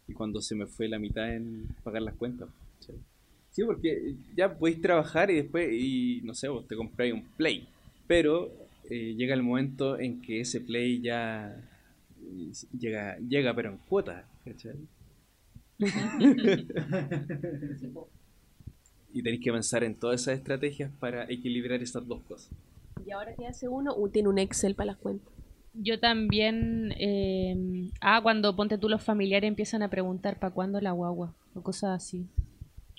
y 0.08 0.14
cuando 0.14 0.40
se 0.42 0.54
me 0.56 0.66
fue 0.66 0.88
la 0.88 0.98
mitad 0.98 1.34
en 1.34 1.68
pagar 1.84 2.02
las 2.02 2.14
cuentas. 2.16 2.48
Sí, 3.50 3.64
porque 3.64 4.14
ya 4.36 4.54
podéis 4.56 4.80
trabajar 4.80 5.30
y 5.30 5.36
después, 5.36 5.68
y 5.72 6.20
no 6.24 6.34
sé, 6.34 6.48
vos 6.48 6.66
te 6.68 6.76
compráis 6.76 7.12
un 7.14 7.22
Play, 7.36 7.68
pero 8.06 8.50
eh, 8.88 9.14
llega 9.16 9.34
el 9.34 9.42
momento 9.42 9.98
en 9.98 10.22
que 10.22 10.40
ese 10.40 10.60
Play 10.60 11.00
ya 11.00 11.56
llega, 12.78 13.16
llega 13.18 13.54
pero 13.54 13.70
en 13.70 13.78
cuotas, 13.88 14.24
¿cachai? 14.44 14.76
y 19.12 19.22
tenéis 19.22 19.42
que 19.42 19.52
pensar 19.52 19.84
en 19.84 19.94
todas 19.94 20.22
esas 20.22 20.38
estrategias 20.38 20.90
para 21.00 21.24
equilibrar 21.24 21.82
esas 21.82 22.06
dos 22.06 22.20
cosas. 22.22 22.50
Y 23.06 23.10
ahora 23.12 23.34
que 23.34 23.46
hace 23.46 23.68
uno, 23.68 23.94
uh, 23.96 24.08
tiene 24.08 24.28
un 24.28 24.38
Excel 24.38 24.74
para 24.74 24.86
las 24.86 24.96
cuentas. 24.96 25.32
Yo 25.74 25.98
también... 26.00 26.94
eh, 26.98 27.90
ah, 28.00 28.20
cuando 28.22 28.54
ponte 28.56 28.78
tú 28.78 28.88
los 28.88 29.02
familiares 29.02 29.48
empiezan 29.48 29.82
a 29.82 29.88
preguntar 29.88 30.38
para 30.38 30.52
cuándo 30.52 30.80
la 30.80 30.92
guagua 30.92 31.34
o 31.54 31.62
cosas 31.62 31.90
así. 31.90 32.26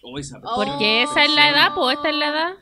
Oh, 0.04 0.18
esa 0.18 0.40
Oh. 0.44 0.56
Porque 0.56 1.04
esa 1.04 1.24
es 1.24 1.34
la 1.34 1.50
edad, 1.50 1.70
pues 1.76 1.98
esta 1.98 2.10
es 2.10 2.16
la 2.16 2.30
edad. 2.30 2.54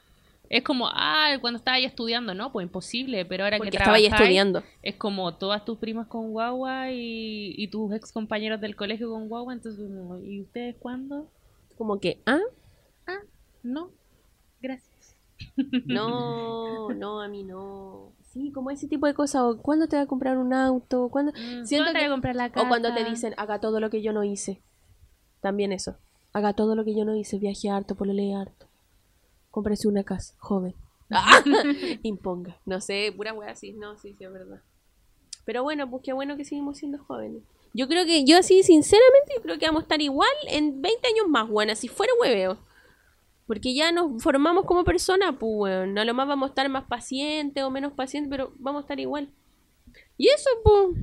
Es 0.50 0.64
como, 0.64 0.88
ah, 0.92 1.38
cuando 1.42 1.60
estaba 1.60 1.76
ahí 1.76 1.86
estudiando, 1.86 2.34
no, 2.34 2.52
pues 2.52 2.66
imposible, 2.66 3.24
pero 3.24 3.44
ahora 3.44 3.58
Porque 3.58 3.72
que 3.72 3.78
estaba 3.78 3.98
ahí 3.98 4.08
estudiando. 4.08 4.64
es 4.82 4.96
como 4.96 5.36
todas 5.36 5.64
tus 5.64 5.78
primas 5.78 6.08
con 6.08 6.32
guagua 6.32 6.92
y, 6.92 7.54
y 7.56 7.68
tus 7.68 7.94
ex 7.94 8.12
compañeros 8.12 8.60
del 8.60 8.76
colegio 8.76 9.12
con 9.12 9.30
guagua, 9.30 9.54
entonces 9.54 9.88
como, 9.88 10.18
¿y 10.20 10.42
ustedes 10.42 10.76
cuándo? 10.80 11.30
Como 11.78 12.00
que, 12.00 12.20
¿ah? 12.26 12.40
Ah, 13.06 13.20
no, 13.64 13.92
gracias. 14.62 15.16
No, 15.86 16.90
no, 16.94 17.22
a 17.22 17.28
mí 17.28 17.44
no. 17.44 18.14
Sí, 18.32 18.52
como 18.52 18.72
ese 18.72 18.88
tipo 18.88 19.08
de 19.08 19.14
cosas. 19.14 19.42
O, 19.42 19.58
¿Cuándo 19.62 19.88
te 19.88 19.96
va 19.96 20.04
a 20.04 20.08
comprar 20.08 20.38
un 20.38 20.54
auto? 20.54 21.10
¿Cuándo? 21.10 21.32
Mm, 21.34 21.66
Siento 21.66 21.86
¿cuándo 21.86 21.92
te 21.94 21.94
que- 21.94 22.06
voy 22.06 22.06
a 22.06 22.12
comprar 22.12 22.36
la 22.36 22.52
casa? 22.52 22.66
O 22.66 22.70
cuando 22.70 22.94
te 22.94 23.04
dicen, 23.04 23.34
haga 23.38 23.60
todo 23.60 23.80
lo 23.80 23.90
que 23.90 24.02
yo 24.02 24.14
no 24.14 24.24
hice. 24.24 24.62
También 25.42 25.72
eso. 25.72 25.96
Haga 26.34 26.54
todo 26.54 26.76
lo 26.76 26.84
que 26.86 26.96
yo 26.96 27.06
no 27.06 27.16
hice. 27.16 27.40
Viaje 27.40 27.70
harto, 27.70 27.96
polole 27.96 28.34
harto. 28.36 28.68
Cómprese 29.52 29.88
una 29.88 30.04
casa, 30.04 30.36
joven. 30.38 30.76
Imponga. 32.04 32.56
No 32.66 32.82
sé, 32.82 33.12
pura 33.16 33.34
wea 33.34 33.52
así. 33.52 33.74
No, 33.74 33.98
sí, 33.98 34.14
sí, 34.18 34.24
es 34.26 34.32
verdad. 34.32 34.62
Pero 35.46 35.64
bueno, 35.64 35.90
pues 35.90 36.04
qué 36.04 36.14
bueno 36.14 36.38
que 36.38 36.46
seguimos 36.46 36.78
siendo 36.78 37.00
jóvenes. 37.04 37.42
Yo 37.74 37.88
creo 37.88 38.06
que, 38.06 38.24
yo 38.26 38.38
así, 38.38 38.62
sinceramente, 38.64 39.34
yo 39.36 39.42
creo 39.42 39.58
que 39.58 39.66
vamos 39.66 39.82
a 39.82 39.84
estar 39.84 40.02
igual 40.02 40.30
en 40.48 40.82
20 40.82 41.08
años 41.08 41.28
más, 41.28 41.48
buena, 41.48 41.76
si 41.76 41.88
fuera 41.88 42.14
hueveo. 42.22 42.58
Porque 43.50 43.74
ya 43.74 43.92
nos 43.92 44.22
formamos 44.22 44.66
como 44.66 44.84
personas, 44.84 45.34
pues, 45.40 45.52
weón. 45.56 45.98
A 45.98 46.06
lo 46.06 46.14
más 46.14 46.28
vamos 46.28 46.50
a 46.50 46.52
estar 46.52 46.70
más 46.70 46.84
pacientes 46.84 47.64
o 47.64 47.72
menos 47.72 47.94
pacientes, 47.94 48.30
pero 48.30 48.54
vamos 48.60 48.82
a 48.82 48.84
estar 48.84 49.00
igual. 49.00 49.28
Y 50.20 50.28
eso, 50.28 50.52
pues. 50.64 50.98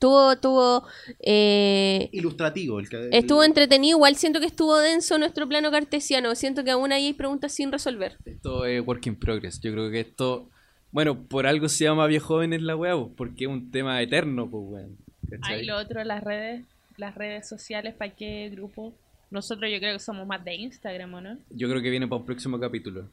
Tuvo, 0.00 0.36
tuvo, 0.38 0.84
eh, 1.20 2.08
Ilustrativo. 2.10 2.80
El, 2.80 2.88
que- 2.88 3.10
estuvo 3.12 3.44
entretenido. 3.44 3.96
Igual 3.96 4.16
siento 4.16 4.40
que 4.40 4.46
estuvo 4.46 4.76
denso 4.76 5.18
nuestro 5.18 5.46
plano 5.46 5.70
cartesiano. 5.70 6.34
Siento 6.34 6.64
que 6.64 6.72
aún 6.72 6.90
ahí 6.90 7.06
hay 7.06 7.12
preguntas 7.12 7.52
sin 7.52 7.70
resolver. 7.70 8.16
Esto 8.24 8.64
es 8.64 8.84
work 8.84 9.06
in 9.06 9.14
progress. 9.14 9.60
Yo 9.60 9.70
creo 9.70 9.88
que 9.88 10.00
esto. 10.00 10.48
Bueno, 10.90 11.22
por 11.28 11.46
algo 11.46 11.68
se 11.68 11.84
llama 11.84 12.08
viejo 12.08 12.42
la 12.42 12.74
weá, 12.74 12.96
pues, 12.96 13.12
porque 13.16 13.44
es 13.44 13.50
un 13.50 13.70
tema 13.70 14.02
eterno, 14.02 14.50
pues, 14.50 14.64
weón. 14.66 14.96
¿cachai? 15.30 15.60
Ay, 15.60 15.66
lo 15.66 15.76
otro, 15.78 16.02
las 16.02 16.24
redes, 16.24 16.64
las 16.96 17.14
redes 17.14 17.48
sociales, 17.48 17.94
¿para 17.94 18.10
qué 18.16 18.50
grupo? 18.50 18.92
Nosotros 19.32 19.70
yo 19.72 19.78
creo 19.78 19.94
que 19.94 19.98
somos 19.98 20.26
más 20.26 20.44
de 20.44 20.54
Instagram, 20.54 21.14
¿o 21.14 21.20
no? 21.22 21.38
Yo 21.48 21.68
creo 21.68 21.80
que 21.80 21.88
viene 21.88 22.06
para 22.06 22.20
un 22.20 22.26
próximo 22.26 22.60
capítulo. 22.60 23.08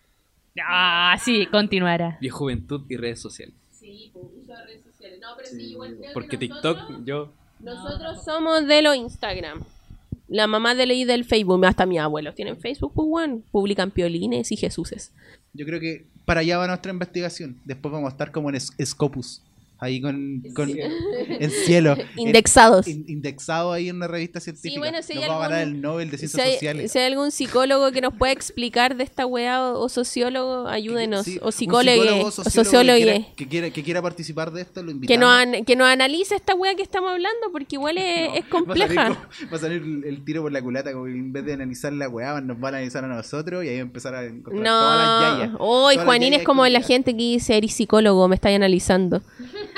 Ah, 0.61 1.17
sí, 1.23 1.45
continuará. 1.45 2.17
Viejo 2.19 2.39
juventud 2.39 2.81
y 2.89 2.97
redes 2.97 3.21
sociales. 3.21 3.55
Sí, 3.71 4.11
uso 4.13 4.53
de 4.53 4.65
redes 4.65 4.83
sociales. 4.83 5.19
No, 5.21 5.29
pero 5.37 5.47
sí, 5.47 5.71
igual 5.71 5.95
creo 5.97 6.13
Porque 6.13 6.37
TikTok, 6.37 7.05
yo. 7.05 7.31
Nosotros 7.61 8.23
somos 8.25 8.67
de 8.67 8.81
los 8.81 8.97
Instagram. 8.97 9.63
La 10.27 10.45
mamá 10.47 10.75
de 10.75 10.87
ley 10.87 11.05
del 11.05 11.23
Facebook, 11.23 11.65
hasta 11.65 11.85
mis 11.85 11.99
abuelos 11.99 12.35
tienen 12.35 12.59
Facebook, 12.59 12.91
pues 12.93 13.07
bueno, 13.07 13.41
publican 13.51 13.89
piolines 13.89 14.51
y 14.51 14.57
Jesuses. 14.57 15.13
Yo 15.53 15.65
creo 15.65 15.79
que 15.79 16.05
para 16.25 16.41
allá 16.41 16.57
va 16.57 16.67
nuestra 16.67 16.91
investigación. 16.91 17.57
Después 17.63 17.93
vamos 17.93 18.09
a 18.09 18.11
estar 18.11 18.31
como 18.31 18.49
en 18.49 18.59
Scopus. 18.59 19.41
Ahí 19.81 20.01
con, 20.01 20.43
con- 20.53 20.69
en 21.29 21.51
cielo. 21.51 21.95
Indexados. 22.17 22.85
In- 22.87 23.05
indexado 23.07 23.71
ahí 23.71 23.87
en 23.89 23.95
una 23.95 24.07
revista 24.07 24.39
científica. 24.41 24.77
bueno, 24.79 25.01
si 25.01 25.13
hay 25.13 25.19
Nos 25.19 25.29
va 25.29 25.33
a 25.33 25.35
algún- 25.37 25.49
ganar 25.51 25.61
el 25.67 25.81
Nobel 25.81 26.11
de 26.11 26.17
Si 26.17 26.27
Ciencias 26.27 26.45
hay, 26.47 26.53
Sociales. 26.55 26.91
si 26.91 26.99
hay 26.99 27.05
algún 27.05 27.31
psicólogo 27.31 27.91
que 27.93 28.01
nos 28.01 28.13
pueda 28.13 28.33
explicar 28.33 28.97
de 28.97 29.03
esta 29.05 29.25
weá 29.25 29.63
o, 29.63 29.79
o 29.79 29.87
sociólogo, 29.89 30.67
ayúdenos. 30.67 31.23
Sí, 31.25 31.39
o 31.41 31.45
un 31.47 31.51
psicólogo, 31.53 32.25
o 32.25 32.31
sociólogo. 32.31 32.97
que, 32.97 33.03
quiera, 33.05 33.35
que, 33.35 33.47
quiera, 33.47 33.69
que 33.69 33.83
quiera 33.83 34.01
participar 34.01 34.51
de 34.51 34.61
esto, 34.63 34.83
lo 34.83 34.91
invitamos. 34.91 35.07
Que 35.07 35.17
nos, 35.17 35.57
an- 35.57 35.63
que 35.65 35.75
nos 35.77 35.87
analice 35.87 36.35
esta 36.35 36.55
weá 36.55 36.75
que 36.75 36.81
estamos 36.83 37.11
hablando, 37.11 37.49
porque 37.51 37.75
igual 37.77 37.97
es, 37.97 38.03
es 38.03 38.27
Va 38.27 38.31
a, 38.31 38.31
salir, 38.33 38.49
compleja. 38.49 39.09
va 39.51 39.55
a 39.55 39.59
salir 39.59 39.81
el, 40.05 40.25
tiro 40.25 40.41
por 40.41 40.51
la 40.51 40.61
culata, 40.61 40.91
como 40.91 41.05
que 41.05 41.11
en 41.11 41.31
vez 41.31 41.45
de 41.45 41.53
analizar 41.53 41.93
la 41.93 42.09
weá, 42.09 42.41
nos 42.41 42.57
va 42.57 42.65
a 42.67 42.69
analizar 42.69 43.03
a 43.05 43.07
nosotros 43.07 43.63
y 43.63 43.69
ahí 43.69 43.75
va 43.75 43.79
a 43.79 43.83
empezar 43.83 44.13
a 44.15 44.25
encontrar 44.25 44.63
todas 44.65 44.97
las 44.97 45.31
No, 45.31 45.37
yayas. 45.39 45.55
hoy 45.59 45.97
Juanín 46.03 46.33
es 46.33 46.43
como 46.43 46.67
la 46.67 46.81
gente 46.81 47.11
que 47.11 47.17
dice, 47.23 47.55
eres 47.55 47.73
psicólogo, 47.73 48.27
me 48.27 48.35
estáis 48.35 48.57
analizando. 48.57 49.21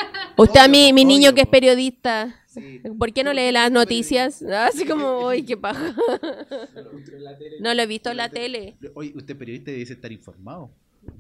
Usted 0.42 0.60
a 0.60 0.68
mí, 0.68 0.92
mi 0.94 1.06
niño 1.06 1.34
que 1.34 1.42
es 1.42 1.48
periodista, 1.48 2.36
Sí. 2.48 2.82
¿por 3.00 3.14
qué 3.14 3.24
no 3.24 3.32
lee 3.32 3.52
las 3.52 3.72
noticias? 3.72 4.42
Así 4.44 4.86
como, 4.86 5.26
uy, 5.28 5.44
qué 5.44 5.56
paja. 5.58 5.96
No 7.62 7.74
lo 7.74 7.82
he 7.82 7.88
visto 7.88 8.12
en 8.12 8.18
la 8.18 8.30
tele. 8.30 8.76
Oye, 8.94 9.14
usted 9.16 9.38
periodista 9.38 9.72
debe 9.72 9.84
estar 9.84 10.12
informado. 10.12 10.70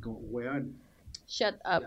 Como, 0.01 0.17
weón. 0.32 0.74
Shut 1.28 1.55
up. 1.65 1.84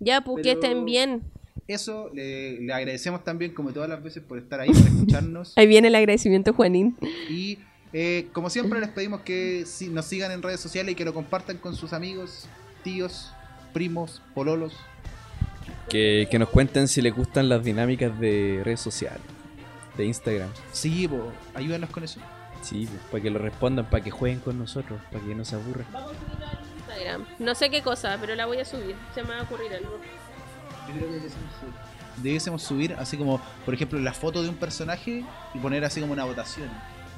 Ya, 0.00 0.22
pues 0.22 0.42
que 0.42 0.52
estén 0.52 0.84
bien. 0.84 1.22
Eso, 1.68 2.10
le, 2.12 2.60
le 2.60 2.72
agradecemos 2.72 3.22
también, 3.22 3.52
como 3.54 3.72
todas 3.72 3.88
las 3.88 4.02
veces, 4.02 4.22
por 4.22 4.38
estar 4.38 4.58
ahí, 4.60 4.70
por 4.70 4.86
escucharnos. 4.88 5.52
Ahí 5.56 5.66
viene 5.66 5.88
el 5.88 5.94
agradecimiento, 5.94 6.52
Juanín. 6.52 6.96
Y 7.28 7.58
eh, 7.92 8.26
como 8.32 8.50
siempre, 8.50 8.80
les 8.80 8.88
pedimos 8.88 9.20
que 9.20 9.64
si- 9.66 9.88
nos 9.88 10.06
sigan 10.06 10.32
en 10.32 10.42
redes 10.42 10.58
sociales 10.60 10.92
y 10.92 10.94
que 10.96 11.04
lo 11.04 11.14
compartan 11.14 11.58
con 11.58 11.76
sus 11.76 11.92
amigos, 11.92 12.46
tíos, 12.82 13.30
primos, 13.72 14.20
pololos. 14.34 14.74
Que, 15.88 16.28
que 16.30 16.38
nos 16.38 16.48
cuenten 16.48 16.86
si 16.88 17.02
les 17.02 17.14
gustan 17.14 17.48
las 17.48 17.64
dinámicas 17.64 18.18
de 18.20 18.60
redes 18.64 18.80
sociales, 18.80 19.20
de 19.96 20.04
Instagram. 20.06 20.48
Sí, 20.72 21.08
po, 21.08 21.32
ayúdanos 21.54 21.90
con 21.90 22.04
eso. 22.04 22.20
Sí, 22.62 22.86
pues, 22.88 23.00
para 23.10 23.22
que 23.22 23.30
lo 23.30 23.38
respondan, 23.38 23.86
para 23.86 24.04
que 24.04 24.10
jueguen 24.10 24.40
con 24.40 24.58
nosotros, 24.58 25.00
para 25.10 25.24
que 25.24 25.34
no 25.34 25.44
se 25.44 25.56
aburran. 25.56 25.86
Vamos 25.92 26.12
a 26.12 26.14
subirlo 26.20 26.46
al 26.46 26.76
Instagram. 26.76 27.24
No 27.38 27.54
sé 27.54 27.70
qué 27.70 27.82
cosa, 27.82 28.16
pero 28.20 28.34
la 28.34 28.46
voy 28.46 28.58
a 28.58 28.64
subir. 28.64 28.94
Se 29.14 29.22
me 29.22 29.30
va 29.30 29.38
a 29.40 29.42
ocurrir 29.42 29.72
algo. 29.74 29.98
Yo 30.88 30.94
creo 30.94 31.06
que 31.08 31.14
debiésemos 31.14 31.52
subir. 31.60 31.74
Debiésemos 32.22 32.62
subir 32.62 32.94
así 32.98 33.16
como, 33.16 33.40
por 33.64 33.72
ejemplo, 33.74 33.98
la 33.98 34.12
foto 34.12 34.42
de 34.42 34.48
un 34.50 34.56
personaje 34.56 35.24
y 35.54 35.58
poner 35.58 35.84
así 35.84 36.00
como 36.00 36.12
una 36.12 36.24
votación. 36.24 36.68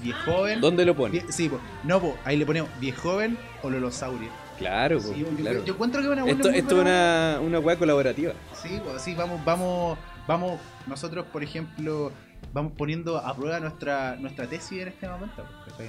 Viejoven. 0.00 0.60
¿Dónde 0.60 0.84
lo 0.84 0.94
ponen? 0.96 1.22
vie- 1.26 1.30
sí, 1.32 1.48
po. 1.48 1.60
no, 1.84 2.00
po, 2.00 2.16
ahí 2.24 2.36
le 2.36 2.46
ponemos 2.46 2.70
viejoven 2.80 3.36
o 3.62 3.70
lolosaurio. 3.70 4.28
Claro, 4.62 4.98
pues, 4.98 5.14
Sí, 5.14 5.20
yo, 5.20 5.26
claro. 5.36 5.64
yo 5.64 5.74
encuentro 5.74 6.00
que 6.00 6.06
es 6.06 6.12
una 6.12 6.22
buena 6.22 6.36
Esto, 6.36 6.50
esto 6.50 6.74
es 6.76 6.80
una, 6.82 7.38
una 7.40 7.58
weá 7.58 7.76
colaborativa. 7.78 8.32
Sí, 8.62 8.80
pues 8.84 9.02
sí, 9.02 9.14
vamos, 9.14 9.44
vamos, 9.44 9.98
vamos, 10.26 10.60
nosotros 10.86 11.26
por 11.32 11.42
ejemplo, 11.42 12.12
vamos 12.52 12.72
poniendo 12.76 13.18
a 13.18 13.34
prueba 13.34 13.60
nuestra, 13.60 14.16
nuestra 14.16 14.46
tesis 14.46 14.82
en 14.82 14.88
este 14.88 15.08
momento. 15.08 15.44
pues. 15.76 15.88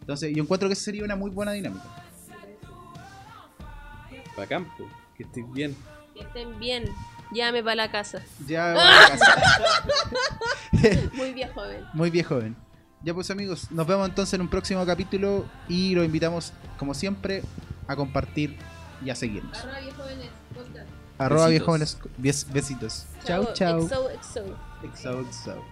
Entonces, 0.00 0.32
yo 0.34 0.42
encuentro 0.42 0.68
que 0.68 0.74
esa 0.74 0.84
sería 0.84 1.04
una 1.04 1.16
muy 1.16 1.30
buena 1.30 1.52
dinámica. 1.52 1.84
Para 4.34 4.46
campo, 4.48 4.86
que 5.16 5.22
estés 5.24 5.44
bien. 5.52 5.74
Que 6.14 6.20
estén 6.20 6.58
bien. 6.58 6.84
Llévame 7.32 7.62
para 7.62 7.74
la 7.74 7.90
casa. 7.90 8.22
Ya, 8.46 8.72
bueno, 8.74 8.90
casa. 9.08 9.60
Muy 11.14 11.32
bien, 11.32 11.50
joven. 11.52 11.84
muy 11.94 12.10
bien 12.10 12.24
joven. 12.24 12.56
Ya 13.02 13.14
pues 13.14 13.30
amigos, 13.30 13.70
nos 13.70 13.86
vemos 13.86 14.08
entonces 14.08 14.34
en 14.34 14.42
un 14.42 14.48
próximo 14.48 14.84
capítulo 14.84 15.46
y 15.68 15.94
los 15.94 16.04
invitamos, 16.04 16.52
como 16.78 16.92
siempre, 16.94 17.42
a 17.88 17.96
compartir 17.96 18.56
y 19.04 19.10
a 19.10 19.14
seguirnos. 19.14 19.56
Arroba 19.58 19.78
viejovenes. 19.80 20.30
Arroba 21.18 21.46
Besitos. 21.46 21.50
viejovenes, 21.50 21.98
bes- 22.18 22.52
besitos. 22.52 23.06
Chau, 23.24 23.52
chau. 23.54 23.80
Exo, 23.82 24.10
exo. 24.10 24.44
Exo, 24.82 25.20
exo. 25.20 25.64